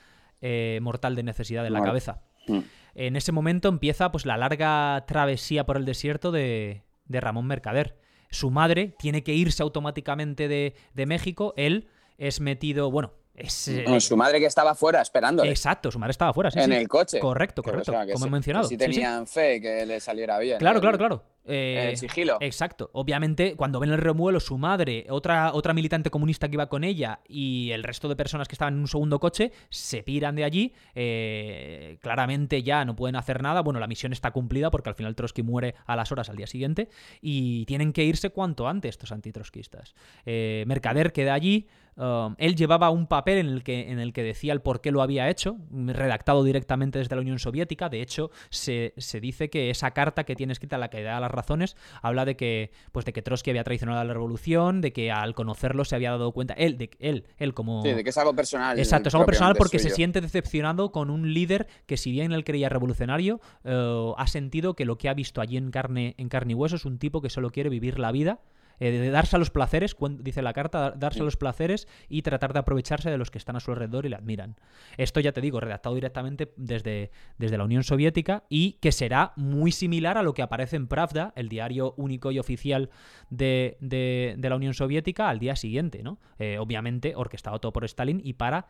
mortal 0.80 1.14
de 1.14 1.22
necesidad 1.22 1.66
en 1.66 1.72
la 1.72 1.82
cabeza. 1.82 2.22
Mm. 2.46 2.58
En 2.96 3.16
ese 3.16 3.32
momento 3.32 3.68
empieza 3.68 4.12
pues 4.12 4.24
la 4.26 4.36
larga 4.36 5.04
travesía 5.08 5.64
por 5.66 5.76
el 5.76 5.84
desierto 5.84 6.30
de, 6.30 6.82
de 7.06 7.20
Ramón 7.20 7.46
Mercader. 7.46 7.96
Su 8.30 8.50
madre 8.50 8.94
tiene 8.98 9.22
que 9.24 9.32
irse 9.34 9.62
automáticamente 9.62 10.46
de, 10.48 10.74
de 10.94 11.06
México. 11.06 11.54
Él 11.56 11.88
es 12.18 12.40
metido, 12.40 12.90
bueno, 12.90 13.12
es... 13.34 13.68
eh, 13.68 13.84
No, 13.86 13.98
su 14.00 14.16
madre 14.16 14.38
que 14.38 14.46
estaba 14.46 14.74
fuera 14.76 15.00
esperándole 15.02 15.50
exacto, 15.50 15.90
su 15.90 15.98
madre 15.98 16.12
estaba 16.12 16.32
fuera. 16.32 16.50
sí, 16.50 16.58
en 16.60 16.66
sí. 16.66 16.72
el 16.72 16.86
coche. 16.88 17.18
Correcto, 17.18 17.62
o 17.62 17.64
correcto, 17.64 17.90
sea, 17.92 18.06
como 18.06 18.18
sí- 18.18 18.28
he 18.28 18.30
mencionado. 18.30 18.68
Si 18.68 18.76
tenían 18.76 19.26
fe 19.26 19.60
que 19.60 19.84
le 19.86 19.98
saliera 20.00 20.38
bien. 20.38 20.58
Claro, 20.58 20.76
el- 20.76 20.80
claro, 20.82 20.98
claro. 20.98 21.24
Eh, 21.46 21.90
El 21.90 21.96
sigilo. 21.96 22.38
Exacto. 22.40 22.90
Obviamente, 22.94 23.54
cuando 23.56 23.78
ven 23.80 23.90
el 23.90 23.98
remuelo, 23.98 24.40
su 24.40 24.56
madre, 24.56 25.06
otra, 25.10 25.52
otra 25.52 25.74
militante 25.74 26.10
comunista 26.10 26.48
que 26.48 26.54
iba 26.54 26.68
con 26.68 26.84
ella 26.84 27.20
y 27.28 27.70
el 27.72 27.82
resto 27.82 28.08
de 28.08 28.16
personas 28.16 28.48
que 28.48 28.54
estaban 28.54 28.74
en 28.74 28.80
un 28.80 28.88
segundo 28.88 29.20
coche, 29.20 29.52
se 29.68 30.02
piran 30.02 30.36
de 30.36 30.44
allí. 30.44 30.72
eh, 30.94 31.98
claramente 32.00 32.62
ya 32.62 32.84
no 32.84 32.96
pueden 32.96 33.16
hacer 33.16 33.42
nada. 33.42 33.60
Bueno, 33.60 33.80
la 33.80 33.86
misión 33.86 34.12
está 34.12 34.30
cumplida 34.30 34.70
porque 34.70 34.88
al 34.88 34.94
final 34.94 35.14
Trotsky 35.14 35.42
muere 35.42 35.74
a 35.86 35.96
las 35.96 36.10
horas 36.12 36.28
al 36.30 36.36
día 36.36 36.46
siguiente 36.46 36.88
y 37.20 37.64
tienen 37.66 37.92
que 37.92 38.04
irse 38.04 38.30
cuanto 38.30 38.68
antes 38.68 38.90
estos 38.90 39.12
antitrotskistas. 39.12 39.94
Eh, 40.26 40.64
Mercader 40.66 41.12
queda 41.12 41.34
allí. 41.34 41.66
um, 41.96 42.34
él 42.38 42.56
llevaba 42.56 42.90
un 42.90 43.06
papel 43.06 43.38
en 43.38 43.46
el, 43.46 43.62
que, 43.62 43.90
en 43.90 43.98
el 44.00 44.12
que 44.12 44.22
decía 44.22 44.52
el 44.52 44.60
por 44.60 44.80
qué 44.80 44.90
lo 44.90 45.02
había 45.02 45.28
hecho, 45.30 45.56
redactado 45.70 46.42
directamente 46.42 46.98
desde 46.98 47.14
la 47.14 47.20
Unión 47.22 47.38
Soviética. 47.38 47.88
De 47.88 48.02
hecho, 48.02 48.30
se, 48.50 48.94
se 48.96 49.20
dice 49.20 49.50
que 49.50 49.70
esa 49.70 49.92
carta 49.92 50.24
que 50.24 50.34
tiene 50.34 50.52
escrita, 50.52 50.78
la 50.78 50.90
que 50.90 51.02
da 51.02 51.20
las 51.20 51.30
razones, 51.34 51.76
habla 52.02 52.24
de 52.24 52.36
que, 52.36 52.70
pues 52.92 53.04
de 53.04 53.12
que 53.12 53.22
Trotsky 53.22 53.50
había 53.50 53.64
traicionado 53.64 54.00
a 54.00 54.04
la 54.04 54.12
revolución, 54.12 54.80
de 54.80 54.92
que 54.92 55.10
al 55.10 55.34
conocerlo 55.34 55.84
se 55.84 55.96
había 55.96 56.10
dado 56.10 56.32
cuenta, 56.32 56.54
él, 56.54 56.78
de, 56.78 56.90
él, 56.98 57.26
él 57.38 57.54
como... 57.54 57.82
Sí, 57.82 57.92
de 57.92 58.04
que 58.04 58.10
es 58.10 58.18
algo 58.18 58.34
personal. 58.34 58.78
Exacto, 58.78 59.08
es 59.08 59.14
algo 59.14 59.26
personal 59.26 59.54
porque 59.56 59.78
se 59.78 59.90
siente 59.90 60.20
decepcionado 60.20 60.92
con 60.92 61.10
un 61.10 61.32
líder 61.32 61.66
que 61.86 61.96
si 61.96 62.10
bien 62.10 62.32
él 62.32 62.44
creía 62.44 62.68
revolucionario, 62.68 63.40
eh, 63.64 64.12
ha 64.16 64.26
sentido 64.26 64.74
que 64.74 64.84
lo 64.84 64.98
que 64.98 65.08
ha 65.08 65.14
visto 65.14 65.40
allí 65.40 65.56
en 65.56 65.70
carne, 65.70 66.14
en 66.18 66.28
carne 66.28 66.52
y 66.52 66.54
hueso 66.54 66.76
es 66.76 66.84
un 66.84 66.98
tipo 66.98 67.20
que 67.20 67.30
solo 67.30 67.50
quiere 67.50 67.70
vivir 67.70 67.98
la 67.98 68.12
vida, 68.12 68.40
eh, 68.80 68.90
de 68.90 69.10
darse 69.10 69.36
a 69.36 69.38
los 69.38 69.50
placeres, 69.50 69.96
dice 70.20 70.42
la 70.42 70.52
carta, 70.52 70.78
dar- 70.80 70.98
darse 70.98 71.20
a 71.20 71.24
los 71.24 71.36
placeres 71.36 71.86
y 72.08 72.22
tratar 72.22 72.52
de 72.52 72.58
aprovecharse 72.60 73.10
de 73.10 73.18
los 73.18 73.30
que 73.30 73.38
están 73.38 73.56
a 73.56 73.60
su 73.60 73.70
alrededor 73.70 74.06
y 74.06 74.08
le 74.08 74.16
admiran. 74.16 74.56
Esto 74.96 75.20
ya 75.20 75.32
te 75.32 75.40
digo, 75.40 75.60
redactado 75.60 75.94
directamente 75.94 76.52
desde, 76.56 77.10
desde 77.38 77.58
la 77.58 77.64
Unión 77.64 77.84
Soviética 77.84 78.44
y 78.48 78.72
que 78.80 78.92
será 78.92 79.32
muy 79.36 79.72
similar 79.72 80.18
a 80.18 80.22
lo 80.22 80.34
que 80.34 80.42
aparece 80.42 80.76
en 80.76 80.86
Pravda, 80.88 81.32
el 81.36 81.48
diario 81.48 81.94
único 81.96 82.30
y 82.32 82.38
oficial 82.38 82.90
de, 83.30 83.76
de- 83.80 84.34
de 84.38 84.48
la 84.48 84.56
Unión 84.56 84.74
Soviética, 84.74 85.28
al 85.28 85.38
día 85.38 85.56
siguiente, 85.56 86.02
¿no? 86.02 86.18
Eh, 86.38 86.58
obviamente 86.58 87.14
orquestado 87.16 87.58
todo 87.60 87.72
por 87.72 87.84
Stalin 87.84 88.20
y 88.24 88.34
para 88.34 88.66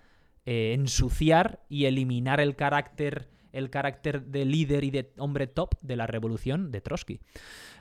eh, 0.46 0.72
ensuciar 0.74 1.60
y 1.68 1.86
eliminar 1.86 2.40
el 2.40 2.54
carácter 2.56 3.28
el 3.54 3.70
carácter 3.70 4.24
de 4.24 4.44
líder 4.44 4.84
y 4.84 4.90
de 4.90 5.12
hombre 5.18 5.46
top 5.46 5.74
de 5.80 5.96
la 5.96 6.06
revolución 6.06 6.70
de 6.70 6.80
Trotsky. 6.80 7.20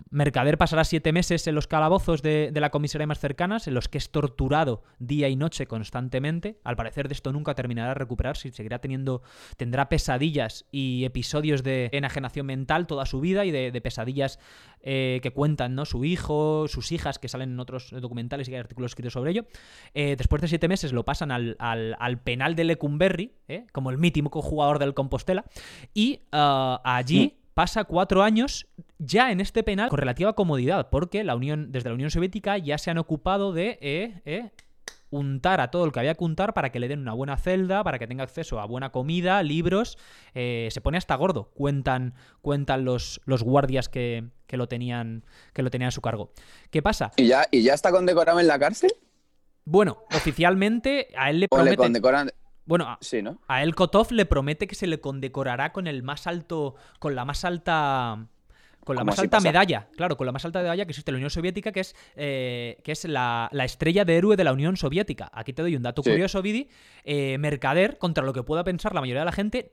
Mercader 0.10 0.58
pasará 0.58 0.84
siete 0.84 1.12
meses 1.12 1.46
en 1.48 1.56
los 1.56 1.68
calabozos 1.68 2.22
de, 2.22 2.52
de 2.52 2.62
la 2.62 2.70
comisaría 2.70 3.08
más 3.08 3.20
cercanas, 3.20 3.68
en 3.68 3.74
los 3.74 3.88
que 3.88 3.98
es 3.98 4.10
torturado 4.12 4.84
día 5.00 5.30
y 5.30 5.36
noche 5.36 5.66
constantemente. 5.66 6.60
Al 6.64 6.76
parecer 6.76 7.08
de 7.08 7.14
esto 7.14 7.32
nunca 7.32 7.56
terminará 7.56 7.90
de 7.90 7.96
recuperarse 7.96 8.48
y 8.48 8.52
seguirá 8.52 8.80
teniendo, 8.80 9.24
tendrá 9.58 9.90
pesadillas 9.90 10.66
y 10.72 11.06
episodios 11.06 11.64
de 11.64 11.90
enajenación 11.92 12.46
mental 12.46 12.88
toda 12.88 13.06
su 13.06 13.20
vida 13.20 13.46
y 13.46 13.52
de, 13.52 13.72
de 13.72 13.82
pesadillas 13.82 14.40
eh, 14.84 15.20
que 15.24 15.32
cuentan 15.32 15.74
¿no? 15.76 15.86
su 15.86 16.06
hijo, 16.06 16.68
sus 16.68 16.92
hijas, 16.92 17.18
que 17.18 17.28
salen 17.28 17.52
en 17.54 17.60
otros 17.60 17.90
documentales 17.92 18.48
y 18.48 18.52
que 18.52 18.58
hay 18.58 18.62
artículos 18.62 18.92
escritos 18.92 19.14
sobre 19.14 19.32
ello. 19.32 19.46
Eh, 19.94 20.16
después 20.18 20.42
de 20.42 20.48
siete 20.48 20.68
meses 20.68 20.94
lo 20.94 21.04
pasan 21.06 21.32
al, 21.32 21.56
al- 21.60 21.96
al 22.00 22.22
penal 22.22 22.56
de 22.56 22.66
Lecumberri, 22.66 23.32
¿eh? 23.48 23.66
como 23.72 23.90
el 23.90 23.98
mítico 23.98 24.42
jugador 24.42 24.78
del 24.80 24.94
Compostela, 24.94 25.46
y 25.94 26.20
ah, 26.32 26.82
allí 26.84 27.38
pasa 27.54 27.84
cuatro 27.84 28.24
años 28.24 28.68
ya 28.98 29.32
en 29.32 29.40
este 29.40 29.64
penal 29.64 29.90
con 29.90 30.00
relativa 30.00 30.34
comodidad, 30.34 30.90
porque 30.90 31.24
la 31.24 31.36
Unión, 31.36 31.72
desde 31.72 31.90
la 31.90 31.96
Unión 31.96 32.10
Soviética 32.10 32.58
ya 32.58 32.78
se 32.78 32.90
han 32.92 32.98
ocupado 32.98 33.54
de 33.54 33.78
eh, 33.82 34.22
eh, 34.26 34.50
untar 35.16 35.62
a 35.62 35.70
todo 35.72 35.86
el 35.86 35.92
que 35.92 36.00
había 36.00 36.16
que 36.16 36.24
untar 36.24 36.54
para 36.54 36.72
que 36.72 36.80
le 36.80 36.88
den 36.88 37.00
una 37.00 37.14
buena 37.14 37.38
celda, 37.38 37.84
para 37.84 38.00
que 38.00 38.08
tenga 38.08 38.24
acceso 38.24 38.60
a 38.60 38.66
buena 38.66 38.92
comida, 38.92 39.44
libros. 39.44 39.98
eh, 40.34 40.70
se 40.72 40.82
pone 40.82 40.98
hasta 40.98 41.16
gordo, 41.16 41.52
cuentan, 41.54 42.16
cuentan 42.42 42.84
los, 42.86 43.22
los 43.26 43.44
guardias 43.44 43.90
que, 43.90 44.26
que 44.48 44.58
lo 44.58 44.68
tenían, 44.68 45.24
que 45.54 45.62
lo 45.62 45.70
tenían 45.70 45.90
a 45.90 45.92
su 45.92 46.02
cargo. 46.02 46.32
¿Qué 46.72 46.82
pasa? 46.82 47.12
¿Y 47.18 47.28
ya, 47.28 47.46
¿Y 47.52 47.62
ya 47.62 47.74
está 47.74 47.92
condecorado 47.92 48.40
en 48.40 48.48
la 48.48 48.58
cárcel? 48.58 48.92
Bueno, 49.66 50.00
oficialmente 50.16 51.08
a 51.18 51.30
él 51.30 51.40
le 51.40 51.46
¿O 51.50 51.58
le 51.58 51.62
prometen. 51.64 51.78
condecoran? 51.78 52.32
Bueno, 52.66 52.86
a, 52.86 52.98
Sí, 53.02 53.22
¿no? 53.22 53.40
a 53.48 53.62
él 53.62 53.76
Kotov 53.76 54.12
le 54.12 54.26
promete 54.26 54.68
que 54.68 54.76
se 54.76 54.88
le 54.88 55.00
condecorará 55.02 55.72
con 55.74 55.86
el 55.88 56.02
más 56.04 56.28
alto. 56.28 56.76
con 57.00 57.14
la 57.16 57.24
más 57.26 57.46
alta. 57.46 58.28
Con 58.84 58.96
la 58.96 59.04
más 59.04 59.20
alta 59.20 59.38
pasa. 59.38 59.48
medalla, 59.48 59.88
claro, 59.96 60.18
con 60.18 60.26
la 60.26 60.32
más 60.32 60.44
alta 60.46 60.60
medalla 60.62 60.86
que 60.86 60.92
existe 60.92 61.12
en 61.12 61.14
la 61.16 61.18
Unión 61.18 61.30
Soviética, 61.30 61.72
que 61.72 61.80
es, 61.82 61.96
eh, 62.16 62.78
que 62.84 62.92
es 62.92 63.06
la, 63.06 63.50
la 63.52 63.66
estrella 63.66 64.06
de 64.06 64.16
héroe 64.18 64.36
de 64.36 64.44
la 64.44 64.54
Unión 64.54 64.78
Soviética. 64.78 65.30
Aquí 65.34 65.54
te 65.54 65.62
doy 65.62 65.76
un 65.76 65.84
dato 65.84 66.04
Sí. 66.04 66.10
curioso, 66.10 66.42
Vidi. 66.42 66.70
Eh, 67.04 67.38
Mercader, 67.40 67.98
contra 67.98 68.24
lo 68.24 68.34
que 68.34 68.44
pueda 68.44 68.64
pensar 68.64 68.94
la 68.94 69.02
mayoría 69.02 69.22
de 69.22 69.26
la 69.26 69.32
gente, 69.32 69.72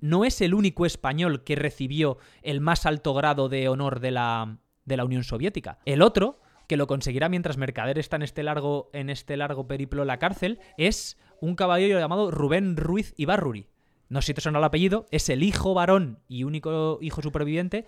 no 0.00 0.24
es 0.24 0.40
el 0.40 0.54
único 0.54 0.86
español 0.86 1.44
que 1.44 1.54
recibió 1.56 2.18
el 2.42 2.60
más 2.60 2.86
alto 2.86 3.14
grado 3.14 3.48
de 3.48 3.68
honor 3.68 4.00
de 4.00 4.10
la, 4.10 4.58
de 4.84 4.96
la 4.96 5.04
Unión 5.04 5.24
Soviética. 5.24 5.78
El 5.84 6.02
otro, 6.02 6.40
que 6.68 6.76
lo 6.76 6.86
conseguirá 6.86 7.28
mientras 7.28 7.56
Mercader 7.56 7.98
está 7.98 8.16
en 8.16 8.22
este 8.22 8.42
largo, 8.42 8.90
en 8.92 9.10
este 9.10 9.36
largo 9.36 9.66
periplo 9.66 10.02
en 10.02 10.08
la 10.08 10.18
cárcel, 10.18 10.58
es 10.76 11.18
un 11.40 11.54
caballero 11.56 11.98
llamado 11.98 12.30
Rubén 12.30 12.76
Ruiz 12.76 13.14
Ibarruri. 13.16 13.66
No 14.08 14.20
sé 14.20 14.26
si 14.26 14.34
te 14.34 14.40
suena 14.42 14.58
el 14.58 14.64
apellido, 14.64 15.06
es 15.10 15.28
el 15.30 15.42
hijo 15.42 15.72
varón 15.72 16.18
y 16.28 16.44
único 16.44 16.98
hijo 17.00 17.22
superviviente 17.22 17.86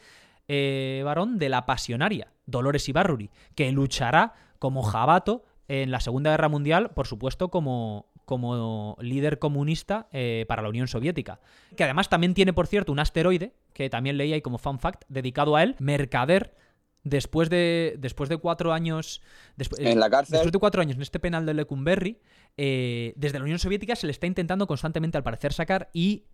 eh, 0.48 1.02
varón 1.04 1.38
de 1.38 1.48
la 1.48 1.66
pasionaria, 1.66 2.32
Dolores 2.46 2.88
Ibarruri, 2.88 3.30
que 3.54 3.70
luchará 3.72 4.34
como 4.58 4.82
jabato 4.82 5.44
en 5.68 5.90
la 5.90 6.00
Segunda 6.00 6.30
Guerra 6.30 6.48
Mundial, 6.48 6.90
por 6.90 7.06
supuesto, 7.06 7.48
como, 7.48 8.06
como 8.26 8.96
líder 9.00 9.38
comunista 9.38 10.08
eh, 10.12 10.44
para 10.48 10.62
la 10.62 10.68
Unión 10.68 10.88
Soviética. 10.88 11.40
Que 11.76 11.84
además 11.84 12.08
también 12.08 12.34
tiene, 12.34 12.52
por 12.52 12.66
cierto, 12.66 12.92
un 12.92 12.98
asteroide, 12.98 13.54
que 13.72 13.88
también 13.88 14.16
leí 14.18 14.32
ahí 14.32 14.42
como 14.42 14.58
fun 14.58 14.78
fact, 14.78 15.04
dedicado 15.08 15.56
a 15.56 15.62
él, 15.62 15.74
Mercader, 15.78 16.54
después 17.02 17.48
de, 17.50 17.96
después 17.98 18.28
de 18.28 18.36
cuatro 18.36 18.72
años. 18.72 19.22
despu- 19.58 19.76
En 19.78 19.98
la 20.00 20.10
cárcel. 20.10 20.32
Después 20.34 20.52
de 20.52 20.58
cuatro 20.58 20.82
años 20.82 20.96
en 20.96 21.02
este 21.02 21.18
penal 21.20 21.44
de 21.46 21.54
Lecumberri, 21.54 22.18
eh, 22.56 23.12
desde 23.16 23.38
la 23.38 23.44
Unión 23.44 23.58
Soviética 23.58 23.96
se 23.96 24.06
le 24.06 24.10
está 24.12 24.26
intentando 24.26 24.66
constantemente, 24.66 25.16
al 25.18 25.24
parecer, 25.24 25.52
sacar 25.52 25.88
y 25.92 26.24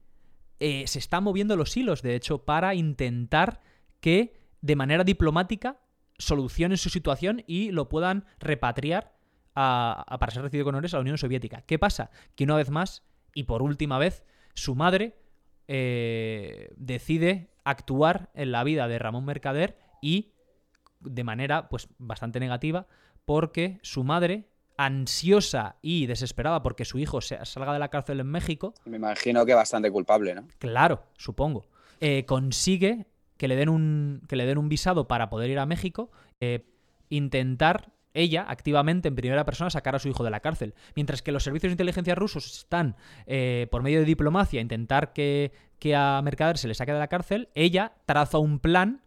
eh, 0.58 0.84
se 0.86 0.98
están 0.98 1.24
moviendo 1.24 1.56
los 1.56 1.76
hilos, 1.76 2.02
de 2.02 2.14
hecho, 2.16 2.44
para 2.44 2.74
intentar 2.74 3.60
que 4.00 4.38
de 4.60 4.76
manera 4.76 5.04
diplomática 5.04 5.80
solucionen 6.18 6.76
su 6.78 6.90
situación 6.90 7.42
y 7.46 7.70
lo 7.70 7.88
puedan 7.88 8.24
repatriar 8.40 9.14
a- 9.54 10.04
a- 10.06 10.18
para 10.18 10.32
ser 10.32 10.42
recibido 10.42 10.64
con 10.66 10.74
honores 10.74 10.92
a 10.94 10.98
la 10.98 11.02
Unión 11.02 11.18
Soviética. 11.18 11.62
¿Qué 11.62 11.78
pasa? 11.78 12.10
Que 12.36 12.44
una 12.44 12.56
vez 12.56 12.70
más, 12.70 13.02
y 13.34 13.44
por 13.44 13.62
última 13.62 13.98
vez, 13.98 14.24
su 14.54 14.74
madre 14.74 15.16
eh, 15.72 16.72
decide 16.76 17.50
actuar 17.64 18.30
en 18.34 18.50
la 18.52 18.64
vida 18.64 18.88
de 18.88 18.98
Ramón 18.98 19.24
Mercader 19.24 19.78
y 20.02 20.32
de 21.00 21.24
manera 21.24 21.68
pues 21.68 21.88
bastante 21.98 22.40
negativa 22.40 22.86
porque 23.24 23.78
su 23.82 24.02
madre 24.02 24.48
ansiosa 24.76 25.76
y 25.80 26.06
desesperada 26.06 26.62
porque 26.62 26.84
su 26.84 26.98
hijo 26.98 27.20
se- 27.20 27.44
salga 27.46 27.72
de 27.72 27.78
la 27.78 27.88
cárcel 27.88 28.18
en 28.20 28.26
México 28.26 28.74
Me 28.84 28.96
imagino 28.96 29.46
que 29.46 29.54
bastante 29.54 29.90
culpable, 29.90 30.34
¿no? 30.34 30.48
claro, 30.58 31.04
supongo, 31.16 31.66
eh, 32.00 32.24
consigue 32.26 33.06
que 33.40 33.48
le 33.48 33.56
den 33.56 33.70
un 33.70 34.20
que 34.28 34.36
le 34.36 34.44
den 34.44 34.58
un 34.58 34.68
visado 34.68 35.08
para 35.08 35.30
poder 35.30 35.48
ir 35.48 35.58
a 35.58 35.64
México, 35.64 36.10
eh, 36.40 36.66
intentar 37.08 37.90
ella 38.12 38.44
activamente 38.46 39.08
en 39.08 39.16
primera 39.16 39.46
persona 39.46 39.70
sacar 39.70 39.96
a 39.96 39.98
su 39.98 40.08
hijo 40.08 40.22
de 40.24 40.28
la 40.28 40.40
cárcel, 40.40 40.74
mientras 40.94 41.22
que 41.22 41.32
los 41.32 41.42
servicios 41.42 41.70
de 41.70 41.72
inteligencia 41.72 42.14
rusos 42.14 42.58
están 42.58 42.96
eh, 43.24 43.66
por 43.70 43.82
medio 43.82 44.00
de 44.00 44.04
diplomacia 44.04 44.60
intentar 44.60 45.14
que, 45.14 45.52
que 45.78 45.96
a 45.96 46.20
Mercader 46.22 46.58
se 46.58 46.68
le 46.68 46.74
saque 46.74 46.92
de 46.92 46.98
la 46.98 47.08
cárcel, 47.08 47.48
ella 47.54 47.94
traza 48.04 48.36
un 48.36 48.58
plan 48.58 49.00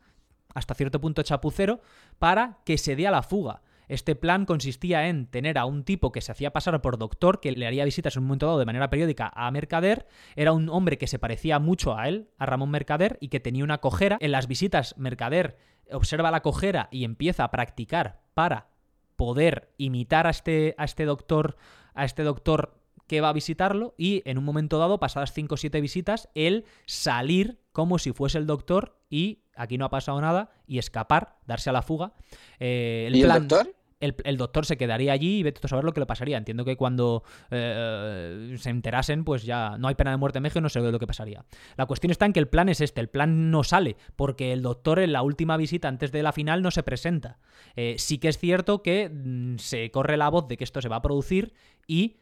hasta 0.55 0.73
cierto 0.73 0.99
punto 0.99 1.21
chapucero 1.21 1.81
para 2.17 2.57
que 2.65 2.79
se 2.79 2.95
dé 2.95 3.05
a 3.05 3.11
la 3.11 3.21
fuga. 3.21 3.61
Este 3.93 4.15
plan 4.15 4.45
consistía 4.45 5.07
en 5.07 5.27
tener 5.27 5.57
a 5.59 5.65
un 5.65 5.83
tipo 5.83 6.11
que 6.11 6.21
se 6.21 6.31
hacía 6.31 6.51
pasar 6.51 6.81
por 6.81 6.97
doctor, 6.97 7.39
que 7.39 7.51
le 7.51 7.67
haría 7.67 7.85
visitas 7.85 8.15
en 8.15 8.23
un 8.23 8.27
momento 8.27 8.47
dado 8.47 8.57
de 8.59 8.65
manera 8.65 8.89
periódica 8.89 9.31
a 9.35 9.51
Mercader. 9.51 10.07
Era 10.35 10.51
un 10.51 10.67
hombre 10.69 10.97
que 10.97 11.05
se 11.07 11.19
parecía 11.19 11.59
mucho 11.59 11.95
a 11.95 12.07
él, 12.07 12.29
a 12.39 12.45
Ramón 12.47 12.71
Mercader, 12.71 13.17
y 13.21 13.27
que 13.27 13.39
tenía 13.39 13.63
una 13.63 13.77
cojera. 13.79 14.17
En 14.19 14.31
las 14.31 14.47
visitas, 14.47 14.95
Mercader 14.97 15.57
observa 15.91 16.31
la 16.31 16.41
cojera 16.41 16.87
y 16.91 17.03
empieza 17.03 17.43
a 17.43 17.51
practicar 17.51 18.21
para 18.33 18.69
poder 19.15 19.71
imitar 19.77 20.25
a 20.25 20.31
este, 20.31 20.73
a 20.79 20.85
este 20.85 21.05
doctor, 21.05 21.55
a 21.93 22.03
este 22.03 22.23
doctor 22.23 22.79
que 23.05 23.21
va 23.21 23.29
a 23.29 23.33
visitarlo 23.33 23.93
y 23.97 24.23
en 24.25 24.39
un 24.39 24.43
momento 24.45 24.79
dado, 24.79 24.99
pasadas 24.99 25.33
5 25.33 25.53
o 25.53 25.57
7 25.57 25.81
visitas, 25.81 26.29
él 26.33 26.65
salir 26.87 27.59
como 27.73 27.99
si 27.99 28.11
fuese 28.11 28.39
el 28.39 28.47
doctor 28.47 28.97
y 29.09 29.43
aquí 29.55 29.77
no 29.77 29.85
ha 29.85 29.89
pasado 29.89 30.19
nada 30.19 30.49
y 30.65 30.79
escapar, 30.79 31.37
darse 31.45 31.69
a 31.69 31.73
la 31.73 31.81
fuga. 31.83 32.13
Eh, 32.59 33.05
el 33.07 33.15
¿Y 33.15 33.21
el 33.21 33.25
plan- 33.27 33.47
doctor? 33.47 33.75
El, 34.03 34.15
el 34.23 34.37
doctor 34.37 34.65
se 34.65 34.77
quedaría 34.77 35.13
allí 35.13 35.39
y 35.39 35.43
vete 35.43 35.61
a 35.63 35.67
saber 35.67 35.85
lo 35.85 35.93
que 35.93 35.99
le 35.99 36.05
pasaría. 36.05 36.37
Entiendo 36.37 36.65
que 36.65 36.75
cuando 36.75 37.23
eh, 37.51 38.55
se 38.57 38.69
enterasen, 38.69 39.23
pues 39.23 39.43
ya 39.43 39.77
no 39.77 39.87
hay 39.87 39.95
pena 39.95 40.11
de 40.11 40.17
muerte 40.17 40.39
en 40.39 40.43
México, 40.43 40.61
no 40.61 40.69
sé 40.69 40.79
lo 40.79 40.99
que 40.99 41.07
pasaría. 41.07 41.45
La 41.77 41.85
cuestión 41.85 42.11
está 42.11 42.25
en 42.25 42.33
que 42.33 42.39
el 42.39 42.47
plan 42.47 42.69
es 42.69 42.81
este, 42.81 43.01
el 43.01 43.09
plan 43.09 43.51
no 43.51 43.63
sale, 43.63 43.95
porque 44.15 44.51
el 44.51 44.61
doctor 44.61 44.99
en 44.99 45.13
la 45.13 45.21
última 45.21 45.57
visita 45.57 45.87
antes 45.87 46.11
de 46.11 46.23
la 46.23 46.33
final 46.33 46.61
no 46.61 46.71
se 46.71 46.83
presenta. 46.83 47.39
Eh, 47.75 47.95
sí 47.97 48.17
que 48.17 48.27
es 48.27 48.37
cierto 48.37 48.83
que 48.83 49.09
mm, 49.09 49.57
se 49.57 49.89
corre 49.91 50.17
la 50.17 50.29
voz 50.29 50.47
de 50.47 50.57
que 50.57 50.63
esto 50.63 50.81
se 50.81 50.89
va 50.89 50.97
a 50.97 51.01
producir 51.01 51.53
y 51.87 52.17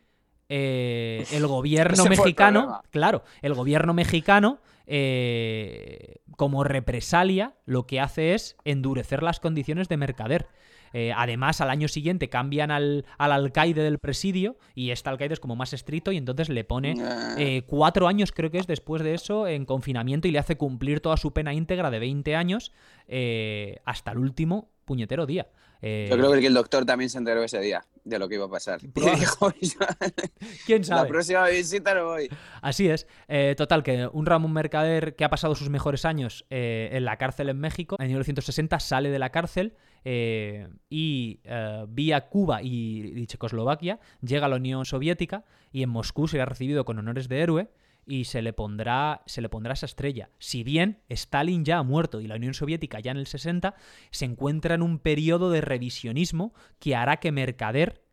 eh, 0.54 1.26
el 1.32 1.48
gobierno 1.48 2.04
el 2.04 2.10
mexicano, 2.10 2.82
claro, 2.92 3.24
el 3.42 3.54
gobierno 3.54 3.94
mexicano, 3.94 4.60
eh, 4.86 6.16
como 6.36 6.64
represalia, 6.66 7.56
lo 7.66 7.88
que 7.88 8.02
hace 8.02 8.34
es 8.34 8.58
endurecer 8.66 9.24
las 9.24 9.40
condiciones 9.40 9.88
de 9.88 9.98
mercader. 9.98 10.48
Eh, 10.94 11.14
además, 11.16 11.62
al 11.62 11.70
año 11.70 11.88
siguiente 11.88 12.30
cambian 12.30 12.72
al, 12.72 13.06
al 13.18 13.32
alcaide 13.32 13.82
del 13.84 14.00
presidio 14.00 14.58
y 14.76 14.92
este 14.92 15.10
alcaide 15.10 15.34
es 15.34 15.40
como 15.40 15.56
más 15.56 15.74
estricto 15.74 16.12
y 16.12 16.18
entonces 16.18 16.50
le 16.50 16.64
pone 16.64 16.96
eh, 17.38 17.64
cuatro 17.68 18.08
años, 18.08 18.32
creo 18.32 18.52
que 18.52 18.58
es 18.60 18.68
después 18.68 19.02
de 19.04 19.14
eso, 19.14 19.48
en 19.48 19.66
confinamiento 19.66 20.28
y 20.28 20.32
le 20.32 20.40
hace 20.40 20.58
cumplir 20.58 21.00
toda 21.02 21.18
su 21.18 21.34
pena 21.34 21.54
íntegra 21.54 21.90
de 21.92 22.00
20 22.00 22.36
años 22.36 22.72
eh, 23.08 23.80
hasta 23.86 24.12
el 24.12 24.18
último 24.20 24.70
puñetero 24.86 25.26
día. 25.26 25.48
Eh, 25.84 26.08
Yo 26.12 26.18
creo 26.18 26.32
que 26.34 26.46
el 26.46 26.54
doctor 26.54 26.86
también 26.86 27.10
se 27.10 27.18
enteró 27.18 27.44
ese 27.44 27.60
día 27.60 27.84
de 28.04 28.20
lo 28.20 28.30
que 28.30 28.36
iba 28.36 28.46
a 28.46 28.50
pasar. 28.50 28.80
Y 28.84 28.88
Probable- 28.90 29.20
dijo, 29.20 29.52
¿Quién 30.66 30.82
la 30.82 30.86
sabe? 30.88 31.10
próxima 31.10 31.48
visita 31.48 31.96
no 31.96 32.06
voy. 32.06 32.30
Así 32.62 32.88
es. 32.88 33.08
Eh, 33.28 33.56
total, 33.58 33.82
que 33.84 34.08
un 34.12 34.26
Ramón 34.26 34.54
Mercader 34.54 35.16
que 35.16 35.24
ha 35.24 35.30
pasado 35.30 35.56
sus 35.56 35.70
mejores 35.70 36.06
años 36.06 36.46
eh, 36.50 36.90
en 36.92 37.06
la 37.06 37.18
cárcel 37.18 37.50
en 37.50 37.60
México, 37.60 37.96
en 38.00 38.08
1960 38.08 38.80
sale 38.80 39.10
de 39.10 39.20
la 39.20 39.32
cárcel 39.32 39.76
eh, 40.04 40.68
y 40.90 41.40
eh, 41.44 41.86
vía 41.88 42.28
Cuba 42.30 42.62
y, 42.64 43.26
Checoslovaquia 43.28 44.00
llega 44.22 44.48
a 44.48 44.50
la 44.50 44.56
Unión 44.56 44.86
Soviética 44.86 45.46
y 45.72 45.84
en 45.84 45.90
Moscú 45.90 46.28
será 46.28 46.46
recibido 46.46 46.86
con 46.86 46.98
honores 46.98 47.28
de 47.28 47.40
héroe 47.40 47.70
y 48.06 48.26
se 48.26 48.42
le 48.42 48.52
pondrá 48.52 49.22
se 49.28 49.42
le 49.42 49.50
pondrá 49.50 49.74
esa 49.74 49.86
estrella. 49.86 50.30
Si 50.40 50.64
bien 50.64 51.02
Stalin 51.10 51.64
ya 51.64 51.78
ha 51.78 51.84
muerto 51.84 52.20
y 52.20 52.28
la 52.28 52.36
Unión 52.36 52.54
Soviética 52.54 53.00
ya 53.00 53.12
en 53.12 53.18
el 53.18 53.28
60 53.28 53.76
se 54.10 54.26
encuentra 54.26 54.76
en 54.76 54.82
un 54.82 54.98
periodo 55.00 55.52
de 55.52 55.62
revisionismo 55.62 56.54
que 56.80 56.96
hará 56.96 57.18
que 57.18 57.32
Mercader 57.32 58.04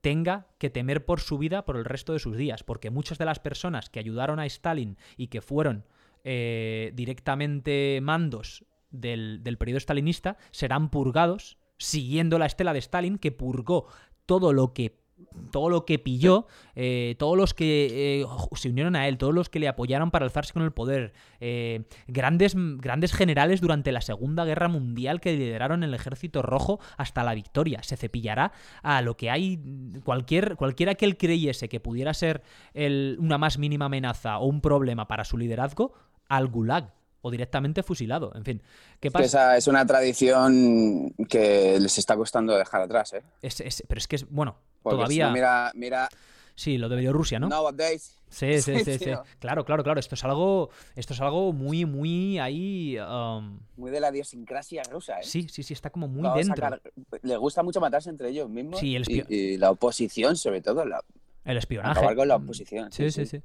tenga 0.00 0.46
que 0.58 0.70
temer 0.70 1.04
por 1.04 1.20
su 1.20 1.38
vida 1.38 1.64
por 1.64 1.76
el 1.76 1.84
resto 1.84 2.12
de 2.12 2.20
sus 2.20 2.36
días, 2.36 2.62
porque 2.62 2.90
muchas 2.90 3.18
de 3.18 3.24
las 3.24 3.40
personas 3.40 3.90
que 3.90 3.98
ayudaron 3.98 4.38
a 4.38 4.46
Stalin 4.46 4.96
y 5.16 5.26
que 5.26 5.40
fueron 5.40 5.84
eh, 6.22 6.92
directamente 6.94 7.98
mandos 8.00 8.64
del, 9.00 9.42
del 9.42 9.58
periodo 9.58 9.80
stalinista 9.80 10.36
serán 10.50 10.90
purgados 10.90 11.58
siguiendo 11.78 12.38
la 12.38 12.46
estela 12.46 12.72
de 12.72 12.78
Stalin 12.78 13.18
que 13.18 13.32
purgó 13.32 13.86
todo 14.26 14.52
lo 14.52 14.72
que 14.72 14.98
todo 15.50 15.70
lo 15.70 15.86
que 15.86 15.98
pilló, 15.98 16.46
eh, 16.74 17.14
todos 17.18 17.36
los 17.36 17.54
que 17.54 18.20
eh, 18.20 18.26
se 18.52 18.68
unieron 18.68 18.96
a 18.96 19.08
él, 19.08 19.16
todos 19.16 19.34
los 19.34 19.48
que 19.48 19.58
le 19.58 19.68
apoyaron 19.68 20.10
para 20.10 20.26
alzarse 20.26 20.52
con 20.52 20.62
el 20.62 20.72
poder, 20.72 21.14
eh, 21.40 21.84
grandes, 22.06 22.54
grandes 22.54 23.14
generales 23.14 23.60
durante 23.60 23.92
la 23.92 24.02
Segunda 24.02 24.44
Guerra 24.44 24.68
Mundial 24.68 25.20
que 25.20 25.34
lideraron 25.34 25.82
el 25.82 25.94
Ejército 25.94 26.42
Rojo 26.42 26.80
hasta 26.96 27.24
la 27.24 27.34
victoria. 27.34 27.82
Se 27.82 27.96
cepillará 27.96 28.52
a 28.82 29.00
lo 29.02 29.16
que 29.16 29.30
hay, 29.30 29.60
cualquier, 30.04 30.56
cualquiera 30.56 30.94
que 30.96 31.06
él 31.06 31.16
creyese 31.16 31.68
que 31.68 31.80
pudiera 31.80 32.12
ser 32.12 32.42
una 32.74 33.38
más 33.38 33.58
mínima 33.58 33.86
amenaza 33.86 34.38
o 34.38 34.46
un 34.46 34.60
problema 34.60 35.08
para 35.08 35.24
su 35.24 35.38
liderazgo, 35.38 35.94
al 36.28 36.48
gulag 36.48 36.92
o 37.26 37.30
directamente 37.30 37.82
fusilado. 37.82 38.32
En 38.34 38.44
fin, 38.44 38.62
¿qué 39.00 39.08
Que 39.08 39.10
pasa? 39.10 39.24
esa 39.24 39.56
es 39.56 39.66
una 39.66 39.84
tradición 39.84 41.10
que 41.28 41.78
les 41.80 41.98
está 41.98 42.16
costando 42.16 42.56
dejar 42.56 42.82
atrás, 42.82 43.12
¿eh? 43.14 43.22
Es- 43.42 43.60
es- 43.60 43.82
pero 43.88 43.98
es 43.98 44.06
que 44.06 44.16
es, 44.16 44.28
bueno, 44.30 44.56
Porque 44.82 44.96
todavía... 44.96 45.24
si 45.26 45.28
no, 45.28 45.34
mira, 45.34 45.72
mira, 45.74 46.08
Sí, 46.54 46.78
lo 46.78 46.88
de 46.88 46.96
Bielorrusia, 46.96 47.38
¿no? 47.38 47.48
nowadays. 47.48 48.16
Sí, 48.30 48.60
sí, 48.62 48.78
Sí, 48.78 48.84
sí, 48.84 48.98
sí. 48.98 49.10
Claro, 49.40 49.64
claro, 49.66 49.84
claro. 49.84 50.00
Esto 50.00 50.14
es 50.14 50.24
algo, 50.24 50.70
esto 50.94 51.12
es 51.12 51.20
algo 51.20 51.52
muy, 51.52 51.84
muy 51.84 52.38
ahí. 52.38 52.96
um, 52.98 53.60
Muy 53.76 53.90
de 53.90 54.00
la 54.00 54.10
idiosincrasia 54.10 54.82
rusa, 54.84 55.18
¿eh? 55.20 55.24
sí, 55.24 55.46
sí, 55.50 55.62
sí, 55.62 55.74
está 55.74 55.90
como 55.90 56.08
muy 56.08 56.22
Vamos 56.22 56.38
dentro. 56.38 56.54
sacar- 56.56 56.80
Les 57.22 57.38
gusta 57.38 57.62
mucho 57.62 57.78
matarse 57.80 58.08
entre 58.08 58.30
ellos 58.30 58.48
mismos. 58.48 58.80
Sí, 58.80 58.96
el 58.96 59.02
y, 59.06 59.20
espio- 59.20 59.26
y 59.28 59.58
la 59.58 59.70
oposición, 59.70 60.36
sobre 60.36 60.62
todo, 60.62 60.84
la, 60.86 61.02
El 61.44 61.58
espionaje. 61.58 61.90
acabar 61.98 62.16
con 62.16 62.28
la 62.28 62.36
oposición. 62.36 62.90
Sí, 62.90 63.10
sí, 63.10 63.26
sí. 63.26 63.42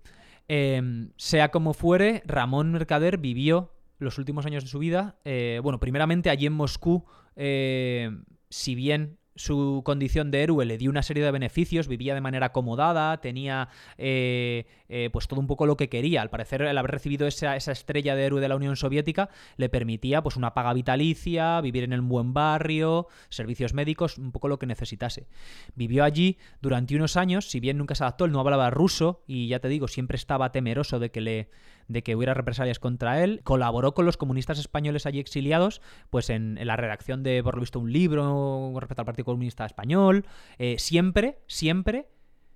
Eh, 0.47 1.09
sea 1.17 1.49
como 1.49 1.73
fuere, 1.73 2.23
Ramón 2.25 2.71
Mercader 2.71 3.17
vivió 3.17 3.71
los 3.99 4.17
últimos 4.17 4.45
años 4.45 4.63
de 4.63 4.69
su 4.69 4.79
vida. 4.79 5.17
eh, 5.23 5.59
bueno, 5.63 5.79
primeramente 5.79 6.29
allí 6.29 6.47
en 6.47 6.53
Moscú, 6.53 7.05
eh, 7.35 8.09
si 8.49 8.75
bien 8.75 9.17
su 9.35 9.81
condición 9.85 10.31
de 10.31 10.43
héroe 10.43 10.65
le 10.65 10.77
dio 10.77 10.89
una 10.89 11.03
serie 11.03 11.23
de 11.23 11.31
beneficios, 11.31 11.87
vivía 11.87 12.13
de 12.13 12.21
manera 12.21 12.47
acomodada, 12.47 13.19
tenía 13.21 13.69
eh, 13.97 14.65
eh, 14.89 15.09
pues 15.11 15.27
todo 15.27 15.39
un 15.39 15.47
poco 15.47 15.65
lo 15.65 15.77
que 15.77 15.89
quería. 15.89 16.21
Al 16.21 16.29
parecer, 16.29 16.61
el 16.61 16.77
haber 16.77 16.91
recibido 16.91 17.27
esa, 17.27 17.55
esa 17.55 17.71
estrella 17.71 18.15
de 18.15 18.25
héroe 18.25 18.41
de 18.41 18.49
la 18.49 18.55
Unión 18.55 18.75
Soviética 18.75 19.29
le 19.57 19.69
permitía 19.69 20.21
pues 20.21 20.35
una 20.35 20.53
paga 20.53 20.73
vitalicia, 20.73 21.61
vivir 21.61 21.83
en 21.83 21.93
el 21.93 22.01
buen 22.01 22.33
barrio, 22.33 23.07
servicios 23.29 23.73
médicos, 23.73 24.17
un 24.17 24.31
poco 24.31 24.47
lo 24.47 24.59
que 24.59 24.65
necesitase. 24.65 25.27
Vivió 25.75 26.03
allí 26.03 26.37
durante 26.61 26.95
unos 26.95 27.17
años, 27.17 27.49
si 27.49 27.59
bien 27.59 27.77
nunca 27.77 27.95
se 27.95 28.03
adaptó, 28.03 28.25
él 28.25 28.31
no 28.31 28.39
hablaba 28.39 28.69
ruso 28.69 29.23
y 29.27 29.47
ya 29.47 29.59
te 29.59 29.69
digo, 29.69 29.87
siempre 29.87 30.15
estaba 30.15 30.51
temeroso 30.51 30.99
de 30.99 31.11
que 31.11 31.21
le 31.21 31.49
de 31.91 32.03
que 32.03 32.15
hubiera 32.15 32.33
represalias 32.33 32.79
contra 32.79 33.23
él. 33.23 33.41
Colaboró 33.43 33.93
con 33.93 34.05
los 34.05 34.17
comunistas 34.17 34.59
españoles 34.59 35.05
allí 35.05 35.19
exiliados, 35.19 35.81
pues 36.09 36.29
en, 36.29 36.59
la 36.65 36.75
redacción 36.75 37.23
de, 37.23 37.43
por 37.43 37.55
lo 37.55 37.61
visto, 37.61 37.79
un 37.79 37.91
libro 37.91 38.71
con 38.73 38.81
respecto 38.81 39.01
al 39.01 39.05
Partido 39.05 39.25
Comunista 39.25 39.65
Español. 39.65 40.25
Eh, 40.57 40.75
siempre, 40.79 41.39
siempre 41.47 42.07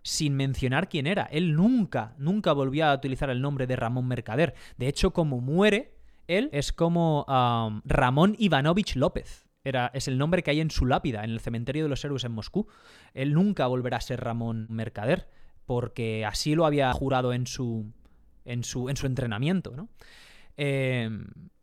sin 0.05 0.35
mencionar 0.35 0.87
quién 0.87 1.07
era. 1.07 1.23
Él 1.23 1.55
nunca, 1.55 2.13
nunca 2.19 2.53
volvió 2.53 2.85
a 2.85 2.93
utilizar 2.93 3.31
el 3.31 3.41
nombre 3.41 3.65
de 3.65 3.75
Ramón 3.75 4.07
Mercader. 4.07 4.53
De 4.77 4.87
hecho, 4.87 5.11
como 5.11 5.41
muere, 5.41 5.95
él 6.27 6.49
es 6.53 6.71
como 6.71 7.25
Ramón 7.83 8.35
Ivanovich 8.37 8.95
López. 8.95 9.47
Era, 9.63 9.89
es 9.95 10.07
el 10.07 10.19
nombre 10.19 10.43
que 10.43 10.51
hay 10.51 10.61
en 10.61 10.69
su 10.69 10.85
lápida, 10.85 11.23
en 11.23 11.31
el 11.31 11.39
cementerio 11.39 11.83
de 11.83 11.89
los 11.89 12.05
héroes 12.05 12.23
en 12.23 12.33
Moscú. 12.33 12.67
Él 13.15 13.33
nunca 13.33 13.65
volverá 13.65 13.97
a 13.97 14.01
ser 14.01 14.23
Ramón 14.23 14.67
Mercader. 14.69 15.27
porque 15.65 16.23
así 16.23 16.53
lo 16.53 16.67
había 16.67 16.93
jurado 16.93 17.33
en 17.33 17.47
su, 17.47 17.91
en 18.45 18.63
su, 18.63 18.89
en 18.89 18.97
su 18.97 19.05
entrenamiento, 19.07 19.75
¿no? 19.75 19.89
Eh, 20.57 21.09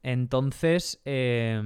entonces, 0.02 1.00
eh, 1.04 1.62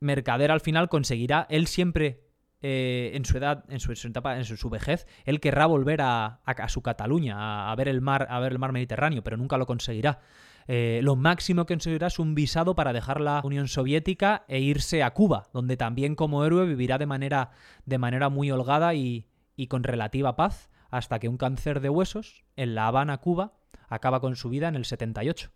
Mercader 0.00 0.50
al 0.50 0.60
final 0.60 0.88
conseguirá, 0.88 1.46
él 1.50 1.66
siempre 1.66 2.26
eh, 2.62 3.12
en 3.14 3.24
su 3.24 3.36
edad, 3.36 3.64
en 3.68 3.80
su, 3.80 3.92
etapa, 3.92 4.38
en 4.38 4.44
su, 4.44 4.70
vejez, 4.70 5.06
él 5.24 5.40
querrá 5.40 5.66
volver 5.66 6.00
a, 6.02 6.40
su 6.68 6.82
Cataluña, 6.82 7.70
a, 7.70 7.76
ver 7.76 7.88
el 7.88 8.00
mar, 8.00 8.26
a 8.30 8.40
ver 8.40 8.52
el 8.52 8.58
mar 8.58 8.72
Mediterráneo, 8.72 9.22
pero 9.22 9.36
nunca 9.36 9.58
lo 9.58 9.66
conseguirá. 9.66 10.20
Eh, 10.66 11.00
lo 11.02 11.14
máximo 11.16 11.64
que 11.66 11.74
conseguirá 11.74 12.08
es 12.08 12.18
un 12.18 12.34
visado 12.34 12.74
para 12.74 12.92
dejar 12.92 13.20
la 13.20 13.40
Unión 13.44 13.68
Soviética 13.68 14.44
e 14.48 14.60
irse 14.60 15.02
a 15.02 15.12
Cuba, 15.12 15.48
donde 15.52 15.76
también 15.76 16.16
como 16.16 16.44
héroe 16.44 16.66
vivirá 16.66 16.98
de 16.98 17.06
manera, 17.06 17.50
de 17.84 17.98
manera 17.98 18.30
muy 18.30 18.50
holgada 18.50 18.94
y 18.94 19.26
con 19.68 19.84
relativa 19.84 20.34
paz, 20.34 20.70
hasta 20.90 21.18
que 21.18 21.28
un 21.28 21.36
cáncer 21.36 21.80
de 21.80 21.90
huesos 21.90 22.44
en 22.56 22.74
La 22.74 22.86
Habana, 22.88 23.18
Cuba, 23.18 23.52
acaba 23.88 24.20
con 24.20 24.36
su 24.36 24.48
vida 24.48 24.68
en 24.68 24.76
el 24.76 24.84
78. 24.84 25.50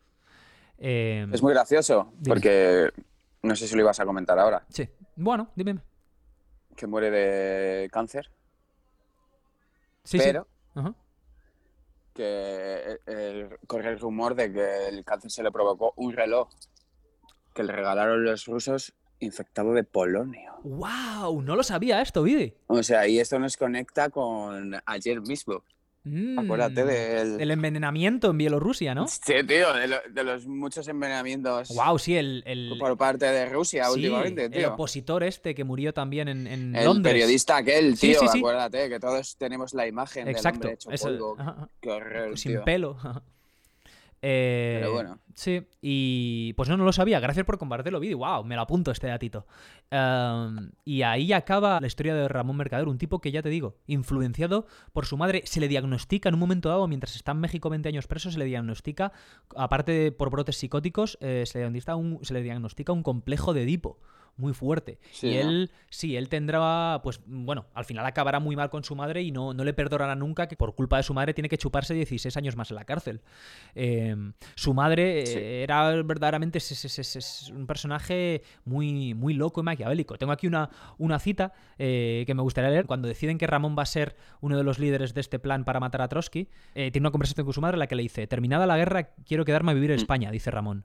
Eh, 0.78 1.26
Es 1.32 1.42
muy 1.42 1.52
gracioso, 1.52 2.12
Dime. 2.18 2.34
porque 2.34 2.90
no 3.42 3.54
sé 3.56 3.66
si 3.68 3.74
lo 3.74 3.82
ibas 3.82 4.00
a 4.00 4.06
comentar 4.06 4.38
ahora, 4.38 4.64
Sí. 4.68 4.88
Bueno, 5.16 5.50
dime. 5.54 5.78
que 6.76 6.86
muere 6.86 7.10
de 7.10 7.90
cáncer, 7.90 8.30
Sí, 10.04 10.18
sí. 10.18 10.24
pero 10.24 10.46
Ajá. 10.74 10.94
que 12.14 12.22
eh, 12.24 12.98
eh, 13.06 13.56
corre 13.66 13.90
el 13.90 13.98
rumor 14.00 14.34
de 14.34 14.52
que 14.52 14.88
el 14.88 15.04
cáncer 15.04 15.30
se 15.30 15.42
le 15.42 15.50
provocó 15.52 15.92
un 15.96 16.12
reloj 16.12 16.48
que 17.54 17.62
le 17.62 17.72
regalaron 17.72 18.24
los 18.24 18.46
rusos 18.46 18.94
infectado 19.18 19.74
de 19.74 19.84
polonio. 19.84 20.54
¡Wow! 20.62 21.42
No 21.42 21.54
lo 21.56 21.62
sabía 21.62 22.00
esto, 22.00 22.22
Vidi. 22.22 22.54
O 22.68 22.82
sea, 22.82 23.06
y 23.06 23.18
esto 23.18 23.38
nos 23.38 23.56
conecta 23.58 24.08
con 24.08 24.74
ayer 24.86 25.20
mismo. 25.20 25.62
Mm, 26.02 26.38
Acuérdate 26.38 26.84
del... 26.84 27.36
del 27.36 27.50
envenenamiento 27.50 28.30
en 28.30 28.38
Bielorrusia, 28.38 28.94
¿no? 28.94 29.06
Sí, 29.06 29.34
tío, 29.46 29.72
de, 29.74 29.86
lo- 29.86 30.00
de 30.10 30.24
los 30.24 30.46
muchos 30.46 30.88
envenenamientos 30.88 31.68
¡Wow! 31.68 31.98
Sí, 31.98 32.16
el, 32.16 32.42
el, 32.46 32.74
por 32.78 32.96
parte 32.96 33.26
de 33.26 33.46
Rusia 33.50 33.84
sí, 33.84 33.92
últimamente, 33.92 34.46
el 34.46 34.50
tío. 34.50 34.72
opositor 34.72 35.22
este 35.22 35.54
que 35.54 35.62
murió 35.64 35.92
también 35.92 36.28
en, 36.28 36.46
en 36.46 36.74
El 36.74 36.84
Londres. 36.86 37.12
periodista 37.12 37.58
aquel, 37.58 37.98
tío, 37.98 38.18
sí, 38.18 38.28
sí. 38.32 38.38
acuérdate, 38.38 38.88
que 38.88 38.98
todos 38.98 39.36
tenemos 39.36 39.74
la 39.74 39.86
imagen 39.86 40.26
Exacto. 40.28 40.68
del 40.68 40.78
hombre 40.82 40.94
hecho 40.94 41.04
polvo. 41.04 41.36
Qué 41.82 41.90
horror, 41.90 42.38
sin 42.38 42.52
tío. 42.52 42.64
pelo. 42.64 42.96
Eh, 44.22 44.78
Pero 44.80 44.92
bueno. 44.92 45.18
Sí, 45.34 45.66
y 45.80 46.52
pues 46.54 46.68
no, 46.68 46.76
no 46.76 46.84
lo 46.84 46.92
sabía. 46.92 47.18
Gracias 47.20 47.46
por 47.46 47.56
compartirlo, 47.56 48.00
vídeo. 48.00 48.18
¡Wow! 48.18 48.44
Me 48.44 48.56
lo 48.56 48.62
apunto 48.62 48.90
este 48.90 49.06
datito. 49.06 49.46
Um, 49.90 50.70
y 50.84 51.02
ahí 51.02 51.32
acaba 51.32 51.80
la 51.80 51.86
historia 51.86 52.14
de 52.14 52.28
Ramón 52.28 52.56
Mercader, 52.56 52.88
un 52.88 52.98
tipo 52.98 53.20
que 53.20 53.32
ya 53.32 53.42
te 53.42 53.48
digo, 53.48 53.76
influenciado 53.86 54.66
por 54.92 55.06
su 55.06 55.16
madre, 55.16 55.42
se 55.46 55.60
le 55.60 55.68
diagnostica 55.68 56.28
en 56.28 56.34
un 56.34 56.40
momento 56.40 56.68
dado, 56.68 56.86
mientras 56.88 57.16
está 57.16 57.32
en 57.32 57.40
México 57.40 57.70
20 57.70 57.88
años 57.88 58.06
preso, 58.06 58.30
se 58.30 58.38
le 58.38 58.44
diagnostica, 58.44 59.12
aparte 59.56 59.92
de 59.92 60.12
por 60.12 60.30
brotes 60.30 60.56
psicóticos, 60.56 61.16
eh, 61.20 61.44
se, 61.46 61.58
le 61.58 61.62
diagnostica 61.62 61.96
un, 61.96 62.18
se 62.22 62.34
le 62.34 62.42
diagnostica 62.42 62.92
un 62.92 63.02
complejo 63.02 63.54
de 63.54 63.62
Edipo 63.62 63.98
muy 64.40 64.52
fuerte. 64.54 64.98
Sí, 65.12 65.28
y 65.28 65.34
¿no? 65.42 65.48
él, 65.50 65.70
sí, 65.90 66.16
él 66.16 66.28
tendrá, 66.28 67.00
pues 67.04 67.20
bueno, 67.26 67.66
al 67.74 67.84
final 67.84 68.04
acabará 68.06 68.40
muy 68.40 68.56
mal 68.56 68.70
con 68.70 68.82
su 68.82 68.96
madre 68.96 69.22
y 69.22 69.30
no, 69.30 69.54
no 69.54 69.62
le 69.64 69.72
perdonará 69.74 70.14
nunca 70.16 70.48
que 70.48 70.56
por 70.56 70.74
culpa 70.74 70.96
de 70.96 71.02
su 71.02 71.14
madre 71.14 71.34
tiene 71.34 71.48
que 71.48 71.58
chuparse 71.58 71.94
16 71.94 72.36
años 72.36 72.56
más 72.56 72.70
en 72.70 72.76
la 72.76 72.84
cárcel. 72.84 73.20
Eh, 73.74 74.16
su 74.54 74.74
madre 74.74 75.22
eh, 75.22 75.26
Sí. 75.26 75.38
era 75.38 75.90
verdaderamente 76.02 76.58
es, 76.58 76.84
es- 76.84 76.98
es- 77.16 77.50
un 77.54 77.66
personaje 77.66 78.42
muy, 78.64 79.14
muy 79.14 79.34
loco 79.34 79.60
y 79.60 79.64
maquiavélico. 79.64 80.16
Tengo 80.16 80.32
aquí 80.32 80.46
una, 80.46 80.70
una 80.98 81.18
cita 81.18 81.52
eh, 81.78 82.24
que 82.26 82.34
me 82.34 82.42
gustaría 82.42 82.70
leer. 82.70 82.86
Cuando 82.86 83.08
deciden 83.08 83.38
que 83.38 83.46
Ramón 83.46 83.76
va 83.78 83.82
a 83.82 83.86
ser 83.86 84.16
uno 84.40 84.56
de 84.56 84.64
los 84.64 84.78
líderes 84.78 85.14
de 85.14 85.20
este 85.20 85.38
plan 85.38 85.64
para 85.64 85.80
matar 85.80 86.02
a 86.02 86.08
Trotsky, 86.08 86.48
eh, 86.74 86.90
tiene 86.90 87.04
una 87.06 87.10
conversación 87.10 87.44
con 87.44 87.52
su 87.54 87.60
madre 87.60 87.74
en 87.76 87.80
la 87.80 87.86
que 87.86 87.96
le 87.96 88.02
dice, 88.02 88.26
terminada 88.26 88.66
la 88.66 88.76
guerra, 88.76 89.10
quiero 89.26 89.44
quedarme 89.44 89.72
a 89.72 89.74
vivir 89.74 89.90
en 89.90 89.96
Mm. 89.96 90.00
España, 90.00 90.30
dice 90.30 90.50
Ramón. 90.50 90.84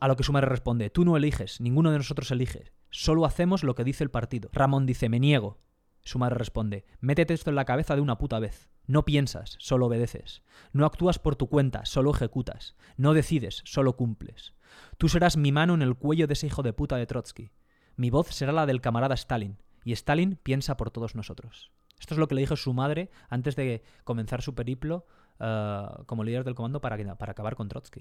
A 0.00 0.08
lo 0.08 0.16
que 0.16 0.22
su 0.22 0.32
madre 0.32 0.46
responde, 0.46 0.90
tú 0.90 1.04
no 1.04 1.16
eliges, 1.16 1.60
ninguno 1.60 1.90
de 1.90 1.98
nosotros 1.98 2.30
elige, 2.30 2.72
solo 2.90 3.24
hacemos 3.24 3.64
lo 3.64 3.74
que 3.74 3.84
dice 3.84 4.04
el 4.04 4.10
partido. 4.10 4.48
Ramón 4.52 4.86
dice, 4.86 5.08
me 5.08 5.18
niego. 5.18 5.58
Su 6.02 6.18
madre 6.18 6.36
responde, 6.36 6.84
métete 7.00 7.34
esto 7.34 7.50
en 7.50 7.56
la 7.56 7.64
cabeza 7.64 7.94
de 7.94 8.00
una 8.00 8.18
puta 8.18 8.38
vez. 8.38 8.68
No 8.86 9.04
piensas, 9.04 9.56
solo 9.58 9.86
obedeces. 9.86 10.42
No 10.72 10.86
actúas 10.86 11.18
por 11.18 11.36
tu 11.36 11.48
cuenta, 11.48 11.84
solo 11.84 12.10
ejecutas. 12.10 12.76
No 12.96 13.14
decides, 13.14 13.62
solo 13.64 13.96
cumples. 13.96 14.54
Tú 14.98 15.08
serás 15.08 15.36
mi 15.36 15.52
mano 15.52 15.74
en 15.74 15.82
el 15.82 15.94
cuello 15.94 16.26
de 16.26 16.34
ese 16.34 16.46
hijo 16.46 16.62
de 16.62 16.72
puta 16.72 16.96
de 16.96 17.06
Trotsky. 17.06 17.50
Mi 17.96 18.10
voz 18.10 18.28
será 18.28 18.52
la 18.52 18.66
del 18.66 18.80
camarada 18.80 19.14
Stalin. 19.14 19.58
Y 19.84 19.92
Stalin 19.92 20.38
piensa 20.42 20.76
por 20.76 20.90
todos 20.90 21.14
nosotros. 21.14 21.72
Esto 22.00 22.14
es 22.14 22.18
lo 22.18 22.26
que 22.26 22.34
le 22.34 22.40
dijo 22.40 22.56
su 22.56 22.72
madre 22.72 23.10
antes 23.28 23.54
de 23.54 23.82
comenzar 24.04 24.42
su 24.42 24.54
periplo 24.54 25.06
eh, 25.38 25.86
como 26.06 26.24
líder 26.24 26.44
del 26.44 26.54
comando 26.54 26.80
para, 26.80 26.96
para 27.16 27.32
acabar 27.32 27.54
con 27.54 27.68
Trotsky. 27.68 28.00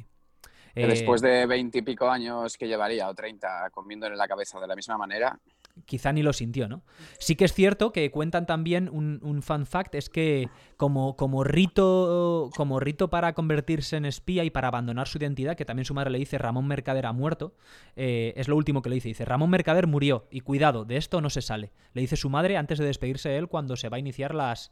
Eh, 0.76 0.88
después 0.88 1.22
de 1.22 1.46
veintipico 1.46 2.10
años 2.10 2.58
que 2.58 2.68
llevaría, 2.68 3.10
o 3.10 3.14
treinta, 3.14 3.70
comiéndole 3.72 4.16
la 4.16 4.28
cabeza 4.28 4.60
de 4.60 4.68
la 4.68 4.76
misma 4.76 4.98
manera, 4.98 5.40
quizá 5.86 6.12
ni 6.12 6.22
lo 6.22 6.34
sintió, 6.34 6.68
¿no? 6.68 6.84
Sí 7.18 7.36
que 7.36 7.46
es 7.46 7.54
cierto 7.54 7.92
que 7.92 8.12
cuentan 8.12 8.46
también 8.46 8.90
un, 8.92 9.20
un 9.24 9.42
fun 9.42 9.66
fact, 9.66 9.96
es 9.96 10.10
que 10.10 10.50
como, 10.78 11.16
como 11.16 11.44
rito 11.44 12.50
como 12.56 12.80
rito 12.80 13.10
para 13.10 13.34
convertirse 13.34 13.96
en 13.98 14.06
espía 14.06 14.44
y 14.44 14.50
para 14.50 14.68
abandonar 14.68 15.08
su 15.08 15.18
identidad, 15.18 15.56
que 15.56 15.66
también 15.66 15.86
su 15.86 15.94
madre 15.94 16.10
le 16.12 16.20
dice 16.20 16.38
Ramón 16.38 16.68
Mercader 16.68 17.06
ha 17.06 17.14
muerto, 17.14 17.54
eh, 17.96 18.34
es 18.36 18.48
lo 18.48 18.56
último 18.58 18.82
que 18.82 18.90
le 18.90 18.96
dice. 18.96 19.10
Dice, 19.10 19.26
Ramón 19.26 19.50
Mercader 19.50 19.88
murió 19.88 20.28
y 20.30 20.42
cuidado, 20.42 20.86
de 20.86 20.98
esto 20.98 21.22
no 21.22 21.30
se 21.30 21.42
sale. 21.42 21.72
Le 21.94 22.02
dice 22.02 22.16
su 22.16 22.30
madre 22.30 22.58
antes 22.58 22.78
de 22.78 22.86
despedirse 22.86 23.30
de 23.30 23.38
él 23.38 23.48
cuando 23.48 23.76
se 23.76 23.90
va 23.90 23.98
a 23.98 24.00
iniciar 24.00 24.36
las 24.36 24.72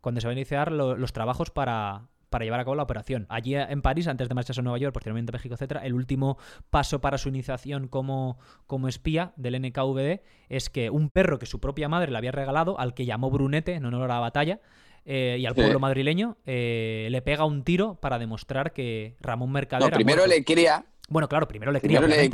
cuando 0.00 0.20
se 0.20 0.26
va 0.26 0.32
a 0.32 0.34
iniciar 0.34 0.72
lo- 0.72 0.96
los 0.96 1.12
trabajos 1.12 1.50
para 1.50 2.08
para 2.32 2.44
llevar 2.44 2.58
a 2.58 2.64
cabo 2.64 2.74
la 2.74 2.82
operación. 2.82 3.26
Allí 3.28 3.54
en 3.54 3.80
París, 3.82 4.08
antes 4.08 4.28
de 4.28 4.34
marcharse 4.34 4.60
a 4.60 4.64
Nueva 4.64 4.78
York, 4.78 4.92
posteriormente 4.92 5.30
a 5.30 5.34
México, 5.34 5.54
etcétera, 5.54 5.86
el 5.86 5.94
último 5.94 6.36
paso 6.70 7.00
para 7.00 7.16
su 7.18 7.28
iniciación 7.28 7.86
como, 7.86 8.38
como 8.66 8.88
espía 8.88 9.32
del 9.36 9.54
NKVD 9.62 10.20
es 10.48 10.68
que 10.68 10.90
un 10.90 11.10
perro 11.10 11.38
que 11.38 11.46
su 11.46 11.60
propia 11.60 11.88
madre 11.88 12.10
le 12.10 12.18
había 12.18 12.32
regalado, 12.32 12.80
al 12.80 12.94
que 12.94 13.06
llamó 13.06 13.30
Brunete 13.30 13.74
en 13.74 13.84
honor 13.84 14.10
a 14.10 14.14
la 14.14 14.20
batalla, 14.20 14.58
eh, 15.04 15.36
y 15.38 15.46
al 15.46 15.54
Sí. 15.54 15.60
pueblo 15.60 15.78
madrileño, 15.78 16.36
eh, 16.46 17.06
le 17.10 17.22
pega 17.22 17.44
un 17.44 17.62
tiro 17.62 17.96
para 17.96 18.18
demostrar 18.18 18.72
que 18.72 19.16
Ramón 19.20 19.52
Mercader. 19.52 19.88
no, 19.90 19.94
primero 19.94 20.26
le 20.26 20.42
quería, 20.44 20.84
Bueno, 21.08 21.28
claro, 21.28 21.46
primero 21.46 21.70
le 21.70 21.80
quería. 21.80 22.00
primero 22.00 22.20
le 22.20 22.28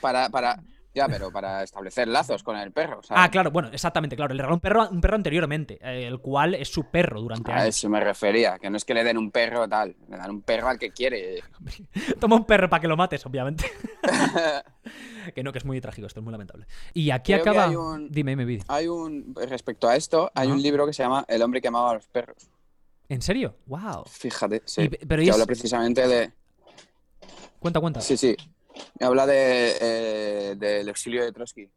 para, 0.00 0.62
ya, 0.94 1.08
pero 1.08 1.30
para 1.32 1.62
establecer 1.64 2.06
lazos 2.08 2.42
con 2.44 2.56
el 2.56 2.70
perro, 2.72 3.02
¿sabes? 3.02 3.24
Ah, 3.24 3.30
claro, 3.30 3.50
bueno, 3.50 3.68
exactamente, 3.72 4.14
claro. 4.16 4.32
Le 4.32 4.38
regaló 4.42 4.54
un 4.54 4.60
perro, 4.60 4.88
un 4.88 5.00
perro 5.00 5.16
anteriormente, 5.16 5.78
eh, 5.82 6.06
el 6.06 6.20
cual 6.20 6.54
es 6.54 6.68
su 6.68 6.84
perro 6.84 7.20
durante 7.20 7.50
A 7.50 7.56
años. 7.56 7.68
eso 7.76 7.88
me 7.88 7.98
refería, 8.00 8.58
que 8.60 8.70
no 8.70 8.76
es 8.76 8.84
que 8.84 8.94
le 8.94 9.02
den 9.02 9.18
un 9.18 9.30
perro 9.32 9.68
tal, 9.68 9.96
le 10.08 10.16
dan 10.16 10.30
un 10.30 10.42
perro 10.42 10.68
al 10.68 10.78
que 10.78 10.90
quiere. 10.92 11.42
Toma 12.20 12.36
un 12.36 12.44
perro 12.44 12.70
para 12.70 12.80
que 12.80 12.88
lo 12.88 12.96
mates, 12.96 13.26
obviamente. 13.26 13.64
que 15.34 15.42
no, 15.42 15.50
que 15.52 15.58
es 15.58 15.64
muy 15.64 15.80
trágico, 15.80 16.06
esto 16.06 16.20
es 16.20 16.24
muy 16.24 16.32
lamentable. 16.32 16.66
Y 16.92 17.10
aquí 17.10 17.32
Creo 17.32 17.42
acaba. 17.42 17.64
hay 17.68 17.76
un- 17.76 18.10
Dime, 18.10 18.32
dime, 18.32 18.44
Vidi. 18.44 18.62
Hay 18.68 18.86
un, 18.86 19.34
respecto 19.48 19.88
a 19.88 19.96
esto, 19.96 20.30
hay 20.34 20.48
un 20.50 20.62
libro 20.62 20.86
que 20.86 20.92
se 20.92 21.02
llama 21.02 21.24
El 21.28 21.42
hombre 21.42 21.60
que 21.60 21.68
amaba 21.68 21.90
a 21.90 21.94
los 21.94 22.06
perros. 22.06 22.48
¿En 23.08 23.20
serio? 23.20 23.56
¡Wow! 23.66 24.04
Fíjate, 24.06 24.62
sí. 24.64 24.82
Y- 24.82 24.88
pero 24.88 25.20
¿y 25.22 25.24
que 25.24 25.30
es- 25.30 25.34
habla 25.34 25.46
precisamente 25.46 26.06
de... 26.06 26.30
Cuenta, 27.58 27.80
cuenta. 27.80 28.00
Sí, 28.00 28.16
sí. 28.16 28.36
Habla 29.00 29.26
de, 29.26 29.76
eh, 29.80 30.54
del 30.56 30.88
exilio 30.88 31.24
de 31.24 31.32
Trotsky 31.32 31.70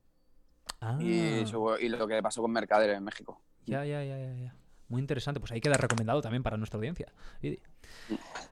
Ah, 0.81 0.97
y, 1.01 1.45
su- 1.47 1.75
y 1.81 1.89
lo 1.89 2.07
que 2.07 2.13
le 2.15 2.21
pasó 2.23 2.41
con 2.41 2.51
Mercader 2.51 2.91
en 2.91 3.03
México. 3.03 3.41
ya, 3.65 3.83
ya, 3.85 4.03
ya, 4.03 4.17
ya, 4.17 4.33
ya. 4.35 4.55
Muy 4.89 5.01
interesante, 5.01 5.39
pues 5.39 5.51
ahí 5.51 5.59
queda 5.59 5.75
recomendado 5.75 6.21
también 6.21 6.43
para 6.43 6.55
nuestra 6.57 6.77
audiencia. 6.77 7.11
Vidi. 7.41 7.59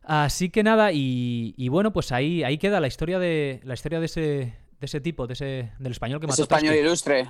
Así 0.03 0.49
que 0.49 0.63
nada, 0.63 0.91
y, 0.91 1.53
y 1.57 1.69
bueno, 1.69 1.93
pues 1.93 2.11
ahí, 2.11 2.43
ahí 2.43 2.57
queda 2.57 2.79
la 2.79 2.87
historia 2.87 3.19
de 3.19 3.61
la 3.63 3.73
historia 3.73 3.99
de 3.99 4.05
ese, 4.05 4.21
de 4.21 4.55
ese 4.81 5.01
tipo, 5.01 5.27
de 5.27 5.33
ese, 5.33 5.71
del 5.79 5.91
español 5.91 6.19
que 6.19 6.27
mató 6.27 6.41
a 6.41 6.43
español 6.43 6.73
Trotsky. 6.73 6.85
ilustre. 6.85 7.29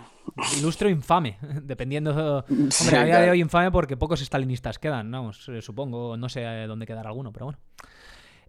Ilustre 0.58 0.88
o 0.88 0.92
infame, 0.92 1.38
dependiendo. 1.64 2.44
Hombre, 2.48 2.72
Sí, 2.72 2.96
a 2.96 3.06
día 3.06 3.20
de 3.20 3.30
hoy 3.30 3.42
infame 3.42 3.72
porque 3.72 3.96
pocos 3.98 4.22
estalinistas 4.22 4.80
quedan, 4.80 5.12
vamos, 5.12 5.48
eh, 5.50 5.62
supongo, 5.62 6.18
no 6.18 6.28
sé 6.30 6.42
eh, 6.44 6.68
dónde 6.68 6.86
quedará 6.86 7.10
alguno, 7.10 7.32
pero 7.32 7.46
bueno. 7.46 7.60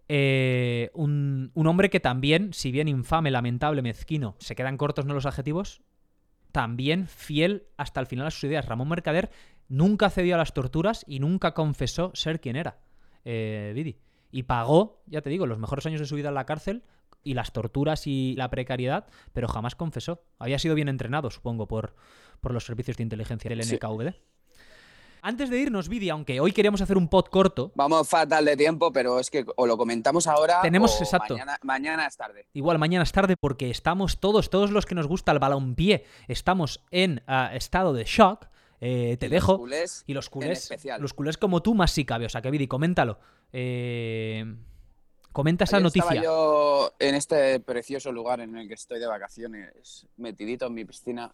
Eh, 0.09 0.89
un, 0.93 1.51
un 1.53 1.67
hombre 1.67 1.89
que 1.89 1.99
también, 1.99 2.53
si 2.53 2.71
bien 2.71 2.87
infame, 2.87 3.31
lamentable, 3.31 3.81
mezquino, 3.81 4.35
se 4.39 4.55
quedan 4.55 4.77
cortos 4.77 5.05
no 5.05 5.13
los 5.13 5.25
adjetivos, 5.25 5.81
también 6.51 7.07
fiel 7.07 7.67
hasta 7.77 7.99
el 7.99 8.07
final 8.07 8.27
a 8.27 8.31
sus 8.31 8.45
ideas. 8.45 8.65
Ramón 8.65 8.89
Mercader 8.89 9.29
nunca 9.67 10.09
cedió 10.09 10.35
a 10.35 10.37
las 10.37 10.53
torturas 10.53 11.03
y 11.07 11.19
nunca 11.19 11.53
confesó 11.53 12.11
ser 12.13 12.39
quien 12.39 12.55
era, 12.55 12.79
eh, 13.25 13.73
Vidi. 13.75 13.97
Y 14.31 14.43
pagó, 14.43 15.01
ya 15.07 15.21
te 15.21 15.29
digo, 15.29 15.45
los 15.45 15.59
mejores 15.59 15.85
años 15.85 15.99
de 15.99 16.05
su 16.05 16.15
vida 16.15 16.29
en 16.29 16.35
la 16.35 16.45
cárcel 16.45 16.83
y 17.23 17.33
las 17.33 17.51
torturas 17.51 18.07
y 18.07 18.35
la 18.37 18.49
precariedad, 18.49 19.07
pero 19.33 19.47
jamás 19.47 19.75
confesó. 19.75 20.23
Había 20.39 20.59
sido 20.59 20.75
bien 20.75 20.89
entrenado, 20.89 21.29
supongo, 21.29 21.67
por, 21.67 21.95
por 22.41 22.53
los 22.53 22.65
servicios 22.65 22.97
de 22.97 23.03
inteligencia 23.03 23.49
del 23.49 23.59
Sí. 23.63 24.19
Antes 25.21 25.49
de 25.49 25.59
irnos, 25.59 25.89
Vidi, 25.89 26.09
aunque 26.09 26.39
hoy 26.39 26.51
queríamos 26.51 26.81
hacer 26.81 26.97
un 26.97 27.07
pod 27.07 27.25
corto, 27.25 27.71
Vamos 27.75 28.07
fatal 28.07 28.45
de 28.45 28.55
tiempo, 28.57 28.91
pero 28.91 29.19
es 29.19 29.29
que 29.29 29.45
o 29.55 29.65
lo 29.67 29.77
comentamos 29.77 30.27
ahora 30.27 30.61
Tenemos- 30.61 30.99
o 30.99 31.03
exacto. 31.03 31.33
Mañana, 31.35 31.57
mañana 31.63 32.07
es 32.07 32.15
tarde. 32.17 32.47
Igual 32.53 32.79
mañana 32.79 33.03
es 33.03 33.11
tarde 33.11 33.35
porque 33.37 33.69
estamos 33.69 34.19
todos, 34.19 34.49
todos 34.49 34.71
los 34.71 34.85
que 34.85 34.95
nos 34.95 35.07
gusta 35.07 35.31
el 35.31 35.39
balompié, 35.39 36.05
estamos 36.27 36.83
en 36.91 37.23
ah, 37.27 37.51
estado 37.53 37.93
de 37.93 38.03
shock. 38.05 38.47
Eh, 38.79 39.17
te 39.19 39.25
Y 39.25 39.29
los 39.29 39.31
dejo. 39.35 39.57
culés 39.57 40.03
y 40.05 40.13
los 40.13 40.29
culés, 40.29 40.69
los 40.99 41.13
culés 41.13 41.37
como 41.37 41.63
tú 41.63 41.73
más 41.73 41.91
sí 41.91 42.05
cabe. 42.05 42.25
O 42.27 42.29
sea, 42.29 42.41
que 42.43 42.51
Vidi, 42.51 42.67
coméntalo. 42.67 43.17
Eh, 43.51 44.45
comenta 45.31 45.63
esa 45.63 45.77
Ayer 45.77 45.87
estaba 45.87 46.05
noticia. 46.11 46.23
yo 46.23 46.93
en 46.99 47.15
este 47.15 47.59
precioso 47.59 48.11
lugar 48.11 48.39
en 48.39 48.55
el 48.55 48.67
que 48.67 48.75
estoy 48.75 48.99
de 48.99 49.07
vacaciones, 49.07 50.07
metidito 50.17 50.67
en 50.67 50.73
mi 50.75 50.85
piscina, 50.85 51.33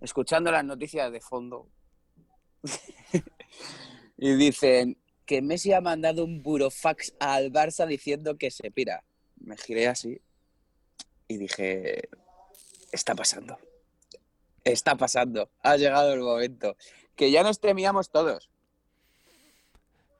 escuchando 0.00 0.50
las 0.52 0.64
noticias 0.64 1.10
de 1.10 1.20
fondo. 1.20 1.66
y 4.18 4.34
dicen 4.36 4.96
que 5.26 5.42
Messi 5.42 5.72
ha 5.72 5.80
mandado 5.80 6.24
un 6.24 6.42
burofax 6.42 7.14
al 7.18 7.50
Barça 7.52 7.86
diciendo 7.86 8.36
que 8.36 8.50
se 8.50 8.70
pira. 8.70 9.04
Me 9.40 9.56
giré 9.56 9.88
así 9.88 10.20
y 11.28 11.36
dije, 11.38 12.08
está 12.92 13.14
pasando. 13.14 13.58
Está 14.64 14.96
pasando. 14.96 15.50
Ha 15.62 15.76
llegado 15.76 16.12
el 16.12 16.20
momento. 16.20 16.76
Que 17.16 17.30
ya 17.30 17.42
nos 17.42 17.60
temíamos 17.60 18.10
todos. 18.10 18.50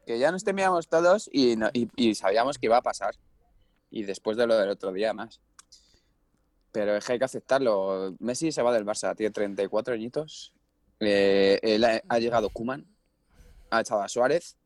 Que 0.06 0.18
ya 0.18 0.30
nos 0.32 0.44
temíamos 0.44 0.88
todos 0.88 1.28
y, 1.32 1.56
no- 1.56 1.70
y- 1.72 1.88
y 1.96 2.14
sabíamos 2.14 2.58
que 2.58 2.66
iba 2.66 2.76
a 2.76 2.82
pasar. 2.82 3.14
Y 3.90 4.02
después 4.04 4.36
de 4.36 4.46
lo 4.46 4.56
del 4.58 4.68
otro 4.70 4.92
día 4.92 5.12
más. 5.14 5.40
Pero 6.72 6.96
es 6.96 7.04
que 7.06 7.12
hay 7.14 7.18
que 7.18 7.24
aceptarlo. 7.24 8.14
Messi 8.18 8.52
se 8.52 8.62
va 8.62 8.72
del 8.72 8.84
Barça, 8.84 9.14
tiene 9.16 9.32
34 9.32 9.94
añitos. 9.94 10.52
Eh, 11.06 11.58
él 11.62 11.84
ha, 11.84 12.00
ha 12.08 12.18
llegado 12.18 12.48
Kuman, 12.50 12.86
ha 13.70 13.80
echado 13.80 14.02
a 14.02 14.08
Suárez. 14.08 14.56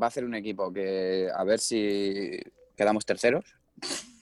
Va 0.00 0.06
a 0.06 0.08
hacer 0.08 0.24
un 0.24 0.34
equipo 0.34 0.72
que 0.72 1.28
a 1.34 1.42
ver 1.44 1.58
si 1.58 2.38
quedamos 2.76 3.04
terceros. 3.06 3.44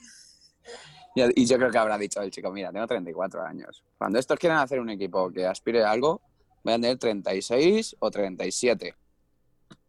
Y, 1.14 1.42
y 1.42 1.46
yo 1.46 1.56
creo 1.56 1.70
que 1.70 1.78
habrá 1.78 1.96
dicho 1.96 2.20
el 2.20 2.30
chico, 2.30 2.52
mira, 2.52 2.70
tengo 2.70 2.86
34 2.86 3.42
años. 3.42 3.82
Cuando 3.96 4.18
estos 4.18 4.38
quieren 4.38 4.58
hacer 4.58 4.80
un 4.80 4.90
equipo 4.90 5.30
que 5.32 5.46
aspire 5.46 5.82
a 5.82 5.90
algo, 5.90 6.20
voy 6.62 6.74
a 6.74 6.76
tener 6.76 6.98
36 6.98 7.96
o 8.00 8.10
37. 8.10 8.94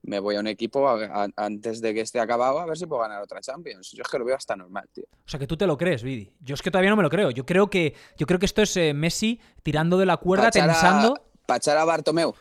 Me 0.04 0.20
voy 0.22 0.38
a 0.38 0.40
un 0.40 0.48
equipo 0.48 0.88
a- 0.88 1.24
a- 1.26 1.28
antes 1.36 1.82
de 1.82 1.94
que 1.94 2.00
esté 2.00 2.22
acabado 2.22 2.60
a 2.60 2.66
ver 2.66 2.78
si 2.78 2.86
puedo 2.86 3.02
ganar 3.02 3.22
otra 3.22 3.42
Champions. 3.42 3.92
Yo 3.92 4.04
es 4.04 4.08
que 4.08 4.18
lo 4.18 4.24
veo 4.24 4.38
hasta 4.38 4.56
normal, 4.56 4.88
tío. 4.94 5.04
O 5.12 5.28
sea, 5.30 5.38
que 5.38 5.48
tú 5.48 5.58
te 5.58 5.68
lo 5.68 5.78
crees, 5.78 6.02
Vidi. 6.02 6.32
Yo 6.40 6.54
es 6.54 6.62
que 6.62 6.72
todavía 6.72 6.92
no 6.92 6.96
me 6.96 7.04
lo 7.04 7.10
creo. 7.10 7.30
Yo 7.32 7.46
creo 7.46 7.70
que, 7.70 7.94
yo 8.18 8.26
creo 8.26 8.40
que 8.40 8.46
esto 8.46 8.62
es 8.62 8.78
eh, 8.78 8.94
Messi 8.94 9.42
tirando 9.64 9.98
de 9.98 10.06
la 10.06 10.16
cuerda, 10.16 10.44
Pa' 10.46 10.50
echar 10.50 10.70
a- 10.70 10.74
tensando. 10.74 11.27
Pa' 11.48 11.56
echar 11.58 11.78
a 11.78 11.86
Bartomeu. 11.86 12.36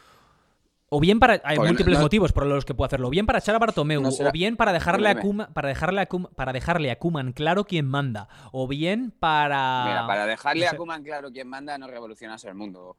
O 0.89 1.01
bien 1.01 1.19
para. 1.19 1.41
Hay 1.45 1.57
Porque 1.57 1.71
múltiples 1.71 1.97
no- 1.99 2.05
motivos 2.05 2.33
por 2.33 2.47
los 2.47 2.65
que 2.65 2.75
puedo 2.75 2.87
hacerlo. 2.87 3.09
O 3.09 3.11
bien 3.11 3.27
para 3.27 3.39
echar 3.41 3.55
a 3.55 3.59
Bartomeu. 3.59 4.01
No 4.03 4.11
será- 4.13 4.29
O 4.29 4.33
bien 4.33 4.57
para 4.57 4.73
dejarle 4.73 5.09
a. 5.09 5.19
Kuma, 5.19 5.49
para 5.49 5.69
dejarle 5.69 6.01
a 6.01 6.07
Kuma- 6.07 6.29
para 6.37 6.53
dejarle 6.53 6.91
a 6.93 6.99
Kuman 6.99 7.33
claro 7.33 7.65
quién 7.65 7.87
manda. 7.87 8.29
O 8.53 8.69
bien 8.69 9.11
para. 9.19 9.85
Mira, 9.87 10.07
para 10.07 10.27
dejarle 10.27 10.69
a. 10.69 10.77
Kuman 10.77 11.03
claro 11.03 11.33
quién 11.33 11.49
manda, 11.49 11.77
no 11.79 11.89
revolucionas 11.89 12.45
el 12.45 12.55
mundo 12.55 12.97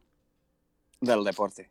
del 0.99 1.23
deporte. 1.23 1.69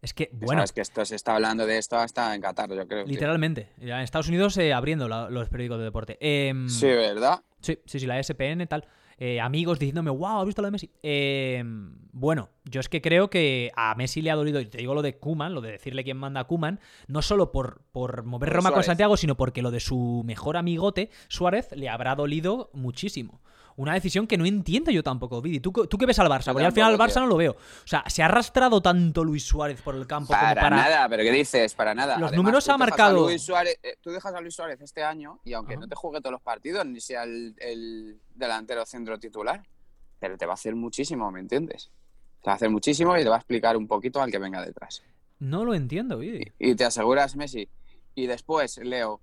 Es 0.00 0.14
que, 0.14 0.30
bueno, 0.32 0.60
Sabes 0.60 0.72
que 0.72 0.80
esto 0.82 1.04
se 1.04 1.16
está 1.16 1.34
hablando 1.34 1.66
de 1.66 1.78
esto 1.78 1.96
hasta 1.96 2.34
en 2.34 2.40
Qatar, 2.40 2.70
yo 2.72 2.86
creo. 2.86 3.04
literalmente. 3.06 3.72
En 3.80 3.90
Estados 3.98 4.28
Unidos 4.28 4.56
eh, 4.58 4.72
abriendo 4.72 5.08
la- 5.08 5.28
los 5.30 5.48
periódicos 5.48 5.78
de 5.78 5.84
deporte. 5.84 6.16
Em, 6.20 6.68
Sí, 6.68 6.86
¿verdad? 6.86 7.40
Sí, 7.60 7.78
sí, 7.86 7.98
sí, 8.00 8.06
la 8.06 8.18
ESPN, 8.18 8.66
tal. 8.68 8.86
Eh, 9.18 9.40
amigos 9.40 9.78
diciéndome, 9.78 10.10
wow, 10.10 10.40
¿has 10.40 10.46
visto 10.46 10.60
lo 10.60 10.66
de 10.66 10.72
Messi? 10.72 10.90
Eh, 11.02 11.64
bueno, 12.12 12.50
yo 12.64 12.80
es 12.80 12.88
que 12.88 13.00
creo 13.00 13.30
que 13.30 13.72
a 13.74 13.94
Messi 13.94 14.20
le 14.20 14.30
ha 14.30 14.34
dolido, 14.34 14.60
y 14.60 14.66
te 14.66 14.78
digo 14.78 14.94
lo 14.94 15.00
de 15.00 15.16
Kuman, 15.16 15.54
lo 15.54 15.62
de 15.62 15.72
decirle 15.72 16.04
quién 16.04 16.18
manda 16.18 16.40
a 16.40 16.44
Kuman, 16.44 16.80
no 17.06 17.22
solo 17.22 17.50
por, 17.50 17.80
por 17.92 18.24
mover 18.24 18.50
Roma 18.52 18.72
con. 18.72 18.82
Santiago, 18.82 19.16
sino 19.16 19.36
porque 19.36 19.62
lo 19.62 19.70
de 19.70 19.80
su 19.80 20.22
mejor 20.24 20.56
amigote, 20.58 21.10
Suárez, 21.28 21.68
le 21.72 21.88
habrá 21.88 22.14
dolido 22.14 22.70
muchísimo. 22.74 23.40
Una 23.76 23.92
decisión 23.92 24.26
que 24.26 24.38
no 24.38 24.46
entiendo 24.46 24.90
yo 24.90 25.02
tampoco, 25.02 25.42
Vidi. 25.42 25.60
¿Tú, 25.60 25.70
tú 25.70 25.98
qué 25.98 26.06
ves 26.06 26.18
al 26.18 26.28
Barça? 26.28 26.46
Yo 26.46 26.52
Porque 26.54 26.64
al 26.66 26.72
final 26.72 26.92
al 26.94 26.98
Barça 26.98 27.20
no 27.20 27.26
lo 27.26 27.36
veo. 27.36 27.52
O 27.52 27.86
sea, 27.86 28.02
¿se 28.06 28.22
ha 28.22 28.26
arrastrado 28.26 28.80
tanto 28.80 29.22
Luis 29.22 29.44
Suárez 29.44 29.82
por 29.82 29.94
el 29.94 30.06
campo 30.06 30.28
como 30.28 30.40
Para, 30.40 30.60
para. 30.62 30.76
nada, 30.76 31.08
pero 31.10 31.22
¿qué 31.22 31.30
dices? 31.30 31.74
Para 31.74 31.94
nada. 31.94 32.14
Los 32.16 32.28
Además, 32.28 32.36
números 32.36 32.68
ha 32.70 32.78
marcado- 32.78 33.26
Luis 33.26 33.42
Suárez- 33.46 33.78
eh, 33.82 33.96
tú 34.00 34.10
dejas 34.10 34.32
a 34.34 34.40
Luis 34.40 34.54
Suárez 34.54 34.80
este 34.80 35.02
año 35.02 35.40
y 35.44 35.52
aunque 35.52 35.74
Ajá. 35.74 35.80
no 35.82 35.88
te 35.88 35.94
juegue 35.94 36.20
todos 36.20 36.32
los 36.32 36.40
partidos, 36.40 36.86
ni 36.86 37.00
sea 37.00 37.24
el, 37.24 37.54
el 37.58 38.18
delantero 38.34 38.86
centro 38.86 39.18
titular, 39.18 39.62
pero 40.18 40.38
te 40.38 40.46
va 40.46 40.52
a 40.52 40.54
hacer 40.54 40.74
muchísimo, 40.74 41.30
¿me 41.30 41.40
entiendes? 41.40 41.90
Te 42.42 42.48
va 42.48 42.52
a 42.52 42.56
hacer 42.56 42.70
muchísimo 42.70 43.14
y 43.18 43.22
te 43.24 43.28
va 43.28 43.34
a 43.36 43.38
explicar 43.38 43.76
un 43.76 43.86
poquito 43.86 44.22
al 44.22 44.30
que 44.30 44.38
venga 44.38 44.64
detrás. 44.64 45.02
No 45.38 45.66
lo 45.66 45.74
entiendo, 45.74 46.16
Vidi. 46.18 46.50
y 46.58 46.74
te 46.76 46.86
aseguras 46.86 47.36
Messi. 47.36 47.68
Y 48.14 48.26
después, 48.26 48.78
Leo, 48.78 49.20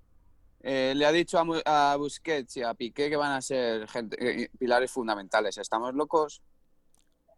eh, 0.66 0.94
le 0.96 1.04
ha 1.04 1.12
dicho 1.12 1.38
a, 1.66 1.96
Busquets 1.96 2.56
y 2.56 2.62
a 2.62 2.72
Piqué 2.72 3.10
que 3.10 3.16
van 3.16 3.32
a 3.32 3.42
ser 3.42 3.86
eh, 4.18 4.48
pilares 4.58 4.90
fundamentales. 4.90 5.58
¿Estamos 5.58 5.92
locos? 5.94 6.42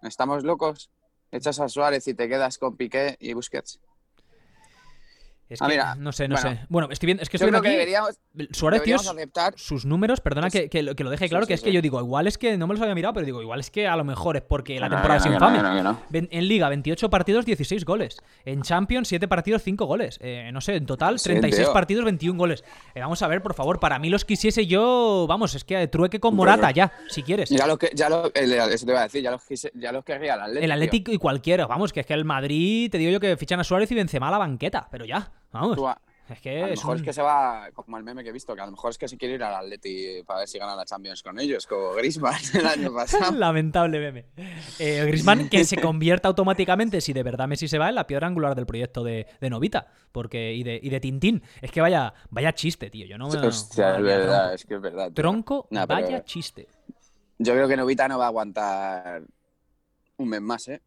¿Estamos 0.02 0.44
locos? 0.44 0.92
Echas 1.32 1.58
a 1.58 1.68
Suárez 1.68 2.06
y 2.06 2.14
te 2.14 2.28
quedas 2.28 2.56
con 2.56 2.76
Piqué 2.76 3.16
y 3.18 3.32
Busquets. 3.32 3.80
Es 5.48 5.62
Ah, 5.62 5.66
que, 5.66 5.72
mira, 5.74 5.94
no 5.94 6.10
sé, 6.10 6.26
no 6.26 6.34
bueno. 6.34 6.50
sé. 6.50 6.66
Bueno, 6.68 6.88
estoy 6.90 7.06
viendo, 7.06 7.22
es 7.22 7.28
que 7.28 7.36
estoy 7.36 7.46
viendo 7.50 7.62
que 7.62 7.68
aquí. 7.68 7.76
deberíamos, 7.76 8.18
Suárez, 8.50 8.80
deberíamos 8.80 9.06
aceptar. 9.08 9.54
sus 9.56 9.84
números, 9.86 10.20
perdona 10.20 10.50
Que 10.50 10.62
que, 10.62 10.68
que 10.70 10.82
lo, 10.82 10.96
que 10.96 11.04
lo 11.04 11.10
deje 11.10 11.28
claro, 11.28 11.44
sí, 11.44 11.48
que 11.48 11.54
es 11.54 11.60
sí. 11.60 11.66
que 11.66 11.72
yo 11.72 11.80
digo, 11.80 12.00
igual 12.00 12.26
es 12.26 12.36
que 12.36 12.56
no 12.56 12.66
me 12.66 12.74
los 12.74 12.80
había 12.82 12.96
mirado, 12.96 13.14
pero 13.14 13.26
digo, 13.26 13.40
igual 13.42 13.60
es 13.60 13.70
que 13.70 13.86
a 13.86 13.94
lo 13.96 14.02
mejor 14.02 14.36
es 14.36 14.42
porque 14.42 14.80
la 14.80 14.88
No, 14.88 14.96
temporada 14.96 15.22
que 15.22 15.28
no, 15.30 15.34
que 15.36 15.40
no, 15.40 15.46
infame. 15.58 15.76
que 15.78 15.82
no, 15.84 16.28
que 16.28 16.36
En 16.36 16.48
Liga, 16.48 16.68
28 16.68 17.08
partidos, 17.10 17.46
16 17.46 17.84
goles. 17.84 18.16
En 18.44 18.62
Champions, 18.62 19.06
7 19.06 19.28
partidos, 19.28 19.62
5 19.62 19.84
goles. 19.86 20.18
Eh, 20.20 20.50
no 20.52 20.60
sé, 20.60 20.74
en 20.74 20.84
total, 20.86 21.20
Sí, 21.20 21.30
36 21.30 21.66
tío. 21.68 21.72
partidos, 21.72 22.04
21 22.04 22.36
goles. 22.36 22.64
Eh, 22.96 23.00
vamos 23.00 23.22
a 23.22 23.28
ver, 23.28 23.40
por 23.40 23.54
favor, 23.54 23.78
para 23.78 24.00
mí 24.00 24.08
los 24.10 24.24
quisiese 24.24 24.66
yo, 24.66 25.26
vamos, 25.28 25.54
es 25.54 25.62
que 25.62 25.86
trueque 25.86 26.18
con 26.18 26.34
Morata 26.34 26.72
ya, 26.72 26.92
si 27.08 27.22
quieres. 27.22 27.50
Ya 27.50 27.68
lo 27.68 27.78
que, 27.78 27.90
ya 27.94 28.08
lo, 28.08 28.32
el- 28.34 28.52
eso 28.52 28.84
te 28.84 28.90
iba 28.90 29.00
a 29.00 29.04
decir, 29.04 29.22
ya 29.22 29.30
los, 29.30 29.42
quise- 29.44 29.70
ya 29.76 29.92
los 29.92 30.04
querría 30.04 30.34
el 30.34 30.40
Atlético. 30.40 30.64
El 30.64 30.72
Atlético 30.72 31.12
y 31.12 31.18
cualquiera, 31.18 31.66
vamos, 31.68 31.92
que 31.92 32.00
es 32.00 32.06
que 32.06 32.14
el 32.14 32.24
Madrid, 32.24 32.90
te 32.90 32.98
digo 32.98 33.12
yo 33.12 33.20
que 33.20 33.36
fichan 33.36 33.60
a 33.60 33.64
Suárez 33.64 33.92
y 33.92 33.94
Benzema 33.94 34.26
a 34.26 34.32
la 34.32 34.38
banqueta, 34.38 34.88
pero 34.90 35.04
ya, 35.04 35.30
vamos. 35.52 35.76
Tú 35.76 35.86
a- 35.88 36.00
Es 36.28 36.44
lo 36.44 36.50
es 36.66 36.70
mejor 36.80 36.90
un- 36.90 36.96
es 36.96 37.02
que 37.04 37.12
se 37.12 37.22
va, 37.22 37.68
como 37.72 37.96
el 37.98 38.02
meme 38.02 38.24
que 38.24 38.30
he 38.30 38.32
visto, 38.32 38.52
que 38.56 38.60
a 38.60 38.64
lo 38.66 38.72
mejor 38.72 38.90
es 38.90 38.98
que 38.98 39.06
se 39.06 39.16
quiere 39.16 39.34
ir 39.34 39.44
al 39.44 39.54
Atleti 39.54 40.24
para 40.26 40.40
ver 40.40 40.48
si 40.48 40.58
gana 40.58 40.74
la 40.74 40.84
Champions 40.84 41.22
con 41.22 41.38
ellos, 41.38 41.68
como 41.68 41.92
Griezmann 41.92 42.34
el 42.54 42.66
año 42.66 42.92
pasado. 42.92 43.30
Lamentable 43.38 44.00
meme. 44.00 44.26
Eh, 44.80 45.04
Griezmann 45.06 45.48
que 45.48 45.64
se 45.64 45.76
convierta 45.80 46.26
automáticamente, 46.26 47.00
si 47.00 47.12
de 47.12 47.22
verdad 47.22 47.46
Messi 47.46 47.68
se 47.68 47.78
va, 47.78 47.90
en 47.90 47.94
la 47.94 48.08
piedra 48.08 48.26
angular 48.26 48.56
del 48.56 48.66
proyecto 48.66 49.04
de, 49.04 49.28
de 49.40 49.50
Novita 49.50 49.86
porque, 50.10 50.52
y, 50.52 50.64
de, 50.64 50.80
y 50.82 50.88
de 50.90 50.98
Tintín. 50.98 51.42
Es 51.62 51.70
que 51.70 51.80
vaya, 51.80 52.12
vaya 52.30 52.52
chiste, 52.54 52.90
tío. 52.90 53.06
Yo 53.06 53.18
no 53.18 53.28
me. 53.28 53.38
Hostia, 53.46 53.96
es 53.96 54.02
vaya 54.02 54.16
verdad, 54.18 54.38
tronco. 54.48 54.54
es 54.56 54.64
que 54.64 54.74
es 54.74 54.80
verdad. 54.80 55.04
tío. 55.06 55.14
Tronco, 55.14 55.68
vaya 55.86 56.24
chiste. 56.24 56.66
Yo 57.38 57.52
creo 57.52 57.68
que 57.68 57.76
Novita 57.76 58.08
no 58.08 58.18
va 58.18 58.24
a 58.24 58.28
aguantar 58.28 59.22
un 60.16 60.28
mes 60.28 60.40
más, 60.40 60.66
¿eh? 60.66 60.80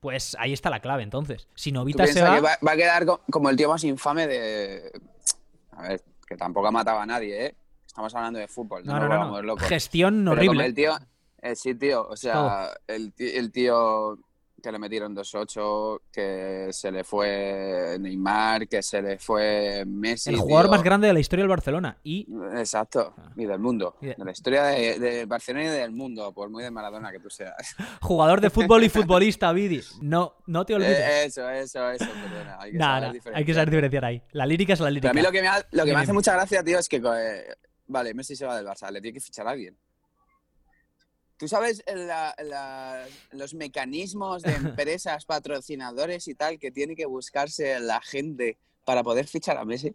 Pues 0.00 0.36
ahí 0.38 0.52
está 0.52 0.70
la 0.70 0.80
clave, 0.80 1.02
entonces. 1.02 1.48
Si 1.54 1.70
¿Tú 1.70 1.74
Novita 1.78 2.06
se 2.06 2.22
va. 2.22 2.34
que 2.36 2.40
va, 2.40 2.58
va 2.66 2.72
a 2.72 2.76
quedar 2.76 3.04
co- 3.04 3.20
como 3.30 3.50
el 3.50 3.56
tío 3.56 3.68
más 3.68 3.82
infame 3.84 4.26
de... 4.26 4.92
A 5.72 5.82
ver, 5.82 6.02
que 6.26 6.36
tampoco 6.36 6.68
ha 6.68 6.70
matado 6.70 7.00
a 7.00 7.06
nadie, 7.06 7.46
¿eh? 7.46 7.54
Estamos 7.86 8.14
hablando 8.14 8.38
de 8.38 8.46
fútbol, 8.46 8.84
no, 8.84 8.92
No, 8.94 9.00
no, 9.00 9.08
no. 9.08 9.14
volvamos 9.16 9.44
locos. 9.44 9.64
Gestión 9.66 10.24
Pero 10.24 10.36
como 10.36 10.50
horrible. 10.50 10.66
el 10.66 10.74
tío... 10.74 10.92
eh, 11.42 11.56
sí, 11.56 11.74
tío, 11.74 12.06
o 12.08 12.16
sea, 12.16 12.70
el, 12.86 13.12
ti- 13.12 13.30
el 13.36 13.50
tío 13.50 14.18
que 14.62 14.72
le 14.72 14.78
metieron 14.78 15.14
2-8, 15.14 16.00
que 16.12 16.68
se 16.72 16.90
le 16.90 17.04
fue 17.04 17.96
Neymar, 18.00 18.66
que 18.68 18.82
se 18.82 19.00
le 19.00 19.18
fue 19.18 19.84
Messi. 19.86 20.30
El 20.30 20.36
jugador 20.36 20.66
tío. 20.66 20.70
más 20.72 20.82
grande 20.82 21.06
de 21.06 21.12
la 21.12 21.20
historia 21.20 21.42
del 21.44 21.48
Barcelona. 21.50 21.96
Y 22.02 22.26
Exacto, 22.56 23.14
y 23.36 23.44
del 23.44 23.58
mundo. 23.58 23.96
Y 24.00 24.06
de- 24.06 24.14
De 24.16 24.24
la 24.24 24.32
historia 24.32 24.64
de, 24.64 24.98
de 24.98 25.26
Barcelona 25.26 25.64
y 25.66 25.68
del 25.68 25.92
mundo, 25.92 26.32
por 26.32 26.50
muy 26.50 26.62
de 26.64 26.70
Maradona 26.70 27.12
que 27.12 27.20
tú 27.20 27.30
seas. 27.30 27.54
jugador 28.02 28.40
de 28.40 28.50
fútbol 28.50 28.82
y 28.84 28.88
futbolista, 28.88 29.52
Vidi. 29.52 29.80
No, 30.02 30.34
no 30.46 30.64
te 30.66 30.74
olvides. 30.74 30.98
Eh, 30.98 31.24
eso, 31.26 31.48
eso, 31.48 31.90
eso, 31.90 32.04
perdona. 32.06 32.58
Hay 32.60 32.72
que 32.72 32.78
Nada, 32.78 33.00
saber 33.00 33.00
nada, 33.00 33.06
hay 33.06 33.12
que 33.12 33.14
diferenciar. 33.52 33.54
saber 33.54 33.70
diferenciar 33.70 34.04
ahí. 34.04 34.22
La 34.32 34.46
lírica 34.46 34.72
es 34.72 34.80
la 34.80 34.90
lírica. 34.90 35.08
Pero 35.12 35.12
a 35.12 35.14
mí 35.14 35.22
lo 35.26 35.32
que 35.32 35.40
me, 35.42 35.48
ha- 35.48 35.66
lo 35.70 35.84
que 35.84 35.92
me 35.94 36.00
hace 36.00 36.12
mucha 36.12 36.32
gracia, 36.34 36.62
tío, 36.64 36.78
es 36.78 36.88
que, 36.88 36.96
eh, 36.96 37.44
vale, 37.86 38.12
Messi 38.14 38.34
se 38.34 38.44
va 38.44 38.56
del 38.56 38.66
Barça, 38.66 38.90
le 38.90 39.00
tiene 39.00 39.14
que 39.14 39.20
fichar 39.20 39.46
a 39.46 39.50
alguien. 39.50 39.76
¿Tú 41.38 41.46
sabes 41.48 41.82
la- 41.86 42.34
la- 42.42 43.06
los 43.30 43.54
mecanismos 43.54 44.42
de 44.42 44.52
empresas, 44.56 45.24
patrocinadores 45.24 46.26
y 46.28 46.34
tal 46.34 46.58
que 46.58 46.70
tiene 46.70 46.96
que 46.96 47.06
buscarse 47.06 47.78
la 47.80 48.00
gente 48.00 48.58
para 48.84 49.02
poder 49.02 49.26
fichar 49.26 49.56
a 49.56 49.64
Messi? 49.64 49.94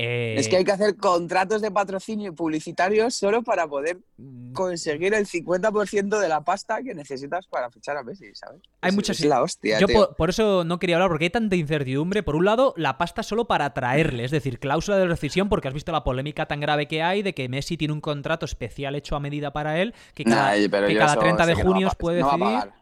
Eh, 0.00 0.36
Es 0.38 0.48
que 0.48 0.56
hay 0.58 0.64
que 0.64 0.70
hacer 0.70 0.96
contratos 0.96 1.60
de 1.60 1.72
patrocinio 1.72 2.32
publicitarios 2.32 3.16
solo 3.16 3.42
para 3.42 3.66
poder 3.66 3.98
mm, 4.16 4.52
conseguir 4.52 5.12
el 5.12 5.26
50% 5.26 6.20
de 6.20 6.28
la 6.28 6.40
pasta 6.42 6.80
que 6.84 6.94
necesitas 6.94 7.48
para 7.48 7.68
fichar 7.68 7.96
a 7.96 8.04
Messi, 8.04 8.32
¿sabes? 8.32 8.62
Hay 8.80 8.90
Es- 8.90 8.94
muchas- 8.94 9.18
Es 9.18 9.26
la 9.26 9.42
hostia, 9.42 9.80
Yo 9.80 9.88
por, 9.88 10.14
por 10.14 10.30
eso 10.30 10.62
no 10.62 10.78
quería 10.78 10.94
hablar, 10.96 11.10
porque 11.10 11.24
hay 11.24 11.30
tanta 11.30 11.56
incertidumbre. 11.56 12.22
Por 12.22 12.36
un 12.36 12.44
lado, 12.44 12.74
la 12.76 12.96
pasta 12.96 13.24
solo 13.24 13.46
para 13.48 13.64
atraerle, 13.64 14.22
es 14.24 14.30
decir, 14.30 14.60
cláusula 14.60 14.98
de 14.98 15.06
rescisión, 15.08 15.48
porque 15.48 15.66
has 15.66 15.74
visto 15.74 15.90
la 15.90 16.04
polémica 16.04 16.46
tan 16.46 16.60
grave 16.60 16.86
que 16.86 17.02
hay 17.02 17.22
de 17.22 17.34
que 17.34 17.48
Messi 17.48 17.76
tiene 17.76 17.92
un 17.92 18.00
contrato 18.00 18.46
especial 18.46 18.94
hecho 18.94 19.16
a 19.16 19.20
medida 19.20 19.52
para 19.52 19.80
él, 19.80 19.94
que 20.14 20.22
cada, 20.22 20.56
Nah, 20.56 20.68
pero 20.70 20.86
que 20.86 20.94
yo 20.94 21.00
cada 21.00 21.12
eso 21.14 21.20
30 21.20 21.44
de 21.44 21.54
no 21.56 21.60
junio 21.62 21.88
pa- 21.88 21.94
puede 21.94 22.20
no 22.20 22.26
va 22.28 22.32
a 22.32 22.36
decidir. 22.36 22.54
pagar. 22.60 22.74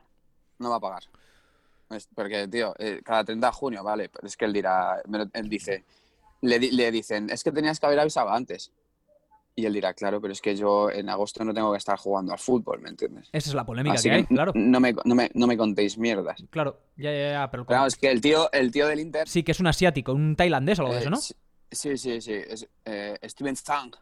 No 0.59 0.69
va 0.71 0.77
a 0.77 0.81
pagar. 0.81 1.03
Es 1.89 2.09
porque, 2.15 2.47
tío, 2.49 2.75
eh, 2.79 3.01
cada 3.03 3.25
30 3.25 3.47
de 3.47 3.53
junio, 3.55 3.83
vale, 3.83 4.11
pero 4.11 4.27
es 4.29 4.37
que 4.37 4.45
él 4.45 4.53
dirá, 4.53 5.01
él 5.33 5.49
dice, 5.49 5.85
le, 6.41 6.59
le 6.59 6.91
dicen, 6.91 7.31
es 7.31 7.43
que 7.43 7.53
tenías 7.53 7.81
que 7.81 7.87
haber 7.87 8.01
avisado 8.01 8.31
antes. 8.31 8.73
Y 9.59 9.65
él 9.65 9.73
dirá, 9.73 9.95
claro, 9.95 10.21
pero 10.21 10.35
es 10.35 10.43
que 10.43 10.55
yo 10.55 10.91
en 10.91 11.09
agosto 11.09 11.43
no 11.43 11.55
tengo 11.55 11.73
que 11.73 11.79
estar 11.79 11.99
jugando 11.99 12.33
al 12.33 12.39
fútbol, 12.39 12.81
¿me 12.83 12.91
entiendes? 12.91 13.31
Esa 13.33 13.49
es 13.49 13.55
la 13.55 13.65
polémica 13.65 13.95
Así 13.95 14.11
que 14.11 14.15
hay, 14.17 14.25
claro. 14.25 14.53
no, 14.55 14.81
me, 14.81 14.95
no, 15.05 15.15
me, 15.15 15.31
no 15.33 15.47
me 15.47 15.57
contéis 15.57 15.97
mierdas. 15.97 16.45
Claro, 16.51 16.79
ya, 16.97 17.11
ya, 17.11 17.31
ya, 17.31 17.51
pero... 17.51 17.65
Pero 17.65 17.79
vamos, 17.79 17.97
que 17.97 18.11
el 18.11 18.21
tío, 18.21 18.53
el 18.53 18.71
tío 18.71 18.87
del 18.87 19.01
Inter... 19.01 19.27
Sí, 19.27 19.43
que 19.43 19.53
es 19.53 19.61
un 19.61 19.67
asiático, 19.67 20.13
un 20.13 20.37
tailandés 20.37 20.79
o 20.79 20.83
algo 20.83 20.93
de 20.93 20.99
eh, 20.99 21.03
eso, 21.03 21.11
¿no? 21.11 21.17
sí, 21.17 21.35
Sí, 21.71 21.97
sí, 21.97 22.21
sí. 22.21 22.33
Es, 22.35 22.69
eh, 22.85 23.19
Steven 23.25 23.57
Zhang. 23.57 23.93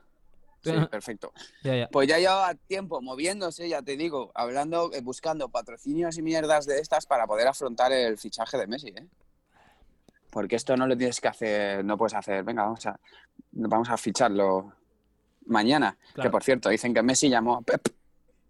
Sí, 0.62 0.73
perfecto. 0.90 1.32
Ya, 1.62 1.77
ya. 1.77 1.89
Pues 1.89 2.09
ya 2.09 2.19
llevaba 2.19 2.55
tiempo 2.55 3.02
moviéndose, 3.02 3.69
ya 3.69 3.82
te 3.82 3.97
digo, 3.97 4.32
hablando, 4.35 4.90
eh, 4.94 5.02
buscando 5.02 5.51
patrocinios 5.51 6.16
y 6.16 6.23
mierdas 6.23 6.66
de 6.66 6.81
estas 6.81 7.05
para 7.06 7.27
poder 7.27 7.47
afrontar 7.47 7.93
el 7.93 8.16
fichaje 8.16 8.56
de 8.56 8.66
Messi, 8.66 8.89
¿eh? 8.89 9.06
Porque 10.35 10.56
esto 10.56 10.77
no 10.77 10.86
lo 10.89 10.97
tienes 10.97 11.20
que 11.20 11.28
hacer, 11.28 11.85
no 11.85 11.97
puedes 11.97 12.12
hacer, 12.15 12.43
venga, 12.43 12.65
vamos 12.65 12.85
a, 12.86 12.98
vamos 13.52 13.89
a 13.89 13.97
ficharlo 13.97 14.73
mañana. 15.47 15.97
Claro. 16.12 16.28
Que 16.28 16.32
por 16.32 16.43
cierto, 16.43 16.69
dicen 16.69 16.93
que 16.93 17.02
Messi 17.05 17.28
llamó 17.31 17.55
a 17.59 17.62
Pep 17.62 17.86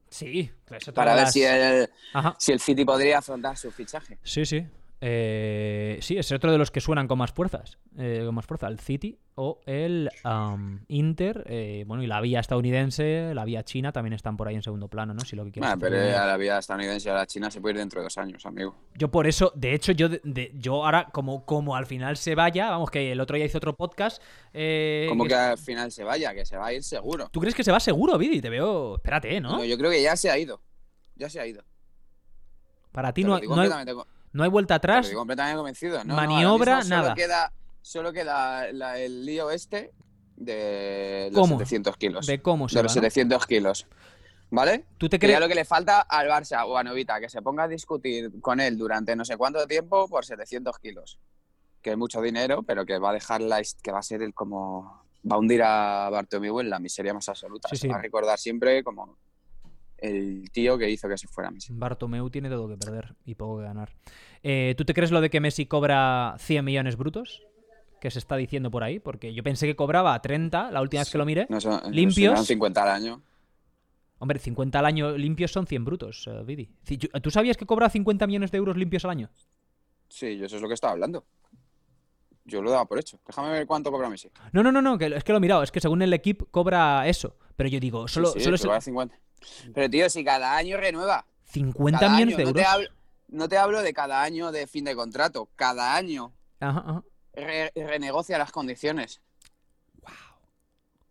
Sí, 0.08 0.50
eso 0.70 0.94
para 0.94 1.14
ver 1.14 1.24
las- 1.24 1.32
si 1.32 1.42
el, 1.44 1.90
Ajá. 2.14 2.36
si 2.38 2.52
el 2.52 2.60
City 2.60 2.84
podría 2.86 3.18
afrontar 3.18 3.56
su 3.58 3.70
fichaje. 3.70 4.18
Sí, 4.22 4.46
sí. 4.46 4.66
Eh, 5.06 5.98
sí, 6.00 6.16
es 6.16 6.32
otro 6.32 6.50
de 6.50 6.56
los 6.56 6.70
que 6.70 6.80
suenan 6.80 7.06
con 7.06 7.18
más 7.18 7.30
fuerzas. 7.30 7.76
eh, 7.98 8.22
con 8.24 8.34
más 8.34 8.46
fuerza, 8.46 8.68
el 8.68 8.80
City 8.80 9.18
o 9.34 9.60
el 9.66 10.10
Inter. 10.88 11.44
eh, 11.46 11.84
bueno, 11.86 12.02
y 12.02 12.06
la 12.06 12.22
vía 12.22 12.40
estadounidense, 12.40 13.32
la 13.34 13.44
vía 13.44 13.62
china 13.64 13.92
también 13.92 14.14
están 14.14 14.36
por 14.38 14.48
ahí 14.48 14.54
en 14.54 14.62
segundo 14.62 14.88
plano, 14.88 15.12
¿no? 15.12 15.20
Si 15.20 15.36
lo 15.36 15.44
que 15.44 15.52
quieres 15.52 15.70
hacer 15.70 15.78
pero 15.90 16.18
a 16.18 16.26
la 16.26 16.36
vida 16.38 16.58
estadounidense 16.58 17.08
y 17.08 17.12
a 17.12 17.14
la 17.16 17.26
China 17.26 17.50
se 17.50 17.60
puede 17.60 17.74
ir 17.74 17.78
dentro 17.80 18.00
de 18.00 18.04
dos 18.04 18.16
años, 18.16 18.46
amigo. 18.46 18.74
Yo 18.94 19.10
por 19.10 19.26
eso, 19.26 19.52
de 19.54 19.74
hecho, 19.74 19.92
yo, 19.92 20.08
de- 20.08 20.22
de- 20.24 20.52
yo 20.54 20.82
ahora, 20.84 21.10
como, 21.12 21.44
como 21.44 21.76
al 21.76 21.84
final 21.84 22.16
se 22.16 22.34
vaya, 22.34 22.70
vamos, 22.70 22.90
que 22.90 23.12
el 23.12 23.20
otro 23.20 23.36
día 23.36 23.44
hice 23.44 23.58
otro 23.58 23.76
podcast. 23.76 24.22
eh, 24.54 25.04
Como 25.10 25.24
que- 25.24 25.28
que 25.28 25.34
al 25.34 25.58
final 25.58 25.92
se 25.92 26.02
vaya, 26.02 26.32
que 26.34 26.46
se 26.46 26.56
va 26.56 26.66
a 26.68 26.72
ir 26.72 26.82
seguro. 26.82 27.28
¿Tú 27.30 27.40
crees 27.40 27.54
que 27.54 27.62
se 27.62 27.70
va 27.72 27.78
seguro, 27.78 28.16
Vidi? 28.16 28.40
Te 28.40 28.48
veo. 28.48 28.96
Espérate, 28.96 29.38
¿no? 29.40 29.58
No, 29.58 29.64
yo 29.64 29.76
creo 29.76 29.90
que 29.90 30.00
ya 30.02 30.16
se 30.16 30.30
ha 30.30 30.38
ido. 30.38 30.62
Ya 31.16 31.28
se 31.28 31.40
ha 31.40 31.46
ido. 31.46 31.62
Para 32.92 33.12
ti 33.12 33.22
no, 33.24 33.38
no 33.40 33.60
hay, 33.60 33.68
no 34.34 34.44
hay 34.44 34.50
vuelta 34.50 34.74
atrás. 34.74 35.08
digo 35.08 35.20
completamente 35.20 35.56
convencido. 35.56 36.04
No, 36.04 36.14
maniobra, 36.14 36.82
solo 36.82 36.96
nada. 36.96 37.14
Queda, 37.14 37.52
solo 37.80 38.12
queda 38.12 38.70
la- 38.72 38.98
el 38.98 39.24
lío 39.24 39.50
este 39.50 39.92
de 40.36 41.30
los 41.32 41.40
¿Cómo? 41.40 41.58
700 41.58 41.96
kilos. 41.96 42.26
De 42.26 42.42
cómo 42.42 42.68
se 42.68 42.74
de 42.74 42.80
va, 42.80 42.82
los 42.84 42.92
¿no? 42.96 43.02
700 43.02 43.46
kilos. 43.46 43.86
¿Vale? 44.50 44.84
¿Tú 44.98 45.08
te 45.08 45.18
crees? 45.18 45.40
lo 45.40 45.48
que 45.48 45.54
le 45.54 45.64
falta 45.64 46.02
al 46.02 46.28
Barça 46.28 46.64
o 46.66 46.76
a 46.76 46.84
Novita, 46.84 47.18
que 47.18 47.28
se 47.28 47.42
ponga 47.42 47.64
a 47.64 47.68
discutir 47.68 48.40
con 48.40 48.60
él 48.60 48.76
durante 48.78 49.16
no 49.16 49.24
sé 49.24 49.36
cuánto 49.36 49.66
tiempo 49.66 50.08
por 50.08 50.24
700 50.24 50.78
kilos. 50.78 51.18
Que 51.82 51.92
es 51.92 51.96
mucho 51.96 52.20
dinero, 52.20 52.62
pero 52.62 52.86
que 52.86 52.98
va 52.98 53.10
a 53.10 53.14
dejar 53.14 53.40
la, 53.40 53.60
que 53.82 53.90
va 53.92 53.98
a 53.98 54.02
ser 54.02 54.22
el 54.22 54.32
como... 54.34 55.02
Va 55.30 55.36
a 55.36 55.38
hundir 55.38 55.62
a 55.62 56.08
Bartomeu 56.10 56.60
en 56.60 56.68
la 56.70 56.78
miseria 56.78 57.14
más 57.14 57.28
absoluta. 57.28 57.68
Sí, 57.70 57.76
se 57.76 57.82
sí. 57.82 57.88
va 57.88 57.96
a 57.96 58.02
recordar 58.02 58.38
siempre 58.38 58.84
como 58.84 59.16
el 59.98 60.50
tío 60.50 60.76
que 60.78 60.90
hizo 60.90 61.08
que 61.08 61.16
se 61.18 61.28
fuera 61.28 61.50
Messi. 61.50 61.72
Bartomeu 61.72 62.28
tiene 62.30 62.48
todo 62.48 62.68
que 62.68 62.76
perder 62.76 63.14
y 63.24 63.34
poco 63.34 63.58
que 63.58 63.64
ganar. 63.64 63.94
Eh, 64.42 64.74
¿Tú 64.76 64.84
te 64.84 64.94
crees 64.94 65.10
lo 65.10 65.20
de 65.20 65.30
que 65.30 65.40
Messi 65.40 65.66
cobra 65.66 66.34
100 66.38 66.64
millones 66.64 66.96
brutos? 66.96 67.42
Que 68.00 68.10
se 68.10 68.18
está 68.18 68.36
diciendo 68.36 68.70
por 68.70 68.82
ahí, 68.84 68.98
porque 68.98 69.32
yo 69.32 69.42
pensé 69.42 69.66
que 69.66 69.76
cobraba 69.76 70.20
30 70.20 70.70
la 70.70 70.82
última 70.82 71.00
vez 71.00 71.10
que 71.10 71.16
lo 71.18 71.24
miré. 71.24 71.46
No 71.48 71.60
son, 71.60 71.80
Limpios. 71.90 72.32
serán 72.32 72.44
50 72.44 72.82
al 72.82 72.88
año. 72.90 73.22
Hombre, 74.18 74.38
50 74.38 74.78
al 74.78 74.86
año 74.86 75.16
limpios 75.16 75.50
son 75.52 75.66
100 75.66 75.84
brutos, 75.84 76.26
eh, 76.28 76.42
Vidi. 76.44 76.70
¿Tú 77.22 77.30
sabías 77.30 77.56
que 77.56 77.66
cobra 77.66 77.88
50 77.90 78.26
millones 78.26 78.50
de 78.50 78.58
euros 78.58 78.76
limpios 78.76 79.04
al 79.04 79.10
año? 79.12 79.30
Sí, 80.08 80.36
yo 80.36 80.46
eso 80.46 80.56
es 80.56 80.62
lo 80.62 80.68
que 80.68 80.74
estaba 80.74 80.92
hablando. 80.92 81.24
Yo 82.44 82.60
lo 82.62 82.70
daba 82.70 82.84
por 82.84 82.98
hecho. 82.98 83.18
Déjame 83.26 83.50
ver 83.50 83.66
cuánto 83.66 83.90
cobra 83.90 84.10
Messi. 84.10 84.30
No, 84.52 84.62
no, 84.62 84.70
no, 84.70 84.82
no, 84.82 84.98
que, 84.98 85.06
es 85.06 85.24
que 85.24 85.32
lo 85.32 85.38
he 85.38 85.40
mirado. 85.40 85.62
Es 85.62 85.72
que 85.72 85.80
según 85.80 86.02
el 86.02 86.12
equipo 86.12 86.46
cobra 86.46 87.08
eso. 87.08 87.36
Pero 87.56 87.68
yo 87.70 87.80
digo, 87.80 88.06
solo, 88.06 88.28
Sí, 88.28 88.38
sí, 88.40 88.44
solo 88.44 88.56
es 88.56 88.62
cobra 88.62 88.80
50. 88.82 89.18
Pero 89.74 89.90
tío, 89.90 90.08
si 90.10 90.24
cada 90.24 90.56
año 90.56 90.76
renueva. 90.76 91.26
50 91.46 91.98
Cada 92.00 92.12
millones 92.12 92.34
año, 92.34 92.36
de 92.38 92.42
no 92.44 92.48
euros. 92.50 92.62
te, 92.62 92.68
hablo, 92.68 92.88
no 93.28 93.48
te 93.48 93.58
hablo 93.58 93.82
de 93.82 93.92
cada 93.94 94.22
año 94.22 94.50
de 94.52 94.66
fin 94.66 94.84
de 94.84 94.94
contrato. 94.96 95.48
Cada 95.56 95.94
año 95.94 96.32
Ajá, 96.60 96.80
ajá. 96.86 97.02
re- 97.34 97.72
renegocia 97.76 98.38
las 98.38 98.50
condiciones. 98.52 99.20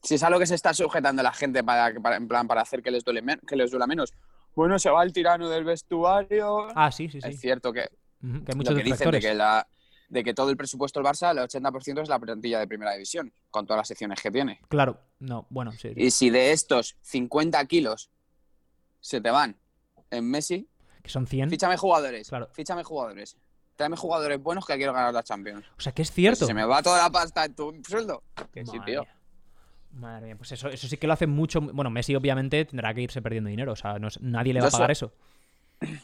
Si 0.01 0.15
es 0.15 0.23
a 0.23 0.29
lo 0.29 0.37
que 0.37 0.45
se 0.45 0.55
está 0.55 0.73
sujetando 0.73 1.23
la 1.23 1.31
gente 1.31 1.63
para, 1.63 1.93
para- 2.01 2.17
en 2.17 2.27
plan, 2.27 2.47
para 2.47 2.61
hacer 2.61 2.83
que 2.83 2.91
les, 2.91 3.03
duele 3.05 3.21
men- 3.21 3.39
que 3.47 3.55
les 3.55 3.71
duela 3.71 3.87
menos. 3.87 4.13
Bueno, 4.55 4.77
se 4.77 4.89
va 4.89 5.01
el 5.03 5.13
tirano 5.13 5.49
del 5.49 5.63
vestuario. 5.63 6.67
Ah, 6.75 6.91
sí, 6.91 7.09
sí, 7.09 7.21
sí. 7.21 7.29
Es 7.29 7.39
cierto 7.39 7.71
que 7.71 7.89
Ujú, 8.21 8.43
que 8.45 8.51
hay 8.51 8.57
lo 8.63 8.75
que 8.75 8.83
dicen 8.83 9.11
de 9.11 9.19
que, 9.19 9.33
la, 9.33 9.65
de 10.09 10.23
que 10.23 10.33
todo 10.33 10.49
el 10.49 10.57
presupuesto 10.57 10.99
del 10.99 11.07
Barça, 11.09 11.31
el 11.31 11.37
80% 11.39 12.01
es 12.01 12.09
la 12.09 12.19
plantilla 12.19 12.59
de 12.59 12.67
primera 12.67 12.91
división, 12.93 13.33
con 13.49 13.65
todas 13.65 13.79
las 13.79 13.87
secciones 13.87 14.21
que 14.21 14.29
tiene. 14.29 14.59
Claro, 14.69 14.99
no, 15.19 15.47
bueno, 15.49 15.71
sí. 15.71 15.77
sí. 15.89 15.93
Y 15.95 16.11
si 16.11 16.29
de 16.29 16.51
estos 16.51 16.97
50 17.01 17.65
kilos 17.65 18.09
se 19.03 19.19
te 19.19 19.29
van 19.31 19.57
en 20.09 20.29
Messi, 20.29 20.67
Que 21.03 21.09
son 21.09 21.27
100. 21.27 21.49
fíchame 21.49 21.75
jugadores. 21.75 22.29
Claro. 22.29 22.47
Fíchame 22.53 22.83
jugadores. 22.83 23.35
Tráeme 23.75 23.97
jugadores 23.97 24.41
buenos 24.41 24.65
que 24.65 24.75
quiero 24.77 24.93
ganar 24.93 25.13
la 25.13 25.23
Champions. 25.23 25.65
O 25.77 25.81
sea, 25.81 25.91
que 25.91 26.03
es 26.03 26.11
cierto. 26.11 26.45
se 26.45 26.53
me 26.53 26.63
va 26.63 26.81
toda 26.81 26.99
la 27.03 27.09
pasta 27.09 27.43
en 27.45 27.53
tu 27.55 27.73
sueldo. 27.87 28.23
Que 28.53 28.65
sí, 28.65 28.77
tío. 28.85 29.05
Madre 29.91 30.27
mía, 30.27 30.35
pues 30.37 30.51
eso, 30.53 30.69
eso 30.69 30.87
sí 30.87 30.97
que 30.97 31.05
lo 31.07 31.13
hace 31.13 31.27
mucho. 31.27 31.59
Bueno, 31.59 31.89
Messi 31.89 32.15
obviamente 32.15 32.63
tendrá 32.65 32.93
que 32.93 33.01
irse 33.01 33.21
perdiendo 33.21 33.49
dinero. 33.49 33.73
O 33.73 33.75
sea, 33.75 33.99
no 33.99 34.07
nadie 34.21 34.53
le 34.53 34.61
va 34.61 34.67
a 34.67 34.71
pagar 34.71 34.95
so- 34.95 35.07
eso. 35.07 35.15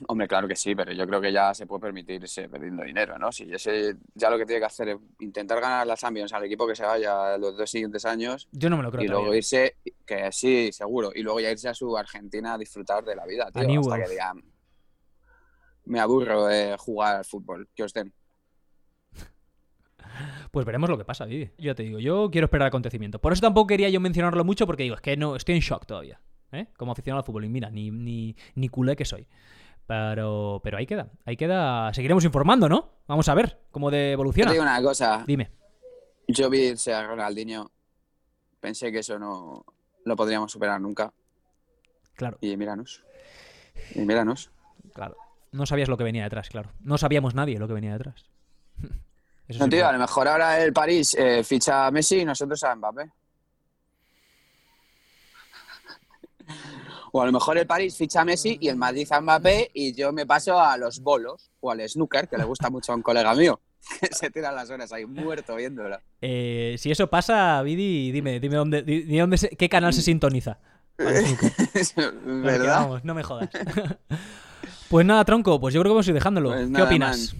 Hombre, 0.07 0.27
claro 0.27 0.47
que 0.47 0.55
sí, 0.55 0.75
pero 0.75 0.91
yo 0.91 1.05
creo 1.07 1.21
que 1.21 1.31
ya 1.31 1.53
se 1.53 1.65
puede 1.65 1.81
permitir 1.81 2.21
irse 2.21 2.49
perdiendo 2.49 2.83
dinero, 2.83 3.17
¿no? 3.17 3.31
Si 3.31 3.51
ese 3.51 3.95
ya 4.13 4.29
lo 4.29 4.37
que 4.37 4.45
tiene 4.45 4.59
que 4.59 4.65
hacer 4.65 4.89
es 4.89 4.97
intentar 5.19 5.59
ganar 5.59 5.85
la 5.87 5.95
Champions 5.95 6.33
al 6.33 6.43
equipo 6.43 6.67
que 6.67 6.75
se 6.75 6.83
vaya 6.83 7.37
los 7.37 7.57
dos 7.57 7.69
siguientes 7.69 8.05
años 8.05 8.47
Yo 8.51 8.69
no 8.69 8.77
me 8.77 8.83
lo 8.83 8.91
creo 8.91 9.03
y 9.03 9.07
luego 9.07 9.33
irse, 9.33 9.77
que 10.05 10.31
sí, 10.31 10.71
seguro, 10.71 11.11
y 11.13 11.21
luego 11.21 11.39
ya 11.39 11.51
irse 11.51 11.69
a 11.69 11.73
su 11.73 11.97
Argentina 11.97 12.53
a 12.53 12.57
disfrutar 12.57 13.03
de 13.03 13.15
la 13.15 13.25
vida, 13.25 13.51
tío, 13.51 13.79
hasta 13.79 14.03
que 14.03 14.09
digan, 14.09 14.43
me 15.85 15.99
aburro 15.99 16.45
de 16.45 16.75
jugar 16.77 17.17
al 17.17 17.25
fútbol, 17.25 17.67
que 17.75 17.83
os 17.83 17.93
den. 17.93 18.13
Pues 20.51 20.65
veremos 20.65 20.89
lo 20.89 20.97
que 20.97 21.05
pasa, 21.05 21.25
Vivi. 21.25 21.51
Yo 21.57 21.75
te 21.75 21.83
digo, 21.83 21.99
yo 21.99 22.29
quiero 22.31 22.45
esperar 22.45 22.67
acontecimiento. 22.67 23.19
Por 23.19 23.33
eso 23.33 23.41
tampoco 23.41 23.67
quería 23.67 23.89
yo 23.89 23.99
mencionarlo 23.99 24.43
mucho 24.43 24.65
porque 24.65 24.83
digo, 24.83 24.95
es 24.95 25.01
que 25.01 25.15
no, 25.15 25.35
estoy 25.35 25.55
en 25.55 25.61
shock 25.61 25.85
todavía. 25.85 26.19
¿eh? 26.51 26.67
Como 26.77 26.91
aficionado 26.91 27.19
al 27.19 27.25
fútbol. 27.25 27.45
Y 27.45 27.49
mira, 27.49 27.69
ni, 27.69 27.91
ni, 27.91 28.35
ni 28.55 28.69
culé 28.69 28.95
que 28.95 29.05
soy. 29.05 29.27
Pero, 29.89 30.61
pero 30.63 30.77
ahí 30.77 30.85
queda, 30.85 31.07
ahí 31.25 31.35
queda. 31.35 31.91
Seguiremos 31.95 32.23
informando, 32.23 32.69
¿no? 32.69 32.91
Vamos 33.07 33.27
a 33.27 33.33
ver 33.33 33.59
cómo 33.71 33.89
de 33.89 34.09
Yo 34.09 34.13
evoluciona. 34.13 34.51
te 34.51 34.53
digo 34.53 34.61
una 34.61 34.79
cosa, 34.83 35.23
Dime. 35.25 35.49
yo 36.27 36.47
vi 36.47 36.59
irse 36.67 36.93
a 36.93 37.07
Ronaldinho, 37.07 37.71
pensé 38.59 38.91
que 38.91 38.99
eso 38.99 39.17
no 39.17 39.65
lo 40.05 40.15
podríamos 40.15 40.51
superar 40.51 40.79
nunca, 40.79 41.11
Claro, 42.13 42.37
y 42.39 42.55
míranos, 42.55 43.03
y 43.95 44.01
míranos. 44.01 44.51
claro. 44.93 45.17
No 45.51 45.65
sabías 45.65 45.89
lo 45.89 45.97
que 45.97 46.03
venía 46.03 46.23
detrás, 46.25 46.49
claro. 46.49 46.69
No 46.81 46.99
sabíamos 46.99 47.33
nadie 47.33 47.57
lo 47.57 47.67
que 47.67 47.73
venía 47.73 47.93
detrás. 47.93 48.25
Eso 49.47 49.57
No, 49.63 49.69
tío, 49.69 49.87
a 49.87 49.91
lo 49.91 49.97
mejor 49.97 50.27
ahora 50.27 50.63
el 50.63 50.71
París 50.71 51.15
eh, 51.15 51.43
ficha 51.43 51.87
a 51.87 51.91
Messi 51.91 52.19
y 52.19 52.25
nosotros 52.25 52.63
a 52.63 52.75
Mbappé. 52.75 53.09
O 57.11 57.21
a 57.21 57.25
lo 57.25 57.31
mejor 57.31 57.57
el 57.57 57.65
París 57.67 57.95
ficha 57.97 58.21
a 58.21 58.25
Messi 58.25 58.57
y 58.59 58.67
el 58.69 58.75
Madrid 58.75 59.07
a 59.11 59.19
Mbappé 59.21 59.71
y 59.73 59.93
yo 59.93 60.11
me 60.11 60.25
paso 60.25 60.59
a 60.59 60.77
los 60.77 60.99
bolos 61.01 61.51
o 61.59 61.71
al 61.71 61.81
snooker, 61.87 62.27
que 62.27 62.37
le 62.37 62.43
gusta 62.43 62.69
mucho 62.71 62.91
a 62.91 62.95
un 62.95 63.01
colega 63.01 63.33
mío, 63.35 63.59
que 63.99 64.07
se 64.11 64.29
tira 64.29 64.51
las 64.51 64.69
horas 64.69 64.91
ahí 64.93 65.05
muerto 65.05 65.55
viéndolo. 65.55 65.97
Eh, 66.21 66.75
si 66.77 66.91
eso 66.91 67.07
pasa, 67.07 67.61
Vidi, 67.63 68.11
dime, 68.11 68.39
dime 68.39 68.55
dónde, 68.55 69.37
se- 69.37 69.49
qué 69.49 69.69
canal 69.69 69.93
se 69.93 70.01
sintoniza. 70.01 70.57
¿Verdad? 72.25 72.79
vamos, 72.81 73.03
no 73.05 73.13
me 73.13 73.23
jodas. 73.23 73.49
pues 74.89 75.05
nada, 75.05 75.23
tronco, 75.25 75.59
pues 75.59 75.73
yo 75.73 75.81
creo 75.81 75.91
que 75.91 75.95
vamos 75.95 76.07
a 76.07 76.09
ir 76.09 76.13
dejándolo. 76.15 76.49
Pues 76.49 76.69
¿Qué 76.75 76.81
opinas? 76.81 77.35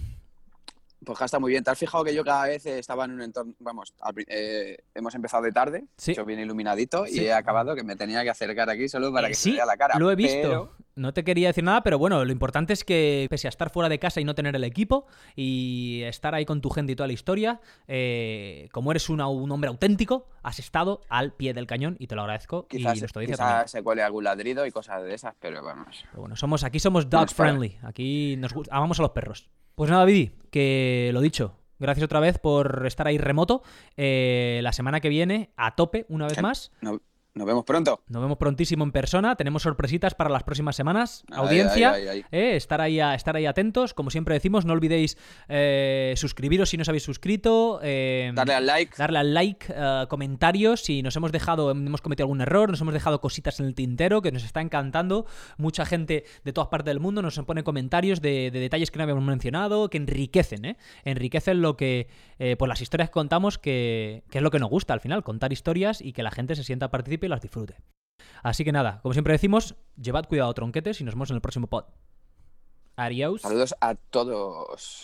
Ja, 1.16 1.24
está 1.24 1.38
muy 1.38 1.50
bien. 1.50 1.64
¿Te 1.64 1.70
has 1.70 1.78
fijado 1.78 2.04
que 2.04 2.14
yo 2.14 2.22
cada 2.24 2.46
vez 2.46 2.64
estaba 2.66 3.04
en 3.04 3.12
un 3.12 3.22
entorno, 3.22 3.54
vamos, 3.58 3.94
eh, 4.28 4.76
hemos 4.94 5.14
empezado 5.14 5.42
de 5.42 5.52
tarde, 5.52 5.84
Sí. 5.96 6.14
yo 6.14 6.24
bien 6.24 6.40
iluminadito 6.40 7.06
Sí. 7.06 7.20
y 7.22 7.24
he 7.26 7.32
acabado 7.32 7.74
que 7.74 7.82
me 7.82 7.96
tenía 7.96 8.22
que 8.22 8.30
acercar 8.30 8.68
aquí 8.70 8.88
solo 8.88 9.12
para 9.12 9.26
Eh, 9.28 9.30
que 9.30 9.34
sí, 9.36 9.50
se 9.50 9.56
vea 9.56 9.66
la 9.66 9.76
cara. 9.76 9.98
lo 9.98 10.10
he 10.10 10.16
visto. 10.16 10.38
pero- 10.42 10.80
No 10.96 11.14
te 11.14 11.24
quería 11.24 11.48
decir 11.48 11.64
nada, 11.64 11.82
pero 11.82 11.98
bueno, 11.98 12.22
lo 12.26 12.32
importante 12.32 12.74
es 12.74 12.84
que 12.84 13.26
pese 13.30 13.48
a 13.48 13.50
estar 13.50 13.70
fuera 13.70 13.88
de 13.88 13.98
casa 13.98 14.20
y 14.20 14.24
no 14.24 14.34
tener 14.34 14.54
el 14.54 14.64
equipo 14.64 15.06
y 15.34 16.02
estar 16.04 16.34
ahí 16.34 16.44
con 16.44 16.60
tu 16.60 16.68
gente 16.68 16.92
y 16.92 16.96
toda 16.96 17.06
la 17.06 17.14
historia, 17.14 17.60
eh, 17.88 18.68
como 18.72 18.90
eres 18.90 19.08
una- 19.08 19.26
un 19.28 19.50
hombre 19.50 19.68
auténtico, 19.68 20.26
has 20.42 20.58
estado 20.58 21.00
al 21.08 21.32
pie 21.32 21.54
del 21.54 21.66
cañón 21.66 21.96
y 21.98 22.06
te 22.06 22.16
lo 22.16 22.22
agradezco 22.22 22.66
Quizás, 22.68 22.98
y 22.98 23.26
quizás 23.26 23.70
se 23.70 23.82
cuele 23.82 24.02
algún 24.02 24.24
ladrido 24.24 24.66
y 24.66 24.70
cosas 24.72 25.02
de 25.02 25.14
esas, 25.14 25.34
pero 25.40 25.62
vamos. 25.62 26.04
Pero 26.10 26.20
bueno, 26.22 26.36
somos, 26.36 26.64
aquí 26.64 26.80
somos 26.80 27.08
dog 27.08 27.30
friendly, 27.30 27.78
aquí 27.82 28.36
nos 28.36 28.52
gusta, 28.52 28.74
amamos 28.76 28.98
a 28.98 29.02
los 29.02 29.12
perros. 29.12 29.48
Pues 29.80 29.90
nada, 29.90 30.04
Vidi, 30.04 30.30
que 30.50 31.08
lo 31.14 31.22
dicho. 31.22 31.56
Gracias 31.78 32.04
otra 32.04 32.20
vez 32.20 32.38
por 32.38 32.84
estar 32.86 33.06
ahí 33.06 33.16
remoto. 33.16 33.62
Eh, 33.96 34.60
la 34.62 34.74
semana 34.74 35.00
que 35.00 35.08
viene, 35.08 35.54
a 35.56 35.74
tope, 35.74 36.04
una 36.10 36.26
vez 36.26 36.42
más. 36.42 36.70
No, 36.82 37.00
Nos 37.40 37.46
vemos 37.46 37.64
pronto. 37.64 38.02
Nos 38.08 38.20
vemos 38.20 38.36
prontísimo 38.36 38.84
en 38.84 38.92
persona. 38.92 39.34
Tenemos 39.34 39.62
sorpresitas 39.62 40.14
para 40.14 40.28
las 40.28 40.42
próximas 40.42 40.76
semanas. 40.76 41.24
Audiencia, 41.32 41.94
eh, 41.98 42.54
estar, 42.56 42.82
ahí 42.82 43.00
a- 43.00 43.14
estar 43.14 43.34
ahí 43.34 43.46
atentos. 43.46 43.94
Como 43.94 44.10
siempre 44.10 44.34
decimos, 44.34 44.66
no 44.66 44.74
olvidéis 44.74 45.16
eh, 45.48 46.12
suscribiros 46.18 46.68
si 46.68 46.76
no 46.76 46.82
os 46.82 46.88
habéis 46.90 47.02
suscrito. 47.04 47.80
eh, 47.82 48.30
Darle 48.34 48.52
al 48.54 48.66
like. 48.66 48.94
darle 48.98 49.18
al 49.20 49.32
like, 49.32 49.66
comentarios, 50.10 50.82
si 50.82 51.02
nos 51.02 51.16
hemos 51.16 51.32
dejado, 51.32 51.70
hemos 51.70 52.02
cometido 52.02 52.24
algún 52.24 52.42
error, 52.42 52.68
nos 52.68 52.80
hemos 52.82 52.92
dejado 52.92 53.22
cositas 53.22 53.58
en 53.58 53.64
el 53.66 53.74
tintero 53.74 54.20
que 54.20 54.32
nos 54.32 54.44
está 54.44 54.60
encantando. 54.60 55.24
Mucha 55.56 55.86
gente 55.86 56.24
de 56.44 56.52
todas 56.52 56.68
partes 56.68 56.86
del 56.90 57.00
mundo 57.00 57.22
nos 57.22 57.38
pone 57.40 57.62
comentarios 57.64 58.20
de, 58.20 58.50
de 58.50 58.60
detalles 58.60 58.90
que 58.90 58.98
no 58.98 59.04
habíamos 59.04 59.24
mencionado, 59.24 59.88
que 59.88 59.96
enriquecen, 59.96 60.64
¿eh? 60.66 60.76
Enriquecen 61.04 61.62
lo 61.62 61.76
que, 61.78 62.08
pues 62.58 62.68
las 62.68 62.82
historias 62.82 63.08
que 63.08 63.14
contamos, 63.14 63.56
que, 63.56 64.24
que 64.30 64.38
es 64.38 64.42
lo 64.44 64.50
que 64.50 64.58
nos 64.58 64.68
gusta 64.68 64.92
al 64.92 65.00
final, 65.00 65.22
contar 65.22 65.52
historias 65.54 66.02
y 66.02 66.12
que 66.12 66.22
la 66.22 66.30
gente 66.30 66.54
se 66.54 66.64
sienta 66.64 66.90
participe 66.90 67.26
y 67.26 67.28
las 67.30 67.40
disfrute. 67.40 67.76
Así 68.42 68.64
que 68.64 68.72
nada, 68.72 69.00
como 69.02 69.12
siempre 69.12 69.32
decimos, 69.32 69.76
llevad 69.96 70.26
cuidado 70.26 70.52
tronquetes 70.54 71.00
y 71.00 71.04
nos 71.04 71.14
vemos 71.14 71.30
en 71.30 71.36
el 71.36 71.42
próximo 71.42 71.66
pod. 71.66 71.84
Adiós. 72.96 73.42
Saludos 73.42 73.74
a 73.80 73.94
todos. 73.94 75.00